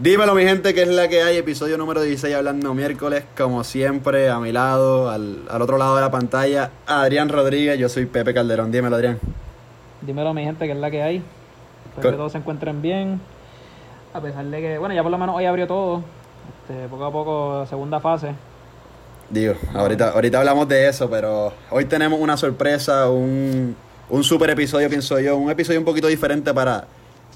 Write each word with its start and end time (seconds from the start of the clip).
Dímelo, 0.00 0.32
mi 0.36 0.44
gente, 0.44 0.74
que 0.74 0.82
es 0.82 0.88
la 0.88 1.08
que 1.08 1.24
hay. 1.24 1.38
Episodio 1.38 1.76
número 1.76 2.00
16, 2.00 2.32
hablando 2.32 2.72
miércoles, 2.72 3.24
como 3.36 3.64
siempre, 3.64 4.30
a 4.30 4.38
mi 4.38 4.52
lado, 4.52 5.10
al, 5.10 5.48
otro 5.60 5.76
lado 5.76 5.96
de 5.96 6.02
la 6.02 6.10
pantalla, 6.12 6.70
Adrián 6.86 7.28
Rodríguez. 7.28 7.80
Yo 7.80 7.88
soy 7.88 8.06
Pepe 8.06 8.32
Calderón. 8.32 8.70
Dímelo, 8.70 8.94
Adrián. 8.94 9.18
Dímelo, 10.02 10.32
mi 10.34 10.44
gente, 10.44 10.66
que 10.66 10.70
es 10.70 10.78
la 10.78 10.88
que 10.92 11.02
hay. 11.02 11.16
Espero 11.88 12.12
que 12.12 12.16
todos 12.16 12.30
se 12.30 12.38
encuentren 12.38 12.80
bien. 12.80 13.20
A 14.14 14.20
pesar 14.20 14.44
de 14.44 14.60
que, 14.60 14.78
bueno, 14.78 14.94
ya 14.94 15.02
por 15.02 15.10
lo 15.10 15.18
menos 15.18 15.34
hoy 15.34 15.46
abrió 15.46 15.66
todo. 15.66 16.04
Este, 16.62 16.86
poco 16.86 17.04
a 17.04 17.10
poco, 17.10 17.66
segunda 17.66 17.98
fase. 17.98 18.34
Digo, 19.30 19.54
ahorita, 19.74 20.10
ahorita 20.10 20.38
hablamos 20.38 20.68
de 20.68 20.86
eso, 20.86 21.10
pero 21.10 21.52
hoy 21.70 21.86
tenemos 21.86 22.20
una 22.20 22.36
sorpresa, 22.36 23.10
un, 23.10 23.74
un 24.10 24.22
super 24.22 24.48
episodio, 24.50 24.88
pienso 24.88 25.18
yo. 25.18 25.36
Un 25.36 25.50
episodio 25.50 25.80
un 25.80 25.84
poquito 25.84 26.06
diferente 26.06 26.54
para, 26.54 26.84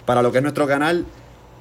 para 0.07 0.23
lo 0.23 0.31
que 0.31 0.39
es 0.39 0.43
nuestro 0.45 0.69
canal. 0.69 1.05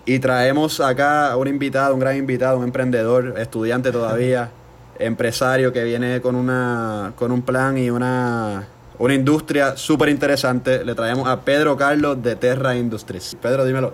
Y 0.06 0.20
traemos 0.20 0.80
acá 0.80 1.32
a 1.32 1.38
un 1.38 1.48
invitado, 1.48 1.94
un 1.94 2.00
gran 2.00 2.18
invitado, 2.18 2.58
un 2.58 2.64
emprendedor, 2.64 3.36
estudiante 3.38 3.92
todavía, 3.92 4.50
empresario 4.98 5.72
que 5.72 5.84
viene 5.84 6.22
con, 6.22 6.36
una, 6.36 7.14
con 7.16 7.32
un 7.32 7.44
plan 7.44 7.78
y 7.78 7.90
una, 7.92 8.68
una 8.98 9.14
industria 9.14 9.78
súper 9.78 10.10
interesante. 10.10 10.84
Le 10.84 10.96
traemos 10.96 11.28
a 11.28 11.42
Pedro 11.42 11.78
Carlos 11.78 12.22
de 12.24 12.36
Terra 12.36 12.76
Industries. 12.76 13.38
Pedro, 13.40 13.64
dímelo. 13.64 13.94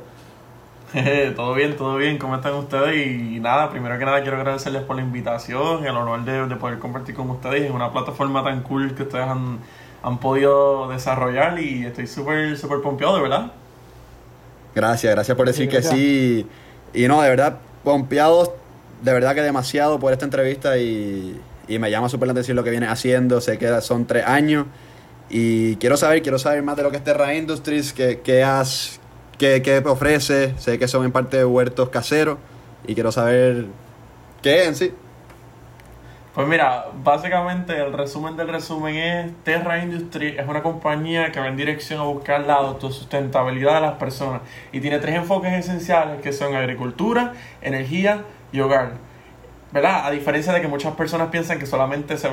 todo 1.35 1.53
bien, 1.53 1.75
todo 1.75 1.97
bien, 1.97 2.17
¿cómo 2.17 2.37
están 2.37 2.53
ustedes? 2.53 3.05
Y 3.05 3.41
nada, 3.41 3.69
primero 3.69 3.99
que 3.99 4.05
nada 4.05 4.21
quiero 4.21 4.37
agradecerles 4.37 4.83
por 4.83 4.95
la 4.95 5.01
invitación, 5.01 5.85
el 5.85 5.95
honor 5.97 6.23
de, 6.23 6.55
poder 6.55 6.79
compartir 6.79 7.13
con 7.13 7.29
ustedes 7.29 7.63
en 7.63 7.73
una 7.73 7.91
plataforma 7.91 8.41
tan 8.41 8.63
cool 8.63 8.95
que 8.95 9.03
ustedes 9.03 9.27
han, 9.27 9.59
han 10.01 10.17
podido 10.19 10.87
desarrollar 10.87 11.59
y 11.59 11.85
estoy 11.85 12.07
súper, 12.07 12.57
súper 12.57 12.79
pompeado, 12.79 13.17
de 13.17 13.21
verdad. 13.21 13.51
Gracias, 14.77 15.11
gracias 15.11 15.35
por 15.35 15.47
decir 15.47 15.67
que 15.67 15.81
sí. 15.81 16.45
Y 16.93 17.07
no, 17.07 17.19
de 17.23 17.29
verdad, 17.29 17.57
pompeados, 17.83 18.51
de 19.01 19.11
verdad 19.11 19.33
que 19.33 19.41
demasiado 19.41 19.99
por 19.99 20.13
esta 20.13 20.25
entrevista 20.25 20.77
y, 20.77 21.41
me 21.67 21.89
llama 21.89 22.09
súper 22.09 22.27
la 22.27 22.33
atención 22.33 22.55
lo 22.55 22.63
que 22.63 22.69
viene 22.69 22.85
haciendo. 22.85 23.41
Sé 23.41 23.57
que 23.57 23.81
son 23.81 24.05
tres 24.05 24.23
años 24.27 24.67
y 25.31 25.77
quiero 25.77 25.97
saber, 25.97 26.21
quiero 26.21 26.37
saber 26.37 26.61
más 26.61 26.77
de 26.77 26.83
lo 26.83 26.91
que 26.91 26.97
es 26.97 27.03
Terra 27.03 27.33
Industries, 27.33 27.91
qué, 27.91 28.21
qué, 28.23 28.43
has, 28.43 28.99
qué, 29.39 29.63
qué 29.63 29.79
ofrece. 29.79 30.53
Sé 30.59 30.77
que 30.77 30.87
son 30.87 31.05
en 31.05 31.11
parte 31.11 31.43
huertos 31.43 31.89
caseros 31.89 32.37
y 32.85 32.93
quiero 32.93 33.11
saber 33.11 33.65
qué 34.43 34.61
es 34.61 34.67
en 34.67 34.75
sí. 34.75 34.91
Pues 36.37 36.47
mira, 36.47 36.85
básicamente 37.03 37.75
el 37.75 37.93
resumen 37.93 38.37
del 38.37 38.47
resumen 38.47 38.93
es 38.93 39.31
Terra 39.43 39.79
Industry 39.79 40.35
es 40.37 40.47
una 40.47 40.61
compañía 40.61 41.31
que 41.31 41.39
va 41.39 41.47
en 41.47 41.57
dirección 41.57 41.99
a 41.99 42.03
buscar 42.03 42.41
la 42.41 42.53
autosustentabilidad 42.53 43.73
de 43.73 43.81
las 43.81 43.93
personas 43.93 44.41
y 44.71 44.79
tiene 44.79 44.99
tres 44.99 45.15
enfoques 45.15 45.51
esenciales 45.51 46.21
que 46.21 46.31
son 46.33 46.53
agricultura, 46.53 47.33
energía 47.63 48.21
y 48.51 48.59
hogar. 48.59 48.91
¿Verdad? 49.71 50.05
A 50.05 50.11
diferencia 50.11 50.53
de 50.53 50.61
que 50.61 50.67
muchas 50.67 50.93
personas 50.93 51.29
piensan 51.29 51.57
que 51.57 51.65
solamente 51.65 52.19
se, 52.19 52.27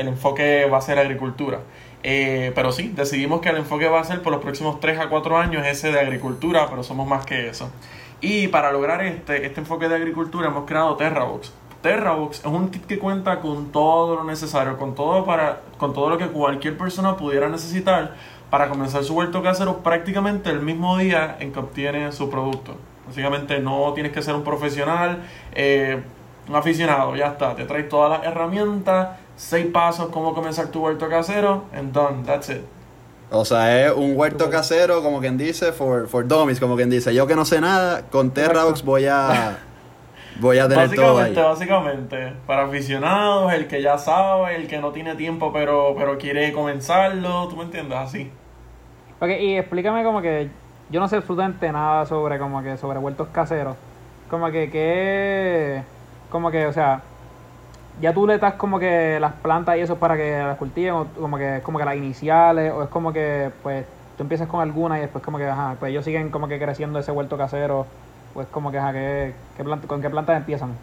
el 0.00 0.08
enfoque 0.08 0.64
va 0.64 0.78
a 0.78 0.80
ser 0.80 0.98
agricultura. 0.98 1.60
Eh, 2.02 2.52
pero 2.54 2.72
sí, 2.72 2.90
decidimos 2.96 3.42
que 3.42 3.50
el 3.50 3.58
enfoque 3.58 3.88
va 3.88 4.00
a 4.00 4.04
ser 4.04 4.22
por 4.22 4.32
los 4.32 4.40
próximos 4.40 4.80
3 4.80 5.00
a 5.00 5.10
4 5.10 5.36
años 5.36 5.66
ese 5.66 5.92
de 5.92 6.00
agricultura, 6.00 6.66
pero 6.70 6.82
somos 6.82 7.06
más 7.06 7.26
que 7.26 7.50
eso. 7.50 7.70
Y 8.22 8.48
para 8.48 8.72
lograr 8.72 9.04
este, 9.04 9.44
este 9.44 9.60
enfoque 9.60 9.86
de 9.86 9.96
agricultura 9.96 10.48
hemos 10.48 10.64
creado 10.64 10.96
TerraBox. 10.96 11.59
TerraBox 11.82 12.40
es 12.40 12.44
un 12.46 12.70
kit 12.70 12.86
que 12.86 12.98
cuenta 12.98 13.40
con 13.40 13.72
todo 13.72 14.16
lo 14.16 14.24
necesario, 14.24 14.76
con 14.76 14.94
todo, 14.94 15.24
para, 15.24 15.60
con 15.78 15.92
todo 15.94 16.10
lo 16.10 16.18
que 16.18 16.26
cualquier 16.26 16.76
persona 16.76 17.16
pudiera 17.16 17.48
necesitar 17.48 18.14
para 18.50 18.68
comenzar 18.68 19.04
su 19.04 19.14
huerto 19.14 19.42
casero 19.42 19.78
prácticamente 19.78 20.50
el 20.50 20.60
mismo 20.60 20.98
día 20.98 21.36
en 21.40 21.52
que 21.52 21.58
obtiene 21.60 22.12
su 22.12 22.28
producto. 22.28 22.74
Básicamente 23.06 23.60
no 23.60 23.92
tienes 23.94 24.12
que 24.12 24.22
ser 24.22 24.34
un 24.34 24.44
profesional, 24.44 25.22
eh, 25.52 26.02
un 26.48 26.54
aficionado, 26.54 27.16
ya 27.16 27.28
está. 27.28 27.54
Te 27.54 27.64
traes 27.64 27.88
todas 27.88 28.10
las 28.10 28.26
herramientas, 28.26 29.16
seis 29.36 29.66
pasos, 29.66 30.08
cómo 30.10 30.34
comenzar 30.34 30.68
tu 30.68 30.84
huerto 30.84 31.08
casero, 31.08 31.64
and 31.72 31.92
done, 31.92 32.24
that's 32.24 32.50
it. 32.50 32.62
O 33.32 33.44
sea, 33.44 33.86
es 33.86 33.92
un 33.94 34.16
huerto 34.16 34.50
casero, 34.50 35.02
como 35.02 35.20
quien 35.20 35.38
dice, 35.38 35.72
for, 35.72 36.08
for 36.08 36.26
dummies, 36.26 36.58
como 36.58 36.74
quien 36.74 36.90
dice. 36.90 37.14
Yo 37.14 37.28
que 37.28 37.36
no 37.36 37.44
sé 37.44 37.60
nada, 37.60 38.02
con 38.10 38.32
TerraBox 38.32 38.82
voy 38.82 39.06
a 39.06 39.58
Voy 40.40 40.58
a 40.58 40.68
tener 40.68 40.88
básicamente, 40.88 41.34
todo 41.34 41.48
Básicamente, 41.50 42.32
para 42.46 42.64
aficionados, 42.64 43.52
el 43.52 43.66
que 43.68 43.82
ya 43.82 43.98
sabe, 43.98 44.56
el 44.56 44.66
que 44.68 44.78
no 44.78 44.90
tiene 44.90 45.14
tiempo 45.14 45.52
pero, 45.52 45.94
pero 45.96 46.18
quiere 46.18 46.52
comenzarlo, 46.52 47.48
¿tú 47.48 47.56
me 47.56 47.64
entiendes? 47.64 47.98
Así. 47.98 48.30
Ok, 49.20 49.28
y 49.38 49.58
explícame 49.58 50.02
como 50.02 50.22
que 50.22 50.48
yo 50.88 50.98
no 50.98 51.08
sé 51.08 51.16
absolutamente 51.16 51.70
nada 51.70 52.06
sobre 52.06 52.38
como 52.38 52.62
que 52.62 52.76
sobre 52.76 52.98
huertos 52.98 53.28
caseros. 53.28 53.76
Como 54.30 54.50
que 54.50 54.70
que 54.70 55.82
como 56.30 56.50
que, 56.50 56.66
o 56.66 56.72
sea, 56.72 57.02
ya 58.00 58.14
tú 58.14 58.26
le 58.26 58.38
das 58.38 58.54
como 58.54 58.78
que 58.78 59.18
las 59.20 59.32
plantas 59.34 59.76
y 59.76 59.80
eso 59.80 59.96
para 59.96 60.16
que 60.16 60.38
las 60.38 60.56
cultiven 60.56 60.94
o 60.94 61.06
como 61.18 61.36
que 61.36 61.58
es 61.58 61.62
como 61.62 61.78
que 61.78 61.84
las 61.84 61.96
iniciales 61.96 62.72
o 62.72 62.82
es 62.84 62.88
como 62.88 63.12
que 63.12 63.50
pues 63.62 63.84
tú 64.16 64.22
empiezas 64.22 64.48
con 64.48 64.60
alguna 64.60 64.98
y 64.98 65.02
después 65.02 65.22
como 65.22 65.36
que 65.38 65.46
ajá, 65.46 65.76
pues 65.78 65.90
ellos 65.90 66.04
siguen 66.04 66.30
como 66.30 66.48
que 66.48 66.58
creciendo 66.58 66.98
ese 66.98 67.12
huerto 67.12 67.36
casero 67.36 67.86
pues 68.34 68.46
como 68.48 68.70
que, 68.70 69.34
¿con 69.86 70.02
qué 70.02 70.10
plantas 70.10 70.36
empiezan? 70.36 70.76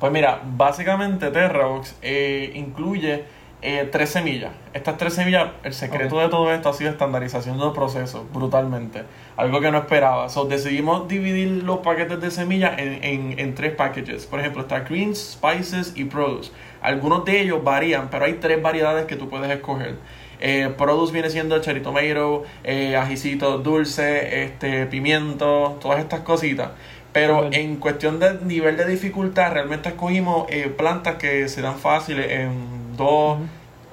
Pues 0.00 0.12
mira, 0.12 0.40
básicamente 0.44 1.30
Terrabox 1.30 1.96
eh, 2.00 2.52
incluye 2.54 3.24
eh, 3.62 3.86
tres 3.92 4.08
semillas. 4.08 4.52
Estas 4.72 4.96
tres 4.96 5.12
semillas, 5.12 5.50
el 5.62 5.74
secreto 5.74 6.18
de 6.18 6.30
todo 6.30 6.50
esto 6.54 6.70
ha 6.70 6.72
sido 6.72 6.90
estandarización 6.90 7.58
del 7.58 7.72
proceso, 7.72 8.26
brutalmente. 8.32 9.02
Algo 9.36 9.60
que 9.60 9.70
no 9.70 9.76
esperaba. 9.76 10.30
So, 10.30 10.46
decidimos 10.46 11.06
dividir 11.06 11.62
los 11.64 11.80
paquetes 11.80 12.18
de 12.20 12.30
semillas 12.30 12.78
en, 12.78 13.38
en, 13.38 13.54
tres 13.54 13.74
packages. 13.74 14.24
Por 14.24 14.40
ejemplo, 14.40 14.62
está 14.62 14.80
Greens, 14.80 15.38
Spices 15.38 15.92
y 15.94 16.04
Produce. 16.04 16.50
Algunos 16.80 17.26
de 17.26 17.42
ellos 17.42 17.62
varían, 17.62 18.08
pero 18.08 18.24
hay 18.24 18.34
tres 18.34 18.62
variedades 18.62 19.04
que 19.04 19.16
tú 19.16 19.28
puedes 19.28 19.50
escoger. 19.50 19.96
Eh, 20.40 20.72
produce 20.76 21.12
viene 21.12 21.28
siendo 21.28 21.60
cherry 21.60 21.82
tomato, 21.82 22.44
eh, 22.64 22.96
ajicito 22.96 23.58
dulce, 23.58 24.44
este, 24.44 24.86
pimiento, 24.86 25.78
todas 25.80 26.00
estas 26.00 26.20
cositas. 26.20 26.70
Pero 27.12 27.48
en 27.52 27.76
cuestión 27.76 28.20
de 28.20 28.38
nivel 28.44 28.76
de 28.76 28.86
dificultad, 28.86 29.52
realmente 29.52 29.90
escogimos 29.90 30.46
eh, 30.48 30.68
plantas 30.68 31.16
que 31.16 31.48
se 31.48 31.60
dan 31.60 31.76
fáciles 31.76 32.30
en 32.30 32.96
dos, 32.96 33.38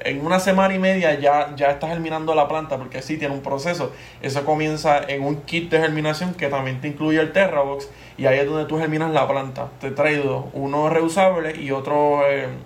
en 0.01 0.23
una 0.23 0.39
semana 0.39 0.75
y 0.75 0.79
media 0.79 1.19
ya, 1.19 1.55
ya 1.55 1.71
estás 1.71 1.89
germinando 1.89 2.35
la 2.35 2.47
planta, 2.47 2.77
porque 2.77 3.01
sí 3.01 3.17
tiene 3.17 3.33
un 3.33 3.41
proceso. 3.41 3.91
Eso 4.21 4.45
comienza 4.45 5.01
en 5.05 5.23
un 5.23 5.41
kit 5.41 5.71
de 5.71 5.79
germinación 5.79 6.35
que 6.35 6.47
también 6.47 6.79
te 6.79 6.87
incluye 6.87 7.19
el 7.19 7.33
Terrabox, 7.33 7.89
y 8.17 8.27
ahí 8.27 8.39
es 8.39 8.45
donde 8.45 8.65
tú 8.65 8.77
germinas 8.77 9.11
la 9.11 9.27
planta. 9.27 9.69
Te 9.81 9.87
he 9.87 9.91
traído 9.91 10.49
uno 10.53 10.87
reusable 10.89 11.59
y 11.59 11.71
otro 11.71 12.21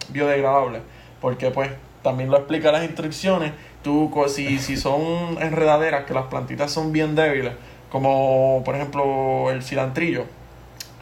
biodegradable, 0.09 0.81
porque 1.21 1.49
pues 1.49 1.69
también 2.03 2.29
lo 2.29 2.37
explica 2.37 2.71
las 2.71 2.83
instrucciones 2.83 3.53
tú, 3.83 4.11
si, 4.27 4.59
si 4.59 4.77
son 4.77 5.41
enredaderas, 5.41 6.05
que 6.05 6.13
las 6.13 6.25
plantitas 6.25 6.71
son 6.71 6.91
bien 6.91 7.15
débiles, 7.15 7.53
como 7.91 8.61
por 8.63 8.75
ejemplo 8.75 9.51
el 9.51 9.63
cilantrillo. 9.63 10.25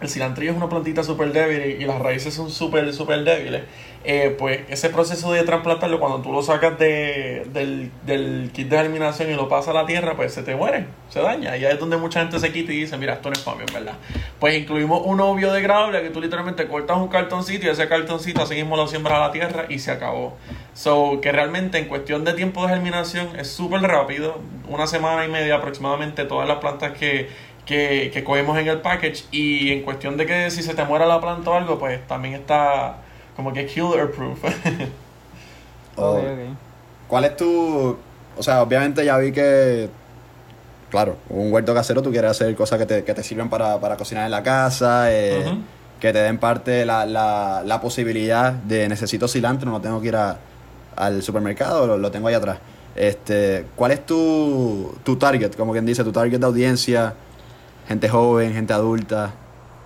El 0.01 0.07
cilantrillo 0.07 0.51
es 0.51 0.57
una 0.57 0.69
plantita 0.69 1.03
súper 1.03 1.33
débil 1.33 1.81
y, 1.81 1.85
las 1.85 1.99
raíces 1.99 2.33
son 2.33 2.49
súper, 2.49 2.93
súper 2.93 3.23
débiles. 3.23 3.63
Eh, 4.05 4.33
pues 4.39 4.61
ese 4.69 4.89
proceso 4.89 5.33
de 5.33 5.43
trasplantarlo, 5.43 5.99
cuando 5.99 6.21
tú 6.21 6.31
lo 6.31 6.41
sacas 6.41 6.79
de, 6.79 7.45
del, 7.51 7.91
del, 8.05 8.49
kit 8.53 8.69
de 8.69 8.77
germinación 8.77 9.29
y 9.29 9.33
lo 9.33 9.49
pasas 9.49 9.69
a 9.69 9.73
la 9.73 9.85
tierra, 9.85 10.15
pues 10.15 10.33
se 10.33 10.41
te 10.41 10.55
muere, 10.55 10.85
se 11.09 11.19
daña. 11.19 11.57
Y 11.57 11.65
ahí 11.65 11.73
es 11.73 11.79
donde 11.79 11.97
mucha 11.97 12.21
gente 12.21 12.39
se 12.39 12.53
quita 12.53 12.71
y 12.71 12.81
dice, 12.81 12.97
mira, 12.97 13.15
esto 13.15 13.29
no 13.29 13.33
es 13.33 13.41
para 13.41 13.57
mí, 13.57 13.65
¿verdad? 13.73 13.95
Pues 14.39 14.57
incluimos 14.57 15.01
uno 15.03 15.35
biodegradable 15.35 16.01
que 16.01 16.11
tú 16.11 16.21
literalmente 16.21 16.65
cortas 16.67 16.95
un 16.95 17.09
cartoncito 17.09 17.65
y 17.65 17.69
ese 17.69 17.89
cartoncito 17.89 18.41
así 18.41 18.55
mismo 18.55 18.77
lo 18.77 18.87
siembras 18.87 19.17
a 19.17 19.19
la 19.19 19.31
tierra 19.33 19.65
y 19.67 19.79
se 19.79 19.91
acabó. 19.91 20.37
So, 20.73 21.19
que 21.21 21.33
realmente 21.33 21.77
en 21.77 21.89
cuestión 21.89 22.23
de 22.23 22.33
tiempo 22.33 22.63
de 22.65 22.69
germinación 22.69 23.37
es 23.37 23.49
súper 23.49 23.81
rápido, 23.81 24.39
una 24.69 24.87
semana 24.87 25.25
y 25.25 25.27
media 25.27 25.55
aproximadamente 25.55 26.23
todas 26.23 26.47
las 26.47 26.59
plantas 26.59 26.97
que, 26.97 27.27
que, 27.69 28.09
que 28.11 28.23
cogemos 28.23 28.57
en 28.57 28.67
el 28.67 28.81
package 28.81 29.25
y 29.31 29.71
en 29.71 29.83
cuestión 29.83 30.17
de 30.17 30.25
que 30.25 30.49
si 30.49 30.63
se 30.63 30.73
te 30.73 30.83
muera 30.85 31.05
la 31.05 31.21
planta 31.21 31.51
o 31.51 31.53
algo, 31.53 31.77
pues 31.77 32.05
también 32.07 32.33
está 32.33 32.97
como 33.35 33.53
que 33.53 33.67
killer 33.67 34.11
proof. 34.11 34.43
Oh. 36.01 36.17
¿Cuál 37.09 37.25
es 37.25 37.35
tu...? 37.35 37.97
O 38.37 38.41
sea, 38.41 38.61
obviamente 38.61 39.03
ya 39.03 39.17
vi 39.17 39.33
que 39.33 39.89
claro, 40.89 41.17
un 41.27 41.51
huerto 41.51 41.73
casero 41.73 42.01
tú 42.01 42.09
quieres 42.09 42.31
hacer 42.31 42.55
cosas 42.55 42.79
que 42.79 42.85
te, 42.85 43.03
que 43.03 43.13
te 43.13 43.21
sirven 43.21 43.49
para, 43.49 43.77
para 43.81 43.97
cocinar 43.97 44.23
en 44.23 44.31
la 44.31 44.41
casa, 44.41 45.11
eh, 45.11 45.43
que 45.99 46.13
te 46.13 46.19
den 46.19 46.37
parte 46.37 46.85
la, 46.85 47.05
la, 47.05 47.63
la, 47.65 47.81
posibilidad 47.81 48.53
de 48.53 48.87
necesito 48.87 49.27
cilantro, 49.27 49.69
no 49.69 49.81
tengo 49.81 49.99
que 49.99 50.07
ir 50.07 50.15
a, 50.15 50.37
al 50.95 51.21
supermercado, 51.21 51.97
lo, 51.97 52.11
tengo 52.11 52.29
ahí 52.29 52.35
atrás. 52.35 52.59
Este, 52.95 53.65
¿Cuál 53.75 53.91
es 53.91 54.05
tu, 54.05 54.95
tu 55.03 55.17
target? 55.17 55.53
Como 55.55 55.73
quien 55.73 55.85
dice, 55.85 56.05
tu 56.05 56.13
target 56.13 56.39
de 56.39 56.45
audiencia, 56.45 57.13
gente 57.89 58.07
joven, 58.07 58.53
gente 58.53 58.71
adulta. 58.71 59.33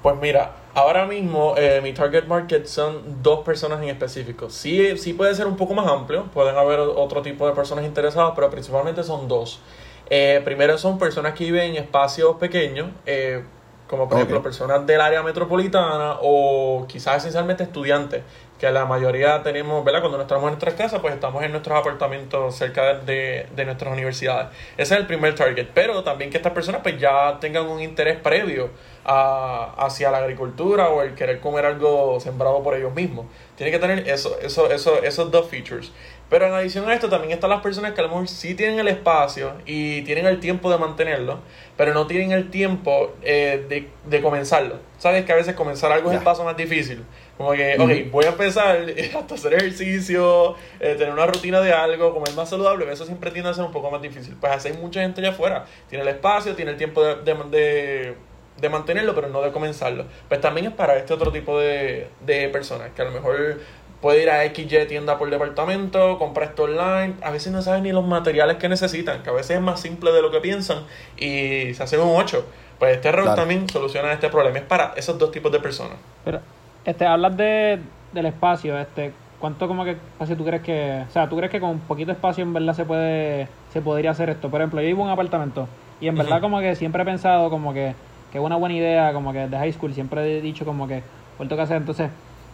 Pues 0.02 0.18
mira, 0.22 0.52
ahora 0.74 1.06
mismo 1.06 1.56
eh, 1.56 1.80
mi 1.82 1.94
target 1.94 2.26
market 2.26 2.66
son 2.66 3.24
dos 3.24 3.46
personas 3.46 3.82
en 3.82 3.88
específico. 3.88 4.50
Sí, 4.50 4.98
sí 4.98 5.14
puede 5.14 5.34
ser 5.34 5.48
un 5.48 5.56
poco 5.56 5.74
más 5.74 5.88
amplio, 5.88 6.26
pueden 6.34 6.58
haber 6.58 6.82
otro 6.82 7.22
tipo 7.22 7.48
de 7.48 7.54
personas 7.54 7.86
interesadas, 7.86 8.34
pero 8.36 8.50
principalmente 8.50 9.04
son 9.04 9.30
dos. 9.30 9.62
Eh, 10.10 10.42
primero 10.44 10.78
son 10.78 11.00
personas 11.00 11.34
que 11.34 11.46
viven 11.46 11.72
en 11.72 11.84
espacios 11.84 12.36
pequeños, 12.36 12.90
eh, 13.06 13.42
como 13.88 14.10
por 14.10 14.18
ejemplo 14.18 14.44
personas 14.44 14.86
del 14.86 15.00
área 15.00 15.24
metropolitana 15.24 16.18
o 16.22 16.86
quizás 16.90 17.20
esencialmente 17.20 17.64
estudiantes, 17.64 18.24
que 18.60 18.72
la 18.72 18.86
mayoría 18.86 19.44
tenemos, 19.44 19.84
¿verdad? 19.84 20.02
Cuando 20.02 20.22
estamos 20.22 20.44
en 20.44 20.50
nuestras 20.52 20.76
casas, 20.76 21.02
pues 21.02 21.14
estamos 21.14 21.44
en 21.44 21.52
nuestros 21.52 21.78
apartamentos 21.78 22.56
cerca 22.56 22.96
de, 22.96 23.48
de 23.56 23.66
nuestras 23.66 23.92
universidades. 23.92 24.50
Ese 24.78 24.94
es 24.94 25.00
el 25.00 25.08
primer 25.08 25.36
target, 25.36 25.68
pero 25.74 26.04
también 26.04 26.30
que 26.30 26.38
estas 26.38 26.54
personas 26.54 26.82
pues 26.82 27.00
ya 27.00 27.38
tengan 27.40 27.68
un 27.68 27.82
interés 27.82 28.18
previo 28.20 28.70
a, 29.06 29.74
hacia 29.78 30.12
la 30.12 30.20
agricultura 30.20 30.90
o 30.90 31.02
el 31.02 31.14
querer 31.14 31.40
comer 31.40 31.66
algo 31.66 32.20
sembrado 32.20 32.64
por 32.64 32.76
ellos 32.76 32.94
mismos. 32.94 33.26
Tiene 33.58 33.72
que 33.72 33.80
tener 33.80 34.08
eso, 34.08 34.38
eso, 34.42 34.72
eso, 34.72 35.04
esos 35.04 35.30
dos 35.32 35.50
features. 35.50 35.92
Pero 36.30 36.48
en 36.48 36.54
adición 36.54 36.90
a 36.90 36.94
esto 36.96 37.10
también 37.10 37.34
están 37.34 37.50
las 37.50 37.62
personas 37.62 37.92
que 37.92 38.02
a 38.02 38.06
lo 38.06 38.10
mejor 38.10 38.28
sí 38.28 38.56
tienen 38.56 38.80
el 38.80 38.88
espacio 38.88 39.54
y 39.66 40.02
tienen 40.02 40.26
el 40.26 40.40
tiempo 40.40 40.72
de 40.72 40.80
mantenerlo, 40.80 41.40
pero 41.78 41.94
no 41.94 42.08
tienen 42.08 42.32
el 42.32 42.50
tiempo 42.50 43.14
eh, 43.22 43.64
de, 43.70 43.90
de, 44.06 44.22
comenzarlo. 44.22 44.78
Sabes 44.98 45.26
que 45.26 45.32
a 45.32 45.36
veces 45.36 45.54
comenzar 45.54 45.92
algo 45.92 46.12
es 46.12 46.18
el 46.18 46.24
paso 46.24 46.44
más 46.44 46.58
difícil. 46.58 47.04
Como 47.38 47.52
que, 47.54 47.76
ok, 47.80 48.12
voy 48.12 48.26
a 48.26 48.30
empezar 48.30 48.86
hasta 49.18 49.36
hacer 49.36 49.54
ejercicio, 49.56 50.56
eh, 50.80 50.96
tener 50.96 51.12
una 51.12 51.26
rutina 51.26 51.62
de 51.62 51.74
algo, 51.74 52.14
comer 52.14 52.34
más 52.34 52.50
saludable, 52.50 52.92
eso 52.92 53.06
siempre 53.06 53.32
tiende 53.32 53.50
a 53.50 53.54
ser 53.54 53.66
un 53.66 53.72
poco 53.72 53.90
más 53.90 54.02
difícil. 54.02 54.36
Pues 54.40 54.54
así 54.54 54.70
hay 54.70 54.78
mucha 54.78 55.02
gente 55.02 55.22
allá 55.22 55.32
afuera. 55.32 55.66
Tiene 55.90 56.04
el 56.04 56.10
espacio, 56.10 56.56
tiene 56.56 56.72
el 56.72 56.78
tiempo 56.78 57.04
de, 57.04 57.34
de, 57.50 58.16
de 58.62 58.70
mantenerlo, 58.70 59.16
pero 59.16 59.30
no 59.30 59.42
de 59.42 59.52
comenzarlo. 59.52 60.06
Pues 60.28 60.42
también 60.42 60.68
es 60.68 60.74
para 60.74 60.96
este 60.98 61.14
otro 61.14 61.32
tipo 61.32 61.60
de, 61.60 62.08
de 62.22 62.50
personas, 62.50 62.92
que 62.96 63.02
a 63.02 63.06
lo 63.06 63.12
mejor 63.12 63.60
puede 64.04 64.22
ir 64.22 64.30
a 64.30 64.44
XY 64.44 64.86
tienda 64.88 65.18
por 65.18 65.30
departamento, 65.30 66.20
comprar 66.20 66.50
esto 66.50 66.64
online, 66.64 67.14
a 67.22 67.32
veces 67.32 67.54
no 67.54 67.62
saben 67.62 67.84
ni 67.84 67.94
los 67.94 68.06
materiales 68.06 68.58
que 68.58 68.68
necesitan, 68.68 69.24
que 69.24 69.30
a 69.30 69.34
veces 69.34 69.56
es 69.56 69.62
más 69.62 69.80
simple 69.80 70.12
de 70.12 70.22
lo 70.22 70.30
que 70.30 70.42
piensan 70.42 70.86
y 71.16 71.74
se 71.74 71.82
hace 71.82 71.98
un 71.98 72.14
8. 72.14 72.46
Pues 72.80 72.98
este 72.98 73.08
error 73.08 73.34
también 73.34 73.70
soluciona 73.70 74.12
este 74.12 74.28
problema, 74.28 74.58
es 74.58 74.66
para 74.66 74.94
esos 74.98 75.18
dos 75.18 75.32
tipos 75.32 75.54
de 75.54 75.62
personas. 75.62 75.98
Pero, 76.26 76.42
este, 76.86 77.06
hablas 77.06 77.36
de, 77.38 77.80
del 78.12 78.26
espacio, 78.26 78.78
este, 78.78 79.14
¿cuánto 79.40 79.68
como 79.68 79.84
que 79.84 79.92
espacio 79.92 80.38
tú 80.38 80.46
crees 80.46 80.62
que, 80.62 81.04
o 81.08 81.12
sea, 81.12 81.30
tú 81.30 81.38
crees 81.38 81.52
que 81.52 81.60
con 81.60 81.72
un 81.72 81.80
poquito 81.80 82.12
espacio 82.12 82.44
en 82.44 82.54
verdad 82.54 82.74
se 82.74 82.86
puede, 82.86 83.48
se 83.72 83.82
podría 83.82 84.12
hacer 84.12 84.30
esto? 84.30 84.50
Por 84.50 84.62
ejemplo, 84.62 84.82
yo 84.82 84.88
vivo 84.88 85.02
en 85.02 85.08
un 85.08 85.14
apartamento 85.14 85.68
y 86.02 86.08
en 86.08 86.16
verdad 86.16 86.42
como 86.42 86.60
que 86.60 86.76
siempre 86.76 87.04
he 87.04 87.06
pensado 87.06 87.50
como 87.50 87.74
que, 87.74 87.94
que 88.32 88.38
es 88.38 88.44
una 88.44 88.56
buena 88.56 88.76
idea, 88.76 89.14
como 89.14 89.32
que 89.32 89.48
de 89.48 89.58
high 89.58 89.74
school, 89.74 89.94
siempre 89.94 90.38
he 90.38 90.42
dicho 90.42 90.66
como 90.66 90.88
que, 90.88 91.04
vuelto 91.38 91.56
que 91.56 91.62
hacer, 91.62 91.78
entonces 91.78 92.10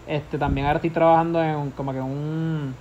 este, 0.08 0.38
también 0.38 0.68
ahora 0.68 0.78
estoy 0.78 0.90
trabajando 0.90 1.44
en 1.44 1.72
como 1.72 1.94
que 1.94 2.02
un, 2.02 2.74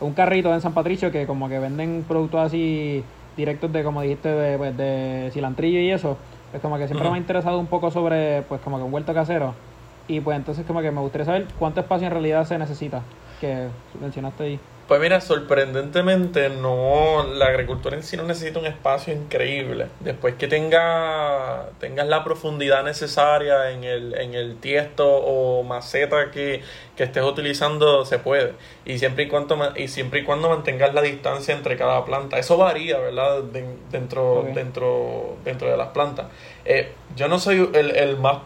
un 0.00 0.12
carrito 0.14 0.52
en 0.52 0.60
San 0.60 0.74
Patricio 0.74 1.10
que 1.12 1.26
como 1.26 1.48
que 1.48 1.58
venden 1.58 2.04
productos 2.06 2.40
así 2.40 3.04
directos 3.36 3.72
de, 3.72 3.82
como 3.82 4.02
dijiste, 4.02 4.28
de, 4.28 4.58
pues, 4.58 4.76
de 4.76 5.30
cilantrillo 5.32 5.80
y 5.80 5.90
eso. 5.90 6.16
Pues 6.50 6.62
como 6.62 6.78
que 6.78 6.86
siempre 6.86 7.08
me 7.08 7.16
ha 7.16 7.18
interesado 7.18 7.58
un 7.58 7.66
poco 7.66 7.90
sobre, 7.90 8.42
pues 8.42 8.60
como 8.60 8.78
que 8.78 8.84
un 8.84 8.94
huerto 8.94 9.12
casero. 9.12 9.54
Y 10.08 10.20
pues 10.20 10.36
entonces 10.36 10.66
como 10.66 10.82
que 10.82 10.90
me 10.90 11.00
gustaría 11.00 11.24
saber 11.24 11.46
cuánto 11.58 11.80
espacio 11.80 12.06
en 12.06 12.12
realidad 12.12 12.46
se 12.46 12.58
necesita, 12.58 13.02
que 13.40 13.68
mencionaste 14.00 14.44
ahí. 14.44 14.60
Pues 14.86 15.00
mira, 15.00 15.22
sorprendentemente 15.22 16.50
no, 16.50 17.24
la 17.24 17.46
agricultura 17.46 17.96
en 17.96 18.02
sí 18.02 18.18
no 18.18 18.24
necesita 18.24 18.58
un 18.58 18.66
espacio 18.66 19.14
increíble. 19.14 19.86
Después 20.00 20.34
que 20.34 20.46
tenga, 20.46 21.70
tengas 21.80 22.06
la 22.06 22.22
profundidad 22.22 22.84
necesaria 22.84 23.70
en 23.70 23.84
el, 23.84 24.14
en 24.18 24.34
el 24.34 24.56
tiesto 24.58 25.08
o 25.08 25.62
maceta 25.62 26.30
que, 26.30 26.60
estés 26.98 27.22
utilizando, 27.24 28.04
se 28.04 28.18
puede. 28.18 28.52
Y 28.84 28.98
siempre 28.98 29.24
y, 29.24 29.28
cuando, 29.28 29.72
y 29.74 29.88
siempre 29.88 30.20
y 30.20 30.24
cuando 30.24 30.50
mantengas 30.50 30.92
la 30.92 31.00
distancia 31.00 31.54
entre 31.54 31.78
cada 31.78 32.04
planta. 32.04 32.38
Eso 32.38 32.58
varía, 32.58 32.98
¿verdad? 32.98 33.42
dentro, 33.90 34.44
dentro, 34.54 35.38
dentro 35.44 35.70
de 35.70 35.78
las 35.78 35.88
plantas. 35.88 36.26
Eh, 36.66 36.92
yo 37.16 37.28
no 37.28 37.38
soy 37.38 37.70
el, 37.72 37.96
el 37.96 38.18
más 38.18 38.36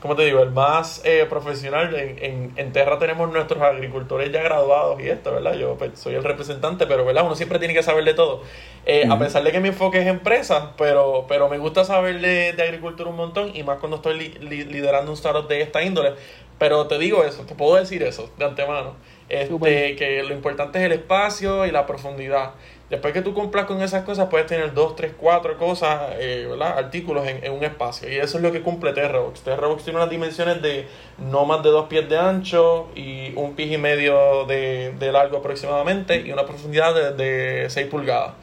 como 0.00 0.14
te 0.14 0.24
digo, 0.24 0.42
el 0.42 0.50
más 0.50 1.00
eh, 1.04 1.26
profesional. 1.28 1.94
En, 1.94 2.22
en, 2.22 2.52
en, 2.56 2.72
Terra 2.72 2.98
tenemos 2.98 3.32
nuestros 3.32 3.60
agricultores 3.62 4.30
ya 4.30 4.42
graduados 4.42 5.00
y 5.00 5.08
esto, 5.08 5.32
¿verdad? 5.32 5.54
Yo 5.54 5.76
pues, 5.76 5.98
soy 5.98 6.14
el 6.14 6.24
representante, 6.24 6.86
pero 6.86 7.04
¿verdad? 7.04 7.24
Uno 7.24 7.34
siempre 7.34 7.58
tiene 7.58 7.74
que 7.74 7.82
saber 7.82 8.04
de 8.04 8.14
todo. 8.14 8.42
Eh, 8.84 9.06
a 9.08 9.18
pesar 9.18 9.42
de 9.42 9.52
que 9.52 9.60
mi 9.60 9.68
enfoque 9.68 10.00
es 10.00 10.06
empresa, 10.06 10.72
pero, 10.76 11.24
pero 11.28 11.48
me 11.48 11.58
gusta 11.58 11.84
saber 11.84 12.20
de, 12.20 12.52
de 12.52 12.62
agricultura 12.62 13.10
un 13.10 13.16
montón 13.16 13.50
y 13.54 13.62
más 13.62 13.78
cuando 13.78 13.96
estoy 13.96 14.30
liderando 14.40 15.10
un 15.10 15.16
startup 15.16 15.48
de 15.48 15.62
esta 15.62 15.82
índole. 15.82 16.14
Pero 16.58 16.86
te 16.86 16.98
digo 16.98 17.24
eso, 17.24 17.42
te 17.44 17.54
puedo 17.54 17.76
decir 17.76 18.02
eso 18.02 18.30
de 18.38 18.44
antemano. 18.44 18.94
Este, 19.28 19.96
que 19.96 20.22
lo 20.22 20.34
importante 20.34 20.78
es 20.78 20.84
el 20.84 20.92
espacio 20.92 21.66
y 21.66 21.70
la 21.70 21.86
profundidad. 21.86 22.52
Después 22.88 23.12
que 23.12 23.20
tú 23.20 23.34
cumplas 23.34 23.64
con 23.64 23.82
esas 23.82 24.04
cosas, 24.04 24.28
puedes 24.28 24.46
tener 24.46 24.72
dos, 24.72 24.94
tres, 24.94 25.12
cuatro 25.16 25.58
cosas, 25.58 26.12
eh, 26.20 26.46
¿verdad? 26.48 26.78
Artículos 26.78 27.26
en, 27.26 27.52
un 27.52 27.64
espacio. 27.64 28.08
Y 28.08 28.16
eso 28.16 28.38
es 28.38 28.44
lo 28.44 28.52
que 28.52 28.62
cumple 28.62 28.92
Terrabox. 28.92 29.40
Terrabox 29.40 29.82
tiene 29.82 29.98
unas 29.98 30.10
dimensiones 30.10 30.62
de 30.62 30.86
no 31.18 31.44
más 31.46 31.64
de 31.64 31.70
dos 31.70 31.86
pies 31.88 32.08
de 32.08 32.16
ancho 32.16 32.88
y 32.94 33.32
un 33.34 33.56
pie 33.56 33.66
y 33.66 33.78
medio 33.78 34.44
de, 34.46 34.94
largo 35.12 35.38
aproximadamente 35.38 36.20
y 36.20 36.30
una 36.30 36.46
profundidad 36.46 36.94
de, 36.94 37.62
de 37.62 37.70
6 37.70 37.88
pulgadas. 37.88 38.34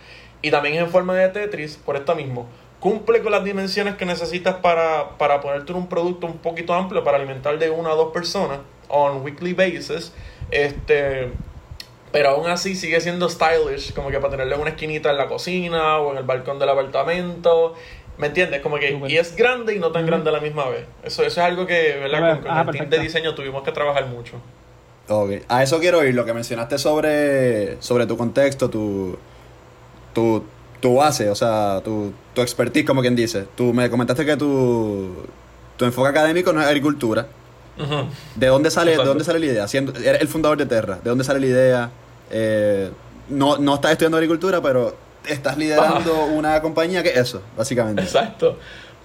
Y 0.42 0.52
también 0.52 0.76
es 0.76 0.82
en 0.82 0.90
forma 0.90 1.16
de 1.16 1.30
Tetris, 1.30 1.78
por 1.78 1.96
esto 1.96 2.14
mismo. 2.14 2.46
Cumple 2.82 3.22
con 3.22 3.32
las 3.32 3.46
dimensiones 3.46 3.96
que 3.96 4.06
necesitas 4.06 4.56
para, 4.56 5.18
para 5.18 5.40
ponerte 5.40 5.72
un 5.72 5.88
producto 5.88 6.28
un 6.28 6.40
poquito 6.40 6.74
amplio 6.74 7.02
para 7.06 7.16
alimentar 7.16 7.58
de 7.58 7.70
una 7.70 7.92
a 7.92 7.96
dos 7.96 8.12
personas 8.12 8.60
on 8.90 9.24
weekly 9.24 9.54
basis. 9.54 10.12
Este 10.52 11.32
pero 12.14 12.30
aún 12.30 12.48
así 12.48 12.76
sigue 12.76 13.02
siendo 13.02 13.28
stylish, 13.28 13.92
como 13.94 14.12
que 14.12 14.20
para 14.20 14.30
tenerlo 14.30 14.54
en 14.54 14.62
una 14.62 14.70
esquinita 14.70 15.10
en 15.10 15.18
la 15.18 15.28
cocina 15.28 15.98
o 15.98 16.12
en 16.12 16.20
el 16.20 16.24
balcón 16.24 16.60
del 16.60 16.70
apartamento. 16.70 17.74
¿Me 18.20 18.28
entiendes? 18.28 18.62
Como 18.62 18.78
que, 18.78 18.96
y 19.08 19.18
es 19.18 19.36
grande 19.36 19.74
y 19.74 19.80
no 19.80 19.92
tan 19.92 20.06
grande 20.06 20.30
a 20.30 20.34
la 20.34 20.40
misma 20.40 20.70
vez. 20.70 20.86
Eso, 21.04 21.24
eso 21.24 21.42
es 21.42 21.46
algo 21.46 21.66
que, 21.66 21.98
¿verdad? 22.00 22.40
Con, 22.40 22.56
el 22.56 22.72
team 22.72 22.90
de 22.92 23.00
diseño 23.00 23.34
tuvimos 23.34 23.64
que 23.64 23.72
trabajar 23.72 24.06
mucho. 24.06 24.36
Ok, 25.10 25.42
a 25.48 25.64
eso 25.64 25.80
quiero 25.80 26.06
ir, 26.06 26.14
lo 26.14 26.24
que 26.24 26.36
mencionaste 26.36 26.78
sobre, 26.78 27.82
sobre 27.82 28.06
tu 28.06 28.16
contexto, 28.16 28.70
tu, 28.70 29.18
tu, 30.14 30.44
tu 30.80 30.96
base, 30.96 31.32
o 31.32 31.36
sea, 31.36 31.82
tu, 31.84 32.14
tu 32.36 32.44
expertise, 32.44 32.86
como 32.86 33.02
quien 33.02 33.16
dice. 33.16 33.48
Tú 33.56 33.74
me 33.74 33.90
comentaste 33.90 34.24
que 34.24 34.38
tu, 34.38 35.16
tu 35.78 35.86
enfoque 35.86 36.10
académico 36.10 36.54
no 36.54 36.62
es 36.62 36.68
agricultura. 36.68 37.26
¿De 38.36 38.46
dónde 38.46 38.70
sale, 38.70 38.92
¿de 38.92 39.04
dónde 39.04 39.24
sale 39.24 39.40
la 39.40 39.46
idea? 39.48 39.68
Siendo, 39.68 39.94
el 39.96 40.28
fundador 40.28 40.60
de 40.60 40.68
Terra, 40.68 41.00
¿de 41.04 41.10
dónde 41.10 41.24
sale 41.24 41.40
la 41.40 41.48
idea? 41.48 41.92
Eh, 42.32 42.92
no, 43.30 43.58
no 43.58 43.76
estás 43.76 43.92
estudiando 43.92 44.18
agricultura, 44.18 44.62
pero 44.62 44.96
estás 45.28 45.58
liderando 45.58 46.26
una 46.26 46.62
compañía 46.62 47.04
que 47.04 47.10
eso, 47.10 47.42
básicamente. 47.58 48.02
Exacto. 48.02 48.58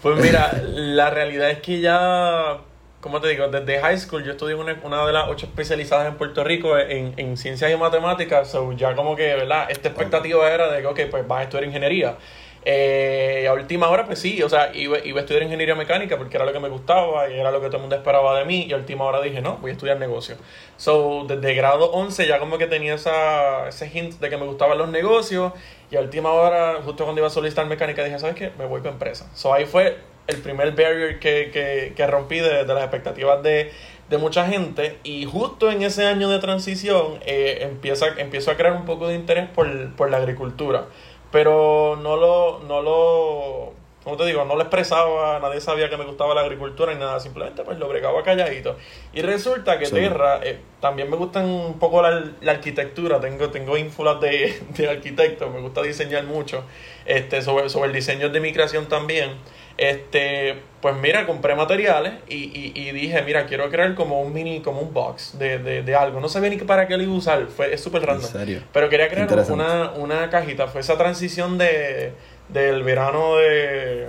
Pues 0.02 0.18
mira, 0.20 0.52
la 0.62 1.10
realidad 1.10 1.50
es 1.50 1.60
que 1.60 1.80
ya, 1.80 2.58
como 3.00 3.20
te 3.20 3.28
digo, 3.28 3.48
desde 3.48 3.80
high 3.80 3.98
school 3.98 4.24
yo 4.24 4.32
estudié 4.32 4.54
una, 4.54 4.78
una 4.82 5.06
de 5.06 5.12
las 5.12 5.28
ocho 5.28 5.46
especializadas 5.46 6.08
en 6.08 6.14
Puerto 6.14 6.44
Rico 6.44 6.78
en, 6.78 7.14
en 7.16 7.36
ciencias 7.36 7.70
y 7.70 7.76
matemáticas, 7.76 8.50
so 8.50 8.72
ya 8.72 8.94
como 8.94 9.16
que, 9.16 9.34
¿verdad? 9.34 9.66
Esta 9.70 9.88
expectativa 9.88 10.48
era 10.50 10.70
de 10.70 10.80
que, 10.80 10.86
ok, 10.86 11.00
pues 11.10 11.26
vas 11.26 11.40
a 11.40 11.42
estudiar 11.44 11.64
ingeniería. 11.64 12.16
Eh, 12.64 13.46
a 13.48 13.52
última 13.52 13.88
hora, 13.88 14.04
pues 14.04 14.18
sí, 14.18 14.42
o 14.42 14.48
sea, 14.48 14.74
iba, 14.74 14.98
iba, 14.98 15.18
a 15.18 15.22
estudiar 15.22 15.42
ingeniería 15.42 15.74
mecánica 15.74 16.16
porque 16.18 16.36
era 16.36 16.44
lo 16.44 16.52
que 16.52 16.60
me 16.60 16.68
gustaba 16.68 17.28
y 17.30 17.38
era 17.38 17.50
lo 17.50 17.60
que 17.60 17.66
todo 17.68 17.76
el 17.76 17.82
mundo 17.82 17.96
esperaba 17.96 18.38
de 18.38 18.44
mí. 18.44 18.66
Y 18.68 18.72
a 18.72 18.76
última 18.76 19.04
hora 19.04 19.20
dije, 19.20 19.40
no, 19.40 19.56
voy 19.58 19.70
a 19.70 19.72
estudiar 19.72 19.98
negocio. 19.98 20.36
So, 20.76 21.24
desde 21.26 21.54
grado 21.54 21.90
11 21.92 22.26
ya 22.26 22.38
como 22.38 22.58
que 22.58 22.66
tenía 22.66 22.94
esa, 22.94 23.68
ese 23.68 23.88
hint 23.88 24.20
de 24.20 24.30
que 24.30 24.36
me 24.36 24.46
gustaban 24.46 24.78
los 24.78 24.88
negocios. 24.88 25.52
Y 25.90 25.96
a 25.96 26.00
última 26.00 26.32
hora, 26.32 26.80
justo 26.84 27.04
cuando 27.04 27.20
iba 27.20 27.28
a 27.28 27.30
solicitar 27.30 27.66
mecánica, 27.66 28.04
dije, 28.04 28.18
¿sabes 28.18 28.36
qué? 28.36 28.52
Me 28.58 28.66
voy 28.66 28.82
con 28.82 28.92
empresa. 28.92 29.30
So, 29.34 29.54
ahí 29.54 29.64
fue 29.64 29.96
el 30.26 30.36
primer 30.42 30.72
barrier 30.72 31.18
que, 31.18 31.50
que, 31.50 31.94
que 31.96 32.06
rompí 32.06 32.38
de, 32.38 32.64
de, 32.64 32.74
las 32.74 32.82
expectativas 32.82 33.42
de, 33.42 33.72
de, 34.10 34.18
mucha 34.18 34.46
gente. 34.46 34.98
Y 35.02 35.24
justo 35.24 35.70
en 35.70 35.82
ese 35.82 36.04
año 36.04 36.28
de 36.28 36.38
transición, 36.38 37.18
eh, 37.24 37.60
empieza, 37.62 38.08
empiezo 38.18 38.50
a 38.50 38.56
crear 38.56 38.74
un 38.74 38.84
poco 38.84 39.08
de 39.08 39.14
interés 39.14 39.48
por, 39.48 39.94
por 39.94 40.10
la 40.10 40.18
agricultura 40.18 40.86
pero 41.30 41.98
no 42.02 42.16
lo, 42.16 42.60
no 42.66 42.82
lo, 42.82 43.72
como 44.04 44.16
te 44.16 44.24
digo, 44.24 44.44
no 44.44 44.54
lo 44.54 44.62
expresaba, 44.62 45.38
nadie 45.40 45.60
sabía 45.60 45.90
que 45.90 45.96
me 45.96 46.04
gustaba 46.04 46.34
la 46.34 46.40
agricultura 46.40 46.94
ni 46.94 46.98
nada, 46.98 47.20
simplemente 47.20 47.62
pues 47.62 47.78
lo 47.78 47.88
bregaba 47.88 48.22
calladito. 48.22 48.76
Y 49.12 49.22
resulta 49.22 49.78
que 49.78 49.86
Terra, 49.86 50.40
eh, 50.42 50.58
también 50.80 51.10
me 51.10 51.16
gusta 51.16 51.40
un 51.40 51.78
poco 51.78 52.00
la, 52.00 52.24
la, 52.40 52.52
arquitectura, 52.52 53.20
tengo, 53.20 53.50
tengo 53.50 53.76
ínfulas 53.76 54.20
de, 54.20 54.58
de 54.76 54.88
arquitecto, 54.88 55.50
me 55.50 55.60
gusta 55.60 55.82
diseñar 55.82 56.24
mucho, 56.24 56.64
este, 57.04 57.42
sobre, 57.42 57.68
sobre 57.68 57.88
el 57.88 57.92
diseño 57.92 58.30
de 58.30 58.40
mi 58.40 58.52
creación 58.52 58.86
también. 58.86 59.36
Este, 59.78 60.56
pues 60.82 60.96
mira, 60.96 61.24
compré 61.24 61.54
materiales 61.54 62.14
y, 62.28 62.72
y, 62.74 62.90
dije, 62.90 63.22
mira, 63.22 63.46
quiero 63.46 63.70
crear 63.70 63.94
como 63.94 64.20
un 64.20 64.32
mini, 64.32 64.60
como 64.60 64.80
un 64.80 64.92
box 64.92 65.38
de, 65.38 65.58
de, 65.58 65.82
de 65.84 65.94
algo. 65.94 66.18
No 66.18 66.28
sabía 66.28 66.50
ni 66.50 66.56
para 66.56 66.88
qué 66.88 66.96
lo 66.96 67.04
iba 67.04 67.12
a 67.14 67.16
usar, 67.16 67.46
fue, 67.46 67.72
es 67.72 67.80
súper 67.80 68.02
random. 68.02 68.28
Pero 68.72 68.88
quería 68.88 69.08
crear 69.08 69.28
una, 69.50 69.92
una 69.92 70.30
cajita. 70.30 70.66
Fue 70.66 70.80
esa 70.80 70.98
transición 70.98 71.58
de, 71.58 72.12
del 72.48 72.82
verano 72.82 73.36
de, 73.36 74.08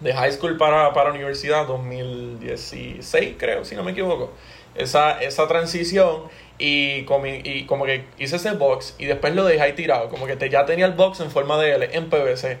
de 0.00 0.14
high 0.14 0.32
school 0.32 0.56
para, 0.56 0.92
para 0.92 1.10
universidad, 1.10 1.66
2016 1.66 3.34
creo, 3.36 3.64
si 3.64 3.74
no 3.74 3.82
me 3.82 3.90
equivoco. 3.90 4.32
Esa, 4.76 5.20
esa 5.20 5.48
transición 5.48 6.24
y, 6.58 7.06
y 7.44 7.64
como 7.66 7.86
que 7.86 8.04
hice 8.18 8.36
ese 8.36 8.52
box 8.52 8.94
y 8.98 9.06
después 9.06 9.34
lo 9.34 9.44
dejé 9.44 9.62
ahí 9.62 9.72
tirado. 9.72 10.10
Como 10.10 10.26
que 10.26 10.36
te, 10.36 10.48
ya 10.48 10.64
tenía 10.64 10.86
el 10.86 10.92
box 10.92 11.18
en 11.20 11.30
forma 11.32 11.58
de 11.60 11.74
L, 11.74 11.88
en 11.92 12.08
PVC. 12.08 12.58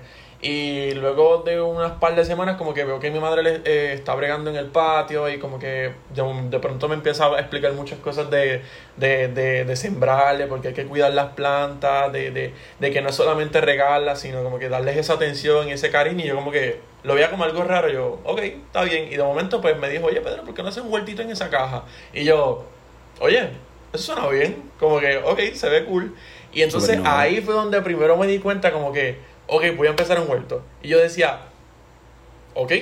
Y 0.48 0.92
luego 0.92 1.38
de 1.38 1.60
unas 1.60 1.92
par 1.98 2.14
de 2.14 2.24
semanas 2.24 2.56
como 2.56 2.72
que 2.72 2.84
veo 2.84 3.00
que 3.00 3.10
mi 3.10 3.18
madre 3.18 3.42
le, 3.42 3.62
eh, 3.64 3.94
está 3.94 4.14
bregando 4.14 4.48
en 4.48 4.54
el 4.54 4.66
patio 4.66 5.28
y 5.28 5.40
como 5.40 5.58
que 5.58 5.90
de, 6.14 6.58
pronto 6.60 6.88
me 6.88 6.94
empieza 6.94 7.26
a 7.26 7.40
explicar 7.40 7.72
muchas 7.72 7.98
cosas 7.98 8.30
de, 8.30 8.62
de, 8.96 9.26
de, 9.26 9.64
de 9.64 9.76
sembrarle, 9.76 10.46
porque 10.46 10.68
hay 10.68 10.74
que 10.74 10.86
cuidar 10.86 11.12
las 11.14 11.32
plantas, 11.32 12.12
de, 12.12 12.30
de, 12.30 12.54
de 12.78 12.90
que 12.92 13.02
no 13.02 13.08
es 13.08 13.16
solamente 13.16 13.60
regarlas, 13.60 14.20
sino 14.20 14.44
como 14.44 14.60
que 14.60 14.68
darles 14.68 14.96
esa 14.96 15.14
atención 15.14 15.68
y 15.68 15.72
ese 15.72 15.90
cariño. 15.90 16.24
Y 16.24 16.28
yo 16.28 16.36
como 16.36 16.52
que 16.52 16.78
lo 17.02 17.14
veía 17.14 17.28
como 17.28 17.42
algo 17.42 17.64
raro. 17.64 17.88
Yo, 17.88 18.20
ok, 18.22 18.38
está 18.38 18.84
bien. 18.84 19.12
Y 19.12 19.16
de 19.16 19.24
momento 19.24 19.60
pues 19.60 19.76
me 19.76 19.88
dijo, 19.88 20.06
oye 20.06 20.20
Pedro, 20.20 20.44
¿por 20.44 20.54
qué 20.54 20.62
no 20.62 20.68
haces 20.68 20.84
un 20.84 20.92
huertito 20.92 21.22
en 21.22 21.30
esa 21.30 21.50
caja? 21.50 21.82
Y 22.12 22.22
yo, 22.22 22.64
oye, 23.18 23.48
eso 23.92 24.14
suena 24.14 24.28
bien. 24.28 24.70
Como 24.78 25.00
que, 25.00 25.16
ok, 25.16 25.40
se 25.54 25.68
ve 25.68 25.84
cool. 25.86 26.14
Y 26.52 26.62
entonces 26.62 27.00
ahí 27.04 27.40
fue 27.40 27.52
donde 27.52 27.82
primero 27.82 28.16
me 28.16 28.28
di 28.28 28.38
cuenta 28.38 28.70
como 28.70 28.92
que, 28.92 29.18
ok, 29.46 29.76
voy 29.76 29.86
a 29.86 29.90
empezar 29.90 30.20
un 30.20 30.28
huerto. 30.28 30.62
Y 30.82 30.88
yo 30.88 30.98
decía, 30.98 31.40
ok, 32.54 32.72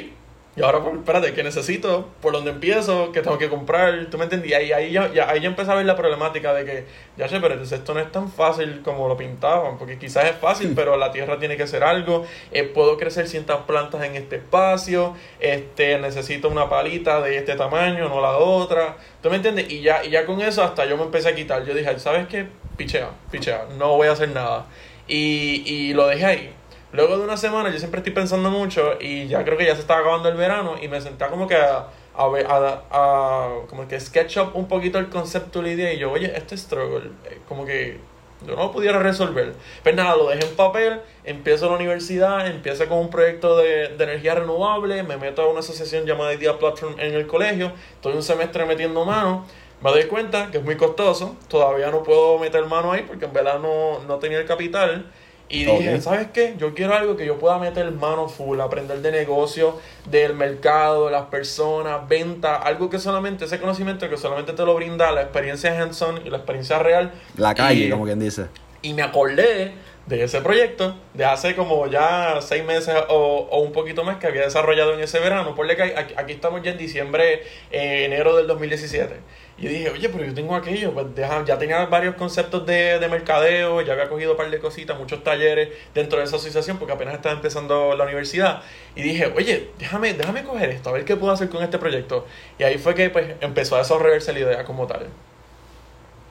y 0.57 0.63
ahora, 0.63 0.81
pues, 0.81 0.95
espérate, 0.95 1.33
¿qué 1.35 1.43
necesito? 1.43 2.11
¿Por 2.23 2.33
dónde 2.33 2.53
empiezo? 2.53 3.11
¿Qué 3.11 3.23
tengo 3.23 3.39
que 3.39 3.49
comprar? 3.49 4.07
¿Tú 4.09 4.19
me 4.19 4.25
entendí? 4.25 4.51
Y 4.51 4.53
ahí, 4.53 4.71
ahí, 4.71 4.93
ya, 4.93 5.11
ahí 5.29 5.41
ya 5.41 5.49
empecé 5.49 5.73
a 5.73 5.75
ver 5.75 5.85
la 5.85 5.97
problemática 5.97 6.55
de 6.55 6.65
que, 6.65 6.87
ya 7.17 7.27
sé, 7.29 7.41
pero 7.41 7.61
esto 7.61 7.93
no 7.93 7.99
es 7.99 8.13
tan 8.13 8.31
fácil 8.31 8.81
como 8.85 9.09
lo 9.09 9.17
pintaban, 9.17 9.79
porque 9.79 9.99
quizás 9.99 10.27
es 10.27 10.37
fácil, 10.37 10.73
pero 10.77 10.97
la 10.97 11.11
tierra 11.11 11.41
tiene 11.41 11.57
que 11.57 11.67
ser 11.67 11.83
algo. 11.83 12.25
Eh, 12.53 12.63
puedo 12.63 12.97
crecer 12.97 13.27
ciertas 13.27 13.63
plantas 13.63 14.05
en 14.05 14.15
este 14.15 14.37
espacio, 14.37 15.15
este 15.41 15.99
necesito 15.99 16.49
una 16.49 16.69
palita 16.69 17.21
de 17.21 17.37
este 17.39 17.57
tamaño, 17.57 18.09
no 18.09 18.21
la 18.21 18.37
otra. 18.37 18.97
¿Tú 19.23 19.31
me 19.31 19.37
entiendes? 19.37 19.69
Y 19.73 19.83
ya, 19.83 20.05
y 20.05 20.11
ya 20.11 20.25
con 20.25 20.41
eso 20.41 20.63
hasta 20.63 20.85
yo 20.85 20.97
me 20.97 21.03
empecé 21.03 21.31
a 21.31 21.35
quitar. 21.35 21.65
Yo 21.65 21.75
dije, 21.75 21.99
¿sabes 21.99 22.29
qué? 22.29 22.47
Pichea, 22.77 23.11
pichea, 23.33 23.67
no 23.77 23.97
voy 23.97 24.07
a 24.07 24.13
hacer 24.13 24.29
nada. 24.29 24.67
Y, 25.07 25.63
y 25.67 25.93
lo 25.93 26.07
dejé 26.07 26.25
ahí 26.25 26.55
Luego 26.95 27.19
de 27.19 27.25
una 27.25 27.37
semana 27.37 27.71
yo 27.71 27.79
siempre 27.81 27.99
estoy 27.99 28.13
pensando 28.13 28.51
mucho 28.51 28.93
y 29.01 29.27
ya 29.27 29.45
creo 29.45 29.59
que 29.59 29.67
ya 29.67 29.75
se 29.75 29.81
estaba 29.81 29.99
acabando 29.99 30.29
el 30.29 30.37
verano 30.37 30.77
y 30.81 30.87
me 30.87 31.01
senté 31.01 31.27
como 31.27 31.49
que 31.49 31.57
a, 31.57 31.89
a, 32.15 32.83
a, 32.93 33.51
como 33.69 33.89
que 33.89 33.99
sketch 33.99 34.37
up 34.37 34.53
un 34.55 34.69
poquito 34.69 35.01
el 35.01 35.09
concepto 35.09 35.61
la 35.61 35.71
idea 35.71 35.93
y 35.93 35.99
yo, 35.99 36.13
oye, 36.13 36.33
este 36.37 36.57
struggle, 36.57 37.11
eh, 37.25 37.41
como 37.49 37.67
que 37.67 37.99
yo 38.47 38.55
no 38.55 38.67
lo 38.67 38.71
pudiera 38.71 39.01
resolver. 39.01 39.55
Pues 39.83 39.97
nada, 39.97 40.15
lo 40.15 40.29
dejé 40.29 40.47
en 40.47 40.55
papel, 40.55 41.01
empiezo 41.25 41.69
la 41.69 41.75
universidad, 41.75 42.47
empiezo 42.47 42.87
con 42.87 42.99
un 42.99 43.11
proyecto 43.11 43.57
de, 43.57 43.89
de, 43.89 44.05
energía 44.05 44.37
renovable, 44.37 45.03
me 45.03 45.17
meto 45.17 45.43
a 45.43 45.51
una 45.51 45.61
asociación 45.61 46.07
llamada 46.07 46.33
Idea 46.33 46.61
Platform 46.61 46.95
en 47.01 47.13
el 47.13 47.27
colegio, 47.27 47.73
estoy 47.95 48.15
un 48.15 48.23
semestre 48.23 48.67
metiendo 48.67 49.05
mano, 49.05 49.47
me 49.85 49.91
doy 49.91 50.05
cuenta 50.05 50.51
que 50.51 50.59
es 50.59 50.65
muy 50.65 50.77
costoso, 50.77 51.37
todavía 51.47 51.91
no 51.91 52.03
puedo 52.03 52.39
meter 52.39 52.65
mano 52.65 52.93
ahí 52.93 53.05
porque 53.07 53.27
en 53.27 53.35
verdad 53.35 53.59
no, 53.61 54.03
no 54.09 54.17
tenía 54.17 54.39
el 54.39 54.47
capital. 54.47 55.11
Y 55.51 55.67
dije, 55.67 56.01
¿sabes 56.01 56.29
qué? 56.33 56.55
Yo 56.57 56.73
quiero 56.73 56.95
algo 56.95 57.19
que 57.19 57.27
yo 57.27 57.39
pueda 57.39 57.59
meter 57.59 57.89
mano 57.93 58.29
full, 58.31 58.59
aprender 58.61 59.03
de 59.03 59.13
negocio, 59.13 59.79
del 60.11 60.33
mercado, 60.35 61.07
de 61.07 61.13
las 61.13 61.27
personas, 61.27 62.09
venta, 62.09 62.57
algo 62.57 62.89
que 62.89 62.99
solamente, 62.99 63.45
ese 63.45 63.61
conocimiento 63.61 64.09
que 64.09 64.17
solamente 64.17 64.55
te 64.55 64.65
lo 64.65 64.75
brinda 64.75 65.13
la 65.13 65.21
experiencia 65.21 65.79
hands-on 65.79 66.27
y 66.27 66.31
la 66.31 66.39
experiencia 66.39 66.79
real. 66.79 67.13
La 67.37 67.55
calle, 67.55 67.91
como 67.91 68.07
quien 68.07 68.19
dice. 68.19 68.47
Y 68.81 68.95
me 68.95 69.03
acordé 69.03 69.75
de 70.07 70.23
ese 70.23 70.41
proyecto 70.43 70.95
de 71.15 71.25
hace 71.25 71.57
como 71.57 71.87
ya 71.87 72.39
seis 72.43 72.65
meses 72.65 72.95
o, 73.09 73.49
o 73.51 73.61
un 73.61 73.73
poquito 73.73 74.05
más 74.05 74.19
que 74.19 74.27
había 74.27 74.43
desarrollado 74.43 74.93
en 74.93 75.01
ese 75.01 75.19
verano. 75.19 75.55
Por 75.55 75.75
que 75.75 75.83
aquí, 75.83 76.15
aquí 76.17 76.33
estamos 76.33 76.63
ya 76.63 76.73
en 76.73 76.79
diciembre, 76.79 77.43
eh, 77.71 78.05
enero 78.05 78.37
del 78.37 78.47
2017. 78.47 79.15
Y 79.57 79.69
dije, 79.69 79.89
oye, 79.89 80.09
pero 80.09 80.25
yo 80.25 80.35
tengo 80.35 80.57
aquello, 80.57 80.93
pues 80.93 81.07
ya 81.15 81.59
tenía 81.59 81.87
varios 81.87 82.17
conceptos 82.17 82.67
de, 82.67 82.99
de, 82.99 83.09
mercadeo, 83.09 83.81
ya 83.83 83.93
había 83.93 84.09
cogido 84.09 84.33
un 84.33 84.37
par 84.37 84.51
de 84.51 84.59
cositas, 84.59 84.99
muchos 84.99 85.23
talleres 85.23 85.69
dentro 85.95 86.19
de 86.19 86.25
esa 86.25 86.37
asociación, 86.37 86.79
porque 86.79 86.93
apenas 86.93 87.15
estaba 87.15 87.37
empezando 87.37 87.95
la 87.95 88.05
universidad. 88.05 88.63
Y 88.97 89.03
dije, 89.03 89.33
oye, 89.37 89.71
déjame, 89.79 90.15
déjame 90.15 90.43
coger 90.43 90.71
esto, 90.71 90.91
a 90.91 90.93
ver 90.93 91.05
qué 91.05 91.15
puedo 91.17 91.33
hacer 91.33 91.49
con 91.51 91.63
este 91.63 91.79
proyecto. 91.79 92.27
Y 92.59 92.65
ahí 92.65 92.79
fue 92.79 92.97
que 92.97 93.11
pues 93.11 93.37
empezó 93.41 93.77
a 93.77 93.79
desarrollarse 93.79 94.33
la 94.33 94.41
idea 94.41 94.65
como 94.65 94.89
tal. 94.89 95.07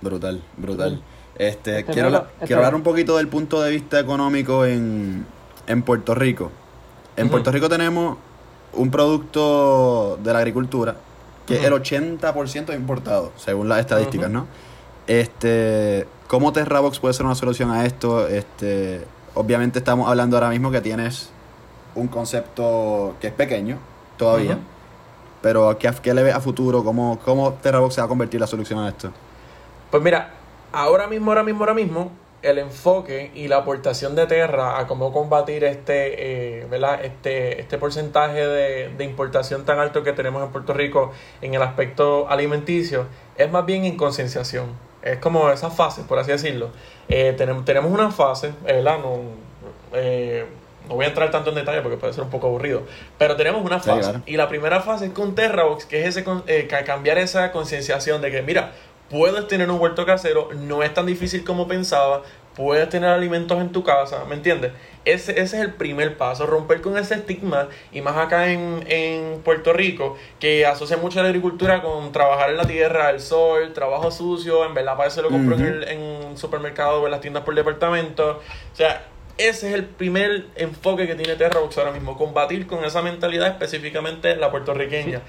Brutal, 0.01 0.43
brutal. 0.57 1.01
Este, 1.35 1.79
este 1.79 1.93
quiero, 1.93 2.09
este 2.09 2.45
quiero 2.45 2.61
hablar 2.61 2.75
un 2.75 2.83
poquito 2.83 3.17
del 3.17 3.27
punto 3.27 3.61
de 3.61 3.71
vista 3.71 3.99
económico 3.99 4.65
en, 4.65 5.25
en 5.67 5.81
Puerto 5.81 6.13
Rico. 6.13 6.51
En 7.15 7.29
Puerto 7.29 7.51
Rico 7.51 7.69
tenemos 7.69 8.17
un 8.73 8.89
producto 8.89 10.17
de 10.23 10.33
la 10.33 10.39
agricultura 10.39 10.95
que 11.45 11.55
es 11.57 11.63
el 11.63 11.73
80% 11.73 12.73
importado, 12.75 13.31
según 13.35 13.67
las 13.67 13.79
estadísticas, 13.79 14.29
¿no? 14.29 14.47
Este, 15.07 16.07
¿Cómo 16.27 16.53
Terrabox 16.53 16.99
puede 16.99 17.13
ser 17.13 17.25
una 17.25 17.35
solución 17.35 17.69
a 17.71 17.85
esto? 17.85 18.27
Este, 18.27 19.05
obviamente 19.33 19.79
estamos 19.79 20.09
hablando 20.09 20.37
ahora 20.37 20.49
mismo 20.49 20.71
que 20.71 20.79
tienes 20.79 21.29
un 21.95 22.07
concepto 22.07 23.15
que 23.19 23.27
es 23.27 23.33
pequeño 23.33 23.77
todavía, 24.17 24.57
pero 25.41 25.77
¿qué, 25.77 25.91
¿qué, 26.01 26.13
le 26.13 26.23
ves 26.23 26.33
a 26.33 26.39
futuro? 26.39 26.83
¿Cómo, 26.83 27.19
¿Cómo 27.25 27.53
Terrabox 27.55 27.95
se 27.95 28.01
va 28.01 28.05
a 28.05 28.07
convertir 28.07 28.39
la 28.39 28.47
solución 28.47 28.79
a 28.79 28.87
esto? 28.87 29.11
Pues 29.91 30.01
mira, 30.01 30.31
ahora 30.73 31.07
mismo, 31.07 31.31
ahora 31.31 31.43
mismo, 31.43 31.61
ahora 31.61 31.73
mismo, 31.73 32.11
el 32.41 32.59
enfoque 32.59 33.31
y 33.33 33.47
la 33.47 33.57
aportación 33.57 34.15
de 34.15 34.27
Terra 34.27 34.77
a 34.77 34.85
cómo 34.85 35.13
combatir 35.13 35.63
este, 35.63 36.61
eh, 36.61 36.65
¿verdad? 36.65 37.03
este, 37.05 37.61
este 37.61 37.77
porcentaje 37.77 38.45
de, 38.45 38.89
de, 38.89 39.03
importación 39.05 39.63
tan 39.63 39.79
alto 39.79 40.03
que 40.03 40.11
tenemos 40.11 40.43
en 40.43 40.51
Puerto 40.51 40.73
Rico 40.73 41.13
en 41.41 41.53
el 41.53 41.61
aspecto 41.61 42.27
alimenticio 42.29 43.05
es 43.37 43.49
más 43.49 43.65
bien 43.65 43.85
en 43.85 43.95
concienciación. 43.95 44.65
Es 45.01 45.17
como 45.17 45.49
esa 45.51 45.69
fase, 45.69 46.03
por 46.03 46.17
así 46.19 46.31
decirlo. 46.31 46.69
Eh, 47.09 47.33
tenemos, 47.37 47.65
tenemos 47.65 47.91
una 47.91 48.09
fase, 48.11 48.53
¿verdad? 48.63 48.99
No, 48.99 49.19
eh, 49.93 50.45
no 50.87 50.95
voy 50.95 51.05
a 51.05 51.09
entrar 51.09 51.29
tanto 51.31 51.49
en 51.49 51.55
detalle 51.55 51.81
porque 51.81 51.97
puede 51.97 52.13
ser 52.13 52.23
un 52.23 52.29
poco 52.29 52.47
aburrido, 52.47 52.83
pero 53.17 53.35
tenemos 53.35 53.63
una 53.63 53.79
fase. 53.79 54.19
Y 54.25 54.37
la 54.37 54.47
primera 54.47 54.81
fase 54.81 55.07
es 55.07 55.11
con 55.11 55.35
Terrabox, 55.35 55.85
que 55.85 56.05
es 56.05 56.15
ese, 56.15 56.25
eh, 56.47 56.67
cambiar 56.85 57.17
esa 57.17 57.51
concienciación 57.51 58.21
de 58.21 58.31
que, 58.31 58.41
mira, 58.41 58.71
puedes 59.13 59.47
tener 59.47 59.69
un 59.69 59.79
huerto 59.79 60.07
casero, 60.07 60.49
no 60.55 60.81
es 60.81 60.91
tan 60.91 61.05
difícil 61.05 61.43
como 61.43 61.67
pensaba, 61.67 62.23
puedes 62.55 62.89
tener 62.89 63.11
alimentos 63.11 63.61
en 63.61 63.71
tu 63.71 63.83
casa, 63.83 64.25
¿me 64.25 64.33
entiendes? 64.33 64.71
Ese, 65.05 65.33
ese 65.33 65.57
es 65.57 65.63
el 65.63 65.73
primer 65.73 66.17
paso, 66.17 66.47
romper 66.47 66.81
con 66.81 66.97
ese 66.97 67.13
estigma, 67.13 67.67
y 67.91 68.01
más 68.01 68.17
acá 68.17 68.51
en, 68.51 68.83
en 68.87 69.41
Puerto 69.43 69.71
Rico, 69.71 70.17
que 70.39 70.65
asocia 70.65 70.97
mucho 70.97 71.21
la 71.21 71.27
agricultura 71.27 71.83
con 71.83 72.11
trabajar 72.11 72.49
en 72.49 72.57
la 72.57 72.65
tierra, 72.65 73.11
el 73.11 73.19
sol, 73.19 73.71
trabajo 73.73 74.09
sucio, 74.09 74.65
en 74.65 74.73
verdad 74.73 74.97
para 74.97 75.09
eso 75.09 75.21
lo 75.21 75.29
compro 75.29 75.57
en, 75.57 75.65
el, 75.65 75.83
en 75.83 76.37
supermercado 76.37 77.03
o 77.03 77.05
en 77.05 77.11
las 77.11 77.21
tiendas 77.21 77.43
por 77.43 77.53
departamento. 77.53 78.41
O 78.73 78.75
sea, 78.75 79.05
ese 79.37 79.69
es 79.69 79.73
el 79.73 79.85
primer 79.85 80.45
enfoque 80.55 81.07
que 81.07 81.15
tiene 81.15 81.35
Terrabox 81.35 81.77
ahora 81.77 81.91
mismo, 81.91 82.17
combatir 82.17 82.67
con 82.67 82.83
esa 82.83 83.01
mentalidad 83.01 83.47
específicamente 83.47 84.35
la 84.35 84.51
puertorriqueña. 84.51 85.21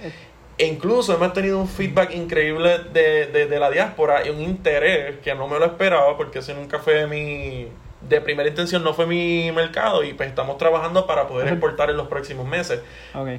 E 0.57 0.67
incluso 0.67 1.15
hemos 1.15 1.33
tenido 1.33 1.59
un 1.59 1.69
feedback 1.69 2.15
increíble 2.15 2.79
de, 2.93 3.27
de, 3.27 3.59
la 3.59 3.71
diáspora 3.71 4.25
y 4.25 4.31
un 4.31 4.41
interés 4.41 5.19
que 5.19 5.35
no 5.35 5.49
me 5.49 5.59
lo 5.59 5.65
esperaba 5.65 6.17
porque 6.17 6.39
ese 6.41 6.55
nunca 6.55 6.79
fue 6.79 7.07
mi... 7.07 7.69
De 8.03 8.21
primera 8.21 8.47
intención 8.47 8.85
no 8.85 8.93
fue 8.93 9.07
mi 9.07 9.51
mercado 9.51 10.05
y 10.05 10.13
pues 10.13 10.29
estamos 10.29 10.59
trabajando 10.59 11.07
para 11.07 11.27
poder 11.27 11.49
exportar 11.49 11.89
en 11.89 11.97
los 11.97 12.07
próximos 12.07 12.47
meses. 12.47 12.83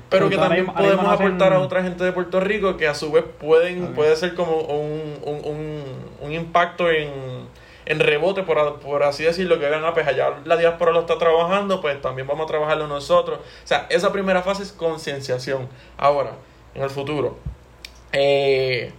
Pero 0.09 0.27
que 0.27 0.37
también 0.37 0.65
podemos 0.65 1.05
aportar 1.05 1.53
a 1.53 1.59
otra 1.59 1.83
gente 1.83 2.03
de 2.03 2.11
Puerto 2.11 2.39
Rico 2.39 2.75
que 2.75 2.87
a 2.87 2.95
su 2.95 3.11
vez 3.11 3.23
pueden 3.39 3.93
puede 3.93 4.15
ser 4.15 4.33
como 4.33 4.61
un, 4.61 5.19
un, 5.23 5.83
un, 6.19 6.31
impacto 6.31 6.89
en, 6.89 7.11
en 7.85 7.99
rebote, 7.99 8.41
por, 8.41 8.79
por, 8.79 9.03
así 9.03 9.23
decirlo, 9.23 9.59
que 9.59 9.69
vean, 9.69 9.83
a 9.83 9.89
ah, 9.89 9.93
pues 9.93 10.07
allá 10.07 10.33
la 10.45 10.57
diáspora 10.57 10.91
lo 10.91 11.01
está 11.01 11.19
trabajando, 11.19 11.79
pues 11.79 12.01
también 12.01 12.27
vamos 12.27 12.45
a 12.45 12.47
trabajarlo 12.47 12.87
nosotros. 12.87 13.37
O 13.37 13.67
sea, 13.67 13.85
esa 13.89 14.11
primera 14.11 14.41
fase 14.41 14.63
es 14.63 14.71
concienciación. 14.71 15.69
Ahora, 15.95 16.31
en 16.75 16.83
el 16.83 16.89
futuro. 16.89 17.37
Eh, 18.11 18.91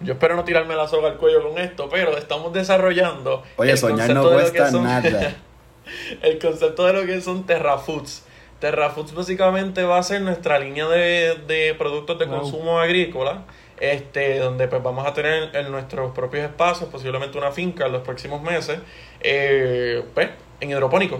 yo 0.00 0.14
espero 0.14 0.36
no 0.36 0.44
tirarme 0.44 0.74
la 0.74 0.88
soga 0.88 1.08
al 1.08 1.16
cuello 1.16 1.48
con 1.48 1.58
esto, 1.58 1.88
pero 1.90 2.16
estamos 2.16 2.52
desarrollando. 2.52 3.42
Oye, 3.56 3.76
soñar 3.76 4.12
no 4.14 4.30
cuesta 4.30 4.70
nada. 4.70 5.36
el 6.22 6.38
concepto 6.38 6.86
de 6.86 6.92
lo 6.92 7.06
que 7.06 7.20
son 7.20 7.44
Terra 7.44 7.78
Foods. 7.78 8.24
Terra 8.60 8.90
Foods 8.90 9.14
básicamente 9.14 9.82
va 9.82 9.98
a 9.98 10.02
ser 10.02 10.22
nuestra 10.22 10.58
línea 10.58 10.86
de, 10.88 11.36
de 11.46 11.74
productos 11.74 12.18
de 12.18 12.26
consumo 12.26 12.78
agrícola. 12.78 13.44
Este, 13.80 14.38
donde 14.38 14.68
pues 14.68 14.82
vamos 14.84 15.04
a 15.04 15.12
tener 15.12 15.54
en 15.54 15.72
nuestros 15.72 16.12
propios 16.12 16.44
espacios, 16.44 16.88
posiblemente 16.90 17.36
una 17.36 17.50
finca 17.50 17.86
en 17.86 17.92
los 17.92 18.02
próximos 18.02 18.40
meses, 18.40 18.78
eh, 19.20 20.04
pues, 20.14 20.30
en 20.60 20.70
hidropónico 20.70 21.18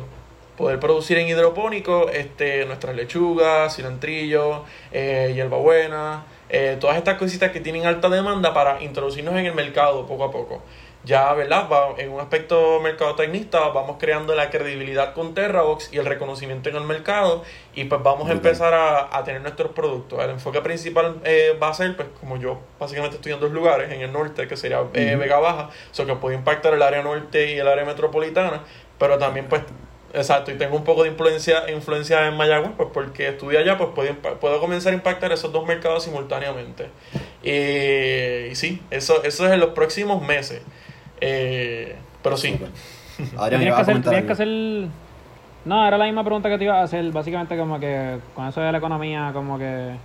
poder 0.57 0.81
producir 0.81 1.19
en 1.19 1.29
hidropónico 1.29 2.09
este, 2.11 2.65
nuestras 2.67 2.95
lechugas, 2.95 3.75
cilantrillo, 3.75 4.65
eh, 4.93 5.33
hierbabuena, 5.35 6.25
eh, 6.49 6.77
todas 6.81 6.97
estas 6.97 7.19
cositas 7.19 7.51
que 7.51 7.61
tienen 7.61 7.87
alta 7.87 8.09
demanda 8.09 8.55
para 8.55 8.83
introducirnos 8.83 9.35
en 9.35 9.47
el 9.47 9.55
mercado 9.55 10.07
poco 10.07 10.25
a 10.25 10.31
poco. 10.31 10.63
Ya, 11.05 11.35
¿verdad? 11.35 11.69
en 11.99 12.11
un 12.11 12.21
aspecto 12.21 12.81
mercadotecnista 12.81 13.69
vamos 13.69 13.97
creando 14.01 14.35
la 14.35 14.49
credibilidad 14.49 15.13
con 15.13 15.35
Terrabox 15.35 15.93
y 15.93 15.99
el 15.99 16.07
reconocimiento 16.07 16.71
en 16.71 16.77
el 16.77 16.85
mercado 16.85 17.45
y 17.75 17.85
pues 17.85 18.03
vamos 18.03 18.31
a 18.31 18.33
empezar 18.33 18.73
a, 18.73 19.15
a, 19.15 19.23
tener 19.23 19.43
nuestros 19.43 19.73
productos. 19.73 20.19
El 20.25 20.31
enfoque 20.31 20.63
principal 20.63 21.21
eh, 21.25 21.59
va 21.63 21.69
a 21.69 21.75
ser, 21.75 21.95
pues 21.95 22.09
como 22.19 22.39
yo 22.39 22.59
básicamente 22.81 23.17
estoy 23.17 23.33
en 23.33 23.41
dos 23.41 23.53
lugares, 23.53 23.93
en 23.93 24.01
el 24.01 24.13
norte 24.15 24.49
que 24.49 24.57
sería 24.57 24.83
eh, 24.95 25.17
Vega 25.17 25.39
Baja, 25.39 25.69
eso 25.93 26.07
que 26.07 26.15
puede 26.15 26.37
impactar 26.37 26.73
el 26.73 26.81
área 26.81 27.03
norte 27.03 27.53
y 27.53 27.59
el 27.59 27.69
área 27.69 27.85
metropolitana, 27.85 28.63
pero 28.99 29.19
también 29.19 29.47
pues 29.47 29.61
Exacto, 30.15 30.53
y 30.53 30.55
tengo 30.55 30.77
un 30.77 30.85
poco 30.85 31.03
de 31.03 31.09
influencia, 31.09 31.69
influencia 31.73 32.29
en 32.29 32.37
Mayagüez, 32.37 32.71
pues 32.77 32.89
porque 32.95 33.31
estudié 33.31 33.59
allá, 33.59 33.77
pues 33.77 33.91
puedo, 33.97 34.15
puedo 34.39 34.61
comenzar 34.61 34.93
a 34.93 34.97
impactar 34.97 35.33
esos 35.33 35.51
dos 35.51 35.67
mercados 35.67 36.05
simultáneamente. 36.05 36.89
y 37.43 38.55
sí, 38.55 38.81
eso, 38.91 39.25
eso 39.25 39.47
es 39.47 39.53
en 39.53 39.59
los 39.59 39.71
próximos 39.71 40.23
meses. 40.23 40.63
Eh, 41.21 41.97
pero 42.23 42.37
sí. 42.37 42.57
Adrián, 43.37 43.63
que 43.63 44.33
hacer, 44.33 44.49
No, 45.65 45.87
era 45.87 45.99
la 45.99 46.05
misma 46.05 46.23
pregunta 46.23 46.49
que 46.49 46.59
te 46.59 46.65
iba 46.65 46.79
a 46.79 46.85
hacer, 46.85 47.11
básicamente 47.11 47.57
como 47.57 47.81
que 47.81 48.19
con 48.37 48.47
eso 48.47 48.61
de 48.61 48.71
la 48.71 48.79
economía, 48.79 49.31
como 49.33 49.59
que... 49.59 49.97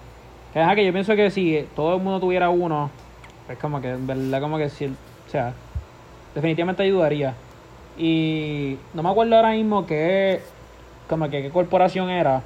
Que, 0.53 0.65
que 0.73 0.85
yo 0.85 0.91
pienso 0.91 1.15
que 1.15 1.29
si 1.29 1.67
todo 1.75 1.97
el 1.97 2.01
mundo 2.01 2.19
tuviera 2.19 2.49
uno, 2.49 2.89
es 3.47 3.59
como 3.59 3.79
que, 3.79 3.89
en 3.89 4.07
verdad, 4.07 4.41
como 4.41 4.57
que 4.57 4.69
si... 4.69 4.87
O 4.87 5.29
sea, 5.29 5.53
definitivamente 6.33 6.81
ayudaría. 6.81 7.35
Y 7.99 8.77
no 8.93 9.03
me 9.03 9.09
acuerdo 9.09 9.35
ahora 9.35 9.51
mismo 9.51 9.85
qué, 9.85 10.41
como 11.09 11.29
que 11.29 11.41
qué 11.41 11.49
corporación 11.49 12.09
era 12.09 12.41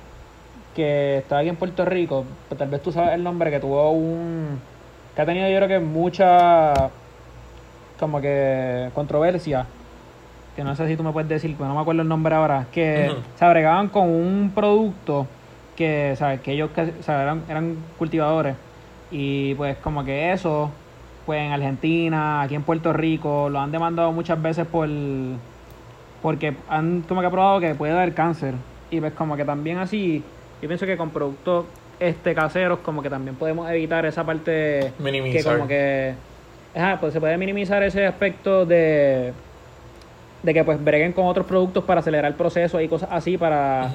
que 0.76 1.20
estaba 1.20 1.42
aquí 1.42 1.50
en 1.50 1.56
Puerto 1.56 1.86
Rico, 1.86 2.26
pero 2.50 2.58
tal 2.58 2.70
vez 2.70 2.82
tú 2.82 2.92
sabes 2.92 3.14
el 3.14 3.24
nombre, 3.24 3.52
que 3.52 3.60
tuvo 3.60 3.92
un... 3.92 4.60
que 5.16 5.22
ha 5.22 5.26
tenido 5.26 5.48
yo 5.48 5.58
creo 5.58 5.68
que 5.68 5.80
mucha 5.80 6.74
como 8.00 8.20
que 8.20 8.90
controversia, 8.96 9.68
que 10.56 10.64
no 10.64 10.76
sé 10.76 10.88
si 10.88 10.98
tú 10.98 11.04
me 11.04 11.12
puedes 11.12 11.30
decir, 11.30 11.54
pero 11.56 11.70
no 11.70 11.76
me 11.76 11.82
acuerdo 11.82 12.02
el 12.02 12.08
nombre 12.08 12.34
ahora, 12.34 12.66
que 12.72 13.14
se 13.38 13.46
agregaban 13.46 13.90
con 13.90 14.10
un 14.10 14.52
producto 14.54 15.28
que, 15.76 16.16
¿sabes? 16.18 16.42
Que 16.42 16.54
ellos 16.54 16.72
Eran, 17.08 17.44
eran 17.48 17.78
cultivadores 18.00 18.56
y 19.12 19.54
pues 19.54 19.78
como 19.78 20.04
que 20.04 20.34
eso 20.34 20.72
pues 21.26 21.40
en 21.42 21.52
Argentina, 21.52 22.42
aquí 22.42 22.56
en 22.56 22.64
Puerto 22.64 22.94
Rico, 22.94 23.50
lo 23.50 23.60
han 23.60 23.72
demandado 23.72 24.12
muchas 24.12 24.42
veces 24.42 24.66
por 24.68 24.90
porque 26.22 26.56
han 26.70 27.02
como 27.02 27.22
que 27.22 27.30
probado 27.30 27.60
que 27.60 27.76
puede 27.76 27.94
dar 27.94 28.14
cáncer. 28.14 28.54
Y 28.90 29.00
pues 29.00 29.14
como 29.14 29.36
que 29.36 29.46
también 29.46 29.78
así, 29.78 30.24
yo 30.62 30.68
pienso 30.68 30.86
que 30.86 30.98
con 30.98 31.10
productos 31.10 31.66
este 32.00 32.34
caseros 32.34 32.80
como 32.80 33.02
que 33.02 33.10
también 33.10 33.36
podemos 33.36 33.70
evitar 33.70 34.06
esa 34.06 34.26
parte 34.26 34.94
minimizar. 35.00 35.44
que 35.44 35.58
como 35.58 35.68
que 35.68 36.14
pues 37.00 37.14
se 37.14 37.20
puede 37.20 37.38
minimizar 37.38 37.84
ese 37.84 38.06
aspecto 38.06 38.66
de 38.66 39.34
de 40.42 40.54
que 40.54 40.64
pues 40.64 40.84
breguen 40.84 41.14
con 41.14 41.26
otros 41.26 41.46
productos 41.46 41.84
para 41.86 42.02
acelerar 42.02 42.32
el 42.32 42.38
proceso 42.38 42.82
y 42.82 42.88
cosas 42.88 43.10
así 43.12 43.38
para 43.38 43.92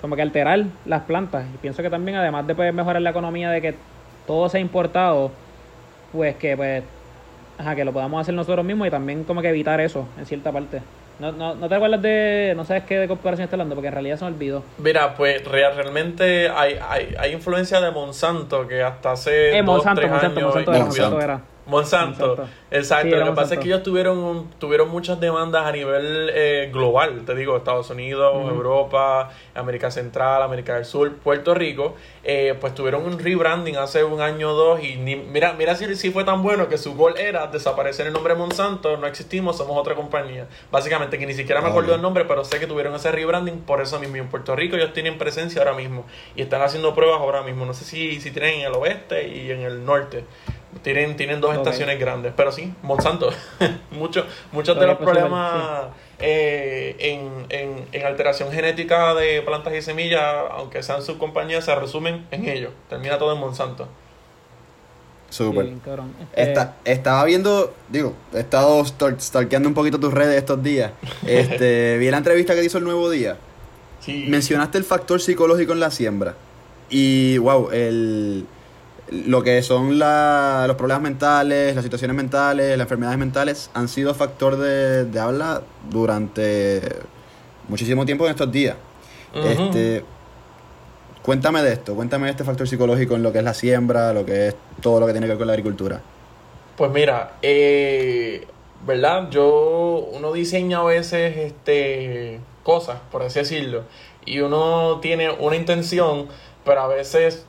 como 0.00 0.16
que 0.16 0.22
alterar 0.22 0.64
las 0.84 1.02
plantas. 1.02 1.44
Y 1.54 1.58
pienso 1.58 1.82
que 1.82 1.90
también 1.90 2.16
además 2.16 2.46
de 2.46 2.54
poder 2.54 2.72
mejorar 2.72 3.02
la 3.02 3.10
economía 3.10 3.50
de 3.50 3.60
que 3.60 3.74
todo 4.26 4.48
sea 4.48 4.60
importado, 4.60 5.30
pues 6.12 6.36
que 6.36 6.56
pues 6.56 6.82
ajá, 7.58 7.74
que 7.74 7.84
lo 7.84 7.92
podamos 7.92 8.20
hacer 8.20 8.34
nosotros 8.34 8.64
mismos 8.64 8.86
y 8.86 8.90
también 8.90 9.24
como 9.24 9.42
que 9.42 9.48
evitar 9.48 9.80
eso 9.80 10.06
en 10.18 10.26
cierta 10.26 10.52
parte. 10.52 10.80
No, 11.18 11.32
no, 11.32 11.56
no 11.56 11.68
te 11.68 11.74
acuerdas 11.74 12.00
de, 12.00 12.52
no 12.56 12.64
sabes 12.64 12.84
qué 12.84 12.96
de 12.96 13.08
comparación 13.08 13.44
está 13.44 13.56
hablando, 13.56 13.74
porque 13.74 13.88
en 13.88 13.94
realidad 13.94 14.18
se 14.18 14.24
me 14.24 14.30
olvidó. 14.30 14.62
Mira, 14.78 15.14
pues 15.14 15.44
realmente 15.44 16.48
hay, 16.48 16.78
hay, 16.88 17.12
hay 17.18 17.32
influencia 17.32 17.80
de 17.80 17.90
Monsanto 17.90 18.68
que 18.68 18.82
hasta 18.82 19.12
hace 19.12 19.58
eh, 19.58 19.62
Monsanto, 19.64 20.02
Monsanto, 20.06 20.40
Monsanto, 20.40 20.70
Monsanto 20.70 21.20
era. 21.20 21.34
Monsanto. 21.34 21.57
Exacto. 22.70 23.16
lo 23.16 23.26
que 23.26 23.32
pasa 23.32 23.54
es 23.54 23.60
que 23.60 23.66
ellos 23.66 23.82
tuvieron, 23.82 24.48
tuvieron 24.58 24.88
muchas 24.90 25.20
demandas 25.20 25.66
a 25.66 25.72
nivel 25.72 26.30
eh, 26.34 26.70
global, 26.72 27.22
te 27.24 27.34
digo, 27.34 27.56
Estados 27.56 27.90
Unidos, 27.90 28.34
Europa, 28.48 29.30
América 29.54 29.90
Central, 29.90 30.42
América 30.42 30.74
del 30.74 30.84
Sur, 30.84 31.14
Puerto 31.16 31.54
Rico, 31.54 31.94
eh, 32.24 32.56
pues 32.60 32.74
tuvieron 32.74 33.04
un 33.04 33.18
rebranding 33.18 33.76
hace 33.76 34.04
un 34.04 34.20
año 34.20 34.50
o 34.50 34.54
dos 34.54 34.82
y 34.82 34.96
mira, 34.96 35.52
mira 35.54 35.74
si, 35.76 35.94
si 35.94 36.10
fue 36.10 36.24
tan 36.24 36.42
bueno 36.42 36.68
que 36.68 36.78
su 36.78 36.94
gol 36.94 37.16
era 37.18 37.46
desaparecer 37.46 38.06
el 38.06 38.12
nombre 38.12 38.34
Monsanto, 38.34 38.96
no 38.96 39.06
existimos, 39.06 39.56
somos 39.56 39.76
otra 39.76 39.94
compañía. 39.94 40.46
Básicamente 40.70 41.18
que 41.18 41.26
ni 41.26 41.34
siquiera 41.34 41.60
me 41.60 41.68
acuerdo 41.68 41.94
el 41.94 42.02
nombre, 42.02 42.24
pero 42.24 42.44
sé 42.44 42.58
que 42.58 42.66
tuvieron 42.66 42.94
ese 42.94 43.12
rebranding 43.12 43.60
por 43.60 43.80
eso 43.80 43.98
mismo. 43.98 44.16
en 44.16 44.28
Puerto 44.28 44.56
Rico 44.56 44.76
ellos 44.76 44.92
tienen 44.92 45.18
presencia 45.18 45.62
ahora 45.62 45.74
mismo 45.74 46.04
y 46.34 46.42
están 46.42 46.62
haciendo 46.62 46.94
pruebas 46.94 47.20
ahora 47.20 47.42
mismo. 47.42 47.64
No 47.66 47.74
sé 47.74 47.84
si, 47.84 48.20
si 48.20 48.30
tienen 48.30 48.60
en 48.60 48.66
el 48.66 48.72
oeste 48.74 49.28
y 49.28 49.50
en 49.50 49.60
el 49.60 49.84
norte. 49.84 50.24
Tienen, 50.82 51.16
tienen 51.16 51.40
dos 51.40 51.56
estaciones 51.56 51.98
grandes, 51.98 52.32
pero 52.36 52.52
sí, 52.52 52.72
Monsanto. 52.82 53.30
Mucho, 53.90 54.24
muchos 54.52 54.78
de 54.78 54.86
los 54.86 54.98
problemas 54.98 55.86
eh, 56.18 56.96
en, 56.98 57.46
en, 57.48 57.86
en, 57.92 58.06
alteración 58.06 58.52
genética 58.52 59.14
de 59.14 59.42
plantas 59.42 59.74
y 59.74 59.82
semillas, 59.82 60.22
aunque 60.50 60.82
sean 60.82 61.02
subcompañías, 61.02 61.64
se 61.64 61.74
resumen 61.74 62.26
en 62.30 62.48
ellos. 62.48 62.72
Termina 62.88 63.18
todo 63.18 63.32
en 63.32 63.40
Monsanto. 63.40 63.88
Súper. 65.30 65.74
estaba 66.84 67.24
viendo, 67.24 67.74
digo, 67.90 68.14
he 68.32 68.40
estado 68.40 68.82
stalkeando 68.84 69.68
un 69.68 69.74
poquito 69.74 70.00
tus 70.00 70.12
redes 70.12 70.36
estos 70.36 70.62
días. 70.62 70.92
Este, 71.26 71.98
vi 71.98 72.10
la 72.10 72.18
entrevista 72.18 72.54
que 72.54 72.64
hizo 72.64 72.78
el 72.78 72.84
Nuevo 72.84 73.10
Día. 73.10 73.36
Sí. 74.00 74.26
Mencionaste 74.28 74.78
el 74.78 74.84
factor 74.84 75.20
psicológico 75.20 75.72
en 75.72 75.80
la 75.80 75.90
siembra. 75.90 76.34
Y, 76.88 77.36
wow, 77.38 77.70
el 77.70 78.46
lo 79.10 79.42
que 79.42 79.62
son 79.62 79.98
los 79.98 80.76
problemas 80.76 81.02
mentales, 81.02 81.74
las 81.74 81.84
situaciones 81.84 82.16
mentales, 82.16 82.76
las 82.76 82.84
enfermedades 82.84 83.18
mentales 83.18 83.70
han 83.74 83.88
sido 83.88 84.14
factor 84.14 84.56
de, 84.56 85.18
habla 85.18 85.62
durante 85.90 86.82
muchísimo 87.68 88.04
tiempo 88.04 88.24
en 88.24 88.30
estos 88.30 88.50
días. 88.52 88.76
este, 89.34 90.04
cuéntame 91.22 91.62
de 91.62 91.72
esto, 91.72 91.94
cuéntame 91.94 92.26
de 92.26 92.32
este 92.32 92.44
factor 92.44 92.68
psicológico 92.68 93.14
en 93.14 93.22
lo 93.22 93.32
que 93.32 93.38
es 93.38 93.44
la 93.44 93.54
siembra, 93.54 94.12
lo 94.12 94.24
que 94.24 94.48
es 94.48 94.56
todo 94.80 95.00
lo 95.00 95.06
que 95.06 95.12
tiene 95.12 95.26
que 95.26 95.32
ver 95.32 95.38
con 95.38 95.46
la 95.46 95.52
agricultura. 95.54 96.00
Pues 96.76 96.90
mira, 96.90 97.32
eh, 97.42 98.46
¿verdad? 98.86 99.28
Yo, 99.30 100.08
uno 100.12 100.32
diseña 100.32 100.78
a 100.78 100.84
veces 100.84 101.36
este, 101.36 102.40
cosas, 102.62 103.00
por 103.10 103.22
así 103.22 103.40
decirlo, 103.40 103.82
y 104.24 104.40
uno 104.40 105.00
tiene 105.00 105.30
una 105.30 105.56
intención, 105.56 106.28
pero 106.64 106.82
a 106.82 106.86
veces 106.86 107.46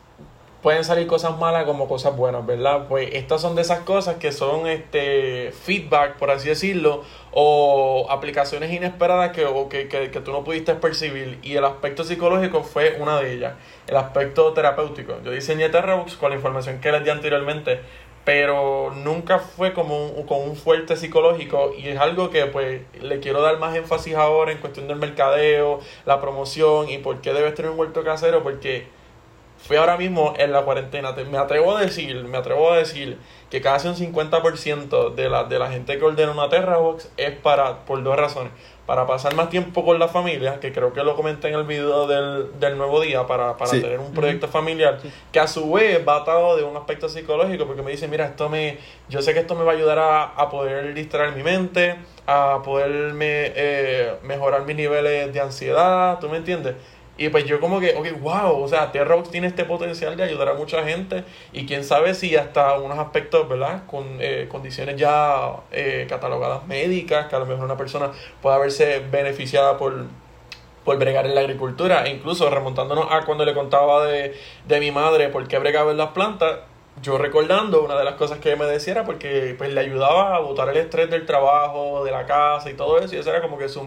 pueden 0.62 0.84
salir 0.84 1.08
cosas 1.08 1.38
malas 1.38 1.66
como 1.66 1.88
cosas 1.88 2.16
buenas, 2.16 2.46
¿verdad? 2.46 2.88
Pues 2.88 3.10
estas 3.14 3.42
son 3.42 3.56
de 3.56 3.62
esas 3.62 3.80
cosas 3.80 4.18
que 4.18 4.32
son 4.32 4.68
este 4.68 5.52
feedback, 5.52 6.18
por 6.18 6.32
así 6.32 6.50
decirlo, 6.50 7.04
o 7.32 8.08
aplicaciones 8.10 8.72
inesperadas 8.72 9.32
que, 9.32 9.46
o 9.46 9.70
que, 9.70 9.88
que, 9.88 10.08
tú 10.10 10.32
no 10.32 10.44
pudiste 10.44 10.76
percibir. 10.76 11.40
Y 11.44 11.56
el 11.56 11.66
aspecto 11.66 12.04
psicológico 12.04 12.64
fue 12.64 12.98
una 13.00 13.20
de 13.20 13.34
ellas. 13.34 13.54
El 13.88 13.98
aspecto 13.98 14.52
terapéutico. 14.54 15.16
Yo 15.24 15.32
diseñé 15.32 15.70
Terrabooks 15.70 16.16
con 16.16 16.32
la 16.32 16.36
información 16.36 16.80
que 16.82 16.92
les 16.92 17.04
di 17.04 17.10
anteriormente, 17.10 17.80
pero 18.26 18.92
nunca 18.96 19.40
fue 19.40 19.74
como 19.74 20.08
un, 20.08 20.26
con 20.26 20.42
un 20.42 20.56
fuerte 20.58 20.98
psicológico 20.98 21.74
y 21.78 21.88
es 21.88 22.00
algo 22.00 22.30
que 22.30 22.46
pues 22.48 22.82
le 23.02 23.20
quiero 23.22 23.42
dar 23.42 23.58
más 23.60 23.76
énfasis 23.76 24.16
ahora 24.16 24.52
en 24.52 24.58
cuestión 24.58 24.88
del 24.88 24.98
mercadeo, 24.98 25.80
la 26.06 26.20
promoción 26.20 26.90
y 26.90 26.98
por 26.98 27.22
qué 27.22 27.34
debes 27.34 27.56
tener 27.56 27.72
un 27.72 27.80
huerto 27.80 28.04
casero, 28.04 28.44
porque 28.44 28.99
fui 29.70 29.78
ahora 29.78 29.98
mismo 29.98 30.34
en 30.40 30.52
la 30.52 30.64
cuarentena. 30.64 31.14
Me 31.30 31.38
atrevo 31.38 31.78
a 31.78 31.82
decir, 31.82 32.24
me 32.24 32.40
atrevo 32.40 32.72
a 32.72 32.78
decir 32.78 33.20
que 33.52 33.62
casi 33.62 33.88
un 33.88 33.96
50% 33.96 35.14
de 35.14 35.30
la, 35.30 35.44
de 35.44 35.60
la 35.60 35.72
gente 35.72 36.00
que 36.00 36.04
ordena 36.04 36.32
una 36.32 36.50
Terrabox 36.50 37.12
es 37.18 37.36
para, 37.36 37.86
por 37.86 38.02
dos 38.02 38.16
razones. 38.16 38.52
Para 38.88 39.06
pasar 39.06 39.36
más 39.36 39.52
tiempo 39.52 39.86
con 39.86 40.00
la 40.00 40.08
familia, 40.08 40.60
que 40.60 40.74
creo 40.74 40.92
que 40.92 41.04
lo 41.04 41.16
comenté 41.16 41.50
en 41.50 41.54
el 41.54 41.66
video 41.66 42.08
del, 42.08 42.60
del 42.60 42.80
nuevo 42.80 43.00
día, 43.00 43.28
para, 43.28 43.58
para 43.58 43.70
tener 43.70 44.00
un 44.00 44.12
proyecto 44.12 44.48
familiar, 44.48 44.98
que 45.32 45.40
a 45.40 45.46
su 45.46 45.72
vez 45.72 46.04
va 46.08 46.16
atado 46.16 46.58
de 46.58 46.64
un 46.64 46.76
aspecto 46.76 47.08
psicológico, 47.08 47.68
porque 47.68 47.84
me 47.84 47.92
dice, 47.92 48.08
mira, 48.08 48.26
esto 48.26 48.50
me, 48.50 48.80
yo 49.08 49.22
sé 49.22 49.36
que 49.36 49.42
esto 49.42 49.54
me 49.54 49.64
va 49.64 49.74
a 49.74 49.76
ayudar 49.76 50.00
a, 50.00 50.24
a 50.24 50.50
poder 50.50 50.96
distraer 50.96 51.36
mi 51.36 51.44
mente, 51.44 51.96
a 52.26 52.64
poderme 52.66 53.54
eh, 53.56 54.16
mejorar 54.24 54.66
mis 54.66 54.76
niveles 54.76 55.32
de 55.32 55.40
ansiedad, 55.40 56.18
¿tú 56.20 56.28
me 56.28 56.38
entiendes? 56.38 56.74
Y 57.20 57.28
pues 57.28 57.44
yo 57.44 57.60
como 57.60 57.82
que, 57.82 57.96
ok, 57.96 58.22
wow, 58.22 58.64
o 58.64 58.68
sea, 58.70 58.94
T-Rox 58.94 59.30
tiene 59.30 59.48
este 59.48 59.66
potencial 59.66 60.16
de 60.16 60.24
ayudar 60.24 60.48
a 60.48 60.54
mucha 60.54 60.86
gente 60.86 61.26
y 61.52 61.66
quién 61.66 61.84
sabe 61.84 62.14
si 62.14 62.38
hasta 62.38 62.80
unos 62.80 62.98
aspectos, 62.98 63.48
¿verdad? 63.50 63.84
Con 63.88 64.06
eh, 64.22 64.48
condiciones 64.50 64.96
ya 64.96 65.52
eh, 65.74 66.08
catalogadas 66.08 66.66
médicas, 66.66 67.28
que 67.28 67.36
a 67.36 67.40
lo 67.40 67.46
mejor 67.46 67.66
una 67.66 67.76
persona 67.76 68.12
pueda 68.42 68.58
verse 68.58 69.04
beneficiada 69.12 69.78
por, 69.78 70.06
por 70.86 70.98
bregar 70.98 71.26
en 71.26 71.36
la 71.36 71.42
agricultura. 71.42 72.06
E 72.06 72.10
incluso 72.10 72.50
remontándonos 72.50 73.12
a 73.12 73.26
cuando 73.26 73.44
le 73.44 73.54
contaba 73.54 74.06
de, 74.06 74.34
de 74.66 74.80
mi 74.80 74.92
madre 74.92 75.28
por 75.28 75.46
qué 75.50 75.60
bregaba 75.60 75.92
en 75.92 75.98
las 75.98 76.12
plantas, 76.12 76.60
yo 77.02 77.18
recordando 77.18 77.84
una 77.84 77.98
de 77.98 78.04
las 78.04 78.16
cosas 78.16 78.40
que 78.40 78.56
me 78.56 78.66
decía 78.66 78.94
era 78.94 79.04
porque 79.06 79.56
pues 79.58 79.74
le 79.74 79.80
ayudaba 79.80 80.36
a 80.36 80.40
botar 80.40 80.70
el 80.70 80.78
estrés 80.78 81.10
del 81.10 81.26
trabajo, 81.26 82.04
de 82.04 82.12
la 82.12 82.26
casa 82.26 82.70
y 82.70 82.74
todo 82.74 83.00
eso, 83.00 83.16
y 83.16 83.20
eso 83.20 83.30
era 83.30 83.42
como 83.42 83.58
que 83.58 83.70
su 83.70 83.84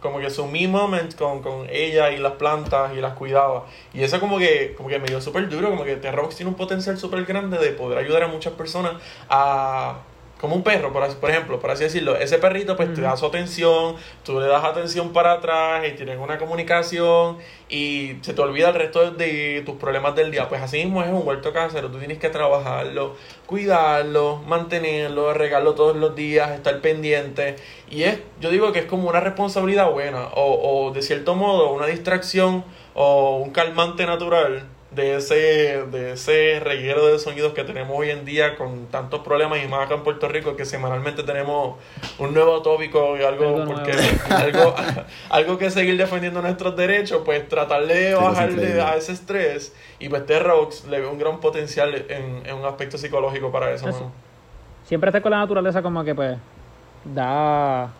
como 0.00 0.18
que 0.18 0.30
su 0.30 0.46
me 0.46 0.66
moment 0.66 1.14
con, 1.14 1.42
con 1.42 1.66
ella 1.70 2.10
y 2.10 2.18
las 2.18 2.32
plantas 2.32 2.92
y 2.94 3.00
las 3.00 3.14
cuidaba. 3.14 3.66
Y 3.94 4.02
eso 4.02 4.20
como 4.20 4.38
que, 4.38 4.74
como 4.76 4.88
que 4.88 4.98
me 4.98 5.06
dio 5.06 5.20
súper 5.20 5.48
duro, 5.48 5.70
como 5.70 5.84
que 5.84 5.96
Terrox 5.96 6.36
tiene 6.36 6.50
un 6.50 6.56
potencial 6.56 6.98
súper 6.98 7.24
grande 7.24 7.58
de 7.58 7.70
poder 7.72 7.98
ayudar 7.98 8.24
a 8.24 8.28
muchas 8.28 8.52
personas 8.54 8.94
a 9.28 10.00
como 10.40 10.56
un 10.56 10.62
perro, 10.62 10.90
por, 10.92 11.02
así, 11.02 11.16
por 11.20 11.30
ejemplo, 11.30 11.60
por 11.60 11.70
así 11.70 11.84
decirlo. 11.84 12.16
Ese 12.16 12.38
perrito, 12.38 12.74
pues 12.74 12.94
te 12.94 13.02
da 13.02 13.14
su 13.16 13.26
atención, 13.26 13.96
tú 14.24 14.40
le 14.40 14.46
das 14.46 14.64
atención 14.64 15.12
para 15.12 15.32
atrás 15.32 15.84
y 15.86 15.92
tienen 15.92 16.18
una 16.18 16.38
comunicación 16.38 17.36
y 17.68 18.16
se 18.22 18.32
te 18.32 18.40
olvida 18.40 18.70
el 18.70 18.74
resto 18.74 19.10
de 19.10 19.62
tus 19.66 19.76
problemas 19.76 20.14
del 20.14 20.30
día. 20.30 20.48
Pues 20.48 20.62
así 20.62 20.78
mismo 20.78 21.02
es 21.02 21.10
un 21.10 21.26
huerto 21.26 21.52
casero, 21.52 21.90
tú 21.90 21.98
tienes 21.98 22.18
que 22.18 22.30
trabajarlo, 22.30 23.16
cuidarlo, 23.44 24.38
mantenerlo, 24.46 25.34
regarlo 25.34 25.74
todos 25.74 25.96
los 25.96 26.16
días, 26.16 26.50
estar 26.52 26.80
pendiente. 26.80 27.56
Y 27.90 28.04
es, 28.04 28.18
yo 28.40 28.48
digo 28.50 28.72
que 28.72 28.78
es 28.78 28.86
como 28.86 29.10
una 29.10 29.20
responsabilidad 29.20 29.90
buena 29.90 30.28
o, 30.34 30.86
o 30.86 30.90
de 30.92 31.02
cierto 31.02 31.34
modo 31.34 31.70
una 31.70 31.86
distracción 31.86 32.64
o 32.94 33.36
un 33.36 33.50
calmante 33.50 34.06
natural 34.06 34.64
de 34.90 35.16
ese, 35.16 35.84
de 35.90 36.12
ese 36.12 36.60
reguero 36.60 37.06
de 37.06 37.18
sonidos 37.18 37.52
que 37.52 37.62
tenemos 37.62 37.96
hoy 37.96 38.10
en 38.10 38.24
día 38.24 38.56
con 38.56 38.86
tantos 38.86 39.20
problemas 39.20 39.62
y 39.64 39.68
más 39.68 39.86
acá 39.86 39.94
en 39.94 40.02
Puerto 40.02 40.26
Rico 40.26 40.56
que 40.56 40.64
semanalmente 40.64 41.22
tenemos 41.22 41.76
un 42.18 42.34
nuevo 42.34 42.60
tópico 42.62 43.16
y 43.16 43.22
algo, 43.22 43.64
porque 43.66 43.92
algo, 44.30 44.74
algo 45.28 45.58
que 45.58 45.70
seguir 45.70 45.96
defendiendo 45.96 46.42
nuestros 46.42 46.76
derechos, 46.76 47.22
pues 47.24 47.48
tratar 47.48 47.86
de 47.86 48.14
bajarle 48.14 48.80
a 48.80 48.96
ese 48.96 49.12
estrés. 49.12 49.74
Y 50.00 50.08
pues 50.08 50.26
T-Rox 50.26 50.86
le 50.86 51.00
ve 51.00 51.06
un 51.06 51.18
gran 51.18 51.38
potencial 51.38 51.94
en, 52.08 52.44
en 52.44 52.54
un 52.56 52.64
aspecto 52.64 52.98
psicológico 52.98 53.52
para 53.52 53.72
eso. 53.72 54.10
Siempre 54.84 55.10
estar 55.10 55.22
con 55.22 55.30
la 55.30 55.38
naturaleza 55.38 55.82
como 55.82 56.02
que 56.02 56.14
pues 56.14 56.36
da 57.04 57.90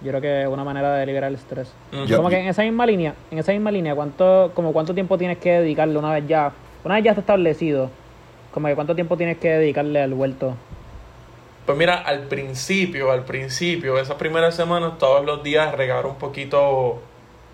yo 0.00 0.10
creo 0.10 0.20
que 0.20 0.42
es 0.42 0.48
una 0.48 0.64
manera 0.64 0.94
de 0.94 1.06
liberar 1.06 1.28
el 1.28 1.36
estrés. 1.36 1.72
como 2.14 2.28
que 2.28 2.38
en 2.38 2.48
esa 2.48 2.62
misma 2.62 2.86
línea, 2.86 3.14
en 3.30 3.38
esa 3.38 3.52
misma 3.52 3.70
línea, 3.70 3.94
¿cuánto, 3.94 4.52
como 4.54 4.72
cuánto 4.72 4.94
tiempo 4.94 5.18
tienes 5.18 5.38
que 5.38 5.60
dedicarle 5.60 5.98
una 5.98 6.12
vez 6.12 6.26
ya, 6.26 6.52
una 6.84 6.94
vez 6.94 7.04
ya 7.04 7.10
está 7.10 7.20
establecido, 7.20 7.90
como 8.52 8.68
que 8.68 8.74
cuánto 8.74 8.94
tiempo 8.94 9.16
tienes 9.16 9.38
que 9.38 9.48
dedicarle 9.48 10.00
al 10.00 10.12
huerto? 10.12 10.54
Pues 11.66 11.76
mira, 11.76 11.96
al 11.96 12.20
principio, 12.28 13.10
al 13.10 13.24
principio, 13.24 13.98
esas 13.98 14.16
primeras 14.16 14.54
semanas, 14.54 14.96
todos 14.98 15.26
los 15.26 15.42
días 15.42 15.74
regar 15.74 16.06
un 16.06 16.14
poquito. 16.14 17.02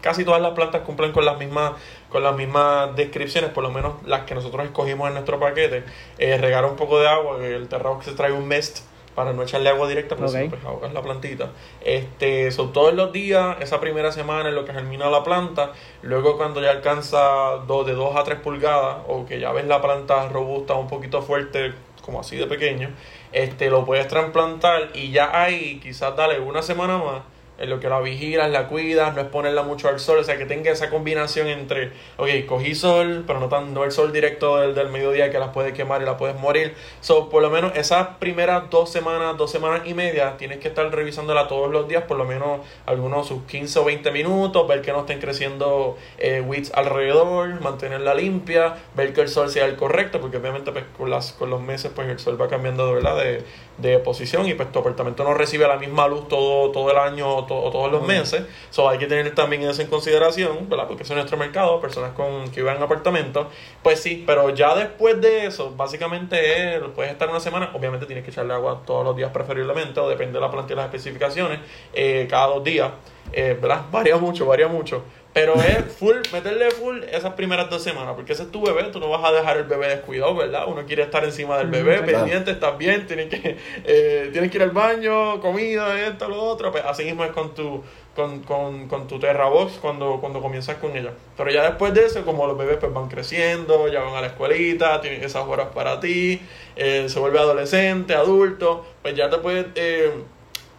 Casi 0.02 0.22
todas 0.24 0.40
las 0.40 0.52
plantas 0.52 0.82
cumplen 0.82 1.12
con 1.12 1.24
las 1.24 1.38
mismas, 1.38 1.72
con 2.10 2.22
las 2.22 2.36
mismas 2.36 2.94
descripciones, 2.94 3.50
por 3.50 3.64
lo 3.64 3.70
menos 3.72 3.94
las 4.06 4.20
que 4.24 4.34
nosotros 4.34 4.66
escogimos 4.66 5.08
en 5.08 5.14
nuestro 5.14 5.40
paquete. 5.40 5.82
Eh, 6.18 6.36
regar 6.36 6.64
un 6.64 6.76
poco 6.76 7.00
de 7.00 7.08
agua, 7.08 7.44
el 7.44 7.66
terrao 7.66 7.98
que 7.98 8.04
se 8.04 8.12
trae 8.12 8.30
un 8.30 8.46
mist 8.46 8.80
para 9.14 9.32
no 9.32 9.42
echarle 9.42 9.68
agua 9.68 9.88
directa, 9.88 10.16
pero 10.16 10.30
pues, 10.30 10.64
ahogas 10.64 10.92
la 10.92 11.02
plantita. 11.02 11.50
Este, 11.80 12.50
son 12.50 12.72
todos 12.72 12.94
los 12.94 13.12
días, 13.12 13.56
esa 13.60 13.80
primera 13.80 14.12
semana 14.12 14.48
en 14.48 14.54
lo 14.54 14.64
que 14.64 14.72
germina 14.72 15.08
la 15.10 15.22
planta, 15.22 15.72
luego 16.02 16.36
cuando 16.36 16.60
ya 16.60 16.70
alcanza 16.70 17.58
dos, 17.66 17.86
de 17.86 17.92
2 17.92 18.16
a 18.16 18.24
3 18.24 18.40
pulgadas, 18.40 18.98
o 19.08 19.26
que 19.26 19.40
ya 19.40 19.52
ves 19.52 19.66
la 19.66 19.80
planta 19.80 20.28
robusta, 20.28 20.74
un 20.74 20.88
poquito 20.88 21.22
fuerte, 21.22 21.74
como 22.02 22.20
así 22.20 22.36
de 22.36 22.46
pequeño, 22.46 22.90
este, 23.32 23.70
lo 23.70 23.84
puedes 23.84 24.08
trasplantar 24.08 24.90
y 24.94 25.10
ya 25.10 25.40
ahí 25.40 25.80
quizás 25.82 26.14
dale 26.16 26.38
una 26.40 26.62
semana 26.62 26.98
más 26.98 27.33
en 27.64 27.70
lo 27.70 27.80
que 27.80 27.88
la 27.88 28.00
vigilas, 28.00 28.50
la 28.50 28.68
cuidas, 28.68 29.14
no 29.14 29.22
es 29.22 29.26
ponerla 29.28 29.62
mucho 29.62 29.88
al 29.88 29.98
sol, 29.98 30.18
o 30.18 30.24
sea, 30.24 30.38
que 30.38 30.46
tenga 30.46 30.70
esa 30.70 30.90
combinación 30.90 31.48
entre, 31.48 31.92
ok, 32.16 32.28
cogí 32.46 32.74
sol, 32.74 33.24
pero 33.26 33.40
no, 33.40 33.48
tan, 33.48 33.74
no 33.74 33.84
el 33.84 33.92
sol 33.92 34.12
directo 34.12 34.58
del, 34.58 34.74
del 34.74 34.88
mediodía 34.88 35.30
que 35.30 35.38
las 35.38 35.50
puede 35.50 35.72
quemar 35.72 36.02
y 36.02 36.04
la 36.04 36.16
puedes 36.16 36.38
morir. 36.38 36.74
So, 37.00 37.28
por 37.28 37.42
lo 37.42 37.50
menos 37.50 37.76
esas 37.76 38.06
primeras 38.18 38.70
dos 38.70 38.90
semanas, 38.90 39.36
dos 39.36 39.50
semanas 39.50 39.82
y 39.86 39.94
media, 39.94 40.36
tienes 40.36 40.58
que 40.58 40.68
estar 40.68 40.90
revisándola 40.94 41.48
todos 41.48 41.70
los 41.70 41.88
días, 41.88 42.04
por 42.04 42.16
lo 42.16 42.24
menos 42.24 42.60
algunos 42.86 43.26
sus 43.26 43.42
15 43.44 43.78
o 43.80 43.84
20 43.84 44.10
minutos, 44.10 44.68
ver 44.68 44.82
que 44.82 44.92
no 44.92 45.00
estén 45.00 45.20
creciendo 45.20 45.96
eh, 46.18 46.40
weeds 46.40 46.72
alrededor, 46.74 47.60
mantenerla 47.60 48.14
limpia, 48.14 48.76
ver 48.94 49.12
que 49.12 49.22
el 49.22 49.28
sol 49.28 49.50
sea 49.50 49.64
el 49.66 49.76
correcto, 49.76 50.20
porque 50.20 50.36
obviamente 50.36 50.70
pues, 50.72 50.84
con, 50.96 51.10
las, 51.10 51.32
con 51.32 51.50
los 51.50 51.60
meses 51.60 51.90
pues 51.94 52.08
el 52.08 52.18
sol 52.18 52.40
va 52.40 52.48
cambiando 52.48 52.92
verdad 52.92 53.16
de, 53.16 53.42
de 53.78 53.98
posición 53.98 54.46
y 54.46 54.54
pues 54.54 54.70
tu 54.70 54.78
apartamento 54.78 55.24
no 55.24 55.34
recibe 55.34 55.66
la 55.66 55.76
misma 55.76 56.06
luz 56.06 56.28
todo, 56.28 56.70
todo 56.70 56.90
el 56.90 56.98
año 56.98 57.44
o, 57.62 57.70
todos 57.70 57.90
los 57.90 58.06
meses. 58.06 58.44
So, 58.70 58.88
hay 58.88 58.98
que 58.98 59.06
tener 59.06 59.34
también 59.34 59.62
eso 59.62 59.82
en 59.82 59.88
consideración, 59.88 60.68
¿verdad? 60.68 60.86
Porque 60.86 61.02
es 61.02 61.10
nuestro 61.10 61.36
mercado, 61.36 61.80
personas 61.80 62.12
con 62.12 62.50
que 62.50 62.60
viven 62.60 62.76
en 62.76 62.82
apartamentos. 62.82 63.46
Pues 63.82 64.00
sí, 64.00 64.24
pero 64.26 64.50
ya 64.50 64.74
después 64.74 65.20
de 65.20 65.46
eso, 65.46 65.74
básicamente 65.76 66.80
puedes 66.94 67.12
estar 67.12 67.28
una 67.28 67.40
semana, 67.40 67.70
obviamente 67.74 68.06
tienes 68.06 68.24
que 68.24 68.30
echarle 68.30 68.54
agua 68.54 68.82
todos 68.86 69.04
los 69.04 69.16
días 69.16 69.30
preferiblemente, 69.30 70.00
o 70.00 70.08
depende 70.08 70.34
de 70.34 70.40
la 70.40 70.50
planta 70.50 70.72
y 70.72 70.76
las 70.76 70.86
especificaciones, 70.86 71.60
eh, 71.92 72.26
cada 72.28 72.48
dos 72.48 72.64
días. 72.64 72.90
Eh, 73.32 73.58
¿verdad? 73.60 73.82
Varía 73.90 74.16
mucho, 74.16 74.46
varía 74.46 74.68
mucho. 74.68 75.02
Pero 75.34 75.54
es 75.56 75.92
full, 75.98 76.18
meterle 76.32 76.70
full 76.70 77.02
esas 77.10 77.32
primeras 77.32 77.68
dos 77.68 77.82
semanas, 77.82 78.14
porque 78.14 78.34
ese 78.34 78.44
es 78.44 78.52
tu 78.52 78.64
bebé, 78.64 78.84
tú 78.84 79.00
no 79.00 79.08
vas 79.08 79.24
a 79.24 79.32
dejar 79.32 79.56
el 79.56 79.64
bebé 79.64 79.88
descuidado, 79.88 80.36
¿verdad? 80.36 80.66
Uno 80.68 80.86
quiere 80.86 81.02
estar 81.02 81.24
encima 81.24 81.58
del 81.58 81.66
bebé, 81.66 82.02
pendiente, 82.02 82.52
estás 82.52 82.78
bien, 82.78 83.04
tienes 83.08 83.28
que, 83.30 83.56
eh, 83.84 84.28
tienes 84.30 84.48
que 84.52 84.58
ir 84.58 84.62
al 84.62 84.70
baño, 84.70 85.40
comida, 85.40 86.00
esto, 86.06 86.28
lo 86.28 86.40
otro. 86.40 86.70
Pues 86.70 86.84
así 86.84 87.02
mismo 87.02 87.24
es 87.24 87.32
con 87.32 87.52
tu, 87.52 87.82
con, 88.14 88.44
con, 88.44 88.86
con 88.86 89.08
tu 89.08 89.18
Terra 89.18 89.48
Box 89.48 89.78
cuando, 89.82 90.18
cuando 90.20 90.40
comienzas 90.40 90.76
con 90.76 90.96
ella. 90.96 91.10
Pero 91.36 91.50
ya 91.50 91.64
después 91.64 91.92
de 91.94 92.06
eso, 92.06 92.24
como 92.24 92.46
los 92.46 92.56
bebés 92.56 92.76
pues 92.76 92.94
van 92.94 93.08
creciendo, 93.08 93.88
ya 93.88 94.02
van 94.02 94.14
a 94.14 94.20
la 94.20 94.28
escuelita, 94.28 95.00
tienen 95.00 95.24
esas 95.24 95.48
horas 95.48 95.66
para 95.74 95.98
ti, 95.98 96.40
eh, 96.76 97.08
se 97.08 97.18
vuelve 97.18 97.40
adolescente, 97.40 98.14
adulto, 98.14 98.86
pues 99.02 99.16
ya 99.16 99.28
te 99.28 99.38
puedes... 99.38 99.66
Eh, 99.74 100.12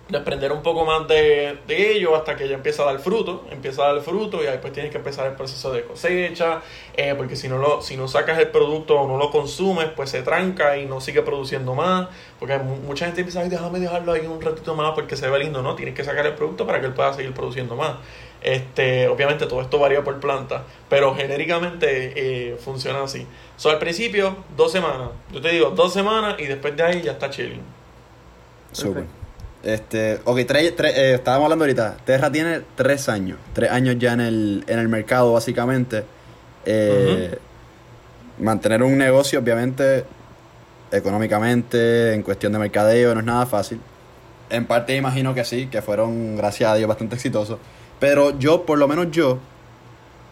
desprender 0.07 0.51
un 0.51 0.61
poco 0.61 0.85
más 0.85 1.07
de, 1.07 1.57
de, 1.67 1.91
ello 1.93 2.15
hasta 2.15 2.35
que 2.35 2.47
ya 2.47 2.53
empieza 2.53 2.83
a 2.83 2.85
dar 2.85 2.99
fruto, 2.99 3.43
empieza 3.49 3.83
a 3.83 3.93
dar 3.93 4.01
fruto 4.03 4.43
y 4.43 4.45
después 4.45 4.71
tienes 4.71 4.91
que 4.91 4.99
empezar 4.99 5.25
el 5.25 5.33
proceso 5.33 5.71
de 5.73 5.83
cosecha, 5.83 6.61
eh, 6.95 7.15
porque 7.17 7.35
si 7.35 7.47
no, 7.47 7.57
lo, 7.57 7.81
si 7.81 7.97
no 7.97 8.07
sacas 8.07 8.37
el 8.37 8.49
producto 8.49 8.99
o 8.99 9.07
no 9.07 9.17
lo 9.17 9.31
consumes, 9.31 9.87
pues 9.95 10.11
se 10.11 10.21
tranca 10.21 10.77
y 10.77 10.85
no 10.85 11.01
sigue 11.01 11.23
produciendo 11.23 11.73
más, 11.73 12.07
porque 12.39 12.57
mucha 12.57 13.05
gente 13.05 13.21
empieza 13.21 13.39
a 13.39 13.45
déjame 13.45 13.79
dejarlo 13.79 14.11
ahí 14.13 14.27
un 14.27 14.41
ratito 14.41 14.75
más 14.75 14.93
porque 14.93 15.15
se 15.17 15.27
ve 15.27 15.39
lindo, 15.39 15.63
¿no? 15.63 15.75
Tienes 15.75 15.95
que 15.95 16.03
sacar 16.03 16.25
el 16.27 16.35
producto 16.35 16.67
para 16.67 16.79
que 16.79 16.87
él 16.87 16.93
pueda 16.93 17.11
seguir 17.13 17.33
produciendo 17.33 17.75
más. 17.75 17.95
Este, 18.41 19.07
obviamente 19.07 19.47
todo 19.47 19.59
esto 19.61 19.79
varía 19.79 20.03
por 20.03 20.19
planta, 20.19 20.65
pero 20.87 21.15
genéricamente 21.15 22.51
eh, 22.51 22.57
funciona 22.57 23.01
así. 23.01 23.25
So, 23.57 23.71
al 23.71 23.79
principio, 23.79 24.35
dos 24.55 24.71
semanas. 24.71 25.09
Yo 25.31 25.41
te 25.41 25.49
digo, 25.49 25.71
dos 25.71 25.91
semanas 25.91 26.35
y 26.37 26.45
después 26.45 26.77
de 26.77 26.83
ahí 26.83 27.01
ya 27.01 27.13
está 27.13 27.31
chilling. 27.31 27.63
Super. 28.71 29.24
Este, 29.65 30.19
ok, 30.25 30.37
eh, 30.37 31.13
estábamos 31.15 31.45
hablando 31.45 31.65
ahorita. 31.65 31.97
Terra 32.05 32.31
tiene 32.31 32.61
tres 32.75 33.09
años. 33.09 33.39
Tres 33.51 33.71
años 33.71 33.95
ya 33.97 34.13
en 34.13 34.21
el, 34.21 34.63
en 34.67 34.77
el 34.77 34.87
mercado, 34.87 35.33
básicamente. 35.33 36.03
Eh, 36.65 37.35
mantener 38.37 38.83
un 38.83 38.95
negocio, 38.95 39.39
obviamente, 39.39 40.05
económicamente, 40.91 42.13
en 42.13 42.21
cuestión 42.21 42.53
de 42.53 42.59
mercadeo, 42.59 43.15
no 43.15 43.21
es 43.21 43.25
nada 43.25 43.47
fácil. 43.47 43.81
En 44.51 44.67
parte 44.67 44.95
imagino 44.95 45.33
que 45.33 45.43
sí, 45.43 45.65
que 45.65 45.81
fueron, 45.81 46.37
gracias 46.37 46.69
a 46.69 46.75
Dios, 46.75 46.87
bastante 46.87 47.15
exitosos. 47.15 47.57
Pero 47.99 48.37
yo, 48.37 48.67
por 48.67 48.77
lo 48.77 48.87
menos 48.87 49.09
yo, 49.09 49.39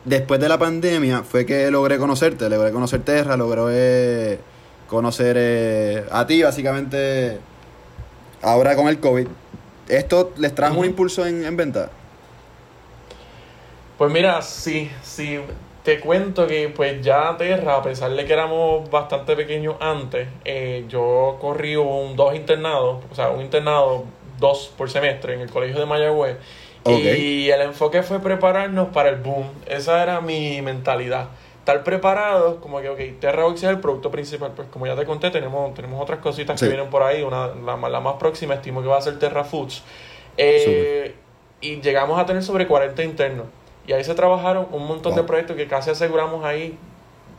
después 0.05 0.39
de 0.39 0.47
la 0.47 0.59
pandemia, 0.59 1.23
fue 1.23 1.43
que 1.43 1.71
logré 1.71 1.97
conocerte, 1.97 2.47
logré 2.49 2.71
conocer 2.71 3.01
Terra, 3.01 3.35
logré 3.35 4.37
conocer 4.87 6.05
a 6.11 6.27
ti, 6.27 6.43
básicamente 6.43 7.39
ahora 8.43 8.75
con 8.75 8.87
el 8.87 8.99
COVID, 8.99 9.27
¿esto 9.87 10.33
les 10.37 10.53
trajo 10.53 10.79
un 10.79 10.85
impulso 10.85 11.25
en, 11.25 11.55
venta? 11.57 11.89
Pues 13.97 14.11
mira, 14.11 14.41
sí, 14.41 14.91
sí. 15.01 15.39
Te 15.83 15.99
cuento 15.99 16.47
que 16.47 16.69
pues 16.69 17.01
ya 17.03 17.35
Terra, 17.37 17.75
a 17.75 17.81
pesar 17.81 18.11
de 18.11 18.25
que 18.25 18.31
éramos 18.31 18.89
bastante 18.89 19.35
pequeños 19.35 19.75
antes, 19.81 20.27
eh, 20.45 20.85
yo 20.87 21.37
corrí 21.41 21.75
un 21.75 22.15
dos 22.15 22.35
internados, 22.35 23.03
o 23.11 23.15
sea, 23.15 23.29
un 23.29 23.41
internado 23.41 24.05
dos 24.39 24.71
por 24.77 24.89
semestre 24.89 25.33
en 25.33 25.41
el 25.41 25.49
colegio 25.49 25.79
de 25.79 25.85
Mayagüez. 25.85 26.37
Y 26.85 27.49
el 27.49 27.61
enfoque 27.61 28.03
fue 28.03 28.19
prepararnos 28.19 28.89
para 28.89 29.09
el 29.09 29.15
boom. 29.15 29.49
Esa 29.67 30.03
era 30.03 30.19
mi 30.19 30.61
mentalidad 30.61 31.29
estar 31.63 31.81
preparados, 31.81 32.57
como 32.59 32.81
que, 32.81 32.89
ok, 32.89 32.99
Terrabox 33.21 33.63
es 33.63 33.69
el 33.69 33.79
producto 33.79 34.11
principal, 34.11 34.51
pues 34.53 34.67
como 34.67 34.85
ya 34.85 34.97
te 34.97 35.05
conté, 35.05 35.31
tenemos, 35.31 35.73
tenemos 35.73 36.01
otras 36.01 36.19
cositas 36.19 36.59
que 36.59 36.67
vienen 36.67 36.89
por 36.89 37.03
ahí, 37.03 37.23
una, 37.23 37.47
la, 37.47 37.77
la, 37.77 37.99
más 38.01 38.15
próxima 38.15 38.55
estimo 38.55 38.81
que 38.81 38.89
va 38.89 38.97
a 38.97 39.01
ser 39.01 39.17
Terra 39.17 39.45
Foods. 39.45 39.81
Eh, 40.35 41.15
y 41.61 41.79
llegamos 41.79 42.19
a 42.19 42.25
tener 42.25 42.43
sobre 42.43 42.67
40 42.67 43.01
internos. 43.03 43.45
Y 43.87 43.93
ahí 43.93 44.03
se 44.03 44.13
trabajaron 44.13 44.67
un 44.71 44.85
montón 44.85 45.15
de 45.15 45.23
proyectos 45.23 45.55
que 45.55 45.65
casi 45.65 45.89
aseguramos 45.89 46.43
ahí 46.43 46.77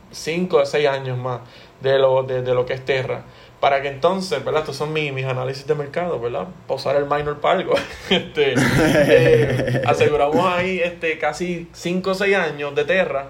5 0.09 0.57
o 0.57 0.65
6 0.65 0.87
años 0.87 1.19
más 1.19 1.41
de 1.81 1.99
lo, 1.99 2.23
de, 2.23 2.41
lo 2.41 2.65
que 2.65 2.73
es 2.73 2.83
Terra. 2.83 3.25
Para 3.59 3.83
que 3.83 3.89
entonces, 3.89 4.43
¿verdad? 4.43 4.61
Estos 4.61 4.75
son 4.75 4.91
mis, 4.91 5.13
mis 5.13 5.25
análisis 5.25 5.67
de 5.67 5.75
mercado, 5.75 6.19
¿verdad? 6.19 6.47
Posar 6.65 6.95
el 6.95 7.05
minor 7.05 7.39
para 7.39 7.59
algo. 7.59 7.75
este, 8.09 8.55
eh, 8.57 9.83
aseguramos 9.85 10.43
ahí 10.47 10.79
este, 10.79 11.19
casi 11.19 11.67
5 11.73 12.09
o 12.09 12.15
6 12.15 12.35
años 12.35 12.73
de 12.73 12.85
Terra 12.85 13.29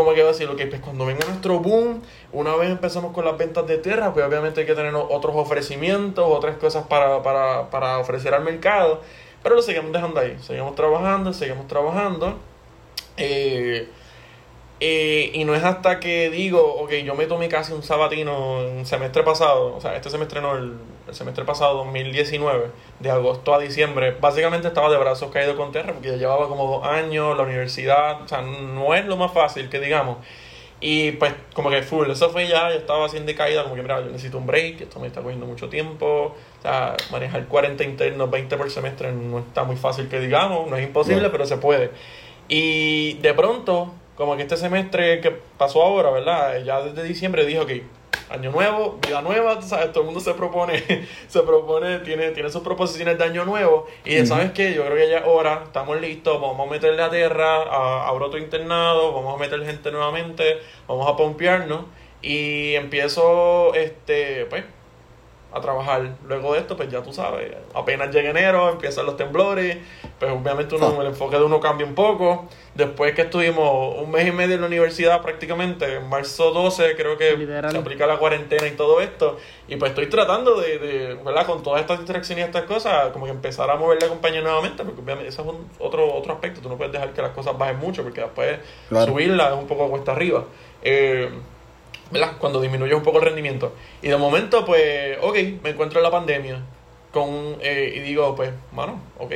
como 0.00 0.14
que 0.14 0.24
decir, 0.24 0.48
ok, 0.48 0.60
pues 0.68 0.80
cuando 0.80 1.04
venga 1.04 1.26
nuestro 1.26 1.58
boom, 1.60 2.02
una 2.32 2.56
vez 2.56 2.70
empezamos 2.70 3.12
con 3.12 3.24
las 3.24 3.36
ventas 3.36 3.66
de 3.66 3.78
tierra, 3.78 4.12
pues 4.14 4.24
obviamente 4.24 4.60
hay 4.60 4.66
que 4.66 4.74
tener 4.74 4.94
otros 4.94 5.36
ofrecimientos, 5.36 6.24
otras 6.26 6.56
cosas 6.56 6.86
para, 6.86 7.22
para, 7.22 7.68
para 7.68 7.98
ofrecer 7.98 8.32
al 8.32 8.42
mercado, 8.42 9.02
pero 9.42 9.56
lo 9.56 9.62
seguimos 9.62 9.92
dejando 9.92 10.20
ahí, 10.20 10.36
seguimos 10.40 10.74
trabajando, 10.74 11.32
seguimos 11.34 11.66
trabajando. 11.66 12.38
Eh, 13.16 13.88
Eh, 14.82 15.30
y 15.34 15.44
no 15.44 15.54
es 15.54 15.62
hasta 15.62 16.00
que 16.00 16.30
digo, 16.30 16.76
ok, 16.76 16.90
yo 17.04 17.14
me 17.14 17.26
tomé 17.26 17.48
casi 17.48 17.74
un 17.74 17.82
sabatino 17.82 18.62
en 18.62 18.86
semestre 18.86 19.22
pasado, 19.22 19.76
o 19.76 19.80
sea, 19.80 19.94
este 19.94 20.08
semestre 20.08 20.40
no, 20.40 20.56
el, 20.56 20.72
semestre 21.10 21.44
pasado, 21.44 21.76
2019, 21.84 22.70
de 22.98 23.10
agosto 23.10 23.52
a 23.54 23.58
diciembre, 23.58 24.16
básicamente 24.18 24.68
estaba 24.68 24.88
de 24.88 24.96
brazos 24.96 25.30
caídos 25.30 25.56
con 25.56 25.70
tierra 25.70 25.92
porque 25.92 26.08
ya 26.08 26.16
llevaba 26.16 26.48
como 26.48 26.66
dos 26.66 26.86
años, 26.86 27.36
la 27.36 27.42
universidad, 27.42 28.22
o 28.22 28.28
sea, 28.28 28.40
no 28.40 28.94
es 28.94 29.04
lo 29.04 29.18
más 29.18 29.32
fácil 29.32 29.68
que 29.68 29.80
digamos. 29.80 30.16
Y 30.80 31.12
pues 31.12 31.34
como 31.52 31.68
que 31.68 31.82
full, 31.82 32.10
eso 32.10 32.30
fue 32.30 32.48
ya, 32.48 32.70
yo 32.70 32.76
estaba 32.76 33.04
así 33.04 33.18
de 33.18 33.34
caída, 33.34 33.64
como 33.64 33.74
que 33.74 33.82
mira, 33.82 34.00
yo 34.00 34.06
necesito 34.06 34.38
un 34.38 34.46
break, 34.46 34.80
esto 34.80 34.98
me 34.98 35.08
está 35.08 35.20
cogiendo 35.20 35.44
mucho 35.44 35.68
tiempo, 35.68 36.34
o 36.58 36.62
sea, 36.62 36.96
manejar 37.10 37.44
40 37.46 37.84
internos, 37.84 38.30
20 38.30 38.56
por 38.56 38.70
semestre 38.70 39.12
no 39.12 39.40
está 39.40 39.64
muy 39.64 39.76
fácil 39.76 40.08
que 40.08 40.20
digamos, 40.20 40.70
no 40.70 40.76
es 40.76 40.84
imposible, 40.84 41.28
pero 41.28 41.44
se 41.44 41.58
puede. 41.58 41.90
Y 42.48 43.14
de 43.18 43.34
pronto 43.34 43.92
como 44.20 44.36
que 44.36 44.42
este 44.42 44.58
semestre 44.58 45.22
que 45.22 45.30
pasó 45.30 45.82
ahora, 45.82 46.10
¿verdad? 46.10 46.62
Ya 46.62 46.82
desde 46.82 47.02
diciembre 47.04 47.46
dijo 47.46 47.64
que 47.64 47.84
año 48.28 48.52
nuevo, 48.52 48.98
vida 49.00 49.22
nueva, 49.22 49.62
¿sabes? 49.62 49.92
Todo 49.92 50.00
el 50.00 50.06
mundo 50.08 50.20
se 50.20 50.34
propone, 50.34 50.82
se 51.26 51.40
propone, 51.40 52.00
tiene, 52.00 52.30
tiene 52.32 52.50
sus 52.50 52.60
proposiciones 52.60 53.16
de 53.16 53.24
año 53.24 53.46
nuevo. 53.46 53.86
Y 54.04 54.26
sabes 54.26 54.52
que 54.52 54.74
yo 54.74 54.84
creo 54.84 54.94
que 54.94 55.08
ya 55.08 55.18
es 55.20 55.24
hora, 55.26 55.62
estamos 55.64 55.98
listos, 56.02 56.38
vamos 56.38 56.68
a 56.68 56.70
meterle 56.70 57.02
a 57.02 57.08
tierra, 57.08 57.62
a, 57.62 58.08
a 58.08 58.12
broto 58.12 58.36
internado, 58.36 59.14
vamos 59.14 59.34
a 59.34 59.38
meter 59.38 59.64
gente 59.64 59.90
nuevamente, 59.90 60.58
vamos 60.86 61.08
a 61.08 61.16
pompearnos. 61.16 61.86
Y 62.20 62.74
empiezo, 62.74 63.72
este, 63.74 64.44
pues, 64.50 64.64
a 65.52 65.60
trabajar. 65.60 66.16
Luego 66.26 66.52
de 66.54 66.60
esto, 66.60 66.76
pues 66.76 66.88
ya 66.90 67.02
tú 67.02 67.12
sabes, 67.12 67.52
apenas 67.74 68.14
llega 68.14 68.30
enero, 68.30 68.70
empiezan 68.70 69.06
los 69.06 69.16
temblores, 69.16 69.78
pues 70.18 70.30
obviamente 70.30 70.74
uno, 70.74 70.94
ah. 70.96 71.00
el 71.00 71.08
enfoque 71.08 71.36
de 71.36 71.44
uno 71.44 71.60
cambia 71.60 71.86
un 71.86 71.94
poco. 71.94 72.48
Después 72.74 73.14
que 73.14 73.22
estuvimos 73.22 73.96
un 73.98 74.10
mes 74.10 74.26
y 74.28 74.32
medio 74.32 74.54
en 74.54 74.60
la 74.60 74.66
universidad 74.68 75.20
prácticamente, 75.22 75.96
en 75.96 76.08
marzo 76.08 76.52
12 76.52 76.94
creo 76.96 77.18
que 77.18 77.36
se 77.70 77.78
aplica 77.78 78.06
la 78.06 78.16
cuarentena 78.16 78.66
y 78.66 78.72
todo 78.72 79.00
esto, 79.00 79.38
y 79.66 79.76
pues 79.76 79.90
estoy 79.90 80.06
tratando 80.08 80.60
de, 80.60 80.78
de, 80.78 81.14
¿verdad? 81.14 81.46
Con 81.46 81.62
todas 81.62 81.80
estas 81.80 82.00
interacciones 82.00 82.44
y 82.44 82.46
estas 82.46 82.64
cosas, 82.64 83.10
como 83.12 83.24
que 83.24 83.32
empezar 83.32 83.68
a 83.70 83.76
mover 83.76 84.00
la 84.00 84.08
compañía 84.08 84.40
nuevamente, 84.40 84.84
porque 84.84 85.00
obviamente 85.00 85.28
ese 85.28 85.42
es 85.42 85.48
otro, 85.78 86.14
otro 86.14 86.32
aspecto, 86.32 86.60
tú 86.60 86.68
no 86.68 86.76
puedes 86.76 86.92
dejar 86.92 87.12
que 87.12 87.22
las 87.22 87.32
cosas 87.32 87.58
bajen 87.58 87.78
mucho, 87.78 88.02
porque 88.02 88.20
después 88.20 88.58
subirla 88.88 89.48
es 89.48 89.54
un 89.54 89.66
poco 89.66 89.88
cuesta 89.90 90.12
arriba. 90.12 90.44
Eh, 90.82 91.28
¿verdad? 92.10 92.36
Cuando 92.38 92.60
disminuye 92.60 92.94
un 92.94 93.02
poco 93.02 93.18
el 93.18 93.24
rendimiento. 93.24 93.74
Y 94.02 94.08
de 94.08 94.16
momento, 94.16 94.64
pues, 94.64 95.18
ok, 95.20 95.36
me 95.62 95.70
encuentro 95.70 96.00
en 96.00 96.04
la 96.04 96.10
pandemia. 96.10 96.60
Con, 97.12 97.56
eh, 97.60 97.94
y 97.96 98.00
digo, 98.00 98.34
pues, 98.36 98.50
mano, 98.72 99.00
ok. 99.18 99.32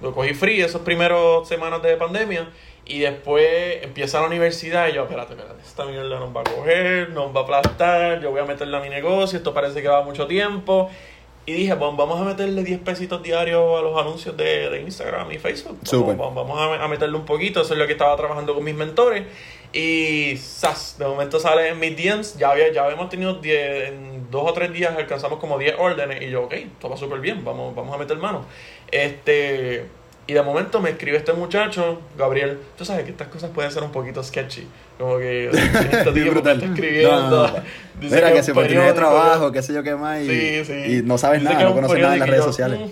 Lo 0.00 0.14
cogí 0.14 0.34
free 0.34 0.60
esos 0.60 0.82
primeros 0.82 1.48
semanas 1.48 1.82
de 1.82 1.96
pandemia. 1.96 2.48
Y 2.84 3.00
después 3.00 3.82
empieza 3.82 4.20
la 4.20 4.26
universidad 4.26 4.88
y 4.88 4.94
yo, 4.94 5.02
espérate, 5.02 5.34
espérate, 5.34 5.60
esta 5.62 5.84
mierda 5.84 6.18
nos 6.18 6.34
va 6.34 6.40
a 6.40 6.44
coger, 6.44 7.10
nos 7.10 7.36
va 7.36 7.40
a 7.40 7.42
aplastar, 7.42 8.22
yo 8.22 8.30
voy 8.30 8.40
a 8.40 8.46
meterla 8.46 8.78
a 8.78 8.80
mi 8.80 8.88
negocio, 8.88 9.36
esto 9.36 9.52
parece 9.52 9.82
que 9.82 9.88
va 9.88 10.02
mucho 10.02 10.26
tiempo. 10.26 10.88
Y 11.48 11.52
dije, 11.52 11.74
vamos 11.74 12.20
a 12.20 12.24
meterle 12.24 12.62
10 12.62 12.80
pesitos 12.80 13.22
diarios 13.22 13.78
a 13.78 13.80
los 13.80 13.98
anuncios 13.98 14.36
de, 14.36 14.68
de 14.68 14.82
Instagram 14.82 15.32
y 15.32 15.38
Facebook. 15.38 15.78
Vamos, 15.92 16.34
vamos, 16.34 16.78
a, 16.78 16.88
meterle 16.88 17.16
un 17.16 17.24
poquito, 17.24 17.62
eso 17.62 17.72
es 17.72 17.78
lo 17.78 17.86
que 17.86 17.92
estaba 17.92 18.14
trabajando 18.16 18.54
con 18.54 18.62
mis 18.62 18.74
mentores. 18.74 19.24
Y 19.72 20.36
¡zas! 20.38 20.96
de 20.98 21.06
momento 21.06 21.38
sale 21.38 21.68
en 21.68 21.78
mis 21.78 21.96
DMs, 21.96 22.38
ya, 22.38 22.50
había, 22.50 22.72
ya 22.72 22.84
habíamos 22.84 23.10
tenido 23.10 23.34
10, 23.34 23.88
en 23.88 24.30
dos 24.30 24.50
o 24.50 24.52
tres 24.52 24.72
días 24.72 24.94
alcanzamos 24.96 25.38
como 25.38 25.58
10 25.58 25.76
órdenes 25.78 26.22
y 26.22 26.30
yo, 26.30 26.44
ok, 26.44 26.54
todo 26.80 26.92
va 26.92 26.96
súper 26.96 27.20
bien, 27.20 27.44
vamos, 27.44 27.74
vamos 27.74 27.94
a 27.94 27.98
meter 27.98 28.16
mano. 28.16 28.46
Este, 28.90 29.84
y 30.26 30.32
de 30.32 30.42
momento 30.42 30.80
me 30.80 30.90
escribe 30.90 31.18
este 31.18 31.34
muchacho, 31.34 32.00
Gabriel, 32.16 32.58
tú 32.76 32.84
sabes 32.84 33.04
que 33.04 33.10
estas 33.10 33.28
cosas 33.28 33.50
pueden 33.50 33.70
ser 33.70 33.82
un 33.82 33.92
poquito 33.92 34.22
sketchy, 34.22 34.66
como 34.98 35.18
que 35.18 35.50
este 35.50 36.12
tipo 36.12 36.38
está 36.38 36.52
escribiendo. 36.52 37.50
Mira 38.00 38.32
que, 38.32 38.42
se 38.42 38.52
tiene 38.52 38.84
de 38.84 38.92
trabajo, 38.94 39.52
qué 39.52 39.60
sé 39.62 39.74
yo 39.74 39.82
qué 39.82 39.94
más, 39.94 40.22
y, 40.22 40.30
y 40.30 41.02
no 41.04 41.18
sabes 41.18 41.42
nada, 41.42 41.62
no 41.64 41.74
conoces 41.74 41.98
nada 41.98 42.14
en 42.14 42.20
las 42.20 42.28
redes 42.28 42.44
sociales. 42.44 42.80
Mm, 42.80 42.90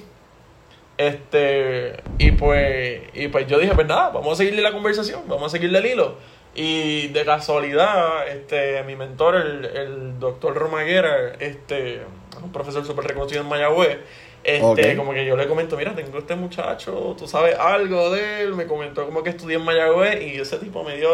este, 0.99 2.03
y 2.19 2.33
pues, 2.33 3.03
y 3.13 3.29
pues 3.29 3.47
yo 3.47 3.59
dije, 3.59 3.75
pues 3.75 3.87
nada, 3.87 4.11
vamos 4.11 4.33
a 4.33 4.37
seguirle 4.37 4.63
la 4.63 4.73
conversación, 4.73 5.23
vamos 5.27 5.47
a 5.47 5.51
seguirle 5.51 5.79
el 5.79 5.87
hilo. 5.87 6.17
Y 6.59 7.09
de 7.09 7.25
casualidad, 7.25 8.27
este, 8.29 8.83
mi 8.85 8.97
mentor, 8.97 9.37
el, 9.37 9.65
el 9.67 10.19
doctor 10.19 10.55
Romaguera, 10.57 11.35
este, 11.39 12.01
un 12.43 12.51
profesor 12.51 12.85
súper 12.85 13.05
reconocido 13.05 13.43
en 13.43 13.49
Mayagüez, 13.49 13.99
este, 14.47 14.97
como 14.97 15.13
que 15.13 15.27
yo 15.27 15.37
le 15.37 15.49
comento, 15.49 15.77
mira, 15.77 15.93
tengo 15.95 16.19
este 16.19 16.37
muchacho, 16.37 17.17
tú 17.19 17.27
sabes 17.27 17.59
algo 17.59 18.11
de 18.11 18.43
él, 18.43 18.55
me 18.55 18.67
comentó 18.67 19.05
como 19.05 19.25
que 19.25 19.31
estudié 19.31 19.57
en 19.57 19.65
Mayagüez 19.65 20.23
y 20.23 20.41
ese 20.41 20.59
tipo 20.59 20.85
me 20.85 20.97
dio 20.97 21.11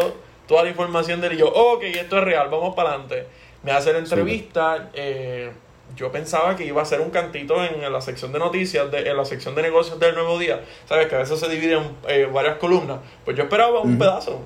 toda 0.47 0.63
la 0.63 0.69
información 0.69 1.19
de 1.19 1.27
él 1.27 1.33
y 1.33 1.37
yo, 1.37 1.47
ok, 1.47 1.81
esto 1.83 2.19
es 2.19 2.23
real, 2.23 2.49
vamos 2.49 2.75
para 2.75 2.89
adelante. 2.89 3.25
Me 3.63 3.71
hace 3.71 3.91
la 3.91 3.99
entrevista, 3.99 4.91
eh, 4.93 5.51
yo 5.95 6.11
pensaba 6.11 6.55
que 6.55 6.63
iba 6.63 6.81
a 6.81 6.85
ser 6.85 7.01
un 7.01 7.09
cantito 7.09 7.55
en, 7.63 7.91
la 7.91 8.01
sección 8.01 8.31
de 8.33 8.37
noticias, 8.39 8.91
de, 8.91 9.09
en 9.09 9.17
la 9.17 9.25
sección 9.25 9.55
de 9.55 9.63
negocios 9.63 9.99
del 9.99 10.13
Nuevo 10.13 10.37
Día, 10.37 10.61
sabes 10.87 11.07
que 11.07 11.15
a 11.15 11.19
veces 11.19 11.39
se 11.39 11.49
divide 11.49 11.73
en 11.73 11.89
eh, 12.07 12.29
varias 12.31 12.57
columnas, 12.57 12.99
pues 13.25 13.35
yo 13.35 13.43
esperaba 13.43 13.79
un 13.79 13.97
pedazo, 13.97 14.41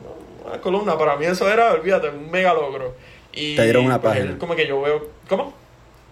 una 0.48 0.62
columna, 0.62 0.98
para 0.98 1.16
mí 1.16 1.26
eso 1.26 1.50
era, 1.50 1.74
olvídate, 1.74 2.10
un 2.10 2.30
mega 2.32 2.54
logro. 2.54 2.96
Y 3.34 3.56
Te 3.56 3.64
dieron 3.64 3.86
una 3.86 4.02
pues, 4.02 4.16
página. 4.16 4.38
como 4.40 4.56
que 4.56 4.68
yo 4.68 4.82
veo, 4.82 5.10
¿cómo? 5.30 5.54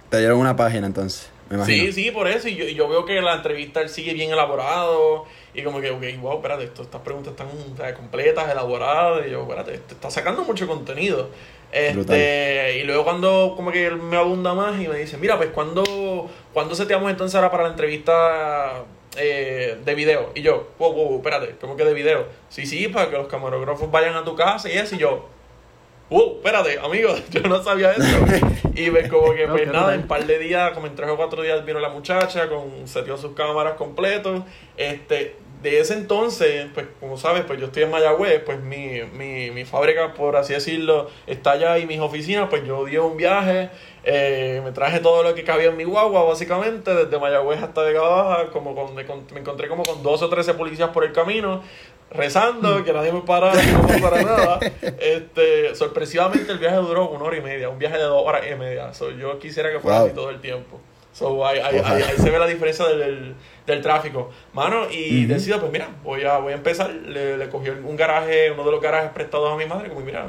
Te 0.10 0.20
dieron 0.20 0.40
una 0.40 0.56
página 0.56 0.88
entonces. 0.88 1.30
Me 1.50 1.64
sí, 1.64 1.92
sí, 1.94 2.12
por 2.12 2.28
eso. 2.28 2.48
Y 2.48 2.56
yo, 2.56 2.66
yo 2.66 2.88
veo 2.88 3.06
que 3.06 3.22
la 3.22 3.36
entrevista 3.36 3.82
él 3.82 3.90
sigue 3.90 4.14
bien 4.14 4.32
elaborado. 4.32 5.26
Y 5.54 5.64
como 5.64 5.80
que, 5.80 5.92
ok, 5.92 6.04
wow, 6.22 6.38
espérate, 6.38 6.66
esto, 6.66 6.82
estas 6.82 7.02
preguntas 7.02 7.32
están 7.32 7.48
completas, 7.96 8.50
elaboradas. 8.50 9.28
Y 9.28 9.32
yo, 9.32 9.44
espérate, 9.44 9.78
te 9.78 9.94
está 9.94 10.10
sacando 10.10 10.44
mucho 10.44 10.68
contenido. 10.68 11.30
Este, 11.72 12.80
y 12.80 12.84
luego 12.84 13.04
cuando 13.04 13.54
como 13.56 13.72
que 13.72 13.86
él 13.86 13.98
me 13.98 14.16
abunda 14.18 14.54
más 14.54 14.82
y 14.82 14.88
me 14.88 14.98
dice, 14.98 15.18
mira, 15.18 15.38
pues 15.38 15.50
cuando, 15.50 16.30
cuando 16.54 16.74
seteamos 16.74 17.12
entonces 17.12 17.36
ahora 17.36 17.52
para 17.52 17.64
la 17.64 17.70
entrevista 17.70 18.86
eh, 19.18 19.78
de 19.84 19.96
video. 19.96 20.32
Y 20.36 20.42
yo, 20.42 20.70
wow, 20.80 20.94
wow, 20.94 21.18
espérate, 21.18 21.56
¿cómo 21.60 21.76
que 21.76 21.86
de 21.86 21.94
video? 21.94 22.28
Sí, 22.50 22.66
sí, 22.66 22.88
para 22.88 23.10
que 23.10 23.18
los 23.18 23.28
camarógrafos 23.28 23.90
vayan 23.92 24.16
a 24.16 24.24
tu 24.24 24.36
casa 24.36 24.70
y 24.70 24.74
eso. 24.74 24.96
Y 24.96 25.00
yo, 25.00 25.28
wow, 26.10 26.38
espérate, 26.38 26.80
amigo, 26.80 27.16
yo 27.32 27.42
no 27.42 27.64
sabía 27.64 27.92
eso. 27.92 28.26
y 28.76 28.90
ves 28.90 29.10
como 29.10 29.34
que, 29.34 29.48
pues 29.48 29.68
nada, 29.68 29.94
en 29.94 30.02
un 30.02 30.08
par 30.08 30.26
de 30.26 30.40
días, 30.40 30.72
como 30.74 30.88
en 30.88 30.96
tres 30.96 31.10
o 31.10 31.18
cuatro 31.18 31.42
días 31.42 31.66
vino 31.66 31.80
la 31.80 31.90
muchacha, 31.90 32.48
con 32.50 32.88
setió 32.88 33.18
sus 33.18 33.34
cámaras 33.34 33.74
completos. 33.74 34.44
Este, 34.78 35.36
de 35.66 35.80
ese 35.80 35.96
entonces, 35.96 36.68
pues 36.76 36.86
como 37.00 37.18
sabes, 37.18 37.44
pues 37.46 37.60
yo 37.60 37.66
estoy 37.66 37.84
en 37.84 37.90
Mayagüez, 37.90 38.44
pues 38.46 38.60
mi, 38.60 39.02
mi, 39.14 39.50
mi 39.50 39.66
fábrica, 39.66 40.14
por 40.14 40.36
así 40.36 40.54
decirlo, 40.54 41.10
está 41.26 41.52
allá 41.52 41.80
y 41.80 41.88
mis 41.88 42.00
oficinas, 42.00 42.50
pues 42.50 42.64
yo 42.66 42.86
di 42.86 42.98
un 42.98 43.18
viaje, 43.18 43.72
eh, 44.06 44.62
me 44.64 44.72
traje 44.72 45.00
todo 45.00 45.24
lo 45.24 45.34
que 45.34 45.44
cabía 45.44 45.70
en 45.70 45.78
mi 45.78 45.84
guagua, 45.84 46.24
básicamente, 46.24 46.94
desde 46.94 47.20
Mayagüez 47.20 47.62
hasta 47.64 47.82
Vega 47.82 48.02
Baja, 48.02 48.52
como 48.52 48.76
con, 48.76 48.94
me 48.94 49.02
encontré 49.02 49.68
como 49.68 49.82
con 49.82 50.04
12 50.04 50.26
o 50.26 50.30
13 50.30 50.54
policías 50.54 50.90
por 50.90 51.04
el 51.04 51.12
camino, 51.12 51.64
rezando, 52.12 52.84
que 52.84 52.94
nadie 52.94 53.12
me 53.12 53.22
parara, 53.22 53.60
no 53.64 53.88
para 54.02 54.22
nada. 54.22 54.60
Este, 55.00 55.74
sorpresivamente 55.74 56.52
el 56.52 56.60
viaje 56.60 56.76
duró 56.78 57.10
una 57.10 57.24
hora 57.24 57.38
y 57.38 57.42
media, 57.42 57.70
un 57.70 57.80
viaje 57.80 57.98
de 57.98 58.04
dos 58.04 58.22
horas 58.24 58.44
y 58.50 58.56
media. 58.56 58.92
yo 59.18 59.40
quisiera 59.40 59.72
que 59.72 59.80
fuera 59.80 60.04
así 60.04 60.14
todo 60.14 60.30
el 60.30 60.40
tiempo. 60.40 60.80
So, 61.12 61.46
ahí, 61.48 61.60
ahí, 61.60 61.82
se 62.18 62.30
ve 62.30 62.38
la 62.38 62.46
diferencia 62.46 62.86
del, 62.88 63.36
del 63.66 63.82
tráfico. 63.82 64.30
Mano, 64.54 64.88
y 64.92 65.26
decido, 65.26 65.62
pues 65.62 65.72
mira, 65.72 65.88
voy 66.04 66.26
a, 66.26 66.38
voy 66.40 66.52
a 66.52 66.58
empezar. 66.58 66.92
Le, 66.92 67.38
le 67.38 67.50
cogí 67.50 67.70
un 67.70 67.96
garaje, 67.96 68.52
uno 68.52 68.66
de 68.66 68.72
los 68.72 68.82
garajes 68.82 69.12
prestados 69.12 69.52
a 69.52 69.56
mi 69.56 69.66
madre, 69.66 69.88
como 69.88 70.02
mira, 70.02 70.26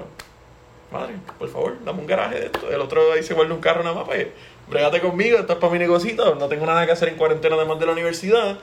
por 1.39 1.49
favor, 1.49 1.77
dame 1.85 2.01
un 2.01 2.07
garaje 2.07 2.41
de 2.41 2.47
esto. 2.47 2.71
El 2.71 2.81
otro 2.81 3.13
ahí 3.13 3.23
se 3.23 3.35
vuelve 3.35 3.55
un 3.55 3.61
carro 3.61 3.83
nada 3.83 3.97
más, 3.97 4.05
pues, 4.05 4.29
bregate 4.69 5.01
conmigo, 5.01 5.39
esto 5.39 5.55
es 5.55 5.59
para 5.59 5.73
mi 5.73 5.79
negocito, 5.79 6.35
no 6.35 6.49
tengo 6.49 6.67
nada 6.67 6.87
que 6.87 6.93
hacer 6.93 7.09
en 7.09 7.17
cuarentena 7.17 7.57
además 7.57 7.79
de 7.79 7.87
la 7.87 7.93
universidad. 7.93 8.59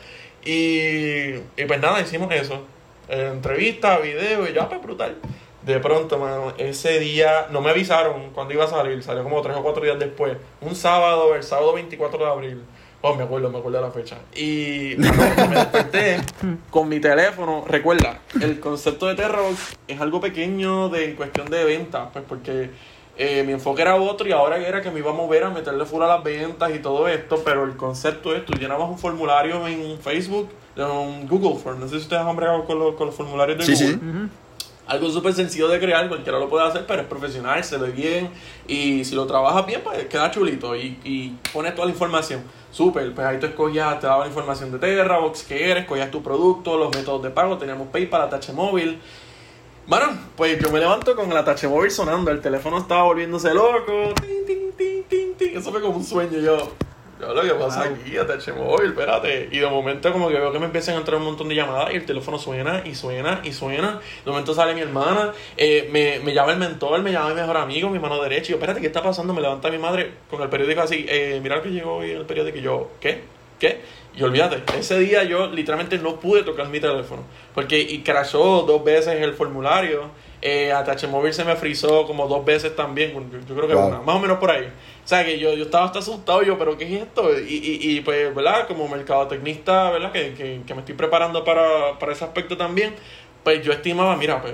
Y, 0.45 1.35
y 1.55 1.65
pues 1.67 1.79
nada, 1.79 2.01
hicimos 2.01 2.33
eso. 2.33 2.65
Entrevista, 3.07 3.97
video 3.99 4.47
y 4.47 4.53
ya, 4.53 4.67
pues 4.67 4.81
brutal. 4.81 5.17
De 5.65 5.79
pronto, 5.79 6.17
mano, 6.17 6.53
ese 6.57 6.99
día 6.99 7.47
no 7.49 7.61
me 7.61 7.69
avisaron 7.69 8.31
cuando 8.33 8.53
iba 8.53 8.65
a 8.65 8.67
salir, 8.67 9.01
salió 9.01 9.23
como 9.23 9.41
tres 9.41 9.55
o 9.55 9.63
cuatro 9.63 9.83
días 9.83 9.97
después. 9.97 10.37
Un 10.59 10.75
sábado, 10.75 11.35
el 11.35 11.43
sábado 11.43 11.73
24 11.73 12.19
de 12.19 12.29
abril. 12.29 12.61
Oh, 13.01 13.15
me 13.15 13.23
acuerdo, 13.23 13.49
me 13.49 13.59
acuerdo 13.59 13.79
de 13.79 13.85
la 13.85 13.91
fecha. 13.91 14.17
Y 14.35 14.95
me 14.97 15.09
desperté 15.55 16.17
con 16.69 16.89
mi 16.89 16.99
teléfono. 16.99 17.63
Recuerda, 17.67 18.19
el 18.41 18.59
concepto 18.59 19.07
de 19.07 19.15
Terrox 19.15 19.77
es 19.87 20.01
algo 20.01 20.19
pequeño 20.19 20.89
de, 20.89 21.09
en 21.09 21.15
cuestión 21.15 21.49
de 21.49 21.63
ventas, 21.63 22.09
pues 22.11 22.25
porque 22.27 22.69
eh, 23.17 23.43
mi 23.45 23.53
enfoque 23.53 23.83
era 23.83 23.95
otro 23.95 24.27
y 24.27 24.33
ahora 24.33 24.57
era 24.57 24.81
que 24.81 24.91
me 24.91 24.99
iba 24.99 25.11
a 25.11 25.13
mover 25.13 25.43
a 25.43 25.49
meterle 25.49 25.85
full 25.85 26.01
a 26.01 26.07
las 26.07 26.23
ventas 26.23 26.73
y 26.75 26.79
todo 26.79 27.07
esto, 27.07 27.41
pero 27.43 27.63
el 27.63 27.77
concepto 27.77 28.35
es, 28.35 28.45
tú 28.45 28.53
llenabas 28.53 28.89
un 28.89 28.97
formulario 28.97 29.65
en 29.67 29.97
Facebook, 29.99 30.49
en 30.75 31.27
Google 31.27 31.59
Form, 31.61 31.79
no 31.79 31.87
sé 31.87 31.97
si 31.97 32.03
ustedes 32.03 32.21
han 32.21 32.35
bregado 32.35 32.65
con, 32.65 32.79
los, 32.79 32.95
con 32.95 33.07
los 33.07 33.15
formularios 33.15 33.59
de 33.59 33.65
Google. 33.65 33.87
Sí 33.87 34.29
algo 34.87 35.09
súper 35.09 35.33
sencillo 35.33 35.67
de 35.67 35.79
crear, 35.79 36.07
cualquiera 36.09 36.39
lo 36.39 36.49
puede 36.49 36.65
hacer, 36.67 36.85
pero 36.85 37.01
es 37.01 37.07
profesional, 37.07 37.63
se 37.63 37.77
ve 37.77 37.91
bien 37.91 38.29
y 38.67 39.05
si 39.05 39.15
lo 39.15 39.25
trabajas 39.25 39.65
bien, 39.65 39.81
pues 39.83 40.05
queda 40.07 40.29
chulito 40.31 40.75
y, 40.75 40.99
y 41.03 41.37
pones 41.53 41.73
toda 41.73 41.87
la 41.87 41.93
información. 41.93 42.43
Súper, 42.71 43.13
pues 43.13 43.25
ahí 43.25 43.39
tú 43.39 43.45
escogías, 43.45 43.99
te 43.99 44.07
daba 44.07 44.21
la 44.21 44.27
información 44.27 44.71
de 44.71 44.79
Terrabox, 44.79 45.43
qué 45.43 45.71
eres, 45.71 45.83
escogías 45.83 46.09
tu 46.11 46.23
producto, 46.23 46.77
los 46.77 46.93
métodos 46.95 47.21
de 47.23 47.29
pago, 47.29 47.57
teníamos 47.57 47.87
PayPal, 47.89 48.23
ATH 48.23 48.49
móvil. 48.53 48.99
Bueno, 49.85 50.07
pues 50.37 50.59
yo 50.59 50.71
me 50.71 50.79
levanto 50.79 51.13
con 51.13 51.29
la 51.33 51.43
touch 51.43 51.65
móvil 51.65 51.91
sonando, 51.91 52.31
el 52.31 52.39
teléfono 52.39 52.77
estaba 52.77 53.03
volviéndose 53.03 53.53
loco. 53.53 54.13
Eso 55.39 55.71
fue 55.71 55.81
como 55.81 55.97
un 55.97 56.05
sueño. 56.05 56.39
Yo 56.39 56.71
lo 57.33 57.41
que 57.41 57.53
pasa 57.53 57.83
aquí, 57.83 58.51
móvil, 58.51 58.89
espérate. 58.89 59.49
Y 59.51 59.59
de 59.59 59.67
momento, 59.67 60.11
como 60.11 60.29
que 60.29 60.35
veo 60.35 60.51
que 60.51 60.59
me 60.59 60.65
empiezan 60.65 60.95
a 60.95 60.99
entrar 60.99 61.17
un 61.17 61.25
montón 61.25 61.47
de 61.47 61.55
llamadas 61.55 61.93
y 61.93 61.97
el 61.97 62.05
teléfono 62.05 62.37
suena 62.37 62.81
y 62.85 62.95
suena 62.95 63.41
y 63.43 63.53
suena. 63.53 63.99
De 64.25 64.31
momento 64.31 64.53
sale 64.53 64.73
mi 64.73 64.81
hermana, 64.81 65.31
eh, 65.57 65.89
me, 65.91 66.19
me 66.19 66.33
llama 66.33 66.53
el 66.53 66.57
mentor, 66.57 67.01
me 67.01 67.11
llama 67.11 67.29
mi 67.29 67.35
mejor 67.35 67.57
amigo, 67.57 67.89
mi 67.89 67.99
mano 67.99 68.21
derecha. 68.21 68.47
Y 68.47 68.49
yo, 68.49 68.55
espérate, 68.55 68.81
¿qué 68.81 68.87
está 68.87 69.03
pasando? 69.03 69.33
Me 69.33 69.41
levanta 69.41 69.69
mi 69.69 69.77
madre 69.77 70.11
con 70.29 70.41
el 70.41 70.49
periódico 70.49 70.81
así, 70.81 71.05
eh, 71.07 71.39
mira 71.41 71.61
que 71.61 71.69
llegó 71.69 71.97
hoy 71.97 72.11
el 72.11 72.25
periódico. 72.25 72.57
Y 72.57 72.61
yo, 72.61 72.91
¿qué? 72.99 73.21
¿Qué? 73.59 73.81
Y 74.15 74.21
olvídate, 74.21 74.61
ese 74.77 74.99
día 74.99 75.23
yo 75.23 75.47
literalmente 75.47 75.97
no 75.97 76.19
pude 76.19 76.43
tocar 76.43 76.67
mi 76.67 76.79
teléfono. 76.79 77.23
Porque 77.55 77.79
y 77.79 78.03
crashó 78.03 78.63
dos 78.63 78.83
veces 78.83 79.21
el 79.21 79.33
formulario. 79.33 80.11
Eh, 80.41 80.73
ATH 80.73 81.07
Móvil 81.07 81.33
se 81.33 81.45
me 81.45 81.55
frizó 81.55 82.05
como 82.05 82.27
dos 82.27 82.43
veces 82.43 82.75
también. 82.75 83.13
Yo, 83.47 83.55
creo 83.55 83.67
que 83.67 83.75
una, 83.75 84.01
más 84.01 84.15
o 84.15 84.19
menos 84.19 84.39
por 84.39 84.51
ahí. 84.51 84.67
O 85.03 85.07
sea, 85.07 85.25
que 85.25 85.37
yo, 85.37 85.53
yo 85.53 85.65
estaba 85.65 85.85
hasta 85.85 85.99
asustado. 85.99 86.43
Yo, 86.43 86.57
¿pero 86.57 86.77
qué 86.77 86.85
es 86.85 87.03
esto? 87.03 87.37
Y, 87.37 87.55
y, 87.55 87.97
y 87.97 88.01
pues, 88.01 88.33
¿verdad? 88.33 88.67
Como 88.67 88.87
mercadotecnista, 88.87 89.91
¿verdad? 89.91 90.11
Que, 90.11 90.33
que, 90.33 90.61
que 90.65 90.73
me 90.73 90.79
estoy 90.79 90.95
preparando 90.95 91.43
para, 91.43 91.99
para 91.99 92.13
ese 92.13 92.23
aspecto 92.23 92.55
también. 92.57 92.95
Pues 93.43 93.63
yo 93.65 93.73
estimaba, 93.73 94.15
mira, 94.15 94.41
pues 94.41 94.53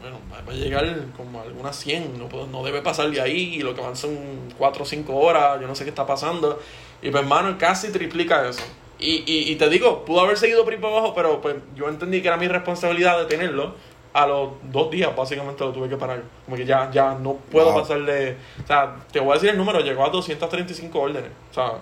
bueno, 0.00 0.18
va 0.32 0.52
a 0.52 0.54
llegar 0.54 0.86
como 1.16 1.40
algunas 1.42 1.76
100, 1.76 2.18
no, 2.18 2.46
no 2.46 2.64
debe 2.64 2.80
pasar 2.80 3.10
de 3.10 3.20
ahí, 3.20 3.56
y 3.56 3.62
lo 3.62 3.74
que 3.74 3.80
van 3.80 3.96
son 3.96 4.16
4 4.56 4.82
o 4.82 4.86
5 4.86 5.14
horas, 5.16 5.60
yo 5.60 5.66
no 5.66 5.74
sé 5.74 5.84
qué 5.84 5.90
está 5.90 6.06
pasando. 6.06 6.60
Y 7.02 7.10
pues, 7.10 7.22
hermano, 7.22 7.56
casi 7.58 7.90
triplica 7.90 8.48
eso. 8.48 8.62
Y, 8.98 9.24
y, 9.26 9.50
y 9.50 9.56
te 9.56 9.68
digo, 9.68 10.04
pudo 10.04 10.20
haber 10.20 10.36
seguido 10.36 10.62
por 10.64 10.72
ahí 10.72 10.78
para 10.78 10.96
abajo, 10.96 11.14
pero 11.14 11.40
pues 11.40 11.56
yo 11.74 11.88
entendí 11.88 12.22
que 12.22 12.28
era 12.28 12.36
mi 12.36 12.46
responsabilidad 12.48 13.18
de 13.18 13.26
tenerlo. 13.26 13.74
A 14.14 14.26
los 14.26 14.50
dos 14.72 14.90
días, 14.90 15.14
básicamente, 15.14 15.62
lo 15.62 15.72
tuve 15.72 15.88
que 15.88 15.96
parar. 15.96 16.22
Como 16.46 16.56
que 16.56 16.64
ya, 16.64 16.90
ya 16.90 17.14
no 17.14 17.34
puedo 17.34 17.74
pasarle. 17.74 18.36
O 18.62 18.66
sea, 18.66 18.96
te 19.12 19.20
voy 19.20 19.32
a 19.32 19.34
decir 19.34 19.50
el 19.50 19.58
número, 19.58 19.80
llegó 19.80 20.04
a 20.04 20.08
235 20.08 20.98
órdenes. 20.98 21.30
O 21.50 21.54
sea, 21.54 21.72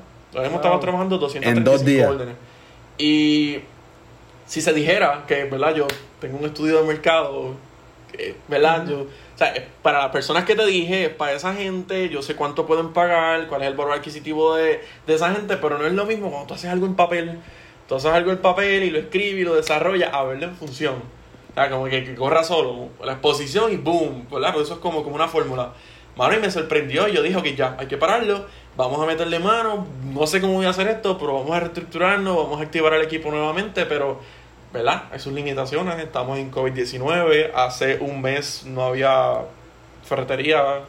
hemos 0.43 0.57
estado 0.57 0.81
trabajando 0.81 1.19
235 1.19 2.11
órdenes. 2.11 2.35
Y 2.99 3.61
si 4.47 4.61
se 4.61 4.73
dijera 4.73 5.25
que, 5.29 5.45
¿verdad? 5.45 5.75
Yo 5.75 5.87
tengo 6.21 6.39
un 6.39 6.47
estudio 6.47 6.81
de 6.81 6.89
mercado, 6.89 7.55
¿verdad? 8.49 8.87
Yo 8.89 9.07
o 9.35 9.39
sea, 9.39 9.55
para 9.81 10.03
las 10.03 10.11
personas 10.11 10.45
que 10.45 10.55
te 10.55 10.67
dije, 10.67 11.09
para 11.09 11.33
esa 11.33 11.55
gente, 11.55 12.09
yo 12.11 12.23
sé 12.23 12.37
cuánto 12.37 12.67
pueden 12.67 12.93
pagar, 12.93 13.47
cuál 13.49 13.63
es 13.63 13.69
el 13.69 13.75
valor 13.75 13.95
adquisitivo 13.95 14.55
de, 14.55 14.81
esa 15.07 15.33
gente, 15.35 15.57
pero 15.57 15.79
no 15.79 15.87
es 15.87 15.93
lo 15.95 16.05
mismo 16.05 16.31
cuando 16.31 16.49
tú 16.49 16.55
haces 16.55 16.71
algo 16.71 16.87
en 16.87 16.95
papel. 16.95 17.39
Tú 17.89 17.95
haces 17.95 18.13
algo 18.13 18.31
en 18.31 18.39
papel 18.39 18.85
y 18.85 18.91
lo 18.91 18.99
escribes 18.99 19.41
y 19.41 19.45
lo 19.45 19.55
desarrollas 19.55 20.13
a 20.13 20.23
verlo 20.25 20.45
en 20.47 20.57
función. 20.57 20.95
Como 21.55 21.85
que, 21.87 22.15
corra 22.15 22.43
solo, 22.45 22.89
la 23.05 23.13
exposición 23.13 23.73
y 23.73 23.77
boom, 23.77 24.27
¿verdad? 24.31 24.53
Pues 24.53 24.67
eso 24.67 24.75
es 24.75 24.81
como, 24.81 25.03
como 25.03 25.15
una 25.15 25.29
fórmula. 25.29 25.73
Mano, 26.17 26.35
y 26.35 26.41
me 26.41 26.51
sorprendió 26.51 27.09
y 27.09 27.13
yo 27.13 27.23
dije, 27.23 27.37
ok, 27.37 27.47
ya, 27.57 27.77
hay 27.79 27.87
que 27.87 27.97
pararlo, 27.97 28.47
vamos 28.77 29.01
a 29.03 29.07
meterle 29.07 29.39
mano, 29.39 29.87
no 30.05 30.27
sé 30.27 30.41
cómo 30.41 30.55
voy 30.55 30.67
a 30.67 30.71
hacer 30.71 30.89
esto, 30.89 31.17
pero 31.17 31.35
vamos 31.35 31.51
a 31.57 31.61
reestructurarnos, 31.61 32.37
vamos 32.37 32.61
a 32.61 32.65
activar 32.65 32.93
el 32.95 33.03
equipo 33.03 33.31
nuevamente, 33.31 33.87
pero 33.87 34.21
¿verdad? 34.73 35.05
Hay 35.13 35.19
sus 35.19 35.33
limitaciones, 35.33 35.99
estamos 35.99 36.39
en 36.39 36.51
COVID-19, 36.51 37.51
hace 37.55 37.99
un 37.99 38.23
mes 38.23 38.65
no 38.67 38.85
había 38.85 39.41
ferretería, 40.05 40.81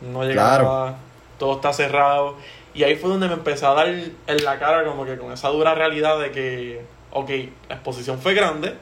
no 0.00 0.24
llegaba, 0.24 0.96
todo 1.38 1.56
está 1.56 1.72
cerrado. 1.72 2.36
Y 2.74 2.84
ahí 2.84 2.96
fue 2.96 3.10
donde 3.10 3.28
me 3.28 3.34
empecé 3.34 3.66
a 3.66 3.70
dar 3.70 3.88
en 3.88 4.44
la 4.44 4.58
cara 4.58 4.84
como 4.84 5.04
que 5.04 5.16
con 5.16 5.32
esa 5.32 5.48
dura 5.48 5.74
realidad 5.74 6.20
de 6.20 6.30
que, 6.30 6.84
ok, 7.12 7.30
la 7.68 7.76
exposición 7.76 8.18
fue 8.18 8.34
grande, 8.34 8.74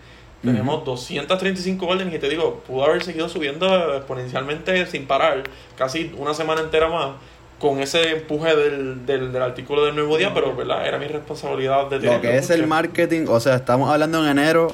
tenemos 0.42 0.84
235 0.84 1.86
órdenes 1.86 2.14
y 2.14 2.18
te 2.18 2.28
digo, 2.28 2.62
pudo 2.66 2.84
haber 2.84 3.02
seguido 3.02 3.28
subiendo 3.28 3.96
exponencialmente 3.96 4.86
sin 4.86 5.06
parar, 5.06 5.42
casi 5.76 6.12
una 6.16 6.32
semana 6.34 6.60
entera 6.60 6.88
más 6.88 7.16
con 7.58 7.80
ese 7.80 8.12
empuje 8.12 8.54
del, 8.54 9.04
del, 9.04 9.32
del, 9.32 9.42
artículo 9.42 9.84
del 9.84 9.96
Nuevo 9.96 10.16
Día, 10.16 10.32
pero 10.32 10.54
¿verdad? 10.54 10.86
era 10.86 10.98
mi 10.98 11.08
responsabilidad 11.08 11.90
de 11.90 11.98
Lo 11.98 12.20
que 12.20 12.36
es 12.36 12.50
el 12.50 12.66
marketing, 12.68 13.26
o 13.28 13.40
sea, 13.40 13.56
estamos 13.56 13.90
hablando 13.90 14.22
en 14.24 14.38
enero, 14.38 14.72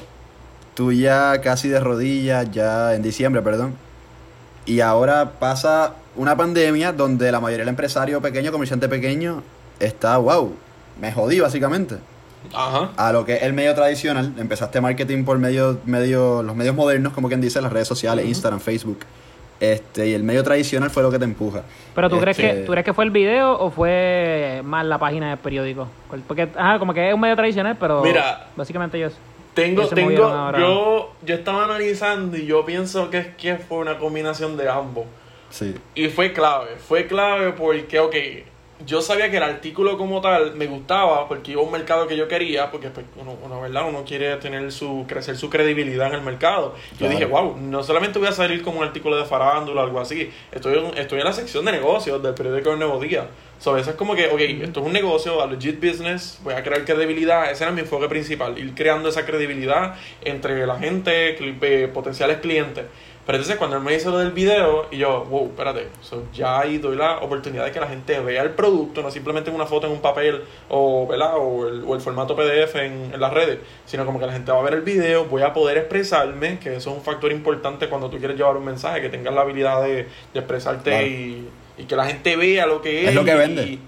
tú 0.75 0.91
ya 0.91 1.41
casi 1.41 1.67
de 1.67 1.79
rodillas, 1.79 2.51
ya 2.51 2.93
en 2.93 3.01
diciembre, 3.01 3.41
perdón, 3.41 3.73
y 4.67 4.81
ahora 4.81 5.31
pasa 5.39 5.95
una 6.15 6.37
pandemia 6.37 6.91
donde 6.91 7.31
la 7.31 7.39
mayoría 7.39 7.63
del 7.63 7.69
empresario 7.69 8.21
pequeño, 8.21 8.51
comerciante 8.51 8.87
pequeño, 8.87 9.41
está, 9.79 10.17
wow, 10.17 10.53
me 11.01 11.11
jodí 11.11 11.39
básicamente. 11.39 11.97
Ajá. 12.53 12.91
A 12.97 13.11
lo 13.11 13.25
que 13.25 13.35
es 13.35 13.43
el 13.43 13.53
medio 13.53 13.73
tradicional, 13.73 14.33
empezaste 14.37 14.81
marketing 14.81 15.23
por 15.23 15.37
medio, 15.37 15.79
medio, 15.85 16.43
los 16.43 16.55
medios 16.55 16.75
modernos, 16.75 17.13
como 17.13 17.27
quien 17.27 17.41
dice, 17.41 17.61
las 17.61 17.71
redes 17.71 17.87
sociales, 17.87 18.25
Instagram, 18.25 18.59
Facebook 18.59 18.99
este, 19.59 20.09
y 20.09 20.13
el 20.13 20.23
medio 20.23 20.43
tradicional 20.43 20.89
fue 20.89 21.03
lo 21.03 21.11
que 21.11 21.19
te 21.19 21.25
empuja. 21.25 21.63
Pero 21.93 22.09
tú 22.09 22.19
crees 22.19 22.37
que 22.37 22.49
este, 22.49 22.61
tú 22.63 22.71
crees 22.71 22.85
que 22.85 22.93
fue 22.93 23.05
el 23.05 23.11
video 23.11 23.57
o 23.57 23.71
fue 23.71 24.61
más 24.63 24.85
la 24.85 24.97
página 24.97 25.29
del 25.29 25.37
periódico? 25.37 25.87
Porque 26.27 26.49
ajá, 26.55 26.79
como 26.79 26.93
que 26.93 27.07
es 27.07 27.13
un 27.13 27.21
medio 27.21 27.35
tradicional, 27.35 27.77
pero 27.79 28.01
Mira, 28.01 28.47
básicamente 28.55 28.99
yo 28.99 29.09
tengo 29.53 29.87
tengo 29.87 30.11
yo 30.57 31.13
yo 31.25 31.35
estaba 31.35 31.63
analizando 31.63 32.35
y 32.37 32.45
yo 32.45 32.65
pienso 32.65 33.09
que 33.09 33.19
es 33.19 33.27
que 33.35 33.55
fue 33.55 33.77
una 33.77 33.97
combinación 33.97 34.57
de 34.57 34.69
ambos. 34.69 35.05
Sí. 35.49 35.73
Y 35.93 36.09
fue 36.09 36.33
clave, 36.33 36.75
fue 36.77 37.07
clave 37.07 37.53
porque 37.53 37.99
ok, 37.99 38.15
yo 38.85 39.01
sabía 39.01 39.31
que 39.31 39.37
el 39.37 39.43
artículo 39.43 39.97
como 39.97 40.19
tal 40.19 40.55
me 40.55 40.67
gustaba 40.67 41.27
porque 41.27 41.51
iba 41.51 41.61
a 41.61 41.63
un 41.63 41.71
mercado 41.71 42.07
que 42.07 42.17
yo 42.17 42.27
quería, 42.27 42.71
porque 42.71 42.89
pues, 42.89 43.05
uno, 43.15 43.61
¿verdad? 43.61 43.87
uno 43.87 44.03
quiere 44.03 44.35
tener 44.37 44.71
su, 44.71 45.05
crecer 45.07 45.37
su 45.37 45.49
credibilidad 45.49 46.07
en 46.07 46.15
el 46.15 46.21
mercado. 46.21 46.75
Yo 46.99 47.07
dije, 47.07 47.25
wow, 47.25 47.55
no 47.57 47.83
solamente 47.83 48.19
voy 48.19 48.27
a 48.27 48.33
salir 48.33 48.61
como 48.61 48.79
un 48.79 48.83
artículo 48.83 49.17
de 49.17 49.25
farándula 49.25 49.81
o 49.81 49.85
algo 49.85 49.99
así, 49.99 50.29
estoy 50.51 50.77
en, 50.77 50.97
estoy 50.97 51.19
en 51.19 51.25
la 51.25 51.33
sección 51.33 51.63
de 51.65 51.71
negocios 51.71 52.21
del 52.21 52.33
periódico 52.33 52.71
El 52.71 52.79
Nuevo 52.79 52.99
Día. 52.99 53.27
So, 53.59 53.77
eso 53.77 53.91
es 53.91 53.95
como 53.95 54.15
que, 54.15 54.27
ok, 54.27 54.39
esto 54.63 54.81
es 54.81 54.85
un 54.85 54.91
negocio, 54.91 55.41
a 55.41 55.47
legit 55.47 55.79
business, 55.79 56.39
voy 56.43 56.53
a 56.53 56.61
crear 56.61 56.83
credibilidad, 56.83 57.49
ese 57.49 57.63
era 57.63 57.71
mi 57.71 57.81
enfoque 57.81 58.09
principal, 58.09 58.57
ir 58.59 58.75
creando 58.75 59.07
esa 59.07 59.25
credibilidad 59.25 59.95
entre 60.21 60.67
la 60.67 60.77
gente, 60.77 61.37
eh, 61.39 61.87
potenciales 61.87 62.39
clientes. 62.39 62.85
Pero 63.25 63.37
entonces 63.37 63.57
cuando 63.57 63.77
él 63.77 63.83
me 63.83 63.95
hizo 63.95 64.11
lo 64.11 64.19
del 64.19 64.31
video, 64.31 64.85
y 64.91 64.97
yo, 64.97 65.25
wow, 65.25 65.47
espérate, 65.47 65.87
ya 66.31 66.59
ahí 66.59 66.77
doy 66.77 66.95
la 66.95 67.17
oportunidad 67.17 67.65
de 67.65 67.71
que 67.71 67.79
la 67.79 67.87
gente 67.87 68.19
vea 68.19 68.43
el 68.43 68.51
producto, 68.51 69.01
no 69.01 69.09
simplemente 69.09 69.49
una 69.49 69.65
foto 69.65 69.87
en 69.87 69.93
un 69.93 69.99
papel 69.99 70.43
o, 70.69 71.07
¿verdad? 71.07 71.33
o, 71.37 71.67
el, 71.67 71.83
o 71.87 71.95
el 71.95 72.01
formato 72.01 72.35
PDF 72.35 72.75
en, 72.75 73.13
en, 73.13 73.19
las 73.19 73.33
redes, 73.33 73.59
sino 73.85 74.05
como 74.05 74.19
que 74.19 74.27
la 74.27 74.33
gente 74.33 74.51
va 74.51 74.59
a 74.59 74.61
ver 74.61 74.75
el 74.75 74.81
video, 74.81 75.25
voy 75.25 75.41
a 75.41 75.53
poder 75.53 75.77
expresarme, 75.77 76.59
que 76.59 76.75
eso 76.75 76.91
es 76.91 76.97
un 76.97 77.03
factor 77.03 77.31
importante 77.31 77.89
cuando 77.89 78.11
tú 78.11 78.19
quieres 78.19 78.37
llevar 78.37 78.57
un 78.57 78.65
mensaje, 78.65 79.01
que 79.01 79.09
tengas 79.09 79.33
la 79.33 79.41
habilidad 79.41 79.81
de, 79.81 80.07
de 80.33 80.39
expresarte 80.39 81.07
y, 81.07 81.49
y, 81.79 81.85
que 81.85 81.95
la 81.95 82.05
gente 82.05 82.35
vea 82.35 82.67
lo 82.67 82.79
que 82.83 83.03
es. 83.03 83.09
Es 83.09 83.15
lo 83.15 83.25
que 83.25 83.33
vende. 83.33 83.79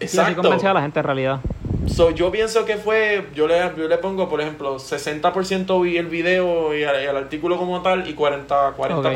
exacto. 0.00 0.54
Y 0.54 0.66
a 0.66 0.74
la 0.74 0.82
gente 0.82 1.00
en 1.00 1.04
realidad. 1.04 1.40
So, 1.86 2.10
yo 2.10 2.30
pienso 2.30 2.64
que 2.64 2.76
fue, 2.76 3.26
yo 3.34 3.46
le, 3.46 3.58
yo 3.76 3.88
le 3.88 3.98
pongo, 3.98 4.28
por 4.28 4.40
ejemplo, 4.40 4.76
60% 4.76 5.82
vi 5.82 5.96
el 5.96 6.06
video 6.06 6.74
y 6.74 6.82
el, 6.82 7.16
artículo 7.16 7.56
como 7.56 7.80
tal 7.82 8.08
y 8.08 8.14
40%, 8.14 8.74
40 8.74 9.10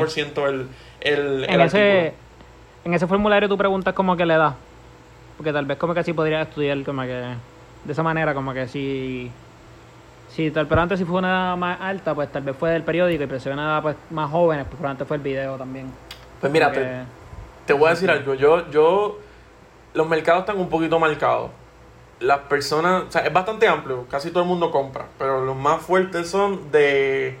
el, 0.47 0.67
el, 1.01 1.45
en 1.49 1.61
ese, 1.61 2.13
En 2.83 2.93
ese 2.93 3.07
formulario 3.07 3.49
tú 3.49 3.57
preguntas 3.57 3.93
como 3.93 4.15
que 4.15 4.25
le 4.25 4.35
da. 4.35 4.55
Porque 5.37 5.51
tal 5.51 5.65
vez 5.65 5.77
como 5.77 5.93
que 5.93 5.99
así 5.99 6.13
podría 6.13 6.43
estudiar 6.43 6.81
como 6.83 7.01
que 7.01 7.35
de 7.85 7.91
esa 7.91 8.03
manera, 8.03 8.33
como 8.33 8.53
que 8.53 8.67
si... 8.67 9.31
Si 10.29 10.49
tal, 10.49 10.65
pero 10.65 10.81
antes 10.81 10.97
si 10.97 11.03
fue 11.03 11.19
una 11.19 11.57
más 11.57 11.81
alta, 11.81 12.15
pues 12.15 12.31
tal 12.31 12.43
vez 12.43 12.55
fue 12.55 12.71
del 12.71 12.83
periódico 12.83 13.23
y 13.23 13.27
presiona 13.27 13.79
pues 13.81 13.97
más 14.11 14.31
jóvenes, 14.31 14.65
pues 14.69 14.81
antes 14.89 15.05
fue 15.05 15.17
el 15.17 15.23
video 15.23 15.57
también. 15.57 15.91
Pues 16.39 16.51
mira, 16.53 16.71
te, 16.71 16.87
te 17.65 17.73
voy 17.73 17.87
a 17.87 17.89
decir 17.89 18.09
algo, 18.09 18.33
yo, 18.33 18.71
yo, 18.71 19.19
los 19.93 20.07
mercados 20.07 20.41
están 20.41 20.57
un 20.57 20.69
poquito 20.69 20.97
marcados 20.99 21.51
las 22.21 22.39
personas, 22.41 23.03
o 23.07 23.11
sea, 23.11 23.21
es 23.21 23.33
bastante 23.33 23.67
amplio, 23.67 24.05
casi 24.09 24.29
todo 24.29 24.43
el 24.43 24.49
mundo 24.49 24.71
compra, 24.71 25.07
pero 25.17 25.43
los 25.43 25.55
más 25.55 25.81
fuertes 25.81 26.29
son 26.29 26.71
de 26.71 27.35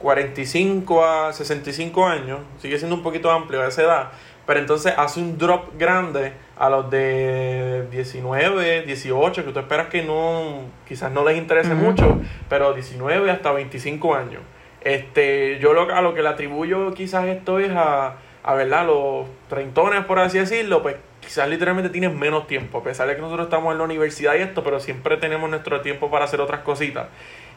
45 0.00 1.04
a 1.04 1.32
65 1.32 2.06
años, 2.06 2.40
sigue 2.58 2.76
siendo 2.78 2.96
un 2.96 3.02
poquito 3.02 3.30
amplio 3.30 3.62
a 3.62 3.68
esa 3.68 3.82
edad, 3.82 4.10
pero 4.46 4.60
entonces 4.60 4.92
hace 4.96 5.20
un 5.20 5.38
drop 5.38 5.78
grande 5.78 6.32
a 6.58 6.68
los 6.68 6.90
de 6.90 7.86
19, 7.90 8.82
18, 8.82 9.44
que 9.44 9.52
tú 9.52 9.58
esperas 9.60 9.88
que 9.88 10.02
no, 10.02 10.62
quizás 10.86 11.10
no 11.12 11.24
les 11.24 11.38
interese 11.38 11.74
mucho, 11.74 12.20
pero 12.48 12.74
19 12.74 13.30
hasta 13.30 13.52
25 13.52 14.14
años. 14.14 14.42
Este, 14.82 15.58
yo 15.60 15.72
lo, 15.72 15.94
a 15.94 16.02
lo 16.02 16.12
que 16.12 16.22
le 16.22 16.28
atribuyo 16.28 16.92
quizás 16.92 17.24
esto 17.26 17.58
es 17.58 17.70
a, 17.70 18.16
a 18.42 18.54
¿verdad? 18.54 18.86
los 18.86 19.26
treintones, 19.48 20.04
por 20.04 20.18
así 20.18 20.38
decirlo, 20.38 20.82
pues 20.82 20.96
quizás 21.24 21.48
literalmente 21.48 21.90
tienes 21.90 22.14
menos 22.14 22.46
tiempo, 22.46 22.78
a 22.78 22.82
pesar 22.82 23.08
de 23.08 23.16
que 23.16 23.20
nosotros 23.20 23.46
estamos 23.46 23.72
en 23.72 23.78
la 23.78 23.84
universidad 23.84 24.34
y 24.34 24.38
esto, 24.38 24.62
pero 24.62 24.80
siempre 24.80 25.16
tenemos 25.16 25.48
nuestro 25.50 25.80
tiempo 25.80 26.10
para 26.10 26.26
hacer 26.26 26.40
otras 26.40 26.60
cositas. 26.60 27.06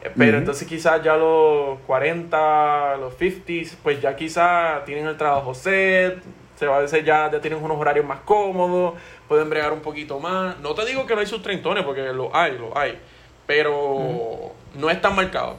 Eh, 0.02 0.10
pero 0.16 0.38
entonces 0.38 0.66
quizás 0.66 1.02
ya 1.02 1.16
los 1.16 1.78
40, 1.86 2.96
los 2.98 3.14
50, 3.16 3.76
pues 3.82 4.00
ya 4.00 4.16
quizás 4.16 4.84
tienen 4.84 5.06
el 5.06 5.16
trabajo 5.16 5.54
set, 5.54 6.22
se 6.56 6.66
va 6.66 6.78
a 6.78 6.80
decir 6.80 7.04
ya, 7.04 7.30
ya 7.30 7.40
tienen 7.40 7.62
unos 7.62 7.78
horarios 7.78 8.04
más 8.04 8.20
cómodos, 8.20 8.94
pueden 9.28 9.48
bregar 9.48 9.72
un 9.72 9.80
poquito 9.80 10.18
más. 10.18 10.58
No 10.60 10.74
te 10.74 10.84
digo 10.86 11.06
que 11.06 11.14
no 11.14 11.20
hay 11.20 11.26
sus 11.26 11.42
treintones, 11.42 11.84
porque 11.84 12.12
lo 12.12 12.34
hay, 12.34 12.58
lo 12.58 12.76
hay, 12.76 12.98
pero 13.46 14.52
no 14.74 14.90
es 14.90 15.00
tan 15.00 15.14
marcado. 15.14 15.56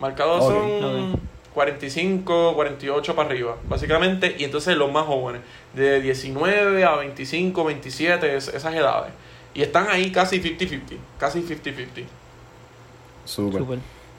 Marcados 0.00 0.44
son 0.44 1.27
45, 1.58 2.54
48 2.54 3.16
para 3.16 3.28
arriba, 3.28 3.56
básicamente, 3.68 4.36
y 4.38 4.44
entonces 4.44 4.76
los 4.76 4.92
más 4.92 5.06
jóvenes, 5.06 5.42
de 5.74 6.00
19 6.00 6.84
a 6.84 6.94
25, 6.94 7.64
27, 7.64 8.36
esas 8.36 8.72
edades. 8.72 9.12
Y 9.54 9.62
están 9.62 9.88
ahí 9.88 10.12
casi 10.12 10.40
50-50, 10.40 10.80
casi 11.18 11.42
50-50. 11.42 12.04
Súper. 13.24 13.62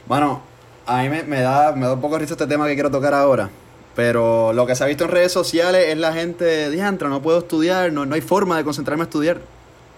Bueno, 0.05 0.41
a 0.85 1.01
mí 1.01 1.07
me, 1.07 1.39
da, 1.39 1.71
me 1.71 1.85
da 1.85 1.93
un 1.93 2.01
poco 2.01 2.15
de 2.15 2.19
risa 2.19 2.33
este 2.33 2.45
tema 2.45 2.67
que 2.67 2.73
quiero 2.73 2.91
tocar 2.91 3.13
ahora. 3.13 3.49
Pero 3.95 4.51
lo 4.51 4.65
que 4.67 4.75
se 4.75 4.83
ha 4.83 4.87
visto 4.87 5.05
en 5.05 5.11
redes 5.11 5.31
sociales 5.31 5.85
es 5.87 5.97
la 5.97 6.11
gente, 6.11 6.69
diantra, 6.69 7.07
no 7.07 7.21
puedo 7.21 7.39
estudiar, 7.39 7.93
no, 7.93 8.05
no 8.05 8.15
hay 8.15 8.21
forma 8.21 8.57
de 8.57 8.65
concentrarme 8.65 9.03
a 9.03 9.05
estudiar. 9.05 9.39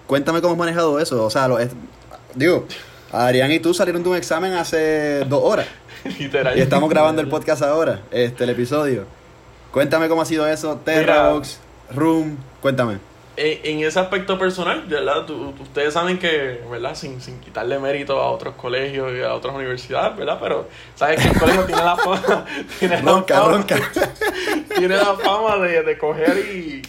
Cuéntame 0.06 0.44
cómo 0.44 0.54
has 0.54 0.60
manejado 0.60 1.00
eso. 1.00 1.26
O 1.26 1.32
sea, 1.32 1.48
lo, 1.48 1.58
digo, 2.36 2.68
Adrián 3.12 3.52
y 3.52 3.60
tú 3.60 3.74
salieron 3.74 4.04
de 4.04 4.10
un 4.10 4.16
examen 4.16 4.54
hace 4.54 5.26
dos 5.26 5.42
horas. 5.44 5.66
Literal. 6.20 6.58
Y 6.58 6.62
estamos 6.62 6.90
grabando 6.90 7.22
el 7.22 7.28
podcast 7.28 7.62
ahora, 7.62 8.02
este, 8.12 8.44
el 8.44 8.52
episodio. 8.52 9.06
Cuéntame 9.72 10.10
cómo 10.10 10.22
ha 10.22 10.26
sido 10.26 10.48
eso, 10.48 10.78
Terrabox, 10.84 11.60
Room, 11.94 12.38
cuéntame. 12.62 12.98
En, 13.38 13.80
ese 13.80 14.00
aspecto 14.00 14.38
personal, 14.38 14.84
¿verdad? 14.88 15.28
ustedes 15.30 15.94
saben 15.94 16.20
que, 16.20 16.62
¿verdad? 16.70 16.96
Sin, 16.96 17.20
quitarle 17.40 17.80
mérito 17.80 18.22
a 18.22 18.30
otros 18.30 18.56
colegios 18.56 19.14
y 19.16 19.22
a 19.22 19.34
otras 19.34 19.56
universidades, 19.56 20.18
¿verdad? 20.18 20.38
Pero 20.42 20.68
sabes 20.96 21.22
que 21.22 21.30
el 21.30 21.40
colegio 21.40 21.64
tiene 21.64 21.84
la 21.84 21.96
fama. 21.96 22.46
Tiene 22.80 23.02
la 23.02 23.24
fama, 23.24 23.66
tiene 24.78 24.98
la 24.98 25.16
fama 25.16 25.58
de, 25.66 25.84
de 25.84 25.98
coger 25.98 26.38
y. 26.38 26.82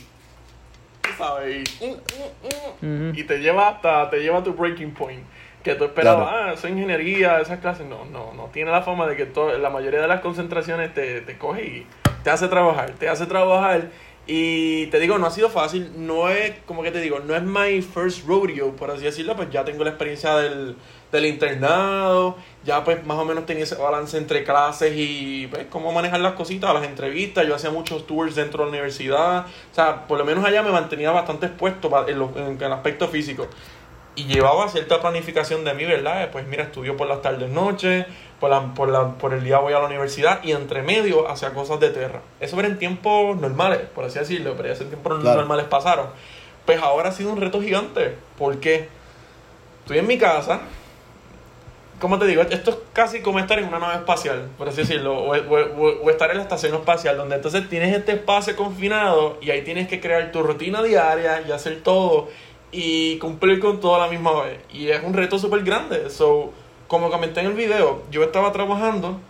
¿Sabes? 1.17 1.81
Y, 1.81 3.21
y 3.21 3.25
te 3.25 3.39
lleva 3.39 3.69
hasta. 3.69 4.11
Te 4.11 4.19
lleva 4.19 4.39
a 4.39 4.45
tu 4.45 4.53
breaking 4.53 4.93
point 4.93 5.23
que 5.63 5.75
tú 5.75 5.85
esperabas, 5.85 6.29
ah, 6.33 6.53
eso 6.53 6.69
ingeniería, 6.69 7.41
esas 7.41 7.61
clases. 7.61 7.87
No, 7.87 8.05
no, 8.05 8.33
no. 8.35 8.47
Tiene 8.53 8.71
la 8.71 8.83
fama 8.83 9.07
de 9.07 9.17
que 9.17 9.59
la 9.59 9.71
mayoría 9.71 10.01
de 10.01 10.09
las 10.09 10.21
concentraciones 10.21 10.93
te, 10.95 11.21
te 11.21 11.39
coge 11.39 11.65
y 11.65 11.87
te 12.23 12.31
hace 12.31 12.49
trabajar, 12.49 12.93
te 12.93 13.09
hace 13.09 13.27
trabajar. 13.27 13.91
Y 14.25 14.87
te 14.87 15.01
digo, 15.01 15.19
no 15.19 15.27
ha 15.27 15.33
sido 15.33 15.51
fácil, 15.51 15.91
no 15.97 16.29
es, 16.29 16.53
como 16.65 16.85
que 16.85 16.93
te 16.93 17.01
digo, 17.01 17.19
no 17.19 17.35
es 17.35 17.43
my 17.43 17.83
first 17.83 18.25
rodeo, 18.25 18.71
por 18.77 18.89
así 18.93 19.03
decirlo, 19.03 19.35
pues 19.35 19.51
ya 19.51 19.65
tengo 19.65 19.83
la 19.83 19.91
experiencia 19.91 20.37
del, 20.37 20.77
del 21.11 21.27
internado, 21.27 22.37
ya 22.65 22.85
pues 22.85 23.05
más 23.05 23.19
o 23.19 23.25
menos 23.25 23.47
tenía 23.47 23.65
ese 23.65 23.75
balance 23.75 24.17
entre 24.17 24.45
clases 24.45 24.93
y 24.95 25.49
pues 25.49 25.67
cómo 25.69 25.91
manejar 25.91 26.21
las 26.21 26.35
cositas, 26.35 26.73
las 26.73 26.85
entrevistas, 26.85 27.45
yo 27.49 27.57
hacía 27.57 27.71
muchos 27.71 28.07
tours 28.07 28.37
dentro 28.37 28.61
de 28.61 28.67
la 28.67 28.71
universidad, 28.71 29.47
o 29.47 29.75
sea, 29.75 30.07
por 30.07 30.19
lo 30.19 30.25
menos 30.25 30.45
allá 30.45 30.63
me 30.63 30.71
mantenía 30.71 31.11
bastante 31.11 31.47
expuesto 31.47 31.91
en, 32.07 32.23
en 32.47 32.63
el 32.63 32.73
aspecto 32.73 33.09
físico 33.09 33.49
y 34.15 34.25
llevaba 34.25 34.69
cierta 34.69 35.01
planificación 35.01 35.65
de 35.65 35.75
mí, 35.75 35.85
¿verdad? 35.85 36.31
Pues 36.31 36.47
mira, 36.47 36.65
estudio 36.65 36.97
por 36.97 37.09
las 37.09 37.23
tardes, 37.23 37.49
noches, 37.51 38.07
por, 38.41 38.51
la, 38.51 38.75
por, 38.75 38.89
la, 38.89 39.09
por 39.19 39.33
el 39.33 39.43
día 39.43 39.59
voy 39.59 39.73
a 39.73 39.79
la 39.79 39.87
universidad 39.87 40.43
y 40.43 40.53
entre 40.53 40.83
medio 40.83 41.29
hacía 41.29 41.55
cosas 41.55 41.81
de 41.81 41.91
tierra. 41.91 42.21
Eso 42.41 42.59
era 42.59 42.69
en 42.69 42.79
tiempos 42.79 43.39
normales, 43.39 43.81
por 43.95 44.05
así 44.05 44.19
decirlo, 44.19 44.55
pero 44.57 44.75
ya 44.75 44.81
en 44.83 44.89
tiempos 44.89 45.23
normales 45.23 45.67
pasaron. 45.67 46.09
Pues 46.67 46.81
ahora 46.81 47.09
ha 47.09 47.13
sido 47.13 47.33
un 47.33 47.41
reto 47.41 47.61
gigante. 47.61 48.17
porque 48.39 48.89
Estoy 49.83 49.99
en 49.99 50.07
mi 50.07 50.17
casa. 50.17 50.61
¿Cómo 52.01 52.19
te 52.19 52.27
digo? 52.27 52.43
Esto 52.43 52.71
es 52.71 52.77
casi 52.93 53.21
como 53.21 53.39
estar 53.39 53.59
en 53.59 53.67
una 53.67 53.79
nave 53.79 53.95
espacial, 53.97 54.49
por 54.59 54.69
así 54.69 54.79
decirlo, 54.79 55.17
o, 55.17 55.31
o 55.31 56.11
estar 56.11 56.31
en 56.31 56.37
la 56.37 56.43
estación 56.43 56.75
espacial, 56.75 57.17
donde 57.17 57.37
entonces 57.37 57.69
tienes 57.69 57.97
este 57.97 58.13
espacio 58.13 58.57
confinado 58.57 59.39
y 59.41 59.51
ahí 59.51 59.63
tienes 59.63 59.87
que 59.89 60.01
crear 60.01 60.33
tu 60.33 60.43
rutina 60.43 60.83
diaria 60.83 61.43
y 61.47 61.53
hacer 61.53 61.83
todo 61.83 62.29
y 62.73 63.19
cumplir 63.19 63.61
con 63.61 63.79
todo 63.81 63.97
a 63.97 63.99
la 63.99 64.09
misma 64.09 64.43
vez. 64.43 64.59
Y 64.73 64.89
es 64.89 65.05
un 65.05 65.13
reto 65.13 65.39
súper 65.39 65.63
grande. 65.63 66.09
So, 66.11 66.53
como 66.89 67.11
comenté 67.11 67.41
en 67.41 67.47
el 67.47 67.53
video, 67.53 68.03
yo 68.11 68.25
estaba 68.25 68.51
trabajando 68.51 69.21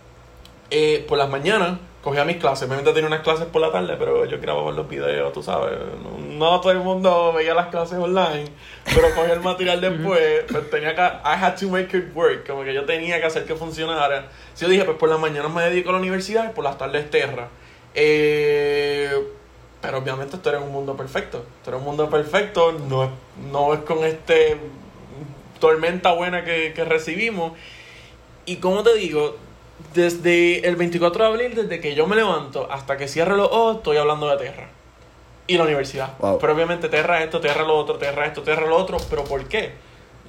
eh, 0.70 1.04
por 1.08 1.18
las 1.18 1.28
mañanas, 1.28 1.78
cogía 2.02 2.24
mis 2.24 2.36
clases. 2.36 2.68
Obviamente 2.68 2.92
tenía 2.92 3.08
unas 3.08 3.20
clases 3.22 3.46
por 3.46 3.60
la 3.60 3.72
tarde, 3.72 3.96
pero 3.98 4.24
yo 4.26 4.40
grababa 4.40 4.70
los 4.70 4.88
videos, 4.88 5.32
tú 5.32 5.42
sabes. 5.42 5.76
No, 6.30 6.60
todo 6.60 6.70
el 6.70 6.78
mundo 6.78 7.32
veía 7.32 7.52
las 7.52 7.66
clases 7.66 7.98
online, 7.98 8.44
pero 8.84 9.12
cogía 9.14 9.34
el 9.34 9.40
material 9.42 9.80
después. 9.80 10.44
pues 10.50 10.70
tenía 10.70 10.94
que. 10.94 11.02
I 11.02 11.34
had 11.42 11.56
to 11.56 11.68
make 11.68 11.96
it 11.96 12.14
work. 12.14 12.46
Como 12.46 12.62
que 12.62 12.72
yo 12.72 12.84
tenía 12.84 13.20
que 13.20 13.26
hacer 13.26 13.44
que 13.44 13.56
funcionara. 13.56 14.28
Si 14.54 14.64
yo 14.64 14.70
dije, 14.70 14.84
pues 14.84 14.96
por 14.96 15.08
las 15.08 15.18
mañanas 15.18 15.52
me 15.52 15.62
dedico 15.62 15.90
a 15.90 15.94
la 15.94 15.98
universidad 15.98 16.48
y 16.48 16.54
por 16.54 16.62
las 16.62 16.78
tardes 16.78 17.10
terra. 17.10 17.48
Eh 17.94 19.10
pero 19.82 19.98
obviamente 19.98 20.36
esto 20.36 20.48
era 20.48 20.60
un 20.60 20.70
mundo 20.70 20.96
perfecto. 20.96 21.44
Esto 21.58 21.70
era 21.70 21.76
un 21.76 21.84
mundo 21.84 22.08
perfecto, 22.08 22.72
no 22.72 23.04
es, 23.04 23.10
no 23.50 23.74
es 23.74 23.80
con 23.80 24.04
este 24.04 24.56
tormenta 25.58 26.12
buena 26.12 26.44
que, 26.44 26.72
recibimos. 26.84 27.52
Y 28.46 28.56
como 28.56 28.84
te 28.84 28.94
digo, 28.94 29.36
desde 29.92 30.66
el 30.66 30.76
24 30.76 31.24
de 31.24 31.30
abril, 31.30 31.54
desde 31.54 31.80
que 31.80 31.94
yo 31.96 32.06
me 32.06 32.14
levanto 32.14 32.68
hasta 32.70 32.96
que 32.96 33.08
cierre 33.08 33.36
los 33.36 33.48
ojos, 33.48 33.78
estoy 33.78 33.96
hablando 33.96 34.28
de 34.30 34.36
Terra. 34.36 34.68
Y 35.48 35.56
la 35.56 35.64
universidad. 35.64 36.14
Pero 36.40 36.54
obviamente 36.54 36.88
Terra 36.88 37.22
esto, 37.22 37.40
Terra 37.40 37.64
lo 37.64 37.76
otro, 37.76 37.98
Terra 37.98 38.26
esto, 38.26 38.42
Terra 38.42 38.66
lo 38.66 38.76
otro. 38.76 38.98
¿Pero 39.10 39.24
por 39.24 39.44
qué? 39.48 39.72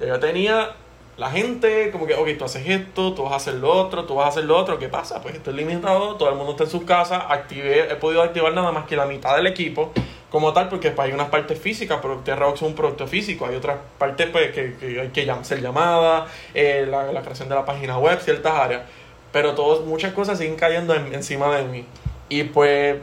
yo 0.00 0.18
tenía 0.18 0.74
la 1.16 1.30
gente 1.30 1.90
como 1.90 2.06
que, 2.06 2.14
ok, 2.14 2.28
tú 2.38 2.44
haces 2.44 2.68
esto, 2.68 3.14
tú 3.14 3.22
vas 3.22 3.32
a 3.32 3.36
hacer 3.36 3.54
lo 3.54 3.70
otro, 3.70 4.04
tú 4.04 4.16
vas 4.16 4.26
a 4.26 4.28
hacer 4.30 4.44
lo 4.44 4.56
otro, 4.56 4.78
¿qué 4.78 4.88
pasa? 4.88 5.22
Pues 5.22 5.34
esto 5.36 5.50
es 5.50 5.56
limitado, 5.56 6.16
todo 6.16 6.28
el 6.28 6.34
mundo 6.34 6.52
está 6.52 6.64
en 6.64 6.70
sus 6.70 6.82
casas, 6.82 7.22
activé, 7.28 7.92
he 7.92 7.96
podido 7.96 8.22
activar 8.22 8.52
nada 8.52 8.72
más 8.72 8.86
que 8.86 8.96
la 8.96 9.06
mitad 9.06 9.36
del 9.36 9.46
equipo 9.46 9.92
como 10.30 10.52
tal, 10.52 10.68
porque 10.68 10.92
hay 10.96 11.12
unas 11.12 11.28
partes 11.28 11.58
físicas, 11.60 12.00
pero 12.02 12.18
Terrabox 12.18 12.56
es 12.60 12.62
un 12.62 12.74
producto 12.74 13.06
físico, 13.06 13.46
hay 13.46 13.54
otras 13.54 13.78
partes 13.98 14.28
pues, 14.30 14.50
que, 14.50 14.74
que 14.74 15.00
hay 15.00 15.08
que 15.10 15.30
hacer 15.30 15.62
llamadas, 15.62 16.28
eh, 16.52 16.86
la, 16.90 17.12
la, 17.12 17.22
creación 17.22 17.48
de 17.48 17.54
la 17.54 17.64
página 17.64 17.98
web, 17.98 18.18
ciertas 18.20 18.52
áreas, 18.52 18.82
pero 19.30 19.54
todos, 19.54 19.84
muchas 19.84 20.12
cosas 20.12 20.38
siguen 20.38 20.56
cayendo 20.56 20.92
encima 20.94 21.54
de 21.56 21.64
mí. 21.64 21.86
Y 22.28 22.44
pues 22.44 22.96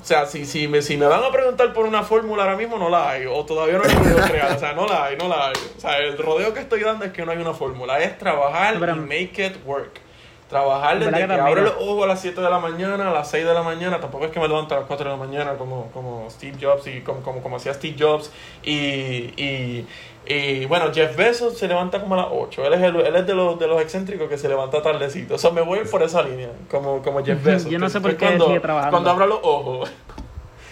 o 0.00 0.04
sea, 0.04 0.26
si, 0.26 0.46
si, 0.46 0.68
me, 0.68 0.80
si 0.80 0.96
me 0.96 1.06
van 1.06 1.22
a 1.24 1.30
preguntar 1.30 1.72
por 1.72 1.84
una 1.84 2.02
fórmula 2.02 2.44
ahora 2.44 2.56
mismo, 2.56 2.78
no 2.78 2.88
la 2.88 3.10
hay. 3.10 3.26
O 3.26 3.44
todavía 3.44 3.78
no 3.78 3.84
he 3.84 3.94
podido 3.94 4.18
crear. 4.18 4.56
O 4.56 4.58
sea, 4.58 4.72
no 4.72 4.86
la 4.86 5.06
hay, 5.06 5.16
no 5.16 5.28
la 5.28 5.48
hay. 5.48 5.54
O 5.76 5.80
sea, 5.80 5.98
el 5.98 6.16
rodeo 6.16 6.54
que 6.54 6.60
estoy 6.60 6.80
dando 6.80 7.04
es 7.04 7.12
que 7.12 7.24
no 7.24 7.32
hay 7.32 7.38
una 7.38 7.52
fórmula. 7.52 7.98
Es 8.00 8.16
trabajar 8.16 8.76
y 8.76 8.78
make 8.78 9.44
it 9.44 9.56
work. 9.66 10.00
Trabajar 10.48 10.98
desde 10.98 11.26
que, 11.26 11.32
abro 11.34 11.60
los 11.60 11.74
ojos 11.78 12.04
a 12.04 12.06
las 12.06 12.22
7 12.22 12.40
de 12.40 12.48
la 12.48 12.58
mañana, 12.58 13.10
a 13.10 13.12
las 13.12 13.28
6 13.30 13.44
de 13.44 13.52
la 13.52 13.62
mañana. 13.62 14.00
Tampoco 14.00 14.24
es 14.24 14.30
que 14.30 14.40
me 14.40 14.48
levanto 14.48 14.74
a 14.74 14.78
las 14.78 14.86
4 14.86 15.04
de 15.04 15.10
la 15.10 15.22
mañana 15.22 15.58
como, 15.58 15.90
como 15.90 16.30
Steve 16.30 16.56
Jobs 16.58 16.86
y 16.86 17.02
como, 17.02 17.20
como, 17.20 17.42
como 17.42 17.56
hacía 17.56 17.74
Steve 17.74 17.96
Jobs. 17.98 18.32
Y, 18.62 19.34
y, 19.36 19.86
y 20.28 20.66
bueno, 20.66 20.92
Jeff 20.92 21.16
Bezos 21.16 21.56
se 21.56 21.66
levanta 21.66 22.00
como 22.00 22.14
a 22.14 22.18
las 22.18 22.26
8. 22.30 22.66
Él 22.66 22.74
es, 22.74 22.82
el, 22.82 22.96
él 22.96 23.16
es 23.16 23.26
de, 23.26 23.34
los, 23.34 23.58
de 23.58 23.66
los 23.66 23.80
excéntricos 23.80 24.28
que 24.28 24.36
se 24.36 24.46
levanta 24.48 24.82
tardecito. 24.82 25.36
O 25.36 25.38
sea, 25.38 25.50
me 25.50 25.62
voy 25.62 25.80
por 25.90 26.02
esa 26.02 26.22
línea, 26.22 26.50
como, 26.70 27.02
como 27.02 27.24
Jeff 27.24 27.42
Bezos. 27.44 27.70
Yo 27.70 27.78
no 27.78 27.88
sé 27.88 28.00
por 28.00 28.14
qué 28.16 28.26
cuando, 28.26 28.46
sigue 28.46 28.60
trabajando. 28.60 28.90
Cuando 28.90 29.10
abro 29.10 29.26
los 29.26 29.40
ojos. 29.42 29.90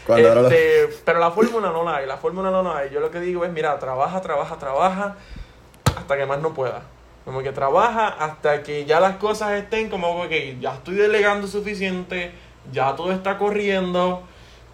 Este, 0.09 0.89
pero 1.05 1.19
la 1.19 1.31
fórmula 1.31 1.71
no 1.71 1.83
la 1.83 1.97
hay, 1.97 2.07
la 2.07 2.17
fórmula 2.19 2.51
no 2.51 2.63
la 2.63 2.79
hay. 2.79 2.91
Yo 2.91 3.01
lo 3.01 3.11
que 3.11 3.19
digo 3.19 3.45
es, 3.45 3.51
mira, 3.51 3.79
trabaja, 3.79 4.21
trabaja, 4.21 4.57
trabaja 4.57 5.17
hasta 5.97 6.17
que 6.17 6.27
más 6.27 6.41
no 6.41 6.53
pueda. 6.53 6.83
Como 7.25 7.43
que 7.43 7.51
trabaja 7.51 8.09
hasta 8.09 8.63
que 8.63 8.85
ya 8.85 9.01
las 9.01 9.17
cosas 9.17 9.53
estén 9.53 9.89
como 9.89 10.29
que 10.29 10.59
ya 10.61 10.75
estoy 10.75 10.95
delegando 10.95 11.49
suficiente, 11.49 12.31
ya 12.73 12.95
todo 12.95 13.11
está 13.11 13.39
corriendo 13.39 14.23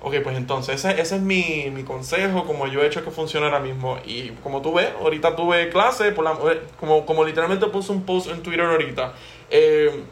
Ok, 0.05 0.17
pues 0.25 0.37
entonces 0.37 0.85
ese, 0.85 1.01
ese 1.01 1.17
es 1.17 1.23
mi, 1.23 1.71
mi, 1.73 1.85
consejo, 1.85 2.45
como 2.45 2.67
yo 2.67 2.83
he 2.83 2.87
hecho 2.89 3.05
que 3.05 3.13
funcione 3.13 3.47
ahora 3.47 3.61
mismo. 3.61 3.99
Y 4.05 4.31
como 4.43 4.61
tú 4.61 4.75
ves, 4.75 4.89
ahorita 5.01 5.37
tuve 5.37 5.69
clase, 5.69 6.11
por 6.11 6.25
la, 6.25 6.33
eh, 6.53 6.61
como, 6.81 7.07
como 7.07 7.25
literalmente 7.25 7.67
puse 7.67 7.93
un 7.93 8.03
post 8.03 8.29
en 8.29 8.43
Twitter 8.43 8.67
ahorita. 8.67 9.13
Eh, 9.49 10.03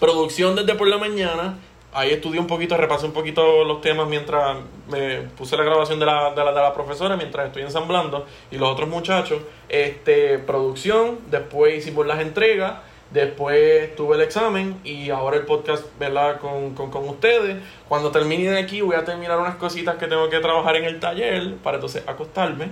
producción 0.00 0.56
desde 0.56 0.74
por 0.76 0.88
la 0.88 0.96
mañana. 0.96 1.58
Ahí 1.92 2.10
estudié 2.10 2.40
un 2.40 2.46
poquito, 2.46 2.76
repasé 2.78 3.04
un 3.04 3.12
poquito 3.12 3.64
los 3.64 3.82
temas 3.82 4.08
mientras 4.08 4.58
me 4.88 5.22
puse 5.36 5.58
la 5.58 5.64
grabación 5.64 5.98
de 5.98 6.06
la, 6.06 6.30
de 6.30 6.44
la, 6.44 6.52
de 6.52 6.60
la 6.60 6.72
profesora, 6.72 7.16
mientras 7.16 7.48
estoy 7.48 7.62
ensamblando. 7.62 8.24
Y 8.50 8.56
los 8.56 8.70
otros 8.70 8.88
muchachos. 8.88 9.42
Este, 9.68 10.38
producción, 10.38 11.18
después 11.30 11.76
hicimos 11.76 12.06
las 12.06 12.20
entregas. 12.20 12.78
Después 13.10 13.96
tuve 13.96 14.16
el 14.16 14.22
examen 14.22 14.78
y 14.84 15.08
ahora 15.08 15.36
el 15.36 15.46
podcast, 15.46 15.84
¿verdad? 15.98 16.38
Con, 16.40 16.74
con, 16.74 16.90
con, 16.90 17.08
ustedes. 17.08 17.56
Cuando 17.88 18.10
termine 18.10 18.50
de 18.50 18.58
aquí 18.58 18.82
voy 18.82 18.96
a 18.96 19.04
terminar 19.04 19.38
unas 19.38 19.56
cositas 19.56 19.96
que 19.96 20.06
tengo 20.06 20.28
que 20.28 20.40
trabajar 20.40 20.76
en 20.76 20.84
el 20.84 21.00
taller 21.00 21.54
para 21.62 21.76
entonces 21.76 22.02
acostarme 22.06 22.68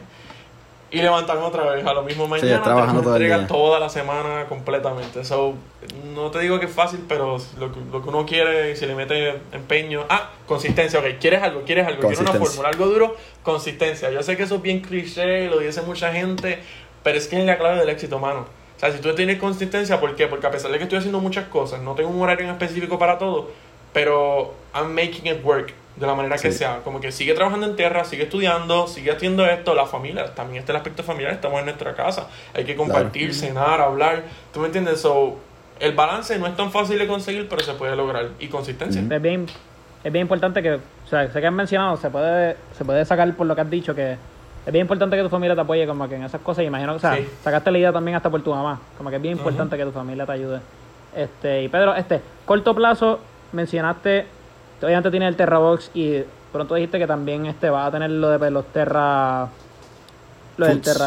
y 0.91 1.03
levantarme 1.03 1.43
otra 1.43 1.65
vez 1.65 1.85
a 1.85 1.93
lo 1.93 2.03
mismo 2.03 2.29
mañana. 2.29 2.59
Sí, 2.59 2.63
trabajando 2.63 3.03
todo 3.03 3.17
el 3.17 3.47
toda 3.47 3.81
la 3.81 3.89
semana 3.89 4.47
completamente. 4.47 5.25
So, 5.25 5.55
no 6.15 6.31
te 6.31 6.39
digo 6.41 6.61
que 6.61 6.67
es 6.67 6.73
fácil, 6.73 7.05
pero 7.09 7.39
lo 7.59 7.73
que, 7.73 7.81
lo 7.91 8.03
que 8.03 8.09
uno 8.09 8.25
quiere, 8.25 8.77
si 8.77 8.87
le 8.87 8.95
mete 8.95 9.41
empeño. 9.53 10.05
Ah, 10.09 10.31
consistencia, 10.47 11.01
ok. 11.01 11.19
¿Quieres 11.21 11.43
algo? 11.43 11.63
¿Quieres 11.63 11.87
algo? 11.87 12.01
¿Quieres 12.01 12.21
una 12.21 12.35
fórmula? 12.35 12.69
Algo 12.69 12.87
duro, 12.87 13.17
consistencia. 13.43 14.11
Yo 14.11 14.23
sé 14.23 14.37
que 14.37 14.45
eso 14.45 14.57
es 14.57 14.63
bien 14.63 14.81
cliché, 14.81 15.49
lo 15.49 15.59
dice 15.59 15.83
mucha 15.83 16.13
gente, 16.13 16.61
pero 17.03 17.19
es 17.19 17.27
que 17.27 17.41
es 17.41 17.47
la 17.47 17.59
clave 17.59 17.81
del 17.81 17.89
éxito, 17.89 18.19
mano. 18.19 18.47
O 18.77 18.81
sea, 18.81 18.93
si 18.93 18.99
tú 18.99 19.15
tienes 19.15 19.39
consistencia, 19.39 19.99
¿por 19.99 20.15
qué? 20.17 20.27
Porque 20.27 20.47
a 20.47 20.51
pesar 20.51 20.71
de 20.71 20.79
que 20.79 20.85
estoy 20.85 20.99
haciendo 20.99 21.21
muchas 21.21 21.47
cosas, 21.49 21.81
no 21.81 21.95
tengo 21.95 22.11
un 22.11 22.21
horario 22.21 22.45
en 22.45 22.53
específico 22.53 22.99
para 22.99 23.19
todo, 23.19 23.51
pero 23.93 24.55
I'm 24.75 24.95
making 24.95 25.27
it 25.27 25.43
work 25.43 25.73
de 25.97 26.07
la 26.07 26.15
manera 26.15 26.37
que 26.37 26.53
sea. 26.53 26.81
Como 26.85 27.01
que 27.01 27.11
sigue 27.11 27.33
trabajando 27.33 27.67
en 27.67 27.77
tierra, 27.77 28.05
sigue 28.05 28.25
estudiando, 28.25 28.87
sigue 28.87 29.11
haciendo 29.11 29.47
esto, 29.47 29.75
la 29.75 29.87
familia, 29.87 30.35
también 30.35 30.61
está 30.61 30.73
el 30.73 30.77
aspecto 30.77 31.03
familiar, 31.03 31.33
estamos 31.33 31.59
en 31.61 31.65
nuestra 31.67 31.95
casa, 31.95 32.29
hay 32.55 32.65
que 32.65 32.77
compartir, 32.77 33.35
cenar, 33.35 33.81
hablar, 33.81 34.25
¿tú 34.53 34.61
me 34.61 34.67
entiendes? 34.67 35.01
So, 35.01 35.39
el 35.81 35.93
balance 35.93 36.39
no 36.39 36.47
es 36.47 36.57
tan 36.57 36.71
fácil 36.71 36.99
de 36.99 37.07
conseguir, 37.07 37.49
pero 37.49 37.63
se 37.63 37.73
puede 37.73 37.97
lograr. 37.97 38.29
Y 38.39 38.49
consistencia. 38.49 39.01
Es 39.01 39.23
bien, 39.23 39.47
es 40.05 40.13
bien 40.13 40.23
importante 40.23 40.63
que, 40.63 40.75
o 40.75 41.09
sea, 41.09 41.31
sé 41.33 41.41
que 41.41 41.47
has 41.47 41.53
mencionado, 41.53 41.97
se 41.97 42.11
puede, 42.11 42.57
se 42.77 42.85
puede 42.85 43.05
sacar 43.07 43.33
por 43.35 43.47
lo 43.47 43.55
que 43.55 43.63
has 43.63 43.71
dicho, 43.71 43.95
que 43.95 44.17
es 44.67 44.73
bien 44.73 44.83
importante 44.83 45.17
que 45.17 45.23
tu 45.23 45.29
familia 45.29 45.55
te 45.55 45.61
apoye 45.61 45.87
como 45.87 46.09
que 46.09 46.17
en 46.17 46.25
esas 46.25 46.41
cosas. 46.41 46.65
Imagino 46.65 46.93
que, 46.93 46.97
o 46.97 47.01
sea, 47.01 47.17
sacaste 47.43 47.71
la 47.71 47.79
idea 47.79 47.93
también 47.93 48.17
hasta 48.17 48.29
por 48.29 48.43
tu 48.43 48.51
mamá. 48.51 48.81
Como 48.99 49.11
que 49.11 49.17
es 49.17 49.23
bien 49.23 49.39
importante 49.39 49.77
que 49.77 49.85
tu 49.85 49.93
familia 49.93 50.27
te 50.27 50.33
ayude. 50.33 50.61
Este, 51.15 51.63
y 51.63 51.69
Pedro, 51.69 51.95
este, 51.95 52.21
corto 52.45 52.75
plazo, 52.75 53.21
mencionaste, 53.53 54.27
obviamente 54.83 55.11
tiene 55.13 55.29
el 55.29 55.37
Terrabox 55.37 55.93
y 55.95 56.25
pronto 56.53 56.75
dijiste 56.75 56.99
que 56.99 57.07
también 57.07 57.47
este 57.47 57.71
va 57.71 57.87
a 57.87 57.91
tener 57.93 58.11
lo 58.11 58.29
de 58.29 58.39
pues, 58.39 58.53
los 58.53 58.67
Terra 58.67 59.49
lo 60.57 60.67
del 60.67 60.81
Terra, 60.81 61.07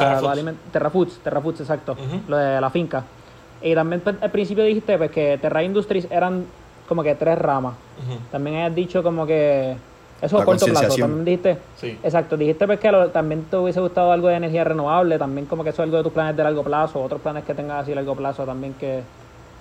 Terra, 0.71 0.89
Foods. 0.89 1.19
Terra 1.19 1.41
Foods, 1.41 1.59
exacto, 1.61 1.97
lo 2.27 2.37
de 2.37 2.61
la 2.61 2.69
finca. 2.69 3.03
Y 3.61 3.75
también 3.75 3.99
pues, 4.01 4.15
al 4.21 4.31
principio 4.31 4.63
dijiste 4.63 4.97
pues, 4.97 5.11
que 5.11 5.37
Terra 5.41 5.63
Industries 5.63 6.07
eran 6.09 6.45
como 6.87 7.03
que 7.03 7.13
tres 7.15 7.37
ramas. 7.37 7.73
También 8.31 8.57
has 8.61 8.73
dicho 8.73 9.03
como 9.03 9.27
que 9.27 9.75
eso 10.21 10.39
a 10.39 10.45
corto 10.45 10.65
plazo. 10.65 10.95
También 10.97 11.25
dijiste, 11.25 11.57
sí. 11.77 11.97
exacto, 12.03 12.37
dijiste 12.37 12.65
pues, 12.65 12.79
que 12.79 12.91
también 13.13 13.45
te 13.45 13.57
hubiese 13.57 13.79
gustado 13.79 14.11
algo 14.11 14.27
de 14.27 14.35
energía 14.35 14.63
renovable, 14.63 15.17
también 15.17 15.45
como 15.45 15.63
que 15.63 15.69
eso 15.69 15.81
es 15.81 15.87
algo 15.87 15.97
de 15.97 16.03
tus 16.03 16.13
planes 16.13 16.35
de 16.35 16.43
largo 16.43 16.63
plazo, 16.63 17.01
otros 17.01 17.21
planes 17.21 17.43
que 17.43 17.53
tengas 17.53 17.83
así 17.83 17.91
a 17.91 17.95
largo 17.95 18.15
plazo 18.15 18.45
también 18.45 18.73
que, 18.73 19.01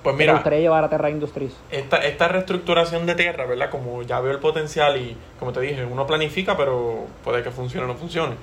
pues 0.03 0.17
mira, 0.17 0.33
te 0.33 0.37
gustaría 0.37 0.61
llevar 0.61 0.85
a 0.85 0.89
Terra 0.89 1.11
Industries. 1.11 1.55
Esta, 1.71 1.99
esta 1.99 2.29
reestructuración 2.29 3.07
de 3.07 3.15
Terra, 3.15 3.47
¿verdad? 3.47 3.71
Como 3.71 4.03
ya 4.03 4.21
veo 4.21 4.33
el 4.33 4.39
potencial 4.39 4.97
y 4.97 5.17
como 5.39 5.53
te 5.53 5.61
dije, 5.61 5.85
uno 5.85 6.07
planifica, 6.07 6.57
pero 6.57 7.07
puede 7.25 7.43
que 7.43 7.51
funcione 7.51 7.85
o 7.85 7.89
no 7.89 7.95
funcione. 7.95 8.35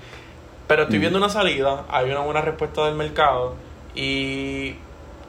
Pero 0.68 0.84
estoy 0.84 1.00
viendo 1.00 1.20
una 1.20 1.30
salida, 1.30 1.86
hay 1.90 2.10
una 2.10 2.22
buena 2.22 2.42
respuesta 2.42 2.86
del 2.86 2.96
mercado 2.96 3.54
y 3.94 4.76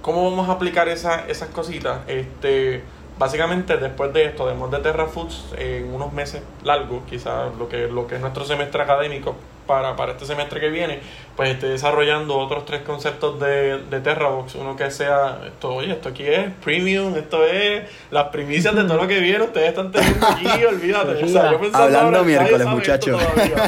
¿cómo 0.01 0.31
vamos 0.31 0.49
a 0.49 0.53
aplicar 0.53 0.89
esa, 0.89 1.27
esas 1.27 1.49
cositas? 1.51 2.01
Este, 2.07 2.83
básicamente 3.19 3.77
después 3.77 4.13
de 4.13 4.27
esto, 4.27 4.47
además 4.47 4.71
de 4.71 4.79
Terra 4.79 5.07
Foods, 5.07 5.55
en 5.59 5.93
unos 5.93 6.13
meses 6.13 6.43
largos, 6.63 7.03
quizás 7.09 7.55
lo 7.57 7.69
que, 7.69 7.89
lo 7.89 8.07
que 8.07 8.17
es 8.17 8.21
nuestro 8.21 8.45
semestre 8.45 8.83
académico, 8.83 9.37
para, 9.67 9.97
para 9.97 10.13
este 10.13 10.27
semestre 10.27 10.61
que 10.61 10.69
viene, 10.69 11.01
pues 11.37 11.51
esté 11.51 11.69
desarrollando 11.69 12.39
otros 12.39 12.65
tres 12.65 12.83
conceptos 12.83 13.39
de, 13.41 13.79
de 13.79 14.01
Terrabox. 14.01 14.55
Uno 14.55 14.77
que 14.77 14.91
sea, 14.91 15.41
esto, 15.47 15.75
oye, 15.75 15.93
esto 15.93 16.09
aquí 16.09 16.25
es 16.25 16.51
premium, 16.65 17.15
esto 17.17 17.45
es 17.45 17.85
las 18.11 18.29
primicias 18.29 18.75
de 18.75 18.85
todo 18.85 18.97
lo 18.97 19.07
que 19.07 19.21
viene, 19.21 19.45
ustedes 19.45 19.69
están 19.69 19.93
teniendo 19.93 20.27
aquí, 20.27 20.65
olvídate. 20.69 21.25
o 21.25 21.29
sea, 21.29 21.53
yo 21.53 21.61
Hablando 21.73 22.25
miércoles, 22.25 22.67
muchachos. 22.67 23.21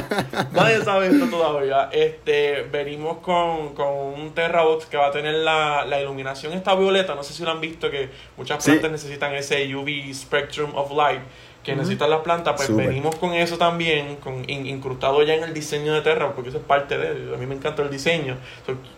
Nadie 0.53 0.83
sabe 0.83 1.09
esto 1.09 1.27
todavía. 1.27 1.89
Este, 1.93 2.63
venimos 2.71 3.19
con, 3.19 3.75
con 3.75 3.89
un 3.89 4.33
Terrabox 4.35 4.87
que 4.87 4.97
va 4.97 5.09
a 5.09 5.11
tener 5.11 5.35
la, 5.35 5.85
la 5.85 6.01
iluminación 6.01 6.53
esta 6.53 6.75
violeta, 6.75 7.15
no 7.15 7.23
sé 7.23 7.35
si 7.35 7.43
lo 7.43 7.51
han 7.51 7.61
visto, 7.61 7.91
que 7.91 8.09
muchas 8.37 8.65
plantas 8.65 8.91
necesitan 8.91 9.35
ese 9.35 9.75
UV 9.75 10.13
Spectrum 10.15 10.75
of 10.75 10.93
Light 10.93 11.21
que 11.69 11.77
necesitan 11.77 12.09
las 12.09 12.21
plantas, 12.21 12.55
pues 12.57 12.75
venimos 12.75 13.17
con 13.17 13.35
eso 13.35 13.59
también, 13.59 14.17
con 14.17 14.49
incrustado 14.49 15.23
ya 15.23 15.35
en 15.35 15.45
el 15.45 15.53
diseño 15.53 15.93
de 15.93 16.01
Terra, 16.01 16.33
porque 16.35 16.49
eso 16.49 16.57
es 16.57 16.65
parte 16.65 16.97
de, 16.97 17.35
a 17.35 17.37
mí 17.37 17.45
me 17.45 17.55
encanta 17.55 17.83
el 17.83 17.91
diseño, 17.91 18.39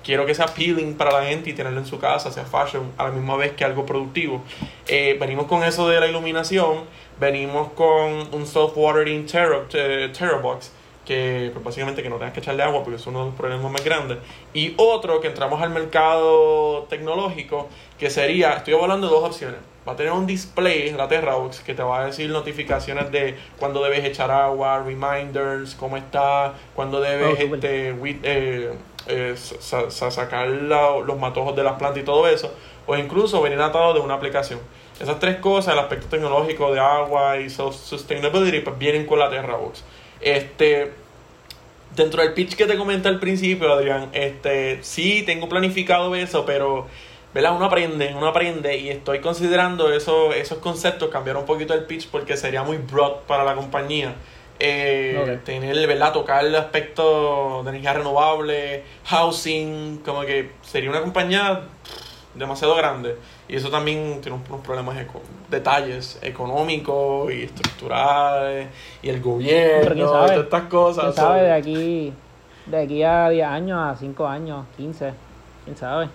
quiero 0.05 0.25
que 0.25 0.37
sea 0.37 0.45
appealing 0.45 0.95
para 0.95 1.11
la 1.11 1.25
gente 1.25 1.51
y 1.51 1.53
tenerlo 1.53 1.81
en 1.81 1.87
su 1.87 1.99
casa, 1.99 2.31
sea 2.31 2.45
fashion, 2.45 2.93
a 2.97 3.05
la 3.05 3.11
misma 3.11 3.37
vez 3.37 3.55
que 3.55 3.65
algo 3.65 3.85
productivo. 3.85 4.45
Eh, 4.87 5.17
venimos 5.19 5.47
con 5.47 5.65
eso 5.65 5.89
de 5.89 5.99
la 5.99 6.07
iluminación, 6.07 6.85
venimos 7.19 7.73
con 7.73 7.89
un 8.33 8.47
self-watering 8.47 9.27
Terra, 9.27 9.67
Terrabox, 9.69 10.71
que 11.05 11.51
pues 11.53 11.65
básicamente 11.65 12.05
que 12.05 12.09
no 12.09 12.19
tengas 12.19 12.35
que 12.35 12.39
echarle 12.39 12.63
agua 12.63 12.85
porque 12.85 13.01
es 13.01 13.07
uno 13.09 13.19
de 13.19 13.27
los 13.27 13.35
problemas 13.35 13.69
más 13.73 13.83
grandes. 13.83 14.19
Y 14.55 14.75
otro 14.77 15.21
que 15.21 15.27
entramos 15.27 15.61
al 15.61 15.71
mercado 15.71 16.87
tecnológico, 16.89 17.69
que 17.99 18.11
sería, 18.11 18.53
estoy 18.53 18.75
hablando 18.75 19.09
de 19.09 19.13
dos 19.13 19.25
opciones 19.25 19.59
va 19.91 19.95
a 19.95 19.97
tener 19.97 20.13
un 20.13 20.25
display, 20.25 20.93
la 20.93 21.09
Terrabox, 21.09 21.61
que 21.61 21.75
te 21.75 21.83
va 21.83 22.03
a 22.03 22.07
decir 22.07 22.31
notificaciones 22.31 23.11
de 23.11 23.37
cuando 23.59 23.83
debes 23.83 24.05
echar 24.05 24.31
agua, 24.31 24.85
reminders, 24.87 25.75
cómo 25.75 25.97
está, 25.97 26.55
cuando 26.77 27.01
debes 27.01 27.37
oh, 27.41 27.55
este, 27.55 27.89
eh, 28.23 28.73
eh, 29.09 29.35
sacar 29.37 30.47
los 30.49 31.19
matojos 31.19 31.57
de 31.57 31.65
las 31.65 31.75
plantas 31.75 32.03
y 32.03 32.05
todo 32.05 32.29
eso, 32.29 32.55
o 32.87 32.97
incluso 32.97 33.43
venir 33.43 33.61
atado 33.61 33.93
de 33.93 34.01
una 34.01 34.15
aplicación. 34.15 34.61
Esas 35.01 35.19
tres 35.19 35.39
cosas, 35.39 35.75
el 35.75 35.81
aspecto 35.81 36.07
tecnológico 36.07 36.73
de 36.73 36.79
agua 36.79 37.39
y 37.39 37.51
sustainability, 37.51 38.61
pues 38.61 38.79
vienen 38.79 39.07
con 39.07 39.19
la 39.19 39.29
Terrabox. 39.29 39.83
Este, 40.21 40.93
dentro 41.97 42.23
del 42.23 42.33
pitch 42.35 42.55
que 42.55 42.67
te 42.67 42.77
comenté 42.77 43.09
al 43.09 43.19
principio, 43.19 43.73
Adrián, 43.73 44.11
este, 44.13 44.79
sí 44.85 45.25
tengo 45.27 45.49
planificado 45.49 46.15
eso, 46.15 46.45
pero 46.47 46.87
¿verdad? 47.33 47.55
Uno 47.55 47.67
aprende, 47.67 48.13
uno 48.17 48.27
aprende 48.27 48.77
y 48.77 48.89
estoy 48.89 49.21
considerando 49.21 49.93
eso, 49.93 50.33
esos 50.33 50.59
conceptos, 50.59 51.11
cambiar 51.11 51.37
un 51.37 51.45
poquito 51.45 51.75
el 51.75 51.85
pitch 51.85 52.09
porque 52.11 52.37
sería 52.37 52.63
muy 52.63 52.79
broad 52.79 53.21
para 53.27 53.45
la 53.45 53.55
compañía. 53.55 54.15
Eh, 54.63 55.41
tener, 55.45 55.87
¿verdad? 55.87 56.13
Tocar 56.13 56.45
el 56.45 56.55
aspecto 56.55 57.63
de 57.63 57.71
energía 57.71 57.95
renovable, 57.95 58.85
housing, 59.05 60.03
como 60.05 60.21
que 60.21 60.51
sería 60.63 60.91
una 60.91 61.01
compañía 61.01 61.63
demasiado 62.35 62.75
grande. 62.75 63.17
Y 63.49 63.57
eso 63.57 63.71
también 63.71 64.21
tiene 64.21 64.39
unos 64.49 64.61
problemas, 64.61 64.97
detalles 65.49 66.19
económicos 66.23 67.33
y 67.33 67.45
estructurales, 67.45 68.69
y 69.03 69.09
el 69.09 69.21
gobierno, 69.21 70.07
todas 70.07 70.33
estas 70.33 70.63
cosas. 70.65 71.05
¿Quién 71.05 71.15
sabe 71.15 71.43
de 71.43 71.53
aquí, 71.53 72.13
de 72.67 72.83
aquí 72.83 73.03
a 73.03 73.31
10 73.31 73.47
años, 73.47 73.79
a 73.81 73.97
5 73.97 74.27
años, 74.27 74.67
15? 74.77 75.13
¿Quién 75.65 75.77
sabe? 75.77 76.09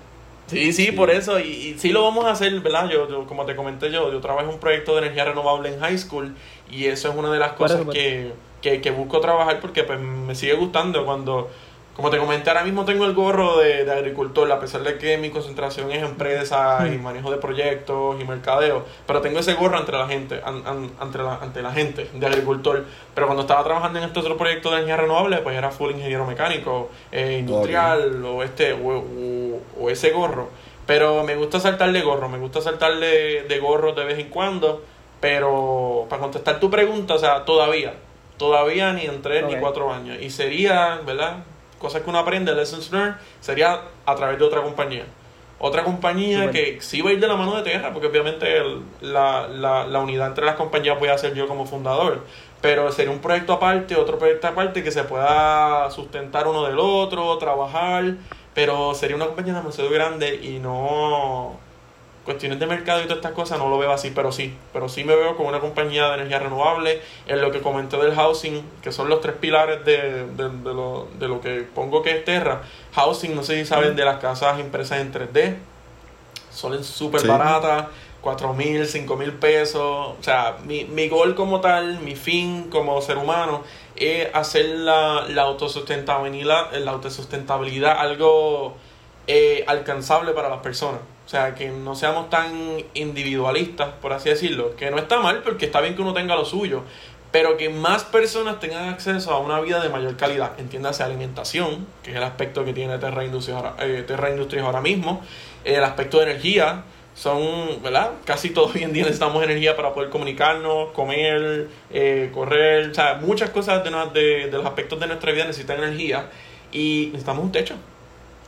Sí, 0.47 0.73
sí, 0.73 0.91
por 0.91 1.09
eso, 1.09 1.39
y, 1.39 1.43
y, 1.43 1.75
sí 1.79 1.89
lo 1.89 2.03
vamos 2.03 2.25
a 2.25 2.31
hacer, 2.31 2.59
¿verdad? 2.59 2.89
Yo, 2.89 3.25
como 3.25 3.45
te 3.45 3.55
comenté 3.55 3.91
yo, 3.91 4.11
yo 4.11 4.19
trabajo 4.19 4.47
en 4.47 4.53
un 4.53 4.59
proyecto 4.59 4.93
de 4.93 4.99
energía 4.99 5.25
renovable 5.25 5.73
en 5.73 5.79
high 5.79 5.97
school 5.97 6.35
y 6.69 6.85
eso 6.85 7.09
es 7.09 7.15
una 7.15 7.31
de 7.31 7.39
las 7.39 7.53
cosas 7.53 7.81
que, 7.91 8.31
que, 8.61 8.79
que 8.79 8.91
busco 8.91 9.19
trabajar 9.19 9.59
porque 9.59 9.83
pues 9.83 9.99
me 9.99 10.35
sigue 10.35 10.53
gustando 10.53 11.03
cuando 11.03 11.49
como 11.95 12.09
te 12.09 12.17
comenté, 12.17 12.49
ahora 12.49 12.65
mismo 12.65 12.83
tengo 12.83 13.05
el 13.05 13.13
gorro 13.13 13.57
de, 13.59 13.89
agricultor, 13.89 14.51
a 14.51 14.59
pesar 14.59 14.83
de 14.83 14.97
que 14.97 15.17
mi 15.17 15.29
concentración 15.29 15.89
es 15.93 16.03
empresa 16.03 16.85
y 16.93 16.97
manejo 16.97 17.31
de 17.31 17.37
proyectos 17.37 18.19
y 18.19 18.25
mercadeo, 18.25 18.83
pero 19.07 19.21
tengo 19.21 19.39
ese 19.39 19.53
gorro 19.53 19.77
ante 19.77 19.93
la 19.93 20.05
gente, 20.05 20.41
ante, 20.43 21.17
la, 21.19 21.35
ante 21.35 21.61
la 21.61 21.71
gente 21.71 22.09
de 22.13 22.25
agricultor. 22.25 22.83
Pero 23.13 23.27
cuando 23.27 23.43
estaba 23.43 23.63
trabajando 23.63 23.99
en 23.99 24.05
este 24.05 24.19
otro 24.19 24.35
proyecto 24.35 24.71
de 24.71 24.75
energía 24.75 24.97
renovable, 24.97 25.37
pues 25.37 25.55
era 25.55 25.71
full 25.71 25.91
ingeniero 25.91 26.25
mecánico, 26.25 26.89
eh, 27.13 27.37
industrial 27.39 28.25
o 28.25 28.43
este 28.43 28.73
o, 28.73 29.89
ese 29.89 30.11
gorro. 30.11 30.49
Pero 30.85 31.23
me 31.23 31.37
gusta 31.37 31.61
saltarle 31.61 32.01
gorro, 32.01 32.27
me 32.27 32.37
gusta 32.37 32.59
saltarle 32.59 33.43
de 33.43 33.59
gorro 33.59 33.93
de 33.93 34.03
vez 34.03 34.19
en 34.19 34.29
cuando, 34.29 34.83
pero 35.21 36.07
para 36.09 36.21
contestar 36.21 36.59
tu 36.59 36.69
pregunta, 36.69 37.13
o 37.13 37.19
sea, 37.19 37.45
todavía, 37.45 37.93
todavía 38.37 38.91
ni 38.91 39.05
en 39.05 39.21
tres 39.21 39.45
ni 39.45 39.55
cuatro 39.55 39.93
años. 39.93 40.17
Y 40.21 40.29
sería, 40.29 40.99
¿verdad? 41.05 41.37
Cosas 41.79 42.01
que 42.01 42.09
uno 42.09 42.19
aprende, 42.19 42.53
lessons 42.53 42.91
learned, 42.91 43.15
sería 43.39 43.81
a 44.05 44.15
través 44.15 44.39
de 44.39 44.45
otra 44.45 44.61
compañía. 44.61 45.05
Otra 45.57 45.83
compañía 45.83 46.51
que 46.51 46.79
sí 46.81 47.01
va 47.01 47.11
a 47.11 47.13
ir 47.13 47.19
de 47.19 47.27
la 47.27 47.35
mano 47.35 47.55
de 47.55 47.63
Terra, 47.63 47.93
porque 47.93 48.07
obviamente 48.07 48.61
la, 49.01 49.47
la, 49.47 49.85
la, 49.87 49.99
unidad 49.99 50.27
entre 50.27 50.45
las 50.45 50.55
compañías 50.55 50.99
voy 50.99 51.07
a 51.07 51.17
ser 51.17 51.33
yo 51.33 51.47
como 51.47 51.65
fundador. 51.65 52.25
Pero 52.61 52.91
sería 52.91 53.11
un 53.11 53.19
proyecto 53.19 53.53
aparte, 53.53 53.95
otro 53.95 54.19
proyecto 54.19 54.47
aparte 54.47 54.83
que 54.83 54.91
se 54.91 55.03
pueda 55.03 55.89
sustentar 55.91 56.47
uno 56.47 56.65
del 56.65 56.77
otro, 56.77 57.37
trabajar. 57.37 58.15
Pero 58.53 58.93
sería 58.95 59.15
una 59.15 59.27
compañía 59.27 59.53
demasiado 59.53 59.89
grande 59.89 60.35
y 60.35 60.59
no 60.59 61.57
cuestiones 62.25 62.59
de 62.59 62.65
mercado 62.65 63.01
y 63.01 63.03
todas 63.03 63.17
estas 63.17 63.33
cosas 63.33 63.59
no 63.59 63.69
lo 63.69 63.77
veo 63.77 63.91
así, 63.91 64.11
pero 64.13 64.31
sí, 64.31 64.53
pero 64.73 64.89
sí 64.89 65.03
me 65.03 65.15
veo 65.15 65.37
como 65.37 65.49
una 65.49 65.59
compañía 65.59 66.09
de 66.09 66.15
energía 66.15 66.39
renovable, 66.39 67.01
en 67.27 67.39
lo 67.39 67.51
que 67.51 67.61
comenté 67.61 67.97
del 67.97 68.15
housing, 68.15 68.63
que 68.81 68.91
son 68.91 69.07
los 69.07 69.21
tres 69.21 69.35
pilares 69.35 69.85
de, 69.85 70.25
de, 70.25 70.49
de, 70.49 70.73
lo, 70.73 71.07
de 71.19 71.27
lo 71.27 71.39
que 71.39 71.65
pongo 71.73 72.01
que 72.01 72.17
es 72.17 72.25
Terra. 72.25 72.63
Housing, 72.93 73.35
no 73.35 73.43
sé 73.43 73.55
si 73.59 73.65
saben 73.65 73.95
de 73.95 74.03
las 74.03 74.17
casas 74.17 74.59
impresas 74.59 74.99
en 74.99 75.13
3D, 75.13 75.55
son 76.51 76.83
súper 76.83 77.25
baratas, 77.27 77.85
4 78.21 78.53
mil, 78.53 78.87
5 78.87 79.15
mil 79.17 79.33
pesos, 79.33 79.81
o 79.81 80.17
sea, 80.21 80.57
mi, 80.65 80.85
mi 80.85 81.07
gol 81.07 81.35
como 81.35 81.61
tal, 81.61 81.99
mi 81.99 82.15
fin 82.15 82.69
como 82.71 82.99
ser 83.01 83.17
humano, 83.17 83.61
es 83.95 84.27
hacer 84.33 84.65
la, 84.65 85.25
la 85.29 85.43
autosustentabilidad, 85.43 86.73
la 86.73 86.91
autosustentabilidad 86.91 87.99
algo 87.99 88.75
eh, 89.27 89.63
alcanzable 89.67 90.31
para 90.31 90.49
las 90.49 90.59
personas. 90.61 91.01
O 91.25 91.27
sea, 91.27 91.55
que 91.55 91.69
no 91.69 91.95
seamos 91.95 92.29
tan 92.29 92.51
individualistas, 92.93 93.89
por 94.01 94.13
así 94.13 94.29
decirlo. 94.29 94.75
Que 94.75 94.91
no 94.91 94.97
está 94.97 95.19
mal, 95.19 95.41
porque 95.41 95.65
está 95.65 95.81
bien 95.81 95.95
que 95.95 96.01
uno 96.01 96.13
tenga 96.13 96.35
lo 96.35 96.45
suyo. 96.45 96.83
Pero 97.31 97.57
que 97.57 97.69
más 97.69 98.03
personas 98.03 98.59
tengan 98.59 98.89
acceso 98.89 99.31
a 99.31 99.39
una 99.39 99.59
vida 99.59 99.81
de 99.81 99.89
mayor 99.89 100.15
calidad. 100.17 100.51
Entiéndase 100.59 101.03
alimentación, 101.03 101.87
que 102.03 102.11
es 102.11 102.17
el 102.17 102.23
aspecto 102.23 102.63
que 102.63 102.73
tiene 102.73 102.97
Terra 102.99 103.25
Industries 103.25 103.57
ahora, 103.57 103.75
eh, 103.79 104.03
Terra 104.05 104.29
Industries 104.29 104.63
ahora 104.63 104.81
mismo. 104.81 105.21
El 105.63 105.83
aspecto 105.83 106.19
de 106.19 106.31
energía. 106.31 106.83
Son, 107.15 107.81
¿verdad? 107.81 108.11
Casi 108.25 108.49
todos 108.49 108.75
hoy 108.75 108.83
en 108.83 108.91
día 108.91 109.03
necesitamos 109.03 109.41
energía 109.41 109.77
para 109.77 109.93
poder 109.93 110.09
comunicarnos, 110.09 110.91
comer, 110.91 111.69
eh, 111.89 112.29
correr. 112.33 112.89
O 112.89 112.93
sea, 112.93 113.15
muchas 113.21 113.51
cosas 113.51 113.85
de, 113.85 113.89
de, 113.89 114.47
de 114.47 114.57
los 114.57 114.65
aspectos 114.65 114.99
de 114.99 115.07
nuestra 115.07 115.31
vida 115.31 115.45
necesitan 115.45 115.77
energía. 115.77 116.29
Y 116.73 117.07
necesitamos 117.13 117.45
un 117.45 117.53
techo 117.53 117.75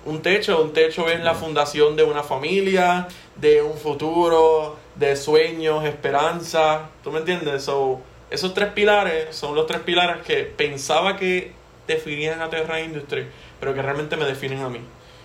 un 0.07 0.21
techo. 0.21 0.61
Un 0.61 0.73
techo 0.73 1.07
es 1.07 1.23
la 1.23 1.35
fundación 1.35 1.95
de 1.95 2.03
una 2.03 2.23
familia, 2.23 3.07
de 3.35 3.61
un 3.61 3.77
futuro, 3.77 4.77
de 4.95 5.15
sueños, 5.15 5.85
esperanza. 5.85 6.89
¿Tú 7.03 7.11
me 7.11 7.19
entiendes? 7.19 7.63
So, 7.63 7.99
esos 8.29 8.53
tres 8.53 8.69
pilares 8.69 9.35
son 9.35 9.55
los 9.55 9.67
tres 9.67 9.81
pilares 9.81 10.23
que 10.25 10.43
pensaba 10.43 11.15
que 11.17 11.51
definían 11.87 12.41
a 12.41 12.49
Terra 12.49 12.81
Industry, 12.81 13.27
pero 13.59 13.73
que 13.73 13.81
realmente 13.81 14.17
me 14.17 14.25
definen 14.25 14.61
a 14.61 14.69
mí. 14.69 14.79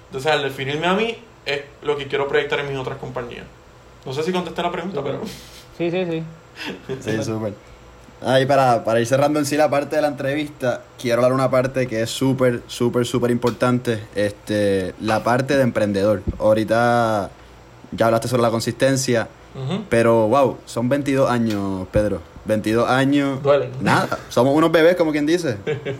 Entonces, 0.06 0.30
al 0.30 0.42
definirme 0.42 0.86
a 0.86 0.94
mí, 0.94 1.16
es 1.46 1.62
lo 1.82 1.96
que 1.96 2.06
quiero 2.06 2.28
proyectar 2.28 2.60
en 2.60 2.68
mis 2.68 2.78
otras 2.78 2.98
compañías. 2.98 3.46
No 4.04 4.12
sé 4.12 4.22
si 4.22 4.32
contesté 4.32 4.62
la 4.62 4.70
pregunta, 4.70 5.02
pero. 5.02 5.22
Sí, 5.78 5.90
sí, 5.90 6.04
sí. 6.04 6.22
Sí, 7.00 7.24
súper. 7.24 7.54
Ahí 8.24 8.46
para, 8.46 8.84
para 8.84 9.00
ir 9.00 9.06
cerrando 9.06 9.38
en 9.38 9.46
sí 9.46 9.56
la 9.56 9.68
parte 9.68 9.96
de 9.96 10.02
la 10.02 10.08
entrevista, 10.08 10.82
quiero 10.98 11.18
hablar 11.18 11.32
una 11.32 11.50
parte 11.50 11.86
que 11.86 12.02
es 12.02 12.10
súper, 12.10 12.62
súper, 12.66 13.04
súper 13.04 13.30
importante. 13.30 13.98
Este, 14.14 14.94
la 15.00 15.24
parte 15.24 15.56
de 15.56 15.62
emprendedor. 15.62 16.22
Ahorita 16.38 17.30
ya 17.90 18.06
hablaste 18.06 18.28
sobre 18.28 18.42
la 18.42 18.50
consistencia, 18.50 19.28
pero 19.90 20.28
wow, 20.28 20.58
son 20.66 20.88
22 20.88 21.28
años, 21.30 21.86
Pedro. 21.90 22.20
22 22.44 22.88
años. 22.88 23.42
Duele. 23.42 23.70
Nada, 23.80 24.18
somos 24.28 24.56
unos 24.56 24.72
bebés, 24.72 24.96
como 24.96 25.12
quien 25.12 25.26
dice. 25.26 25.56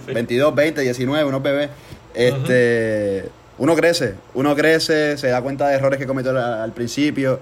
22, 0.06 0.54
20, 0.54 0.80
19, 0.80 1.24
unos 1.24 1.42
bebés. 1.42 1.70
Este, 2.14 3.28
Uno 3.58 3.74
crece, 3.76 4.14
uno 4.34 4.54
crece, 4.56 5.16
se 5.18 5.28
da 5.28 5.40
cuenta 5.42 5.68
de 5.68 5.76
errores 5.76 5.98
que 5.98 6.06
cometió 6.06 6.30
al, 6.30 6.38
al 6.38 6.72
principio. 6.72 7.40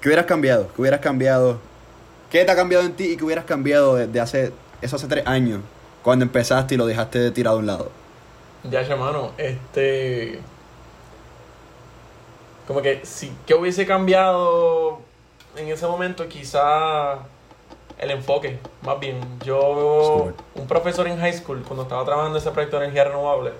¿Qué 0.00 0.08
hubieras 0.08 0.26
cambiado? 0.26 0.68
¿Qué 0.74 0.80
hubieras 0.80 1.00
cambiado? 1.00 1.58
¿Qué 2.34 2.44
te 2.44 2.50
ha 2.50 2.56
cambiado 2.56 2.82
en 2.84 2.94
ti 2.94 3.12
y 3.12 3.16
qué 3.16 3.22
hubieras 3.22 3.44
cambiado 3.44 3.94
desde 3.94 4.18
hace, 4.18 4.52
eso 4.82 4.96
hace 4.96 5.06
tres 5.06 5.24
años, 5.24 5.60
cuando 6.02 6.24
empezaste 6.24 6.74
y 6.74 6.76
lo 6.76 6.84
dejaste 6.84 7.30
tirado 7.30 7.58
a 7.58 7.60
un 7.60 7.66
lado? 7.66 7.92
Ya, 8.64 8.80
hermano, 8.80 9.30
este. 9.38 10.40
Como 12.66 12.82
que 12.82 13.06
si 13.06 13.32
que 13.46 13.54
hubiese 13.54 13.86
cambiado 13.86 14.98
en 15.54 15.68
ese 15.68 15.86
momento, 15.86 16.26
quizá 16.26 17.20
el 17.98 18.10
enfoque, 18.10 18.58
más 18.82 18.98
bien. 18.98 19.20
Yo, 19.44 20.32
un 20.56 20.66
profesor 20.66 21.06
en 21.06 21.20
high 21.20 21.34
school, 21.34 21.62
cuando 21.62 21.84
estaba 21.84 22.04
trabajando 22.04 22.36
en 22.36 22.42
ese 22.42 22.50
proyecto 22.50 22.80
de 22.80 22.86
energía 22.86 23.04
renovable, 23.04 23.52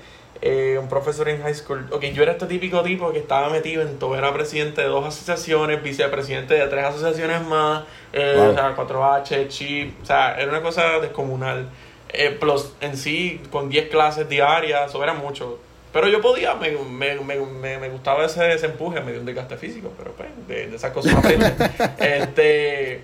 eh, 0.46 0.76
un 0.78 0.90
profesor 0.90 1.26
en 1.30 1.40
high 1.40 1.54
school, 1.54 1.86
ok, 1.90 2.04
yo 2.12 2.22
era 2.22 2.32
este 2.32 2.44
típico 2.44 2.82
tipo 2.82 3.10
que 3.12 3.18
estaba 3.18 3.48
metido 3.48 3.80
en 3.80 3.98
todo, 3.98 4.14
era 4.14 4.30
presidente 4.34 4.82
de 4.82 4.88
dos 4.88 5.02
asociaciones, 5.06 5.82
vicepresidente 5.82 6.52
de 6.52 6.66
tres 6.68 6.84
asociaciones 6.84 7.40
más, 7.46 7.84
eh, 8.12 8.34
Wow. 8.36 8.50
o 8.50 8.54
sea, 8.54 8.76
4H, 8.76 9.48
CHIP, 9.48 10.02
o 10.02 10.04
sea, 10.04 10.38
era 10.38 10.50
una 10.50 10.60
cosa 10.60 11.00
descomunal. 11.00 11.70
Eh, 12.10 12.30
plus, 12.38 12.74
en 12.82 12.96
sí, 12.98 13.40
con 13.50 13.70
10 13.70 13.88
clases 13.88 14.28
diarias, 14.28 14.90
eso 14.90 15.02
era 15.02 15.14
mucho. 15.14 15.58
Pero 15.94 16.08
yo 16.08 16.20
podía, 16.20 16.54
me, 16.56 16.72
me, 16.72 17.14
me, 17.20 17.36
me, 17.40 17.78
me 17.78 17.88
gustaba 17.88 18.26
ese, 18.26 18.52
ese 18.52 18.66
empuje, 18.66 19.00
me 19.00 19.12
dio 19.12 19.20
un 19.20 19.26
desgaste 19.26 19.56
físico, 19.56 19.92
pero 19.96 20.12
pues, 20.12 20.28
de, 20.46 20.66
de 20.66 20.76
esas 20.76 20.90
cosas 20.92 21.14
este, 21.98 23.00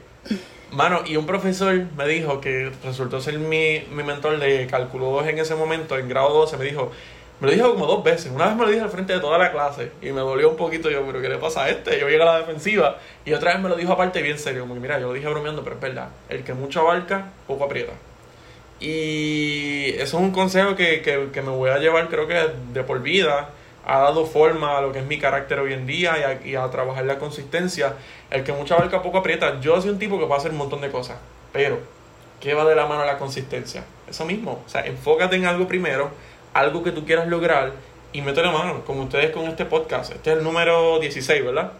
mano, 0.73 1.01
y 1.07 1.17
un 1.17 1.25
profesor 1.27 1.87
me 1.97 2.07
dijo 2.07 2.41
que 2.41 2.71
resultó 2.85 3.21
ser 3.21 3.39
mi, 3.39 3.83
mi 3.91 4.03
mentor 4.03 4.39
de 4.39 4.67
cálculo 4.67 5.07
2 5.07 5.29
en 5.29 5.39
ese 5.39 5.55
momento, 5.55 5.97
en 5.99 6.09
grado 6.09 6.29
12, 6.35 6.57
me 6.59 6.65
dijo, 6.65 6.93
me 7.41 7.47
lo 7.49 7.55
dijo 7.55 7.71
como 7.73 7.87
dos 7.87 8.05
veces. 8.05 8.31
Una 8.31 8.47
vez 8.47 8.57
me 8.57 8.65
lo 8.67 8.71
dijo 8.71 8.85
al 8.85 8.91
frente 8.91 9.15
de 9.15 9.21
toda 9.21 9.39
la 9.39 9.51
clase 9.51 9.93
y 10.03 10.13
me 10.13 10.21
dolió 10.21 10.51
un 10.51 10.57
poquito. 10.57 10.91
Yo, 10.91 11.05
pero 11.07 11.23
¿qué 11.23 11.29
le 11.29 11.39
pasa 11.39 11.65
a 11.65 11.71
este? 11.71 11.99
Yo 11.99 12.09
llegué 12.09 12.23
a 12.23 12.27
la 12.27 12.39
defensiva. 12.39 12.99
Y 13.25 13.33
otra 13.33 13.53
vez 13.55 13.63
me 13.63 13.69
lo 13.69 13.77
dijo 13.77 13.93
aparte 13.93 14.21
bien 14.21 14.39
serio. 14.39 14.63
Como 14.63 14.75
que, 14.75 14.81
mira, 14.81 15.01
yo 15.01 15.09
lo 15.09 15.15
dije 15.15 15.27
bromeando, 15.27 15.65
pero 15.65 15.77
es 15.77 15.83
verdad. 15.83 16.09
El 16.29 16.45
que 16.45 16.53
mucho 16.53 16.81
abarca, 16.81 17.29
poco 17.47 17.65
aprieta. 17.65 17.93
Y 18.79 19.91
eso 19.95 20.19
es 20.19 20.23
un 20.23 20.33
consejo 20.33 20.77
que, 20.77 21.03
que, 21.03 21.29
que 21.33 21.43
me 21.43 21.51
voy 21.51 21.71
a 21.71 21.79
llevar, 21.79 22.09
creo 22.09 22.27
que 22.27 22.51
de 22.73 22.83
por 22.83 23.01
vida. 23.03 23.51
Ha 23.87 23.99
dado 24.01 24.27
forma 24.27 24.77
a 24.77 24.83
lo 24.83 24.93
que 24.93 24.99
es 24.99 25.07
mi 25.07 25.19
carácter 25.19 25.59
hoy 25.59 25.73
en 25.73 25.87
día 25.87 26.19
y 26.19 26.23
a, 26.23 26.47
y 26.47 26.55
a 26.55 26.71
trabajar 26.71 27.07
la 27.07 27.19
consistencia. 27.19 27.95
El 28.31 28.45
que 28.45 28.53
mucho 28.53 28.75
abarca, 28.75 29.03
poco 29.03 29.19
aprieta. 29.19 29.61
Yo 29.61 29.81
soy 29.81 29.91
un 29.91 29.99
tipo 29.99 30.19
que 30.19 30.27
puede 30.27 30.39
hacer 30.39 30.51
un 30.51 30.59
montón 30.59 30.83
de 30.83 30.91
cosas. 30.91 31.17
Pero, 31.53 31.79
¿qué 32.39 32.53
va 32.53 32.67
de 32.67 32.77
la 32.77 32.87
mano 32.87 33.03
a 33.03 33.07
la 33.07 33.19
consistencia? 33.19 33.85
Eso 34.09 34.25
mismo. 34.25 34.63
O 34.67 34.69
sea, 34.69 34.83
enfócate 34.83 35.37
en 35.37 35.47
algo 35.47 35.67
primero, 35.67 36.11
algo 36.55 36.83
que 36.83 36.93
tú 36.93 37.05
quieras 37.05 37.29
lograr 37.29 37.73
y 38.13 38.23
métele 38.23 38.51
mano, 38.51 38.85
como 38.85 39.03
ustedes 39.03 39.31
con 39.31 39.45
este 39.45 39.65
podcast. 39.65 40.13
Este 40.13 40.33
es 40.33 40.39
el 40.39 40.45
número 40.45 40.99
16, 40.99 41.45
¿verdad? 41.45 41.73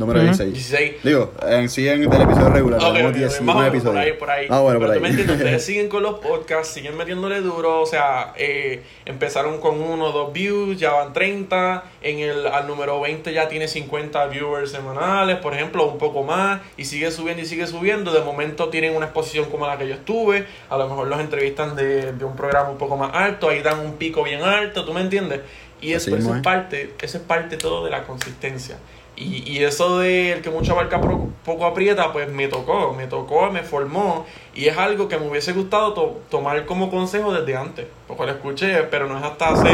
Número 0.00 0.18
Ujú. 0.18 0.28
16. 0.28 0.52
16. 0.54 0.92
Digo, 1.04 1.32
en 1.46 1.68
sí 1.68 1.86
en 1.88 2.08
del 2.08 2.22
episodio 2.22 2.48
regular, 2.48 2.80
Ok, 2.82 2.92
tenemos 2.92 3.10
ok, 3.12 3.16
19 3.18 3.44
más 3.44 3.54
o 3.54 3.58
menos, 3.58 3.74
episodios. 3.74 3.92
por 3.94 3.98
ahí, 4.02 4.12
por 4.18 4.30
ahí. 4.30 4.46
Ah, 4.50 4.60
bueno, 4.60 4.78
Pero 4.80 4.92
por 4.94 5.04
ahí. 5.04 5.10
entiendes, 5.10 5.36
ustedes 5.38 5.64
siguen 5.64 5.88
con 5.88 6.02
los 6.02 6.18
podcasts, 6.20 6.72
siguen 6.74 6.96
metiéndole 6.96 7.40
duro, 7.42 7.80
o 7.82 7.86
sea, 7.86 8.32
eh, 8.36 8.82
empezaron 9.04 9.60
con 9.60 9.80
uno 9.80 10.06
o 10.06 10.12
dos 10.12 10.32
views, 10.32 10.78
ya 10.78 10.92
van 10.92 11.12
30, 11.12 11.84
en 12.02 12.18
el 12.20 12.46
al 12.46 12.66
número 12.66 13.00
20 13.00 13.32
ya 13.32 13.48
tiene 13.48 13.68
50 13.68 14.26
viewers 14.26 14.70
semanales, 14.72 15.36
por 15.36 15.52
ejemplo, 15.54 15.86
un 15.86 15.98
poco 15.98 16.22
más, 16.24 16.60
y 16.76 16.86
sigue 16.86 17.10
subiendo 17.10 17.42
y 17.42 17.46
sigue 17.46 17.66
subiendo, 17.66 18.10
de 18.12 18.20
momento 18.22 18.70
tienen 18.70 18.96
una 18.96 19.06
exposición 19.06 19.44
como 19.50 19.66
la 19.66 19.76
que 19.76 19.86
yo 19.86 19.94
estuve, 19.94 20.46
a 20.70 20.76
lo 20.78 20.88
mejor 20.88 21.06
los 21.08 21.20
entrevistan 21.20 21.76
de, 21.76 22.12
de 22.12 22.24
un 22.24 22.34
programa 22.34 22.70
un 22.70 22.78
poco 22.78 22.96
más 22.96 23.10
alto, 23.12 23.50
ahí 23.50 23.60
dan 23.60 23.80
un 23.80 23.96
pico 23.98 24.22
bien 24.22 24.42
alto, 24.42 24.84
¿tú 24.84 24.94
me 24.94 25.02
entiendes? 25.02 25.40
Y 25.82 25.92
eso, 25.94 26.14
eso 26.14 26.34
es. 26.34 26.42
parte, 26.42 26.92
eso 27.00 27.16
es 27.18 27.22
parte 27.24 27.56
todo 27.56 27.84
de 27.84 27.90
la 27.90 28.04
consistencia. 28.04 28.76
Y, 29.20 29.42
y 29.46 29.64
eso 29.64 29.98
de 29.98 30.32
el 30.32 30.42
que 30.42 30.48
mucho 30.50 30.72
abarca 30.72 31.00
poco, 31.00 31.28
poco 31.44 31.66
aprieta, 31.66 32.10
pues 32.12 32.28
me 32.30 32.48
tocó, 32.48 32.94
me 32.94 33.06
tocó, 33.06 33.50
me 33.50 33.62
formó. 33.62 34.26
Y 34.54 34.66
es 34.68 34.78
algo 34.78 35.08
que 35.08 35.18
me 35.18 35.28
hubiese 35.28 35.52
gustado 35.52 35.92
to- 35.92 36.20
tomar 36.30 36.64
como 36.66 36.90
consejo 36.90 37.32
desde 37.32 37.56
antes. 37.56 37.86
Porque 38.08 38.24
lo 38.24 38.32
escuché, 38.32 38.84
pero 38.84 39.06
no 39.06 39.18
es 39.18 39.24
hasta 39.24 39.50
hace 39.50 39.68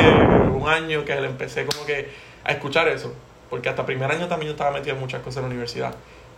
un 0.53 0.69
año 0.69 1.05
que 1.05 1.15
le 1.21 1.29
empecé 1.29 1.65
como 1.67 1.87
que 1.87 2.09
a 2.45 2.53
escuchar 2.53 2.89
eso. 2.89 3.13
Porque 3.49 3.69
hasta 3.69 3.87
primer 3.87 4.11
año 4.11 4.27
también 4.29 4.49
yo 4.49 4.53
estaba 4.55 4.73
metido 4.73 4.97
en 4.97 5.01
muchas 5.01 5.23
cosas 5.23 5.37
en 5.39 5.43
la 5.45 5.49
universidad. 5.49 5.95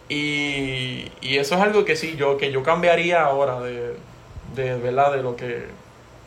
Y, 0.09 1.11
y 1.21 1.39
eso 1.39 1.55
es 1.57 1.61
algo 1.63 1.85
que 1.85 1.97
sí, 1.97 2.17
yo, 2.17 2.37
que 2.39 2.51
yo 2.53 2.63
cambiaría 2.63 3.25
ahora 3.25 3.61
de, 3.61 3.95
de 4.55 4.77
verdad, 4.77 5.13
de 5.13 5.23
lo 5.23 5.37
que, 5.37 5.65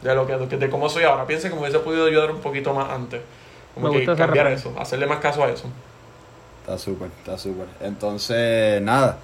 de 0.01 0.15
lo 0.15 0.27
que, 0.27 0.37
de, 0.37 0.57
de 0.57 0.69
cómo 0.69 0.89
soy 0.89 1.03
ahora. 1.03 1.27
Piense 1.27 1.49
que 1.49 1.55
me 1.55 1.61
hubiese 1.61 1.79
podido 1.79 2.05
ayudar 2.07 2.31
un 2.31 2.41
poquito 2.41 2.73
más 2.73 2.89
antes. 2.89 3.21
Como 3.73 3.89
Me 3.89 3.99
que 3.99 4.05
cambiar 4.15 4.47
eso, 4.47 4.73
hacerle 4.79 5.07
más 5.07 5.19
caso 5.19 5.43
a 5.43 5.49
eso. 5.49 5.65
Está 6.61 6.77
súper, 6.77 7.09
está 7.19 7.37
súper. 7.37 7.65
Entonces, 7.81 8.81
nada. 8.81 9.17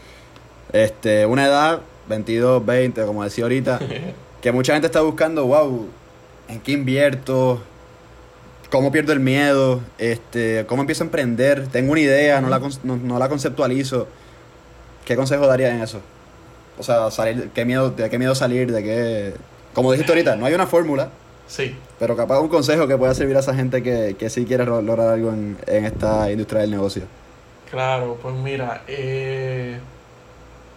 Este, 0.73 1.25
una 1.25 1.45
edad, 1.45 1.81
22, 2.09 2.65
20, 2.65 3.05
como 3.05 3.23
decía 3.23 3.45
ahorita, 3.45 3.79
que 4.41 4.51
mucha 4.51 4.73
gente 4.73 4.87
está 4.87 5.01
buscando, 5.01 5.45
wow, 5.45 5.87
¿en 6.49 6.59
qué 6.59 6.71
invierto? 6.73 7.61
¿Cómo 8.71 8.91
pierdo 8.91 9.13
el 9.13 9.19
miedo? 9.21 9.79
Este, 9.97 10.65
¿Cómo 10.67 10.81
empiezo 10.81 11.03
a 11.03 11.05
emprender? 11.05 11.67
Tengo 11.67 11.91
una 11.93 12.01
idea, 12.01 12.41
no 12.41 12.49
la, 12.49 12.59
con- 12.59 12.71
no, 12.83 12.97
no 12.97 13.17
la 13.19 13.29
conceptualizo. 13.29 14.07
¿Qué 15.05 15.15
consejo 15.15 15.47
darías 15.47 15.71
en 15.71 15.81
eso? 15.81 16.01
O 16.77 16.83
sea, 16.83 17.09
salir, 17.11 17.49
¿qué 17.53 17.63
miedo, 17.63 17.91
¿de 17.91 18.09
qué 18.09 18.19
miedo 18.19 18.35
salir? 18.35 18.71
¿De 18.71 18.83
qué...? 18.83 19.33
Como 19.73 19.91
dijiste 19.91 20.11
ahorita, 20.11 20.35
no 20.35 20.45
hay 20.47 20.53
una 20.53 20.67
fórmula, 20.67 21.09
Sí. 21.47 21.75
pero 21.97 22.17
capaz 22.17 22.39
un 22.39 22.49
consejo 22.49 22.87
que 22.87 22.97
pueda 22.97 23.13
servir 23.13 23.37
a 23.37 23.39
esa 23.39 23.53
gente 23.55 23.81
que, 23.81 24.15
que 24.19 24.29
sí 24.29 24.43
quiere 24.43 24.65
lograr 24.65 25.07
algo 25.13 25.29
en, 25.29 25.57
en 25.67 25.85
esta 25.85 26.29
industria 26.29 26.61
del 26.61 26.71
negocio. 26.71 27.03
Claro, 27.69 28.17
pues 28.21 28.33
mira, 28.33 28.83
eh, 28.87 29.77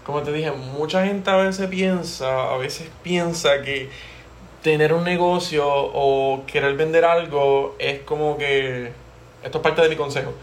como 0.05 0.23
te 0.23 0.33
dije, 0.33 0.51
mucha 0.51 1.05
gente 1.07 1.31
a 1.31 1.37
veces 1.37 1.69
piensa, 1.69 2.53
a 2.53 2.57
veces 2.57 2.91
piensa 3.05 3.63
que 3.63 3.89
tener 4.63 4.93
un 4.93 5.05
negocio 5.05 5.65
o 5.69 6.45
querer 6.47 6.75
vender 6.75 7.05
algo 7.05 7.77
es 7.79 8.01
como 8.01 8.37
que, 8.39 8.91
esto 9.45 9.59
es 9.59 9.63
parte 9.63 9.83
de 9.83 9.89
mi 9.89 9.95
consejo, 9.97 10.35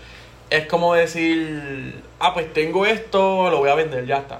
es 0.49 0.67
como 0.67 0.93
decir, 0.93 2.01
ah, 2.19 2.33
pues 2.33 2.53
tengo 2.53 2.85
esto, 2.85 3.49
lo 3.49 3.59
voy 3.59 3.69
a 3.69 3.75
vender, 3.75 4.05
ya 4.05 4.19
está. 4.19 4.39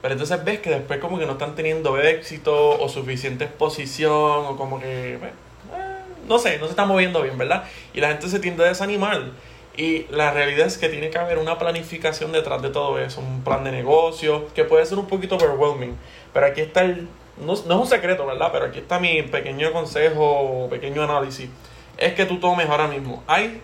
Pero 0.00 0.14
entonces 0.14 0.44
ves 0.44 0.60
que 0.60 0.70
después 0.70 1.00
como 1.00 1.18
que 1.18 1.26
no 1.26 1.32
están 1.32 1.56
teniendo 1.56 1.98
éxito 1.98 2.80
o 2.80 2.88
suficiente 2.88 3.44
exposición 3.44 4.46
o 4.46 4.56
como 4.56 4.80
que, 4.80 5.16
bueno, 5.18 5.34
eh, 5.74 5.98
no 6.28 6.38
sé, 6.38 6.58
no 6.58 6.66
se 6.66 6.70
está 6.70 6.84
moviendo 6.84 7.22
bien, 7.22 7.36
¿verdad? 7.36 7.64
Y 7.94 8.00
la 8.00 8.08
gente 8.08 8.28
se 8.28 8.38
tiende 8.38 8.64
a 8.64 8.68
desanimar. 8.68 9.22
Y 9.76 10.06
la 10.10 10.32
realidad 10.32 10.66
es 10.66 10.76
que 10.76 10.88
tiene 10.88 11.10
que 11.10 11.18
haber 11.18 11.38
una 11.38 11.58
planificación 11.58 12.32
detrás 12.32 12.60
de 12.60 12.68
todo 12.68 12.98
eso, 12.98 13.20
un 13.20 13.42
plan 13.42 13.64
de 13.64 13.72
negocio, 13.72 14.46
que 14.54 14.64
puede 14.64 14.84
ser 14.84 14.98
un 14.98 15.06
poquito 15.06 15.36
overwhelming. 15.36 15.96
Pero 16.34 16.46
aquí 16.46 16.60
está 16.60 16.82
el, 16.82 17.08
no, 17.38 17.46
no 17.46 17.52
es 17.52 17.80
un 17.80 17.86
secreto, 17.86 18.26
¿verdad? 18.26 18.50
Pero 18.52 18.66
aquí 18.66 18.80
está 18.80 18.98
mi 18.98 19.22
pequeño 19.22 19.72
consejo, 19.72 20.66
pequeño 20.68 21.02
análisis. 21.02 21.48
Es 21.96 22.12
que 22.14 22.26
tú 22.26 22.38
tomes 22.38 22.68
ahora 22.68 22.86
mismo. 22.86 23.22
Hay 23.26 23.62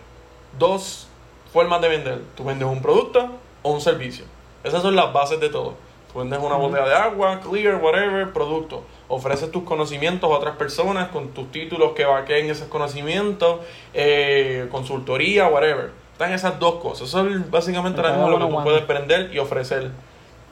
dos 0.58 1.08
formas 1.52 1.80
de 1.82 1.88
vender. 1.88 2.22
Tú 2.36 2.44
vendes 2.44 2.68
un 2.68 2.80
producto 2.80 3.30
o 3.62 3.72
un 3.72 3.80
servicio. 3.80 4.24
Esas 4.64 4.82
son 4.82 4.96
las 4.96 5.12
bases 5.12 5.40
de 5.40 5.50
todo. 5.50 5.74
Tú 6.12 6.20
vendes 6.20 6.38
una 6.38 6.56
botella 6.56 6.86
de 6.86 6.94
agua, 6.94 7.40
clear, 7.40 7.76
whatever, 7.76 8.32
producto. 8.32 8.82
Ofreces 9.08 9.50
tus 9.50 9.64
conocimientos 9.64 10.30
a 10.30 10.34
otras 10.34 10.56
personas 10.56 11.08
con 11.08 11.28
tus 11.28 11.50
títulos 11.50 11.92
que 11.92 12.04
vaqueen 12.04 12.50
esos 12.50 12.68
conocimientos, 12.68 13.60
eh, 13.94 14.68
consultoría, 14.70 15.48
whatever. 15.48 15.90
Están 16.12 16.32
esas 16.32 16.58
dos 16.58 16.76
cosas. 16.76 17.08
Eso 17.08 17.26
es 17.26 17.50
básicamente 17.50 18.00
ahora 18.00 18.12
mismo 18.12 18.30
lo 18.30 18.38
que 18.38 18.54
tú 18.54 18.62
puedes 18.62 18.86
vender 18.86 19.30
y 19.32 19.38
ofrecer. 19.38 19.90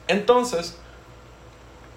Entonces, 0.07 0.79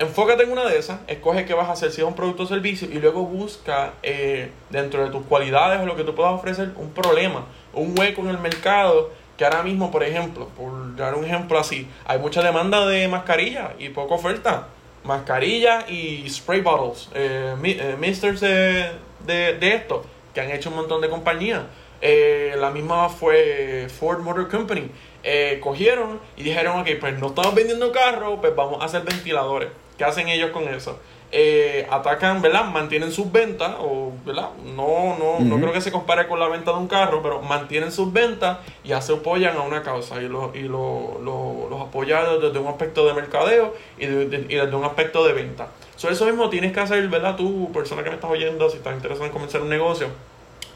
enfócate 0.01 0.43
en 0.45 0.53
una 0.53 0.65
de 0.65 0.79
esas, 0.79 1.01
escoge 1.07 1.45
qué 1.45 1.55
vas 1.55 1.69
a 1.69 1.73
hacer, 1.73 1.93
si 1.93 2.01
es 2.01 2.07
un 2.07 2.15
producto 2.15 2.43
o 2.43 2.47
servicio, 2.47 2.89
y 2.91 2.99
luego 2.99 3.23
busca 3.25 3.93
eh, 4.03 4.51
dentro 4.71 5.05
de 5.05 5.11
tus 5.11 5.25
cualidades 5.27 5.81
o 5.81 5.87
lo 5.87 5.95
que 5.95 6.05
tú 6.05 6.15
puedas 6.15 6.33
ofrecer 6.33 6.73
un 6.77 6.91
problema, 6.91 7.45
un 7.75 7.97
hueco 7.99 8.23
en 8.23 8.29
el 8.29 8.39
mercado 8.39 9.11
que 9.37 9.45
ahora 9.45 9.63
mismo, 9.63 9.91
por 9.91 10.03
ejemplo, 10.03 10.49
por 10.49 10.97
dar 10.97 11.15
un 11.15 11.25
ejemplo 11.25 11.59
así, 11.59 11.89
hay 12.07 12.19
mucha 12.19 12.43
demanda 12.43 12.87
de 12.87 13.09
mascarilla 13.09 13.73
y 13.79 13.89
poca 13.89 14.15
oferta. 14.15 14.69
Mascarilla 15.05 15.87
y 15.89 16.29
spray 16.29 16.61
bottles, 16.61 17.09
eh, 17.15 17.55
eh 17.63 17.97
misters 17.99 18.41
de, 18.41 18.91
de, 19.27 19.75
esto, 19.75 20.05
que 20.35 20.41
han 20.41 20.51
hecho 20.51 20.71
un 20.71 20.77
montón 20.77 21.01
de 21.01 21.09
compañías. 21.09 21.63
Eh, 22.03 22.55
la 22.59 22.71
misma 22.71 23.09
fue 23.09 23.89
Ford 23.89 24.21
Motor 24.21 24.49
Company. 24.49 24.91
Eh, 25.23 25.59
cogieron 25.63 26.21
y 26.37 26.43
dijeron, 26.43 26.81
ok, 26.81 26.89
pues 26.99 27.19
no 27.19 27.29
estamos 27.29 27.55
vendiendo 27.55 27.93
carros, 27.93 28.39
pues 28.41 28.55
vamos 28.55 28.81
a 28.83 28.87
hacer 28.87 29.03
ventiladores. 29.03 29.71
¿Qué 29.99 30.05
hacen 30.05 30.29
ellos 30.29 30.51
con 30.51 30.65
eso? 30.69 30.99
Eh, 31.33 31.87
atacan, 31.89 32.43
¿verdad? 32.43 32.64
Mantienen 32.64 33.12
sus 33.12 33.31
ventas, 33.31 33.76
o, 33.78 34.12
¿verdad? 34.24 34.51
No, 34.74 35.16
no, 35.16 35.39
no 35.39 35.61
creo 35.61 35.72
que 35.72 35.81
se 35.81 35.93
compare 35.93 36.26
con 36.26 36.41
la 36.41 36.49
venta 36.49 36.72
de 36.72 36.78
un 36.78 36.89
carro, 36.89 37.22
pero 37.22 37.41
mantienen 37.41 37.93
sus 37.93 38.12
ventas 38.12 38.59
y 38.83 38.89
ya 38.89 39.01
se 39.01 39.12
apoyan 39.12 39.57
a 39.57 39.61
una 39.61 39.85
causa 39.85 40.20
y, 40.20 40.28
lo, 40.28 40.53
y 40.57 40.62
lo, 40.62 41.20
los 41.22 41.81
apoyan 41.81 42.41
desde 42.41 42.59
un 42.59 42.66
aspecto 42.66 43.07
de 43.07 43.14
mercadeo 43.14 43.74
y, 43.97 44.07
desde 44.07 44.74
un 44.74 44.85
aspecto 44.85 45.24
de 45.24 45.33
venta. 45.33 45.68
So, 45.95 46.09
eso 46.09 46.24
mismo 46.26 46.51
tienes 46.51 46.72
que 46.72 46.81
hacer, 46.81 47.07
¿verdad? 47.09 47.37
Tú, 47.37 47.70
persona 47.72 48.03
que 48.03 48.09
me 48.09 48.16
estás 48.16 48.31
oyendo, 48.31 48.68
si 48.68 48.78
estás 48.78 48.95
interesado 48.95 49.26
en 49.26 49.33
comenzar 49.33 49.62
un 49.62 49.68
negocio, 49.68 50.09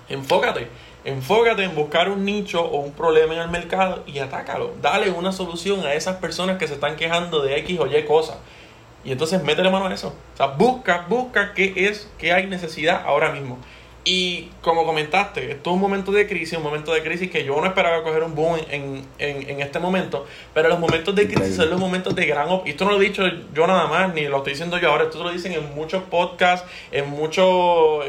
enfócate. 0.09 0.69
Enfócate 1.05 1.65
en 1.65 1.75
buscar 1.75 2.09
un 2.09 2.25
nicho 2.25 2.63
o 2.63 2.79
un 2.79 2.93
problema 2.93 3.35
en 3.35 3.41
el 3.41 3.49
mercado 3.49 4.05
y 4.07 4.21
atácalo. 4.21 4.73
Dale 4.81 5.11
una 5.11 5.33
solución 5.33 5.85
a 5.85 5.95
esas 5.95 6.17
personas 6.17 6.59
que 6.59 6.69
se 6.69 6.75
están 6.75 6.97
quejando 6.97 7.43
de 7.43 7.59
X 7.59 7.81
o 7.81 7.87
Y 7.87 8.05
cosas. 8.05 8.37
Y 9.05 9.13
entonces 9.13 9.43
métele 9.43 9.71
mano 9.71 9.87
a 9.87 9.95
eso. 9.95 10.15
O 10.35 10.37
sea, 10.37 10.47
busca, 10.47 11.07
busca 11.09 11.53
qué 11.55 11.73
es, 11.77 12.11
qué 12.19 12.33
hay 12.33 12.47
necesidad 12.47 13.03
ahora 13.05 13.31
mismo. 13.33 13.59
Y 14.07 14.51
como 14.61 14.85
comentaste, 14.85 15.51
esto 15.51 15.71
es 15.71 15.75
un 15.75 15.81
momento 15.81 16.13
de 16.13 16.29
crisis, 16.29 16.59
un 16.59 16.63
momento 16.63 16.93
de 16.93 17.03
crisis 17.03 17.31
que 17.31 17.43
yo 17.43 17.59
no 17.59 17.67
esperaba 17.67 18.03
coger 18.03 18.23
un 18.23 18.35
boom 18.35 18.59
en, 18.71 19.03
en, 19.19 19.49
en 19.49 19.63
este 19.63 19.79
momento, 19.79 20.27
pero 20.53 20.69
los 20.69 20.79
momentos 20.79 21.15
de 21.15 21.27
crisis 21.27 21.57
son 21.57 21.71
los 21.71 21.81
momentos 21.81 22.15
de 22.15 22.27
gran... 22.27 22.47
Y 22.67 22.71
esto 22.71 22.85
no 22.85 22.91
lo 22.91 23.01
he 23.01 23.05
dicho 23.07 23.23
yo 23.55 23.67
nada 23.67 23.87
más, 23.87 24.13
ni 24.13 24.27
lo 24.27 24.39
estoy 24.39 24.53
diciendo 24.53 24.77
yo 24.77 24.91
ahora, 24.91 25.05
esto 25.05 25.25
lo 25.25 25.33
dicen 25.33 25.53
en 25.53 25.75
muchos 25.75 26.03
podcasts, 26.03 26.69
en 26.93 27.09
muchas 27.09 27.47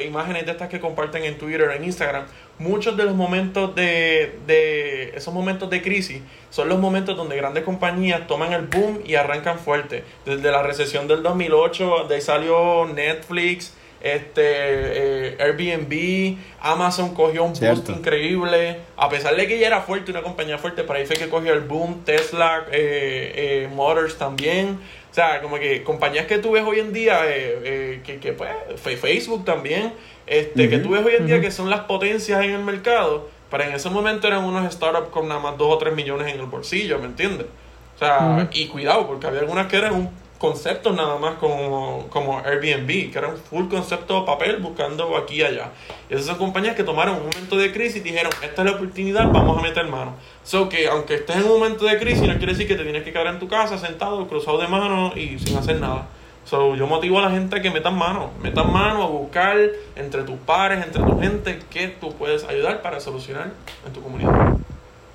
imágenes 0.06 0.46
de 0.46 0.52
estas 0.52 0.68
que 0.68 0.82
comparten 0.82 1.24
en 1.24 1.38
Twitter, 1.38 1.72
en 1.72 1.86
Instagram. 1.86 2.26
Muchos 2.58 2.96
de 2.96 3.04
los 3.04 3.16
momentos 3.16 3.76
de, 3.76 4.40
de 4.48 5.12
esos 5.16 5.34
momentos 5.34 5.70
de 5.70 5.82
crisis 5.82 6.22
son 6.50 6.70
los 6.70 6.80
momentos 6.80 7.18
donde 7.18 7.36
grandes 7.36 7.64
compañías 7.64 8.28
toman 8.28 8.54
el 8.54 8.68
boom 8.68 9.02
y 9.06 9.16
arrancan 9.16 9.60
fuerte. 9.60 10.04
Desde 10.26 10.52
la 10.52 10.64
recesión 10.64 11.08
del 11.08 11.22
2008, 11.22 12.06
de 12.08 12.16
ahí 12.16 12.22
salió 12.22 12.86
Netflix, 12.86 13.74
este 14.06 14.44
eh, 14.44 15.38
Airbnb, 15.40 16.38
Amazon 16.62 17.16
cogió 17.16 17.44
un 17.44 17.54
boost 17.54 17.90
increíble, 17.90 18.78
a 18.98 19.10
pesar 19.10 19.36
de 19.36 19.48
que 19.48 19.58
ya 19.58 19.66
era 19.66 19.82
fuerte, 19.82 20.12
una 20.12 20.22
compañía 20.22 20.60
fuerte, 20.60 20.84
para 20.84 21.00
ahí 21.00 21.08
fue 21.08 21.16
que 21.16 21.28
cogió 21.28 21.54
el 21.54 21.62
boom, 21.62 22.04
Tesla, 22.06 22.68
eh, 22.72 23.66
eh, 23.66 23.70
Motors 23.74 24.20
también, 24.20 24.80
o 25.16 25.18
sea, 25.18 25.42
como 25.42 25.58
que 25.58 25.82
compañías 25.82 26.26
que 26.26 26.40
tú 26.40 26.52
ves 26.52 26.64
hoy 26.68 26.82
en 26.82 26.92
día, 26.92 27.22
que, 27.24 28.20
que 28.22 28.34
pues, 28.34 29.00
Facebook 29.00 29.46
también, 29.46 29.94
este, 30.28 30.68
que 30.68 30.80
tú 30.80 30.90
ves 30.90 31.06
hoy 31.06 31.14
en 31.18 31.26
día 31.26 31.40
que 31.40 31.52
son 31.52 31.70
las 31.70 31.86
potencias 31.86 32.44
en 32.44 32.52
el 32.52 32.62
mercado, 32.66 33.30
pero 33.50 33.64
en 33.64 33.72
ese 33.72 33.90
momento 33.90 34.28
eran 34.28 34.44
unos 34.44 34.74
startups 34.74 35.08
con 35.12 35.30
nada 35.30 35.40
más 35.40 35.58
2 35.58 35.74
o 35.74 35.78
3 35.78 35.96
millones 35.96 36.34
en 36.34 36.42
el 36.42 36.48
bolsillo, 36.48 37.00
¿me 37.00 37.06
entiendes? 37.06 37.48
O 37.96 37.98
sea, 37.98 38.50
y 38.52 38.68
cuidado, 38.68 39.08
porque 39.08 39.26
había 39.26 39.40
algunas 39.40 39.68
que 39.68 39.78
eran 39.78 39.94
un 39.94 40.10
conceptos 40.38 40.96
nada 40.96 41.18
más 41.18 41.36
como, 41.36 42.08
como 42.10 42.40
Airbnb, 42.40 43.12
que 43.12 43.18
era 43.18 43.30
un 43.30 43.38
full 43.38 43.68
concepto 43.68 44.20
de 44.20 44.26
papel 44.26 44.58
buscando 44.58 45.16
aquí 45.16 45.36
y 45.36 45.44
allá. 45.44 45.72
Y 46.10 46.14
esas 46.14 46.26
son 46.26 46.38
compañías 46.38 46.76
que 46.76 46.84
tomaron 46.84 47.16
un 47.16 47.28
momento 47.28 47.58
de 47.58 47.72
crisis 47.72 47.98
y 47.98 48.00
dijeron, 48.02 48.32
esta 48.44 48.62
es 48.62 48.70
la 48.70 48.76
oportunidad, 48.76 49.32
vamos 49.32 49.58
a 49.58 49.62
meter 49.62 49.88
mano. 49.88 50.16
So 50.46 50.70
que 50.70 50.88
aunque 50.88 51.16
estés 51.16 51.38
en 51.38 51.44
un 51.44 51.50
momento 51.50 51.86
de 51.86 51.98
crisis, 51.98 52.22
no 52.22 52.38
quiere 52.38 52.54
decir 52.54 52.68
que 52.68 52.76
te 52.76 52.84
tienes 52.84 53.04
que 53.04 53.12
quedar 53.12 53.28
en 53.28 53.40
tu 53.40 53.48
casa 53.48 53.80
sentado, 53.80 54.28
cruzado 54.28 54.60
de 54.60 54.68
manos 54.68 55.18
y 55.18 55.40
sin 55.40 55.58
hacer 55.58 55.80
nada. 55.80 56.08
So, 56.46 56.76
yo 56.76 56.86
motivo 56.86 57.18
a 57.18 57.24
la 57.24 57.32
gente 57.32 57.58
a 57.58 57.62
que 57.62 57.72
metan 57.72 57.98
mano, 57.98 58.30
metan 58.44 58.72
mano 58.72 59.02
a 59.02 59.08
buscar 59.08 59.58
entre 59.96 60.22
tus 60.22 60.38
pares, 60.38 60.86
entre 60.86 61.02
tu 61.02 61.20
gente, 61.20 61.60
que 61.72 61.88
tú 61.88 62.14
puedes 62.14 62.44
ayudar 62.44 62.84
para 62.84 63.00
solucionar 63.00 63.52
en 63.84 63.92
tu 63.92 64.02
comunidad. 64.02 64.32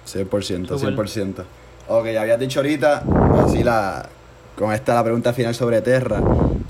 100%, 0.05 0.67
100%. 0.67 1.45
Ok, 1.87 2.07
habías 2.19 2.41
dicho 2.41 2.59
ahorita, 2.59 3.05
así 3.45 3.63
la, 3.63 4.09
con 4.57 4.73
esta 4.73 4.95
la 4.95 5.05
pregunta 5.05 5.33
final 5.33 5.55
sobre 5.55 5.81
Terra. 5.83 6.21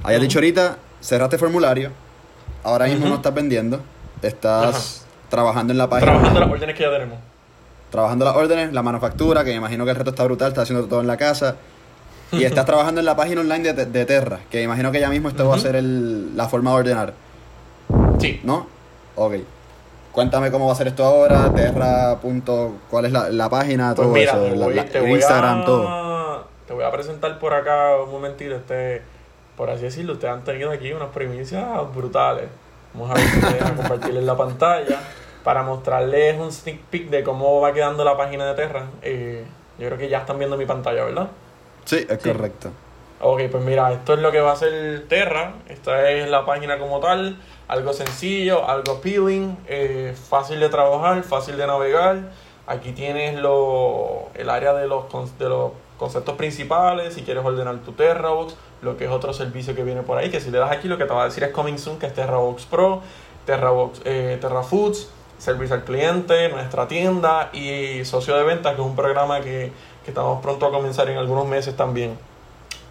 Habías 0.02 0.20
dicho 0.20 0.38
ahorita, 0.38 0.76
cerraste 1.00 1.38
formulario, 1.38 1.90
ahora 2.62 2.84
mismo 2.84 3.06
no 3.08 3.14
estás 3.14 3.32
vendiendo, 3.32 3.80
estás 4.20 5.06
trabajando 5.30 5.72
en 5.72 5.78
la 5.78 5.88
página. 5.88 6.12
Trabajando 6.12 6.40
las 6.40 6.50
órdenes 6.50 6.76
que 6.76 6.82
ya 6.82 6.90
tenemos. 6.90 7.29
Trabajando 7.90 8.24
las 8.24 8.36
órdenes, 8.36 8.72
la 8.72 8.82
manufactura, 8.82 9.44
que 9.44 9.50
me 9.50 9.56
imagino 9.56 9.84
que 9.84 9.90
el 9.90 9.96
reto 9.96 10.10
está 10.10 10.24
brutal, 10.24 10.48
estás 10.48 10.62
haciendo 10.62 10.86
todo 10.86 11.00
en 11.00 11.06
la 11.06 11.16
casa. 11.16 11.56
Y 12.32 12.44
estás 12.44 12.64
trabajando 12.66 13.00
en 13.00 13.06
la 13.06 13.16
página 13.16 13.40
online 13.40 13.72
de, 13.72 13.86
de 13.86 14.04
Terra, 14.04 14.40
que 14.50 14.58
me 14.58 14.64
imagino 14.64 14.92
que 14.92 15.00
ya 15.00 15.10
mismo 15.10 15.28
esto 15.28 15.48
va 15.48 15.56
a 15.56 15.58
ser 15.58 15.76
el, 15.76 16.36
la 16.36 16.48
forma 16.48 16.70
de 16.70 16.76
ordenar. 16.76 17.14
Sí. 18.20 18.40
¿No? 18.44 18.66
Ok. 19.16 19.34
Cuéntame 20.12 20.50
cómo 20.50 20.66
va 20.66 20.72
a 20.72 20.76
ser 20.76 20.88
esto 20.88 21.04
ahora, 21.04 21.52
Terra. 21.54 22.18
¿Cuál 22.90 23.04
es 23.04 23.12
la, 23.12 23.30
la 23.30 23.48
página? 23.48 23.94
Pues 23.94 24.06
todo 24.06 24.16
eso, 24.16 25.06
Instagram, 25.06 25.64
todo 25.64 26.10
te 26.70 26.74
voy 26.74 26.84
a 26.84 26.92
presentar 26.92 27.36
por 27.40 27.52
acá 27.52 27.96
un 27.96 28.12
momentito, 28.12 28.54
este, 28.54 29.02
por 29.56 29.68
así 29.70 29.82
decirlo, 29.82 30.12
ustedes 30.12 30.32
han 30.32 30.44
tenido 30.44 30.70
aquí 30.70 30.92
unas 30.92 31.08
primicias 31.08 31.66
brutales. 31.92 32.44
Vamos 32.94 33.10
a 33.10 33.14
ver 33.14 33.24
si 33.24 33.64
a 33.64 33.74
compartirles 33.74 34.22
la 34.22 34.36
pantalla 34.36 35.00
para 35.44 35.62
mostrarles 35.62 36.38
un 36.38 36.52
sneak 36.52 36.80
peek 36.90 37.10
de 37.10 37.22
cómo 37.22 37.60
va 37.60 37.72
quedando 37.72 38.04
la 38.04 38.16
página 38.16 38.46
de 38.46 38.54
Terra. 38.54 38.86
Eh, 39.02 39.44
yo 39.78 39.86
creo 39.86 39.98
que 39.98 40.08
ya 40.08 40.18
están 40.18 40.38
viendo 40.38 40.56
mi 40.56 40.66
pantalla, 40.66 41.04
¿verdad? 41.04 41.28
Sí, 41.84 42.06
es 42.08 42.18
correcto. 42.18 42.70
Ok, 43.22 43.42
pues 43.50 43.62
mira, 43.62 43.92
esto 43.92 44.14
es 44.14 44.20
lo 44.20 44.32
que 44.32 44.40
va 44.40 44.52
a 44.52 44.56
ser 44.56 45.06
Terra. 45.08 45.54
Esta 45.68 46.10
es 46.10 46.28
la 46.28 46.46
página 46.46 46.78
como 46.78 47.00
tal. 47.00 47.36
Algo 47.68 47.92
sencillo, 47.92 48.68
algo 48.68 48.92
appealing, 48.94 49.58
eh, 49.68 50.14
fácil 50.28 50.60
de 50.60 50.68
trabajar, 50.68 51.22
fácil 51.22 51.56
de 51.56 51.66
navegar. 51.66 52.30
Aquí 52.66 52.92
tienes 52.92 53.38
lo, 53.38 54.28
el 54.34 54.48
área 54.48 54.72
de 54.74 54.86
los, 54.86 55.04
de 55.38 55.48
los 55.48 55.72
conceptos 55.98 56.34
principales, 56.36 57.14
si 57.14 57.22
quieres 57.22 57.44
ordenar 57.44 57.76
tu 57.80 57.92
TerraBox, 57.92 58.54
lo 58.80 58.96
que 58.96 59.04
es 59.04 59.10
otro 59.10 59.34
servicio 59.34 59.74
que 59.74 59.84
viene 59.84 60.02
por 60.02 60.16
ahí, 60.16 60.30
que 60.30 60.40
si 60.40 60.50
le 60.50 60.58
das 60.58 60.72
aquí 60.72 60.88
lo 60.88 60.96
que 60.96 61.04
te 61.04 61.12
va 61.12 61.22
a 61.22 61.24
decir 61.26 61.44
es 61.44 61.50
Coming 61.50 61.78
Soon, 61.78 61.98
que 61.98 62.06
es 62.06 62.14
TerraBox 62.14 62.64
Pro, 62.64 63.02
TerraBox, 63.44 64.00
eh, 64.06 64.38
TerraFoods, 64.40 65.10
servicio 65.40 65.74
al 65.74 65.84
cliente, 65.84 66.48
nuestra 66.50 66.86
tienda 66.86 67.50
y 67.52 68.04
socio 68.04 68.36
de 68.36 68.44
ventas, 68.44 68.74
que 68.76 68.80
es 68.80 68.86
un 68.86 68.94
programa 68.94 69.40
que, 69.40 69.72
que 70.04 70.10
estamos 70.10 70.40
pronto 70.42 70.66
a 70.66 70.70
comenzar 70.70 71.08
en 71.08 71.16
algunos 71.16 71.46
meses 71.46 71.76
también. 71.76 72.16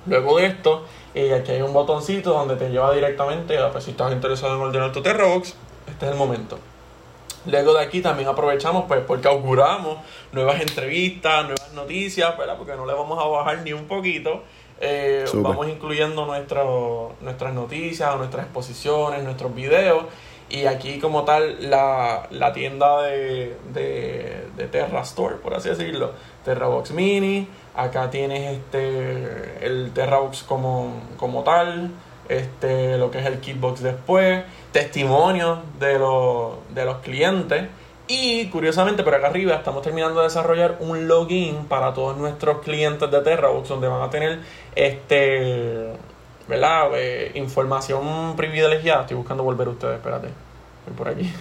Luego 0.05 0.37
de 0.37 0.47
esto, 0.47 0.85
eh, 1.13 1.33
aquí 1.33 1.51
hay 1.51 1.61
un 1.61 1.73
botoncito 1.73 2.31
donde 2.31 2.55
te 2.55 2.69
lleva 2.69 2.93
directamente 2.93 3.57
a, 3.57 3.71
pues, 3.71 3.83
si 3.83 3.91
estás 3.91 4.11
interesado 4.11 4.55
en 4.55 4.61
ordenar 4.61 4.91
tu 4.91 5.01
TerraBox, 5.01 5.55
este 5.87 6.05
es 6.05 6.11
el 6.11 6.17
momento. 6.17 6.57
Luego 7.45 7.73
de 7.73 7.83
aquí 7.83 8.01
también 8.01 8.27
aprovechamos 8.27 8.85
pues 8.87 9.01
porque 9.07 9.27
auguramos 9.27 9.99
nuevas 10.31 10.59
entrevistas, 10.61 11.45
nuevas 11.45 11.71
noticias, 11.73 12.37
¿verdad? 12.37 12.57
Porque 12.57 12.75
no 12.75 12.85
le 12.85 12.93
vamos 12.93 13.17
a 13.17 13.25
bajar 13.27 13.59
ni 13.59 13.71
un 13.71 13.85
poquito. 13.85 14.43
Eh, 14.81 15.25
vamos 15.33 15.67
incluyendo 15.67 16.25
nuestro, 16.25 17.13
nuestras 17.21 17.53
noticias, 17.53 18.15
nuestras 18.17 18.45
exposiciones, 18.45 19.23
nuestros 19.23 19.53
videos. 19.55 20.05
Y 20.49 20.65
aquí 20.65 20.99
como 20.99 21.23
tal 21.25 21.69
la, 21.69 22.27
la 22.31 22.53
tienda 22.53 23.03
de, 23.03 23.55
de, 23.71 24.47
de, 24.57 24.67
Terra 24.67 25.01
Store, 25.01 25.35
por 25.35 25.53
así 25.53 25.69
decirlo. 25.69 26.11
Terrabox 26.43 26.91
Mini. 26.91 27.47
Acá 27.75 28.09
tienes 28.09 28.57
este 28.57 29.65
el 29.65 29.91
Terrabox 29.93 30.43
como, 30.43 31.01
como 31.17 31.43
tal. 31.43 31.91
Este, 32.27 32.97
lo 32.97 33.09
que 33.09 33.19
es 33.19 33.25
el 33.25 33.39
Kitbox 33.39 33.81
después 33.81 34.43
testimonios 34.71 35.59
de, 35.79 35.99
de 36.73 36.85
los 36.85 36.97
clientes. 37.03 37.67
Y 38.07 38.47
curiosamente, 38.47 39.03
por 39.03 39.13
acá 39.13 39.27
arriba 39.27 39.53
estamos 39.53 39.83
terminando 39.83 40.19
de 40.19 40.25
desarrollar 40.25 40.77
un 40.79 41.07
login 41.07 41.65
para 41.65 41.93
todos 41.93 42.17
nuestros 42.17 42.61
clientes 42.61 43.09
de 43.11 43.21
TerraBox, 43.21 43.69
donde 43.69 43.87
van 43.87 44.01
a 44.01 44.09
tener 44.09 44.39
este, 44.73 45.93
¿verdad? 46.49 46.89
Eh, 46.95 47.31
información 47.35 48.35
privilegiada. 48.35 49.01
Estoy 49.01 49.15
buscando 49.15 49.43
volver 49.43 49.67
a 49.67 49.71
ustedes, 49.71 49.95
espérate. 49.95 50.29
Voy 50.87 50.95
por 50.97 51.07
aquí. 51.07 51.31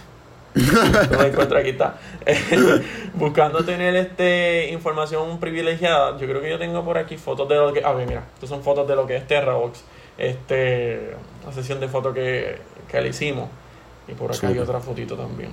no 0.55 1.19
me 1.19 1.27
encuentro, 1.29 1.59
aquí 1.59 1.71
está. 1.71 1.97
buscando 3.15 3.65
tener 3.65 3.97
este 3.97 4.69
información 4.71 5.41
privilegiada. 5.41 6.19
Yo 6.19 6.27
creo 6.29 6.43
que 6.43 6.51
yo 6.51 6.59
tengo 6.59 6.85
por 6.85 6.99
aquí 6.99 7.17
fotos 7.17 7.49
de 7.49 7.57
lo 7.57 7.73
que. 7.73 7.83
A 7.83 7.93
ver, 7.93 8.07
mira, 8.07 8.25
estas 8.35 8.51
son 8.51 8.63
fotos 8.63 8.87
de 8.87 8.95
lo 8.95 9.07
que 9.07 9.17
es 9.17 9.27
TerraBox. 9.27 9.83
Este, 10.19 11.15
una 11.43 11.53
sesión 11.55 11.81
de 11.81 11.89
fotos 11.89 12.15
que, 12.15 12.59
que 12.91 13.01
le 13.01 13.09
hicimos. 13.09 13.49
Y 14.09 14.15
por 14.15 14.35
acá 14.35 14.49
hay 14.49 14.59
otra 14.59 14.81
fotito 14.81 15.17
también. 15.17 15.51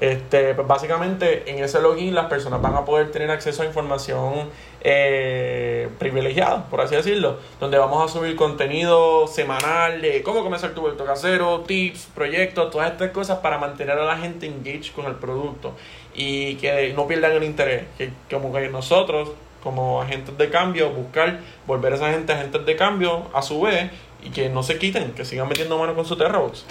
Este, 0.00 0.54
pues 0.54 0.66
básicamente 0.66 1.50
en 1.50 1.62
ese 1.62 1.80
login 1.80 2.14
las 2.14 2.26
personas 2.26 2.62
van 2.62 2.74
a 2.74 2.84
poder 2.84 3.10
tener 3.10 3.30
acceso 3.30 3.62
a 3.62 3.66
información 3.66 4.48
eh, 4.80 5.90
privilegiada, 5.98 6.64
por 6.70 6.80
así 6.80 6.94
decirlo, 6.94 7.38
donde 7.58 7.76
vamos 7.76 8.08
a 8.08 8.12
subir 8.12 8.34
contenido 8.36 9.26
semanal 9.26 10.00
de 10.00 10.22
cómo 10.22 10.42
comenzar 10.42 10.70
tu 10.70 10.82
vuelto 10.82 11.04
casero, 11.04 11.60
tips, 11.66 12.08
proyectos, 12.14 12.70
todas 12.70 12.92
estas 12.92 13.10
cosas 13.10 13.40
para 13.40 13.58
mantener 13.58 13.98
a 13.98 14.04
la 14.04 14.16
gente 14.16 14.46
engaged 14.46 14.94
con 14.94 15.06
el 15.06 15.16
producto 15.16 15.74
y 16.14 16.54
que 16.56 16.92
no 16.94 17.06
pierdan 17.06 17.32
el 17.32 17.44
interés. 17.44 17.84
Que 17.98 18.10
como 18.30 18.52
que 18.52 18.68
nosotros, 18.68 19.32
como 19.62 20.00
agentes 20.00 20.38
de 20.38 20.48
cambio, 20.48 20.90
buscar 20.90 21.40
volver 21.66 21.92
a 21.92 21.96
esa 21.96 22.10
gente 22.10 22.32
agentes 22.32 22.64
de 22.64 22.76
cambio 22.76 23.24
a 23.34 23.42
su 23.42 23.60
vez 23.60 23.90
y 24.22 24.30
que 24.30 24.48
no 24.48 24.62
se 24.62 24.78
quiten, 24.78 25.12
que 25.12 25.24
sigan 25.24 25.48
metiendo 25.48 25.76
mano 25.76 25.94
con 25.94 26.04
su 26.04 26.16
Terrabox. 26.16 26.64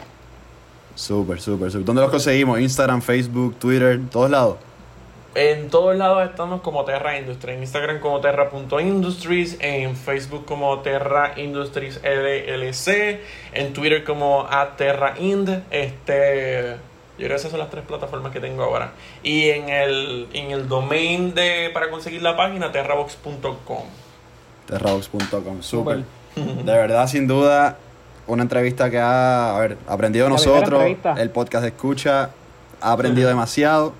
Súper, 0.99 1.39
súper, 1.39 1.71
súper. 1.71 1.85
¿Dónde 1.85 2.01
los 2.01 2.11
conseguimos? 2.11 2.59
Instagram, 2.59 3.01
Facebook, 3.01 3.55
Twitter, 3.57 4.01
todos 4.11 4.29
lados. 4.29 4.57
En 5.33 5.69
todos 5.69 5.95
lados 5.95 6.29
estamos 6.29 6.59
como 6.59 6.83
Terra 6.83 7.17
Industries. 7.17 7.55
En 7.55 7.61
Instagram 7.63 7.99
como 8.01 8.19
Terra.industries. 8.19 9.57
En 9.61 9.95
Facebook 9.95 10.43
como 10.43 10.79
Terra 10.79 11.35
Industries 11.37 12.01
LLC. 12.03 13.21
En 13.53 13.71
Twitter 13.71 14.03
como 14.03 14.45
a 14.49 14.75
Terra 14.75 15.15
Ind. 15.17 15.63
Este. 15.71 16.75
Yo 17.17 17.25
creo 17.25 17.29
que 17.29 17.35
esas 17.35 17.51
son 17.51 17.61
las 17.61 17.69
tres 17.69 17.85
plataformas 17.85 18.33
que 18.33 18.41
tengo 18.41 18.63
ahora. 18.63 18.91
Y 19.23 19.51
en 19.51 19.69
el, 19.69 20.27
en 20.33 20.51
el 20.51 20.67
domain 20.67 21.33
de 21.33 21.71
para 21.73 21.89
conseguir 21.89 22.21
la 22.21 22.35
página, 22.35 22.73
terrabox.com. 22.73 23.85
Terrabox.com, 24.67 25.61
súper. 25.61 26.03
De 26.35 26.71
verdad, 26.73 27.07
sin 27.07 27.25
duda, 27.25 27.77
una 28.30 28.43
entrevista 28.43 28.89
que 28.89 28.99
ha 28.99 29.55
a 29.55 29.59
ver, 29.59 29.77
aprendido 29.88 30.30
nosotros, 30.30 30.84
el 31.17 31.30
podcast 31.32 31.65
escucha, 31.65 32.30
ha 32.80 32.91
aprendido 32.91 33.27
demasiado. 33.27 33.93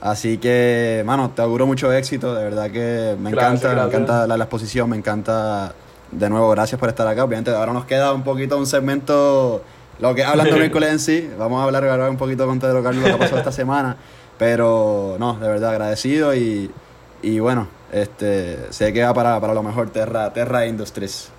Así 0.00 0.38
que, 0.38 1.02
mano, 1.04 1.30
te 1.30 1.42
auguro 1.42 1.66
mucho 1.66 1.92
éxito, 1.92 2.34
de 2.34 2.44
verdad 2.44 2.70
que 2.70 3.16
me 3.20 3.30
encanta, 3.30 3.74
me 3.74 3.82
encanta 3.82 4.26
la, 4.26 4.36
exposición, 4.36 4.88
me 4.88 4.96
encanta, 4.96 5.74
de 6.10 6.30
nuevo, 6.30 6.48
gracias 6.50 6.78
por 6.80 6.88
estar 6.88 7.06
acá. 7.06 7.24
Obviamente 7.24 7.50
ahora 7.50 7.74
nos 7.74 7.84
queda 7.84 8.14
un 8.14 8.22
poquito 8.22 8.56
un 8.56 8.66
segmento, 8.66 9.62
lo 9.98 10.14
que 10.14 10.24
hablando 10.24 10.56
miércoles 10.56 10.90
en 10.90 10.98
sí, 11.00 11.30
vamos 11.38 11.60
a 11.60 11.64
hablar 11.64 11.84
ahora 11.84 12.08
un 12.08 12.16
poquito 12.16 12.46
con 12.46 12.58
Pedro 12.58 12.82
Carlos 12.82 13.04
lo 13.04 13.10
que 13.10 13.24
pasó 13.24 13.36
esta 13.36 13.52
semana, 13.52 13.96
pero 14.38 15.16
no, 15.18 15.34
de 15.34 15.48
verdad 15.48 15.72
agradecido 15.72 16.34
y, 16.34 16.70
y 17.20 17.38
bueno, 17.40 17.68
este, 17.92 18.72
sé 18.72 18.94
que 18.94 19.02
va 19.02 19.12
para, 19.12 19.38
para 19.38 19.52
lo 19.52 19.62
mejor 19.62 19.90
Terra, 19.90 20.32
Terra 20.32 20.66
Industries. 20.66 21.30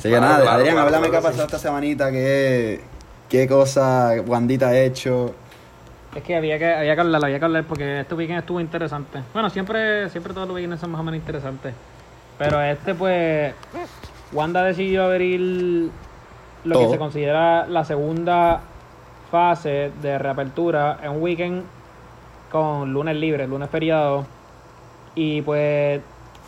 Así 0.00 0.08
que 0.08 0.18
nada, 0.18 0.54
Adrián, 0.54 0.78
háblame 0.78 1.10
qué 1.10 1.18
ha 1.18 1.20
pasado 1.20 1.44
esta 1.44 1.58
semanita, 1.58 2.10
qué, 2.10 2.80
qué 3.28 3.46
cosa 3.46 4.12
Wandita 4.26 4.68
ha 4.68 4.78
hecho. 4.78 5.34
Es 6.14 6.22
que 6.22 6.34
había 6.34 6.58
que, 6.58 6.72
había 6.72 6.94
que 6.94 7.00
hablar, 7.02 7.22
había 7.22 7.38
que 7.38 7.44
hablar 7.44 7.64
porque 7.64 8.00
este 8.00 8.14
weekend 8.14 8.38
estuvo 8.38 8.62
interesante. 8.62 9.20
Bueno, 9.34 9.50
siempre, 9.50 10.08
siempre 10.08 10.32
todos 10.32 10.48
los 10.48 10.54
weekends 10.54 10.80
son 10.80 10.92
más 10.92 11.02
o 11.02 11.04
menos 11.04 11.20
interesantes. 11.20 11.74
Pero 12.38 12.62
este 12.62 12.94
pues, 12.94 13.52
Wanda 14.32 14.64
decidió 14.64 15.04
abrir 15.04 15.90
lo 16.64 16.78
que 16.78 16.88
se 16.88 16.96
considera 16.96 17.66
la 17.66 17.84
segunda 17.84 18.62
fase 19.30 19.92
de 20.00 20.18
reapertura 20.18 20.98
en 21.02 21.10
un 21.10 21.20
weekend 21.20 21.64
con 22.50 22.90
lunes 22.90 23.16
libre, 23.16 23.46
lunes 23.46 23.68
feriado. 23.68 24.24
Y 25.14 25.42
pues 25.42 26.00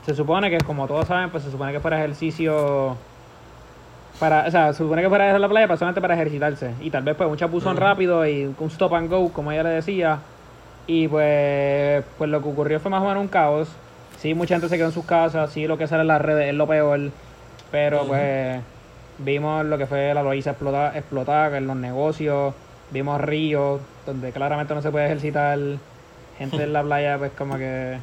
se 0.07 0.15
supone 0.15 0.49
que, 0.49 0.57
como 0.57 0.87
todos 0.87 1.07
saben, 1.07 1.29
pues 1.29 1.45
se 1.45 1.51
supone 1.51 1.71
que 1.71 1.81
fuera 1.81 1.99
ejercicio 1.99 2.97
para, 4.23 4.47
o 4.47 4.51
sea, 4.53 4.73
se 4.73 4.79
supone 4.79 5.03
que 5.03 5.09
fuera 5.09 5.33
de 5.33 5.37
la 5.37 5.49
playa 5.49 5.67
personalmente 5.67 6.01
para 6.01 6.15
ejercitarse. 6.15 6.75
Y 6.81 6.91
tal 6.91 7.03
vez 7.03 7.17
pues 7.17 7.29
un 7.29 7.37
chapuzón 7.37 7.77
rápido 7.77 8.25
y 8.25 8.45
un 8.57 8.69
stop 8.69 8.95
and 8.95 9.11
go, 9.11 9.33
como 9.33 9.51
ella 9.51 9.65
le 9.65 9.71
decía. 9.71 10.21
Y 10.87 11.09
pues, 11.09 12.05
pues 12.19 12.31
lo 12.31 12.41
que 12.41 12.49
ocurrió 12.49 12.79
fue 12.79 12.89
más 12.89 13.03
o 13.03 13.09
menos 13.09 13.21
un 13.21 13.27
caos. 13.27 13.69
Sí, 14.19 14.33
mucha 14.33 14.55
gente 14.55 14.69
se 14.69 14.77
quedó 14.77 14.87
en 14.87 14.93
sus 14.93 15.05
casas, 15.05 15.51
sí, 15.51 15.67
lo 15.67 15.77
que 15.77 15.89
sale 15.89 16.03
en 16.03 16.07
las 16.07 16.21
redes 16.21 16.51
es 16.51 16.55
lo 16.55 16.69
peor. 16.69 17.01
Pero 17.73 18.07
pues 18.07 18.61
vimos 19.19 19.67
lo 19.67 19.77
que 19.77 19.87
fue 19.87 20.15
la 20.15 20.23
loiza 20.23 20.51
explotar, 20.51 20.97
explotar 20.97 21.55
en 21.55 21.67
los 21.67 21.75
negocios, 21.75 22.55
vimos 22.93 23.21
ríos 23.21 23.81
donde 24.07 24.31
claramente 24.31 24.73
no 24.73 24.83
se 24.83 24.93
puede 24.93 25.07
ejercitar, 25.07 25.59
gente 26.39 26.63
en 26.63 26.73
la 26.73 26.83
playa 26.85 27.19
pues 27.19 27.33
como 27.33 27.57
que... 27.57 27.99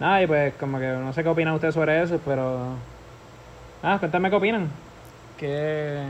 Nada, 0.00 0.20
y 0.20 0.26
pues 0.26 0.52
como 0.54 0.80
que 0.80 0.88
no 0.88 1.12
sé 1.12 1.22
qué 1.22 1.28
opinan 1.28 1.54
ustedes 1.54 1.74
sobre 1.74 2.02
eso, 2.02 2.18
pero 2.24 2.74
Ah, 3.82 3.98
cuéntame 3.98 4.30
qué 4.30 4.36
opinan. 4.36 4.68
Que... 5.38 6.04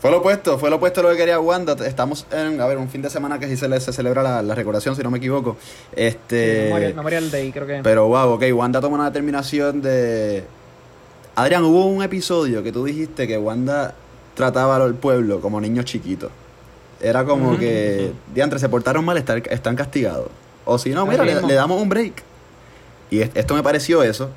Fue 0.00 0.10
lo 0.10 0.18
opuesto, 0.18 0.58
fue 0.58 0.70
lo 0.70 0.76
opuesto 0.76 1.00
a 1.00 1.04
lo 1.04 1.10
que 1.10 1.16
quería 1.18 1.38
Wanda. 1.38 1.76
Estamos 1.86 2.26
en, 2.32 2.60
a 2.60 2.66
ver, 2.66 2.78
un 2.78 2.88
fin 2.88 3.02
de 3.02 3.10
semana 3.10 3.38
que 3.38 3.46
sí 3.46 3.56
se, 3.56 3.80
se 3.80 3.92
celebra 3.92 4.22
la, 4.22 4.42
la, 4.42 4.54
recordación, 4.54 4.96
si 4.96 5.02
no 5.02 5.10
me 5.10 5.18
equivoco. 5.18 5.58
Este... 5.94 6.70
Memorial, 6.94 7.30
Day, 7.30 7.52
creo 7.52 7.66
que. 7.66 7.80
Pero 7.82 8.08
wow, 8.08 8.30
ok, 8.32 8.44
Wanda 8.54 8.80
toma 8.80 8.96
una 8.96 9.04
determinación 9.04 9.82
de... 9.82 10.44
Adrián, 11.36 11.64
hubo 11.64 11.84
un 11.84 12.02
episodio 12.02 12.62
que 12.62 12.72
tú 12.72 12.84
dijiste 12.84 13.28
que 13.28 13.36
Wanda 13.36 13.94
trataba 14.34 14.76
al 14.76 14.94
pueblo 14.94 15.40
como 15.40 15.60
niños 15.60 15.84
chiquitos. 15.84 16.30
Era 17.00 17.24
como 17.24 17.58
que, 17.58 18.12
diantre, 18.34 18.58
se 18.58 18.68
portaron 18.68 19.04
mal, 19.04 19.16
están, 19.18 19.42
están 19.50 19.76
castigados. 19.76 20.28
O 20.64 20.78
si 20.78 20.90
no, 20.90 21.06
mira, 21.06 21.24
le, 21.24 21.42
le, 21.42 21.54
damos 21.54 21.80
un 21.80 21.88
break. 21.88 22.22
Y 23.10 23.20
esto 23.20 23.54
me 23.54 23.62
pareció 23.62 24.02
eso. 24.02 24.30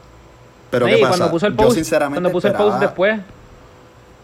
Pero 0.73 0.87
¿qué 0.87 0.97
pasa? 0.97 1.09
Cuando 1.09 1.29
puso 1.29 1.45
el 1.45 1.53
post, 1.53 1.89
cuando 1.97 2.31
puso 2.31 2.47
el 2.47 2.53
post 2.55 2.79
después. 2.79 3.19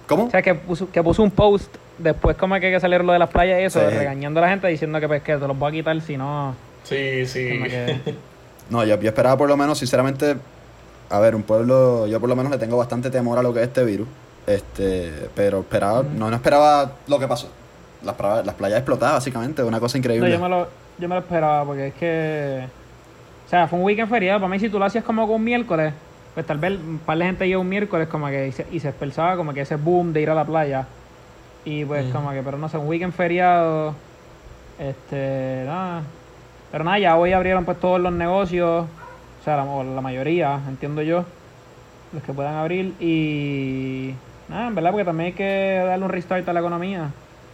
¿Cómo? 0.08 0.26
O 0.26 0.30
sea, 0.32 0.42
que 0.42 0.56
puso, 0.56 0.90
que 0.92 1.04
puso 1.04 1.22
un 1.22 1.30
post 1.30 1.72
después 2.00 2.36
como 2.38 2.60
que 2.60 2.66
hay 2.66 2.74
que 2.74 2.80
salir 2.80 3.04
lo 3.04 3.14
de 3.14 3.20
las 3.20 3.30
playas 3.30 3.62
y 3.62 3.66
eso, 3.66 3.80
regañando 3.88 4.40
a 4.40 4.42
la 4.44 4.50
gente 4.50 4.68
diciendo 4.68 5.00
que 5.00 5.08
pues 5.08 5.22
que 5.22 5.38
te 5.38 5.48
los 5.48 5.60
voy 5.60 5.70
a 5.70 5.72
quitar 5.72 6.02
si 6.02 6.18
no... 6.18 6.56
Sí, 6.86 7.28
sí. 7.28 7.62
no, 8.72 8.84
yo, 8.84 9.00
yo 9.00 9.10
esperaba 9.10 9.38
por 9.38 9.48
lo 9.48 9.56
menos, 9.56 9.78
sinceramente, 9.78 10.38
a 11.12 11.20
ver, 11.20 11.36
un 11.36 11.44
pueblo, 11.44 12.08
yo 12.08 12.20
por 12.20 12.30
lo 12.30 12.36
menos 12.36 12.52
le 12.52 12.58
tengo 12.58 12.78
bastante 12.78 13.12
temor 13.12 13.38
a 13.38 13.44
lo 13.44 13.54
que 13.54 13.60
es 13.60 13.68
este 13.68 13.84
virus. 13.84 14.08
Este, 14.48 15.30
pero 15.36 15.60
esperaba, 15.60 16.02
no, 16.02 16.32
no 16.32 16.36
esperaba 16.36 16.94
lo 17.06 17.20
que 17.20 17.28
pasó. 17.28 17.48
Las, 18.02 18.16
las 18.44 18.56
playas 18.56 18.80
explotadas, 18.80 19.16
básicamente, 19.16 19.62
una 19.62 19.80
cosa 19.80 20.00
increíble. 20.00 20.28
No, 20.28 20.36
yo 20.36 20.42
me 20.42 20.50
lo, 20.50 20.68
yo 20.98 21.08
me 21.08 21.14
lo 21.14 21.22
esperaba, 21.22 21.64
porque 21.66 21.88
es 21.88 21.94
que. 21.94 22.64
O 23.46 23.50
sea, 23.50 23.68
fue 23.68 23.78
un 23.78 23.86
weekend 23.86 24.10
feriado. 24.10 24.40
Para 24.40 24.50
mí, 24.50 24.58
si 24.58 24.70
tú 24.70 24.80
lo 24.80 24.86
hacías 24.86 25.04
como 25.04 25.28
con 25.28 25.44
miércoles, 25.44 25.94
pues 26.40 26.48
tal 26.48 26.58
vez 26.58 26.80
un 26.80 27.00
par 27.00 27.18
de 27.18 27.26
gente 27.26 27.48
iba 27.48 27.60
un 27.60 27.68
miércoles 27.68 28.08
como 28.08 28.28
que 28.28 28.48
y 28.48 28.52
se, 28.54 28.66
y 28.72 28.80
se 28.80 28.88
expulsaba 28.88 29.36
como 29.36 29.54
que 29.54 29.60
ese 29.60 29.76
boom 29.76 30.14
de 30.14 30.22
ir 30.22 30.30
a 30.30 30.34
la 30.34 30.46
playa. 30.46 30.88
Y 31.66 31.84
pues 31.84 32.06
mm. 32.06 32.12
como 32.14 32.32
que, 32.32 32.42
pero 32.42 32.58
no 32.58 32.70
sé, 32.70 32.78
un 32.78 32.88
weekend 32.88 33.12
feriado, 33.12 33.94
este, 34.80 35.64
nada. 35.66 36.04
Pero 36.72 36.86
nada, 36.86 36.98
ya 36.98 37.18
hoy 37.18 37.34
abrieron 37.34 37.66
pues 37.66 37.78
todos 37.78 38.00
los 38.00 38.14
negocios, 38.14 38.86
o 38.86 39.44
sea, 39.44 39.58
la, 39.58 39.84
la 39.84 40.00
mayoría, 40.00 40.62
entiendo 40.70 41.02
yo, 41.02 41.26
los 42.14 42.24
que 42.24 42.32
puedan 42.32 42.56
abrir 42.56 42.94
y 43.02 44.14
nada, 44.48 44.70
en 44.70 44.76
verdad, 44.76 44.92
porque 44.92 45.04
también 45.04 45.28
hay 45.28 45.34
que 45.34 45.84
darle 45.86 46.06
un 46.06 46.12
restart 46.12 46.48
a 46.48 46.54
la 46.54 46.62
economía. 46.62 47.10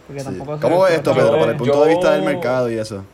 Porque 0.06 0.22
tampoco 0.22 0.60
¿Cómo 0.60 0.82
ves 0.82 0.94
esto, 0.94 1.12
Pedro, 1.12 1.40
por 1.40 1.48
el 1.48 1.56
punto 1.56 1.84
de 1.84 1.90
vista 1.90 2.12
del 2.12 2.22
mercado 2.22 2.70
y 2.70 2.78
eso? 2.78 3.04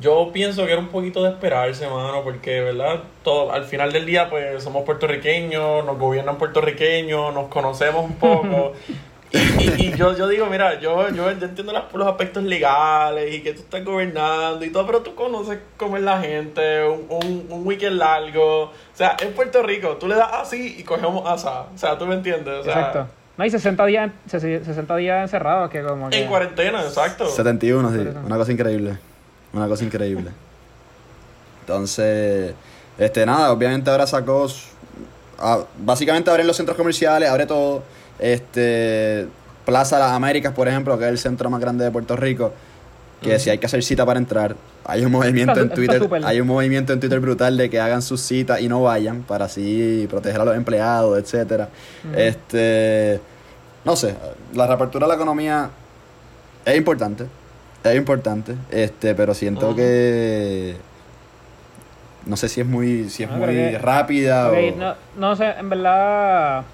Yo 0.00 0.30
pienso 0.32 0.64
que 0.64 0.72
era 0.72 0.80
un 0.80 0.88
poquito 0.88 1.22
de 1.24 1.30
esperarse, 1.30 1.88
mano, 1.88 2.22
porque, 2.22 2.60
¿verdad? 2.60 3.02
Todo, 3.22 3.52
al 3.52 3.64
final 3.64 3.92
del 3.92 4.06
día, 4.06 4.30
pues 4.30 4.62
somos 4.62 4.84
puertorriqueños, 4.84 5.84
nos 5.84 5.98
gobiernan 5.98 6.38
puertorriqueños, 6.38 7.34
nos 7.34 7.48
conocemos 7.48 8.04
un 8.04 8.14
poco. 8.14 8.74
y, 9.32 9.86
y, 9.86 9.96
yo, 9.96 10.16
yo 10.16 10.28
digo, 10.28 10.46
mira, 10.46 10.78
yo, 10.78 11.08
yo, 11.10 11.30
entiendo 11.30 11.72
los 11.92 12.06
aspectos 12.06 12.44
legales 12.44 13.34
y 13.34 13.40
que 13.42 13.52
tú 13.52 13.60
estás 13.62 13.84
gobernando 13.84 14.64
y 14.64 14.70
todo, 14.70 14.86
pero 14.86 15.02
tú 15.02 15.14
conoces 15.14 15.58
cómo 15.76 15.96
es 15.96 16.02
la 16.02 16.20
gente, 16.20 16.84
un, 16.84 17.06
un, 17.10 17.46
un 17.50 17.66
weekend 17.66 17.96
largo. 17.96 18.62
O 18.62 18.72
sea, 18.94 19.16
en 19.20 19.32
Puerto 19.32 19.62
Rico, 19.62 19.96
tú 19.96 20.06
le 20.06 20.14
das 20.14 20.30
así 20.32 20.76
y 20.78 20.84
cogemos 20.84 21.28
asa. 21.28 21.62
O 21.74 21.78
sea, 21.78 21.98
tú 21.98 22.06
me 22.06 22.14
entiendes. 22.14 22.60
O 22.60 22.62
sea, 22.62 22.72
Exacto. 22.72 23.08
No, 23.36 23.44
hay 23.44 23.50
60 23.50 23.86
días, 23.86 24.10
60 24.26 24.96
días 24.96 25.22
encerrados, 25.22 25.70
que 25.70 25.80
como 25.82 26.10
que... 26.10 26.22
En 26.22 26.28
cuarentena, 26.28 26.82
exacto. 26.82 27.28
71, 27.28 27.92
sí. 27.92 28.08
Una 28.24 28.36
cosa 28.36 28.50
increíble. 28.50 28.98
Una 29.52 29.66
cosa 29.66 29.84
increíble. 29.84 30.30
Entonces, 31.60 32.54
este, 32.98 33.26
nada, 33.26 33.52
obviamente 33.52 33.90
ahora 33.90 34.06
sacó. 34.06 34.46
Ah, 35.38 35.60
básicamente 35.78 36.30
abren 36.30 36.46
los 36.46 36.56
centros 36.56 36.76
comerciales, 36.76 37.28
abre 37.28 37.46
todo. 37.46 37.82
Este, 38.18 39.26
Plaza 39.64 39.98
Las 39.98 40.12
Américas, 40.12 40.52
por 40.52 40.66
ejemplo, 40.66 40.98
que 40.98 41.04
es 41.04 41.10
el 41.10 41.18
centro 41.18 41.50
más 41.50 41.60
grande 41.60 41.84
de 41.84 41.90
Puerto 41.90 42.16
Rico. 42.16 42.52
Que 43.20 43.38
si 43.38 43.50
hay 43.50 43.58
que 43.58 43.66
hacer 43.66 43.82
cita 43.82 44.06
para 44.06 44.20
entrar, 44.20 44.54
hay 44.84 45.04
un 45.04 45.10
movimiento 45.10 45.60
en 45.60 45.70
Twitter, 45.70 46.08
hay 46.24 46.40
un 46.40 46.46
movimiento 46.46 46.92
en 46.92 47.00
Twitter 47.00 47.18
brutal 47.18 47.56
de 47.56 47.68
que 47.68 47.80
hagan 47.80 48.00
sus 48.00 48.20
citas 48.20 48.60
y 48.60 48.68
no 48.68 48.82
vayan 48.82 49.22
para 49.22 49.46
así 49.46 50.06
proteger 50.08 50.40
a 50.40 50.44
los 50.44 50.56
empleados, 50.56 51.18
etcétera. 51.18 51.68
Este, 52.16 53.20
no 53.84 53.96
sé, 53.96 54.14
la 54.54 54.68
reapertura 54.68 55.06
de 55.06 55.08
la 55.08 55.14
economía 55.16 55.68
es 56.64 56.76
importante, 56.76 57.26
es 57.90 57.96
importante, 57.96 58.54
este, 58.70 59.14
pero 59.14 59.34
siento 59.34 59.74
que 59.74 60.76
no 62.26 62.36
sé 62.36 62.48
si 62.48 62.60
es 62.60 62.66
muy, 62.66 63.08
si 63.08 63.22
es 63.22 63.30
muy 63.30 63.76
rápida 63.76 64.50
o... 64.50 64.76
no, 64.76 64.94
no 65.16 65.36
sé, 65.36 65.50
en 65.58 65.70
verdad 65.70 66.64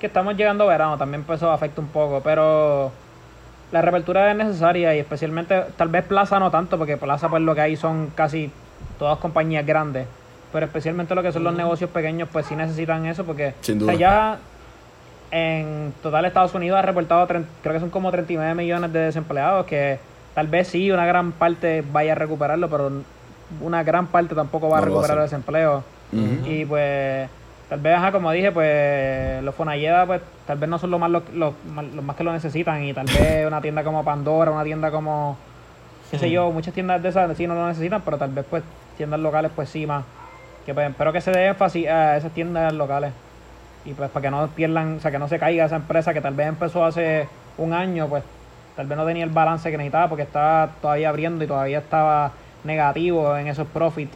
que 0.00 0.06
estamos 0.06 0.36
llegando 0.36 0.64
a 0.64 0.68
verano, 0.68 0.98
también 0.98 1.22
pues 1.24 1.38
eso 1.38 1.50
afecta 1.50 1.80
un 1.80 1.88
poco, 1.88 2.20
pero 2.22 2.90
la 3.70 3.82
reapertura 3.82 4.30
es 4.30 4.36
necesaria 4.36 4.94
y 4.96 4.98
especialmente, 4.98 5.62
tal 5.76 5.88
vez 5.88 6.04
Plaza 6.04 6.38
no 6.38 6.50
tanto, 6.50 6.78
porque 6.78 6.96
Plaza 6.96 7.28
pues 7.28 7.42
lo 7.42 7.54
que 7.54 7.60
hay 7.60 7.76
son 7.76 8.10
casi 8.14 8.50
todas 8.98 9.18
compañías 9.18 9.64
grandes, 9.64 10.06
pero 10.52 10.66
especialmente 10.66 11.14
lo 11.14 11.22
que 11.22 11.32
son 11.32 11.44
los 11.44 11.54
negocios 11.54 11.90
pequeños 11.90 12.28
pues 12.32 12.46
sí 12.46 12.56
necesitan 12.56 13.06
eso 13.06 13.24
porque 13.24 13.54
Sin 13.60 13.80
o 13.82 13.84
sea, 13.84 13.94
duda. 13.94 14.00
ya 14.00 14.38
en 15.30 15.92
total 16.02 16.24
Estados 16.24 16.54
Unidos 16.54 16.78
ha 16.78 16.82
reportado, 16.82 17.26
tre- 17.28 17.44
creo 17.62 17.74
que 17.74 17.80
son 17.80 17.90
como 17.90 18.10
39 18.10 18.54
millones 18.54 18.92
de 18.92 18.98
desempleados, 19.00 19.66
que 19.66 19.98
tal 20.34 20.46
vez 20.48 20.68
sí, 20.68 20.90
una 20.90 21.06
gran 21.06 21.32
parte 21.32 21.84
vaya 21.92 22.12
a 22.12 22.14
recuperarlo, 22.16 22.68
pero 22.68 22.90
una 23.60 23.82
gran 23.82 24.06
parte 24.08 24.34
tampoco 24.34 24.68
va 24.68 24.78
a 24.78 24.80
lo 24.80 24.86
va 24.86 24.98
a 24.98 25.02
recuperar 25.02 25.18
el 25.18 25.24
desempleo. 25.24 25.84
Y 26.46 26.64
pues, 26.64 27.28
tal 27.68 27.80
vez, 27.80 27.94
ajá, 27.96 28.10
como 28.12 28.30
dije, 28.32 28.50
pues 28.50 29.42
los 29.44 29.54
Fonalleda, 29.54 30.06
pues 30.06 30.20
tal 30.46 30.58
vez 30.58 30.68
no 30.68 30.78
son 30.78 30.90
los 30.90 30.98
más, 31.00 31.10
los, 31.10 31.22
los 31.32 31.54
los 31.94 32.04
más 32.04 32.16
que 32.16 32.24
lo 32.24 32.32
necesitan. 32.32 32.82
Y 32.82 32.92
tal 32.92 33.06
vez 33.06 33.46
una 33.46 33.60
tienda 33.60 33.84
como 33.84 34.04
Pandora, 34.04 34.50
una 34.50 34.64
tienda 34.64 34.90
como, 34.90 35.36
qué 36.10 36.18
sé 36.18 36.30
yo, 36.30 36.50
muchas 36.50 36.74
tiendas 36.74 37.00
de 37.02 37.08
esas 37.10 37.36
sí 37.36 37.46
no 37.46 37.54
lo 37.54 37.68
necesitan, 37.68 38.02
pero 38.02 38.18
tal 38.18 38.30
vez 38.30 38.44
pues 38.50 38.64
tiendas 38.96 39.20
locales 39.20 39.52
pues 39.54 39.68
sí 39.68 39.86
más. 39.86 40.04
Que 40.66 40.74
pues, 40.74 40.90
espero 40.90 41.12
que 41.12 41.20
se 41.20 41.30
dé 41.30 41.46
énfasis 41.46 41.86
a 41.88 42.16
esas 42.16 42.32
tiendas 42.32 42.72
locales. 42.72 43.12
Y 43.84 43.92
pues 43.94 44.10
para 44.10 44.22
que 44.22 44.30
no 44.30 44.46
pierdan, 44.48 44.96
o 44.96 45.00
sea, 45.00 45.10
que 45.10 45.18
no 45.18 45.28
se 45.28 45.38
caiga 45.38 45.64
esa 45.64 45.76
empresa 45.76 46.12
que 46.12 46.20
tal 46.20 46.34
vez 46.34 46.48
empezó 46.48 46.84
hace 46.84 47.28
un 47.56 47.72
año, 47.72 48.08
pues 48.08 48.22
tal 48.76 48.86
vez 48.86 48.96
no 48.98 49.06
tenía 49.06 49.24
el 49.24 49.30
balance 49.30 49.70
que 49.70 49.76
necesitaba 49.76 50.08
porque 50.08 50.24
estaba 50.24 50.70
todavía 50.80 51.08
abriendo 51.08 51.44
y 51.44 51.46
todavía 51.46 51.78
estaba 51.78 52.32
negativo 52.64 53.36
en 53.36 53.48
esos 53.48 53.66
profits. 53.68 54.12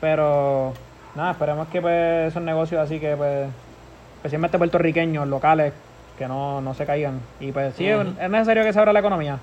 Pero 0.00 0.72
nada, 1.14 1.32
esperemos 1.32 1.68
que 1.68 1.80
pues 1.80 2.28
esos 2.28 2.42
negocios 2.42 2.80
así 2.80 2.98
que 2.98 3.16
pues, 3.16 3.48
especialmente 4.16 4.58
puertorriqueños, 4.58 5.28
locales, 5.28 5.72
que 6.18 6.26
no, 6.26 6.60
no 6.60 6.74
se 6.74 6.86
caigan. 6.86 7.20
Y 7.40 7.52
pues 7.52 7.74
sí, 7.74 7.86
es 7.86 8.30
necesario 8.30 8.64
que 8.64 8.72
se 8.72 8.78
abra 8.78 8.92
la 8.92 9.00
economía. 9.00 9.38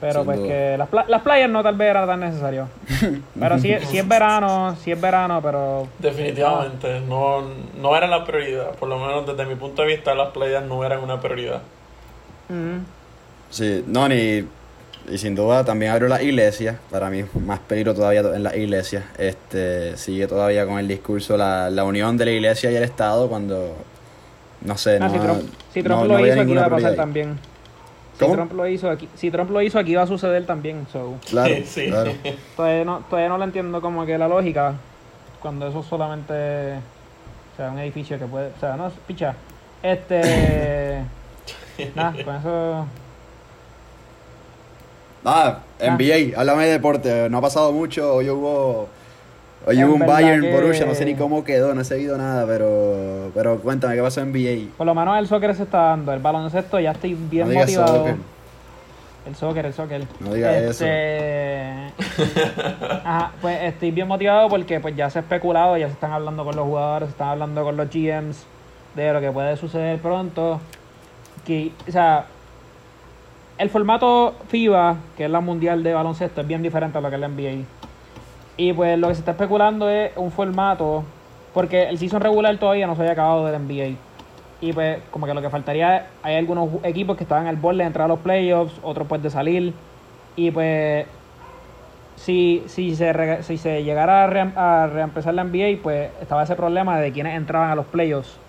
Pero 0.00 0.20
Sin 0.20 0.24
pues 0.26 0.38
duda. 0.38 0.48
que 0.48 0.76
las, 0.78 0.88
pla- 0.88 1.04
las 1.08 1.22
playas 1.22 1.50
no 1.50 1.62
tal 1.62 1.74
vez 1.76 1.90
era 1.90 2.06
tan 2.06 2.20
necesario. 2.20 2.68
Pero 3.40 3.58
sí, 3.58 3.74
sí 3.90 3.98
es 3.98 4.06
verano, 4.08 4.76
sí 4.82 4.92
es 4.92 5.00
verano, 5.00 5.40
pero 5.42 5.88
Definitivamente, 5.98 7.00
no, 7.00 7.42
no 7.80 7.96
era 7.96 8.06
la 8.06 8.24
prioridad. 8.24 8.70
Por 8.78 8.88
lo 8.88 8.98
menos 8.98 9.26
desde 9.26 9.44
mi 9.46 9.56
punto 9.56 9.82
de 9.82 9.88
vista, 9.88 10.14
las 10.14 10.28
playas 10.28 10.62
no 10.64 10.84
eran 10.84 11.02
una 11.02 11.20
prioridad. 11.20 11.62
mm, 12.48 12.78
Sí, 13.50 13.82
no, 13.88 14.08
ni. 14.08 14.44
Y 15.10 15.16
sin 15.16 15.34
duda 15.34 15.64
también 15.64 15.90
abrió 15.92 16.06
las 16.06 16.22
iglesias. 16.22 16.76
Para 16.90 17.08
mí, 17.08 17.24
más 17.44 17.58
peligro 17.60 17.94
todavía 17.94 18.20
en 18.20 18.42
las 18.42 18.54
iglesias. 18.56 19.04
Este, 19.16 19.96
sigue 19.96 20.26
todavía 20.26 20.66
con 20.66 20.78
el 20.78 20.86
discurso 20.86 21.36
la, 21.36 21.70
la 21.70 21.82
unión 21.84 22.16
de 22.18 22.26
la 22.26 22.30
iglesia 22.32 22.70
y 22.70 22.76
el 22.76 22.82
Estado 22.84 23.26
cuando. 23.28 23.74
No 24.60 24.76
sé, 24.76 24.98
ah, 25.00 25.08
no. 25.08 25.10
si 25.10 25.18
Trump, 25.18 25.42
si 25.72 25.82
Trump 25.82 26.02
no- 26.02 26.08
lo 26.08 26.18
no 26.18 26.26
hizo, 26.26 26.40
aquí 26.40 26.54
va 26.54 26.66
a 26.66 26.68
pasar 26.70 26.90
ahí. 26.90 26.96
también. 26.96 27.38
Si. 28.26 28.32
Trump 28.32 28.52
lo 28.52 28.66
hizo 28.68 28.90
aquí, 28.90 29.08
si 29.14 29.30
Trump 29.30 29.50
lo 29.50 29.62
hizo 29.62 29.78
aquí 29.78 29.94
va 29.94 30.02
a 30.02 30.06
suceder 30.06 30.44
también. 30.46 30.86
So. 30.92 31.14
Claro, 31.28 31.54
Sí, 31.54 31.62
sí. 31.66 31.86
claro. 31.88 32.12
Todavía 32.56 32.84
no, 32.84 32.98
todavía 33.08 33.28
no 33.28 33.38
le 33.38 33.44
entiendo 33.44 33.80
como 33.80 34.04
que 34.06 34.18
la 34.18 34.28
lógica 34.28 34.74
cuando 35.40 35.68
eso 35.68 35.82
solamente 35.82 36.74
o 36.74 37.56
sea 37.56 37.70
un 37.70 37.78
edificio 37.78 38.18
que 38.18 38.26
puede, 38.26 38.48
o 38.56 38.60
sea, 38.60 38.76
no, 38.76 38.90
picha. 39.06 39.34
Este 39.82 41.02
nada, 41.94 42.24
con 42.24 42.36
eso 42.36 42.86
Ah, 45.24 45.58
Ah. 45.80 45.96
NBA, 45.96 46.38
háblame 46.38 46.66
de 46.66 46.72
deporte. 46.72 47.28
No 47.30 47.38
ha 47.38 47.40
pasado 47.40 47.72
mucho. 47.72 48.14
Hoy 48.16 48.30
hubo. 48.30 48.88
Hoy 49.68 49.84
hubo 49.84 49.94
un 49.94 50.06
Bayern 50.06 50.40
que- 50.40 50.52
Borussia, 50.52 50.86
no 50.86 50.94
sé 50.94 51.04
ni 51.04 51.14
cómo 51.14 51.44
quedó, 51.44 51.74
no 51.74 51.82
he 51.82 51.84
seguido 51.84 52.16
nada, 52.16 52.46
pero. 52.46 53.30
Pero 53.34 53.58
cuéntame, 53.60 53.94
¿qué 53.96 54.02
pasó 54.02 54.20
en 54.22 54.32
NBA? 54.32 54.70
por 54.76 54.86
lo 54.86 54.94
menos 54.94 55.18
el 55.18 55.26
soccer 55.26 55.54
se 55.54 55.64
está 55.64 55.78
dando, 55.90 56.12
el 56.12 56.20
baloncesto 56.20 56.80
ya 56.80 56.92
estoy 56.92 57.14
bien 57.14 57.48
no 57.52 57.54
motivado. 57.58 57.96
soccer. 57.98 58.16
El 59.26 59.34
soccer, 59.36 59.66
el 59.66 59.74
soccer. 59.74 60.02
No 60.20 60.32
digas 60.32 60.54
Este, 60.56 61.92
Ajá, 63.04 63.32
pues 63.42 63.62
estoy 63.62 63.90
bien 63.90 64.08
motivado 64.08 64.48
porque 64.48 64.80
pues 64.80 64.96
ya 64.96 65.10
se 65.10 65.18
ha 65.18 65.22
especulado, 65.22 65.76
ya 65.76 65.86
se 65.88 65.92
están 65.92 66.12
hablando 66.12 66.44
con 66.44 66.56
los 66.56 66.64
jugadores, 66.64 67.08
se 67.08 67.12
están 67.12 67.28
hablando 67.28 67.62
con 67.62 67.76
los 67.76 67.88
GMs 67.90 68.44
de 68.94 69.12
lo 69.12 69.20
que 69.20 69.30
puede 69.30 69.54
suceder 69.58 69.98
pronto. 69.98 70.60
Que, 71.44 71.72
o 71.86 71.92
sea, 71.92 72.24
el 73.58 73.68
formato 73.70 74.34
FIBA, 74.48 74.96
que 75.16 75.26
es 75.26 75.30
la 75.30 75.40
mundial 75.40 75.82
de 75.82 75.92
baloncesto, 75.92 76.40
es 76.40 76.46
bien 76.46 76.62
diferente 76.62 76.96
a 76.96 77.00
lo 77.02 77.08
que 77.10 77.16
es 77.16 77.20
la 77.20 77.28
NBA. 77.28 77.64
Y 78.58 78.72
pues 78.74 78.98
lo 78.98 79.08
que 79.08 79.14
se 79.14 79.20
está 79.20 79.32
especulando 79.32 79.88
es 79.88 80.12
un 80.16 80.32
formato, 80.32 81.04
porque 81.54 81.84
el 81.88 81.98
season 81.98 82.20
regular 82.20 82.58
todavía 82.58 82.86
no 82.86 82.96
se 82.96 83.02
había 83.02 83.12
acabado 83.12 83.46
del 83.46 83.54
NBA. 83.56 83.98
Y 84.60 84.72
pues 84.74 85.00
como 85.12 85.26
que 85.26 85.34
lo 85.34 85.42
que 85.42 85.50
faltaría, 85.50 86.08
hay 86.22 86.36
algunos 86.36 86.68
equipos 86.84 87.16
que 87.16 87.24
estaban 87.24 87.46
al 87.46 87.56
borde 87.56 87.78
de 87.78 87.84
entrar 87.84 88.06
a 88.06 88.08
los 88.08 88.20
playoffs, 88.20 88.74
otros 88.82 89.06
pues 89.08 89.22
de 89.22 89.30
salir. 89.30 89.74
Y 90.36 90.50
pues 90.50 91.06
si, 92.16 92.64
si, 92.66 92.96
se, 92.96 93.42
si 93.42 93.58
se 93.58 93.84
llegara 93.84 94.24
a, 94.24 94.26
re- 94.26 94.52
a 94.56 94.86
reempezar 94.92 95.34
la 95.34 95.42
NBA, 95.42 95.82
pues 95.82 96.10
estaba 96.20 96.42
ese 96.42 96.56
problema 96.56 96.98
de 96.98 97.12
quienes 97.12 97.36
entraban 97.36 97.70
a 97.70 97.74
los 97.76 97.86
playoffs. 97.86 98.40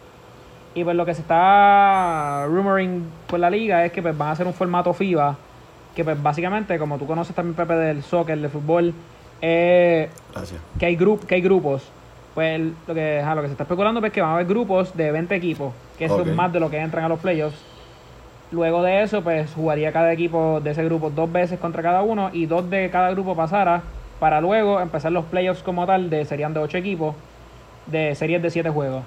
Y 0.75 0.83
pues 0.83 0.95
lo 0.95 1.05
que 1.05 1.13
se 1.15 1.21
está 1.21 2.45
rumoring 2.47 3.11
por 3.27 3.39
la 3.39 3.49
liga 3.49 3.85
es 3.85 3.91
que 3.91 4.01
pues 4.01 4.17
van 4.17 4.29
a 4.29 4.31
hacer 4.33 4.47
un 4.47 4.53
formato 4.53 4.93
FIBA, 4.93 5.37
que 5.95 6.03
pues 6.03 6.21
básicamente, 6.21 6.79
como 6.79 6.97
tú 6.99 7.07
conoces 7.07 7.35
también 7.35 7.55
Pepe 7.55 7.75
del 7.75 8.03
soccer, 8.03 8.39
del 8.39 8.49
fútbol, 8.51 8.93
eh, 9.41 10.09
Gracias. 10.33 10.61
que 10.77 10.85
hay, 10.85 10.95
grup 10.95 11.25
que 11.25 11.35
hay 11.35 11.41
grupos. 11.41 11.83
Pues 12.35 12.61
lo 12.87 12.93
que, 12.93 13.23
lo 13.35 13.41
que 13.41 13.47
se 13.47 13.51
está 13.51 13.63
especulando 13.63 14.05
es 14.05 14.13
que 14.13 14.21
van 14.21 14.31
a 14.31 14.33
haber 14.35 14.45
grupos 14.45 14.95
de 14.95 15.11
20 15.11 15.35
equipos, 15.35 15.73
que 15.97 16.05
es 16.05 16.25
más 16.27 16.53
de 16.53 16.59
lo 16.59 16.69
que 16.69 16.77
entran 16.77 17.03
a 17.03 17.09
los 17.09 17.19
playoffs. 17.19 17.57
Luego 18.51 18.81
de 18.81 19.03
eso, 19.03 19.21
pues 19.21 19.51
jugaría 19.53 19.91
cada 19.91 20.11
equipo 20.11 20.59
de 20.59 20.71
ese 20.71 20.83
grupo 20.83 21.09
dos 21.09 21.31
veces 21.31 21.59
contra 21.59 21.83
cada 21.83 22.01
uno 22.01 22.29
y 22.33 22.45
dos 22.45 22.69
de 22.69 22.89
cada 22.89 23.11
grupo 23.11 23.35
pasara 23.35 23.83
para 24.19 24.41
luego 24.41 24.79
empezar 24.79 25.11
los 25.11 25.25
playoffs 25.25 25.63
como 25.63 25.85
tal, 25.85 26.09
de 26.09 26.25
serían 26.25 26.53
de 26.53 26.59
8 26.59 26.77
equipos, 26.77 27.15
de 27.87 28.15
series 28.15 28.41
de 28.41 28.49
7 28.49 28.69
juegos. 28.69 29.03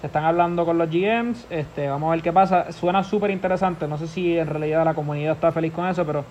Se 0.00 0.06
están 0.06 0.24
hablando 0.24 0.64
con 0.64 0.78
los 0.78 0.90
GMs, 0.90 1.46
este, 1.50 1.88
vamos 1.88 2.08
a 2.08 2.10
ver 2.12 2.22
qué 2.22 2.32
pasa. 2.32 2.70
Suena 2.72 3.02
súper 3.02 3.30
interesante, 3.30 3.88
no 3.88 3.98
sé 3.98 4.06
si 4.06 4.38
en 4.38 4.46
realidad 4.46 4.84
la 4.84 4.94
comunidad 4.94 5.34
está 5.34 5.52
feliz 5.52 5.72
con 5.72 5.86
eso, 5.88 6.04
pero 6.04 6.24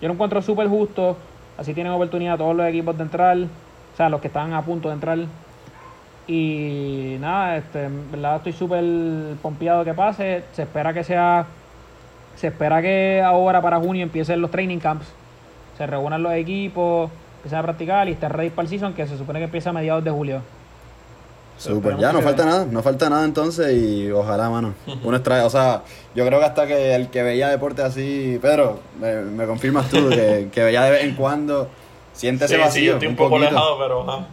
yo 0.00 0.08
lo 0.08 0.14
encuentro 0.14 0.42
súper 0.42 0.68
justo. 0.68 1.16
Así 1.60 1.74
tienen 1.74 1.92
oportunidad 1.92 2.38
todos 2.38 2.56
los 2.56 2.66
equipos 2.66 2.96
de 2.96 3.02
entrar, 3.02 3.36
o 3.36 3.96
sea, 3.96 4.08
los 4.08 4.22
que 4.22 4.28
están 4.28 4.54
a 4.54 4.62
punto 4.62 4.88
de 4.88 4.94
entrar. 4.94 5.18
Y 6.26 7.18
nada, 7.20 7.58
este, 7.58 7.84
en 7.84 8.10
verdad 8.10 8.36
estoy 8.36 8.54
súper 8.54 8.82
pompeado 9.42 9.84
que 9.84 9.92
pase. 9.92 10.42
Se 10.54 10.62
espera 10.62 10.94
que 10.94 11.04
sea. 11.04 11.44
Se 12.34 12.46
espera 12.46 12.80
que 12.80 13.20
ahora 13.22 13.60
para 13.60 13.78
junio 13.78 14.02
empiecen 14.02 14.40
los 14.40 14.50
training 14.50 14.78
camps. 14.78 15.12
Se 15.76 15.86
reúnan 15.86 16.22
los 16.22 16.32
equipos, 16.32 17.10
empiecen 17.36 17.58
a 17.58 17.62
practicar 17.62 18.08
y 18.08 18.12
estén 18.12 18.30
ready 18.30 18.48
para 18.48 18.62
el 18.62 18.68
season 18.68 18.94
que 18.94 19.06
se 19.06 19.18
supone 19.18 19.38
que 19.38 19.44
empieza 19.44 19.68
a 19.68 19.74
mediados 19.74 20.02
de 20.02 20.10
julio. 20.10 20.40
Súper, 21.60 21.98
ya 21.98 22.10
no 22.12 22.22
falta 22.22 22.44
nada, 22.46 22.66
no 22.70 22.82
falta 22.82 23.10
nada 23.10 23.24
entonces 23.24 23.76
y 23.76 24.10
ojalá, 24.10 24.48
mano. 24.48 24.74
Uno 25.04 25.16
extrae, 25.16 25.42
o 25.42 25.50
sea, 25.50 25.82
yo 26.14 26.24
creo 26.26 26.38
que 26.38 26.44
hasta 26.46 26.66
que 26.66 26.94
el 26.94 27.08
que 27.08 27.22
veía 27.22 27.48
deporte 27.48 27.82
así, 27.82 28.38
Pedro, 28.40 28.80
me, 29.00 29.16
me 29.22 29.44
confirmas 29.46 29.88
tú 29.90 30.08
que, 30.08 30.48
que 30.52 30.62
veía 30.64 30.82
de 30.84 30.90
vez 30.90 31.04
en 31.04 31.14
cuando, 31.16 31.68
siente 32.14 32.46
ese 32.46 32.54
Sí, 32.54 32.60
sí, 32.60 32.64
vacío. 32.66 32.84
yo 32.86 32.92
estoy 32.94 33.08
un 33.08 33.16
poco 33.16 33.30
poquito. 33.30 33.48
alejado, 33.50 33.78
pero 33.78 34.10
ajá. 34.10 34.26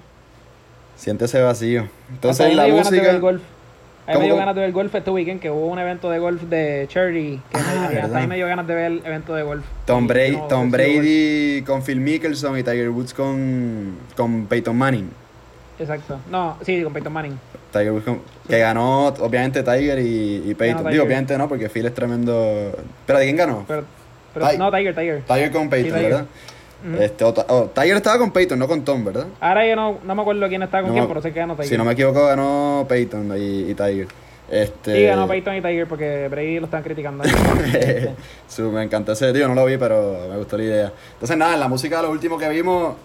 Siente 0.95 1.25
ese 1.25 1.41
vacío. 1.41 1.82
Hasta 1.82 2.13
Entonces 2.13 2.45
ahí 2.47 2.55
la 2.55 2.63
me 2.63 2.67
dio 2.69 2.75
ganas 2.78 2.91
de 2.91 2.97
música. 2.97 3.11
ver 3.13 3.21
golf. 3.21 3.41
A 3.41 4.11
mí 4.11 4.13
¿Cómo, 4.13 4.19
me 4.21 4.25
dio 4.28 4.36
ganas 4.38 4.55
de 4.55 4.61
ver 4.61 4.71
golf 4.71 4.95
este 4.95 5.11
weekend, 5.11 5.41
que 5.41 5.51
hubo 5.51 5.67
un 5.67 5.80
evento 5.80 6.09
de 6.09 6.19
golf 6.19 6.41
de 6.43 6.86
charity. 6.89 7.41
Que 7.51 7.57
me- 7.57 7.63
Ah, 7.63 7.84
hasta 7.84 7.89
verdad. 8.01 8.15
ahí 8.15 8.28
me 8.28 8.36
dio 8.38 8.47
ganas 8.47 8.65
de 8.65 8.73
ver 8.73 8.86
el 8.93 9.01
evento 9.05 9.36
de 9.36 9.43
golf. 9.43 9.65
Tom 9.86 10.05
Y 10.05 10.07
Brady, 10.07 10.32
no, 10.38 10.47
Tom 10.47 10.63
sí, 10.63 10.69
golf. 10.69 10.71
Brady 10.71 11.61
con 11.63 11.84
Phil 11.84 11.99
Mickelson 11.99 12.57
y 12.57 12.63
Tiger 12.63 12.89
Woods 12.89 13.13
con, 13.13 13.97
con 14.15 14.45
Peyton 14.47 14.78
Manning. 14.78 15.09
Exacto. 15.80 16.19
No, 16.32 16.57
sí, 16.63 16.82
con 16.84 16.93
Peyton 16.93 17.13
Manning. 17.13 17.39
Tiger 17.71 17.91
Woods 17.91 18.05
que 18.47 18.59
ganó 18.59 19.07
obviamente 19.07 19.61
Tiger 19.63 19.99
y, 19.99 20.43
y 20.49 20.53
Peyton. 20.55 20.89
Digo, 20.91 21.03
obviamente 21.03 21.38
no, 21.38 21.47
porque 21.47 21.69
Phil 21.69 21.86
es 21.86 21.93
tremendo. 21.93 22.71
¿Pero 23.05 23.19
de 23.19 23.25
quién 23.25 23.38
ganó? 23.38 23.65
Pero, 23.67 23.84
pero 24.34 24.47
Ti- 24.49 24.57
no, 24.57 24.71
Tiger, 24.71 24.95
Tiger. 24.95 25.21
Tiger 25.23 25.51
con 25.51 25.69
Peyton, 25.69 25.93
Tiger. 25.93 26.11
¿verdad? 26.11 26.25
Este, 26.99 27.23
o- 27.23 27.34
oh, 27.49 27.71
Tiger 27.73 27.97
estaba 27.97 28.17
con 28.19 28.32
Peyton, 28.32 28.57
no 28.57 28.67
con 28.67 28.84
Tom, 28.86 29.03
¿verdad? 29.03 29.25
Ahora 29.39 29.67
yo 29.67 29.75
no, 29.75 29.97
no 30.03 30.15
me 30.15 30.21
acuerdo 30.21 30.47
quién 30.47 30.63
está 30.63 30.80
con 30.82 30.89
No 30.89 30.93
quién, 30.93 31.07
pero 31.07 31.21
sé 31.21 31.34
que 31.34 31.39
ganó 31.39 31.53
Tiger. 31.55 31.69
Si 31.69 31.78
no 31.78 31.84
me 31.86 31.93
equivoco, 31.93 32.25
ganó 32.25 32.86
Peyton 32.88 33.34
y, 33.38 33.71
y 33.71 33.73
Tiger. 33.73 34.07
Este, 34.49 34.95
Sí, 34.95 35.03
ganó 35.03 35.28
Peyton 35.28 35.55
y 35.57 35.61
Tiger 35.61 35.88
porque 35.88 36.28
Brady 36.30 36.59
lo 36.59 36.65
están 36.65 36.82
criticando. 36.84 37.23
Su- 38.47 38.71
me 38.71 38.84
encantó 38.84 39.11
ese 39.11 39.34
tío, 39.34 39.47
no 39.47 39.55
lo 39.55 39.65
vi, 39.65 39.78
pero 39.78 40.28
me 40.30 40.38
gustó 40.38 40.57
la 40.57 40.63
idea. 40.63 40.93
Entonces, 41.13 41.38
nada, 41.38 41.53
en 41.55 41.59
la 41.59 41.67
música, 41.67 42.01
lo 42.01 42.11
último 42.11 42.38
que 42.38 42.47
vimos, 42.49 42.95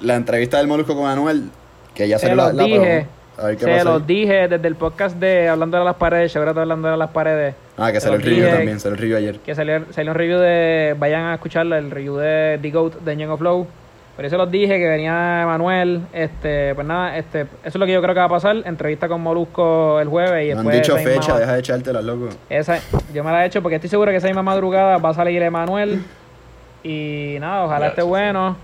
la 0.00 0.14
entrevista 0.14 0.58
del 0.58 0.66
Molusco 0.68 0.94
con 0.94 1.08
Anuel, 1.08 1.50
que 1.94 2.08
ya 2.08 2.18
se 2.18 2.34
los 2.34 2.54
la 2.54 2.64
dije. 2.64 2.78
promo. 2.78 3.22
A 3.38 3.46
ver 3.46 3.56
qué 3.56 3.64
Se 3.64 3.84
los 3.84 4.00
ahí. 4.02 4.06
dije 4.06 4.48
desde 4.48 4.68
el 4.68 4.76
podcast 4.76 5.16
de 5.16 5.48
Hablando 5.48 5.78
de 5.78 5.84
las 5.84 5.96
Paredes, 5.96 6.36
ahora 6.36 6.50
Hablando 6.50 6.88
de 6.88 6.96
las 6.96 7.10
Paredes. 7.10 7.54
Ah, 7.78 7.90
que 7.90 8.00
se 8.00 8.06
salió 8.08 8.16
el 8.18 8.22
review 8.22 8.44
dije 8.44 8.56
también, 8.56 8.80
salió 8.80 8.94
el 8.94 9.00
review 9.00 9.16
ayer. 9.16 9.38
Que 9.38 9.54
salió, 9.54 9.84
salió 9.90 10.12
un 10.12 10.18
review 10.18 10.38
de. 10.38 10.94
Vayan 10.98 11.22
a 11.24 11.34
escucharlo, 11.34 11.76
el 11.76 11.90
review 11.90 12.16
de 12.16 12.58
The 12.60 12.70
Goat 12.70 12.94
de 13.00 13.26
of 13.26 13.38
Flow. 13.38 13.66
Por 14.14 14.26
eso 14.26 14.36
los 14.36 14.50
dije 14.50 14.78
que 14.78 14.86
venía 14.86 15.44
Manuel. 15.46 16.02
Este, 16.12 16.74
pues 16.74 16.86
nada, 16.86 17.16
este, 17.16 17.40
eso 17.40 17.48
es 17.64 17.74
lo 17.76 17.86
que 17.86 17.92
yo 17.92 18.02
creo 18.02 18.12
que 18.14 18.20
va 18.20 18.26
a 18.26 18.28
pasar. 18.28 18.56
Entrevista 18.66 19.08
con 19.08 19.22
Molusco 19.22 19.98
el 20.00 20.08
jueves 20.08 20.44
y 20.44 20.50
no 20.54 20.62
después. 20.62 20.76
han 20.76 20.82
dicho 20.82 20.96
fecha, 20.98 21.38
deja 21.38 21.54
de 21.54 21.60
echártela, 21.60 22.02
loco. 22.02 22.28
Esa, 22.50 22.78
yo 23.14 23.24
me 23.24 23.32
la 23.32 23.42
he 23.42 23.46
hecho 23.46 23.62
porque 23.62 23.76
estoy 23.76 23.88
seguro 23.88 24.10
que 24.10 24.18
esa 24.18 24.26
misma 24.26 24.42
madrugada 24.42 24.98
va 24.98 25.08
a 25.08 25.14
salir 25.14 25.42
Emanuel. 25.42 26.02
Y 26.84 27.38
nada, 27.40 27.64
ojalá 27.64 27.88
esté 27.88 28.02
bueno. 28.02 28.56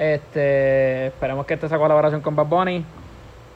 Este, 0.00 1.08
esperemos 1.08 1.44
que 1.44 1.54
esté 1.54 1.66
esa 1.66 1.76
colaboración 1.76 2.22
con 2.22 2.34
Bad 2.34 2.46
Bunny. 2.46 2.82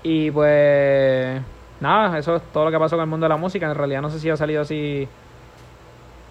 Y 0.03 0.31
pues 0.31 1.41
nada, 1.81 2.19
eso 2.19 2.37
es 2.37 2.43
todo 2.53 2.67
lo 2.67 2.71
que 2.71 2.79
pasó 2.79 2.97
con 2.97 3.05
el 3.05 3.09
mundo 3.09 3.25
de 3.25 3.31
la 3.31 3.39
música. 3.39 3.65
En 3.65 3.75
realidad 3.75 4.03
no 4.03 4.11
sé 4.11 4.21
si 4.21 4.29
ha 4.29 4.37
salido 4.37 4.61
así. 4.61 5.09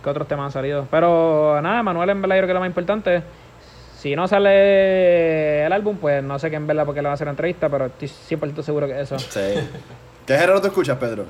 ¿Qué 0.04 0.10
otros 0.10 0.28
temas 0.28 0.46
han 0.46 0.52
salido? 0.52 0.88
Pero 0.92 1.60
nada, 1.62 1.82
Manuel 1.82 2.12
en 2.12 2.22
verdad 2.22 2.36
yo 2.36 2.42
creo 2.42 2.48
que 2.48 2.52
es 2.52 2.56
lo 2.56 2.60
más 2.60 2.70
importante. 2.70 3.24
Si 3.98 4.16
no 4.16 4.28
sale 4.28 5.66
el 5.66 5.74
álbum, 5.74 5.98
pues 5.98 6.24
no 6.24 6.38
sé 6.38 6.52
qué 6.52 6.58
en 6.58 6.68
verdad 6.68 6.86
porque 6.86 7.02
le 7.02 7.08
va 7.08 7.12
a 7.12 7.16
hacer 7.16 7.28
entrevista, 7.28 7.70
pero 7.70 7.86
estoy 7.86 8.08
100% 8.08 8.62
seguro 8.62 8.86
que 8.86 9.02
eso. 9.02 9.18
Sí. 9.18 9.40
¿Qué 10.28 10.38
género 10.38 10.62
tú 10.62 10.68
escuchas, 10.68 10.98
Pedro? 10.98 11.26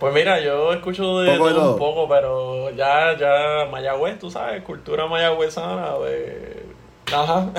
Pues 0.00 0.14
mira, 0.14 0.40
yo 0.40 0.72
escucho 0.72 1.20
de, 1.20 1.36
todo, 1.36 1.72
un 1.72 1.78
poco, 1.78 2.08
pero 2.08 2.70
ya, 2.70 3.16
ya 3.16 3.68
Mayagüez, 3.70 4.18
tú 4.18 4.30
sabes, 4.30 4.62
cultura 4.62 5.06
mayagüezana, 5.06 5.98
de... 5.98 6.67
Ajá. 7.12 7.50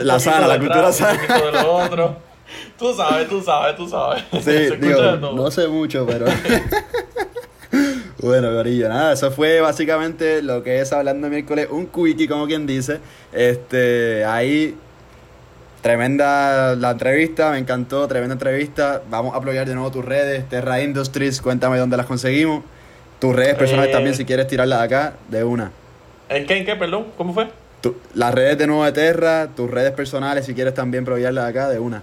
La 0.00 0.20
sana, 0.20 0.46
la 0.46 0.58
cultura 0.58 0.92
sana. 0.92 1.20
de 1.22 1.52
lo 1.52 1.72
otro. 1.72 2.16
Tú 2.78 2.94
sabes, 2.94 3.28
tú 3.28 3.42
sabes, 3.42 3.76
tú 3.76 3.88
sabes. 3.88 4.24
Sí, 4.42 4.76
digo, 4.80 5.16
no 5.16 5.50
sé 5.50 5.68
mucho, 5.68 6.06
pero... 6.06 6.26
Bueno, 8.22 8.52
Gorillo, 8.52 8.88
nada, 8.90 9.14
eso 9.14 9.30
fue 9.30 9.62
básicamente 9.62 10.42
lo 10.42 10.62
que 10.62 10.80
es 10.80 10.92
Hablando 10.92 11.28
Miércoles, 11.28 11.68
un 11.70 11.86
quickie, 11.86 12.28
como 12.28 12.46
quien 12.46 12.66
dice. 12.66 13.00
Este, 13.32 14.26
ahí, 14.26 14.76
tremenda 15.80 16.76
la 16.76 16.90
entrevista, 16.90 17.50
me 17.50 17.58
encantó, 17.58 18.06
tremenda 18.08 18.34
entrevista. 18.34 19.00
Vamos 19.08 19.34
a 19.34 19.38
apoyar 19.38 19.66
de 19.66 19.74
nuevo 19.74 19.90
tus 19.90 20.04
redes, 20.04 20.46
Terra 20.50 20.82
Industries, 20.82 21.40
cuéntame 21.40 21.78
dónde 21.78 21.96
las 21.96 22.04
conseguimos. 22.04 22.62
Tus 23.20 23.34
redes 23.34 23.54
personales 23.54 23.90
eh, 23.90 23.94
también, 23.94 24.14
si 24.14 24.26
quieres 24.26 24.46
tirarlas 24.46 24.82
acá, 24.82 25.14
de 25.28 25.42
una. 25.42 25.72
¿En 26.28 26.46
qué, 26.46 26.58
en 26.58 26.66
qué, 26.66 26.76
perdón? 26.76 27.06
¿Cómo 27.16 27.32
fue? 27.32 27.48
Las 28.14 28.34
redes 28.34 28.58
de 28.58 28.66
nuevo 28.66 28.84
de 28.84 28.92
Terra, 28.92 29.48
tus 29.54 29.70
redes 29.70 29.92
personales, 29.92 30.46
si 30.46 30.54
quieres 30.54 30.74
también 30.74 31.04
proveerlas 31.04 31.48
acá, 31.48 31.68
de 31.68 31.78
una. 31.78 32.02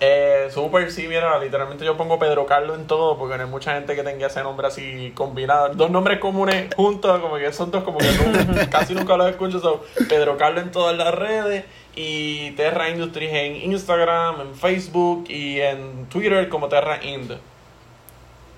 Eh, 0.00 0.48
super, 0.50 0.90
sí, 0.90 1.06
mira, 1.08 1.38
literalmente 1.38 1.84
yo 1.84 1.96
pongo 1.96 2.18
Pedro 2.18 2.44
Carlos 2.46 2.78
en 2.78 2.86
todo 2.86 3.16
porque 3.16 3.36
no 3.38 3.44
hay 3.44 3.48
mucha 3.48 3.74
gente 3.74 3.94
que 3.94 4.02
tenga 4.02 4.26
ese 4.26 4.42
nombre 4.42 4.66
así 4.66 5.12
combinado. 5.14 5.70
Dos 5.74 5.90
nombres 5.90 6.18
comunes 6.18 6.74
juntos, 6.74 7.20
como 7.20 7.36
que 7.36 7.52
son 7.52 7.70
dos 7.70 7.84
como 7.84 7.98
que 7.98 8.06
casi 8.70 8.94
nunca 8.94 9.16
los 9.16 9.30
escucho. 9.30 9.60
So, 9.60 9.84
Pedro 10.08 10.36
Carlos 10.36 10.64
en 10.64 10.72
todas 10.72 10.96
las 10.96 11.14
redes 11.14 11.64
y 11.96 12.50
Terra 12.52 12.90
Industries 12.90 13.32
en 13.32 13.72
Instagram, 13.72 14.40
en 14.40 14.54
Facebook 14.54 15.24
y 15.28 15.60
en 15.60 16.06
Twitter 16.06 16.48
como 16.48 16.68
Terra 16.68 17.02
Ind. 17.02 17.32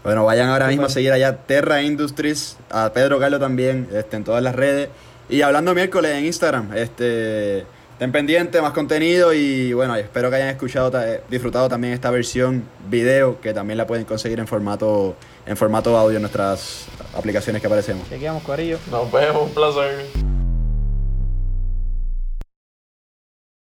Bueno, 0.03 0.25
vayan 0.25 0.49
ahora 0.49 0.69
mismo 0.69 0.87
a 0.87 0.89
seguir 0.89 1.13
allá 1.13 1.37
Terra 1.37 1.83
Industries, 1.83 2.57
a 2.71 2.93
Pedro 2.93 3.19
Carlos 3.19 3.41
también, 3.41 3.89
este, 3.93 4.17
en 4.17 4.25
todas 4.25 4.43
las 4.43 4.55
redes. 4.55 4.89
Y 5.29 5.43
hablando 5.43 5.75
miércoles 5.75 6.13
en 6.13 6.27
Instagram, 6.27 6.73
este 6.77 7.67
Estén 7.97 8.13
pendientes, 8.13 8.61
más 8.61 8.75
contenido 8.75 9.33
y 9.33 9.73
bueno, 9.73 9.97
espero 9.97 10.29
que 10.29 10.37
hayan 10.37 10.51
escuchado, 10.51 11.03
eh, 11.03 11.23
disfrutado 11.31 11.67
también 11.67 11.95
esta 11.95 12.11
versión 12.11 12.63
video 12.91 13.41
que 13.41 13.55
también 13.55 13.79
la 13.79 13.87
pueden 13.87 14.05
conseguir 14.05 14.39
en 14.39 14.47
formato 14.47 15.17
en 15.47 15.57
formato 15.57 15.97
audio 15.97 16.17
en 16.17 16.23
nuestras 16.23 16.89
aplicaciones 17.17 17.63
que 17.63 17.69
aparecemos. 17.69 18.07
Seguimos, 18.07 18.43
Corillo. 18.43 18.79
Nos 18.91 19.11
vemos, 19.11 19.45
un 19.45 19.55
placer. 19.55 20.05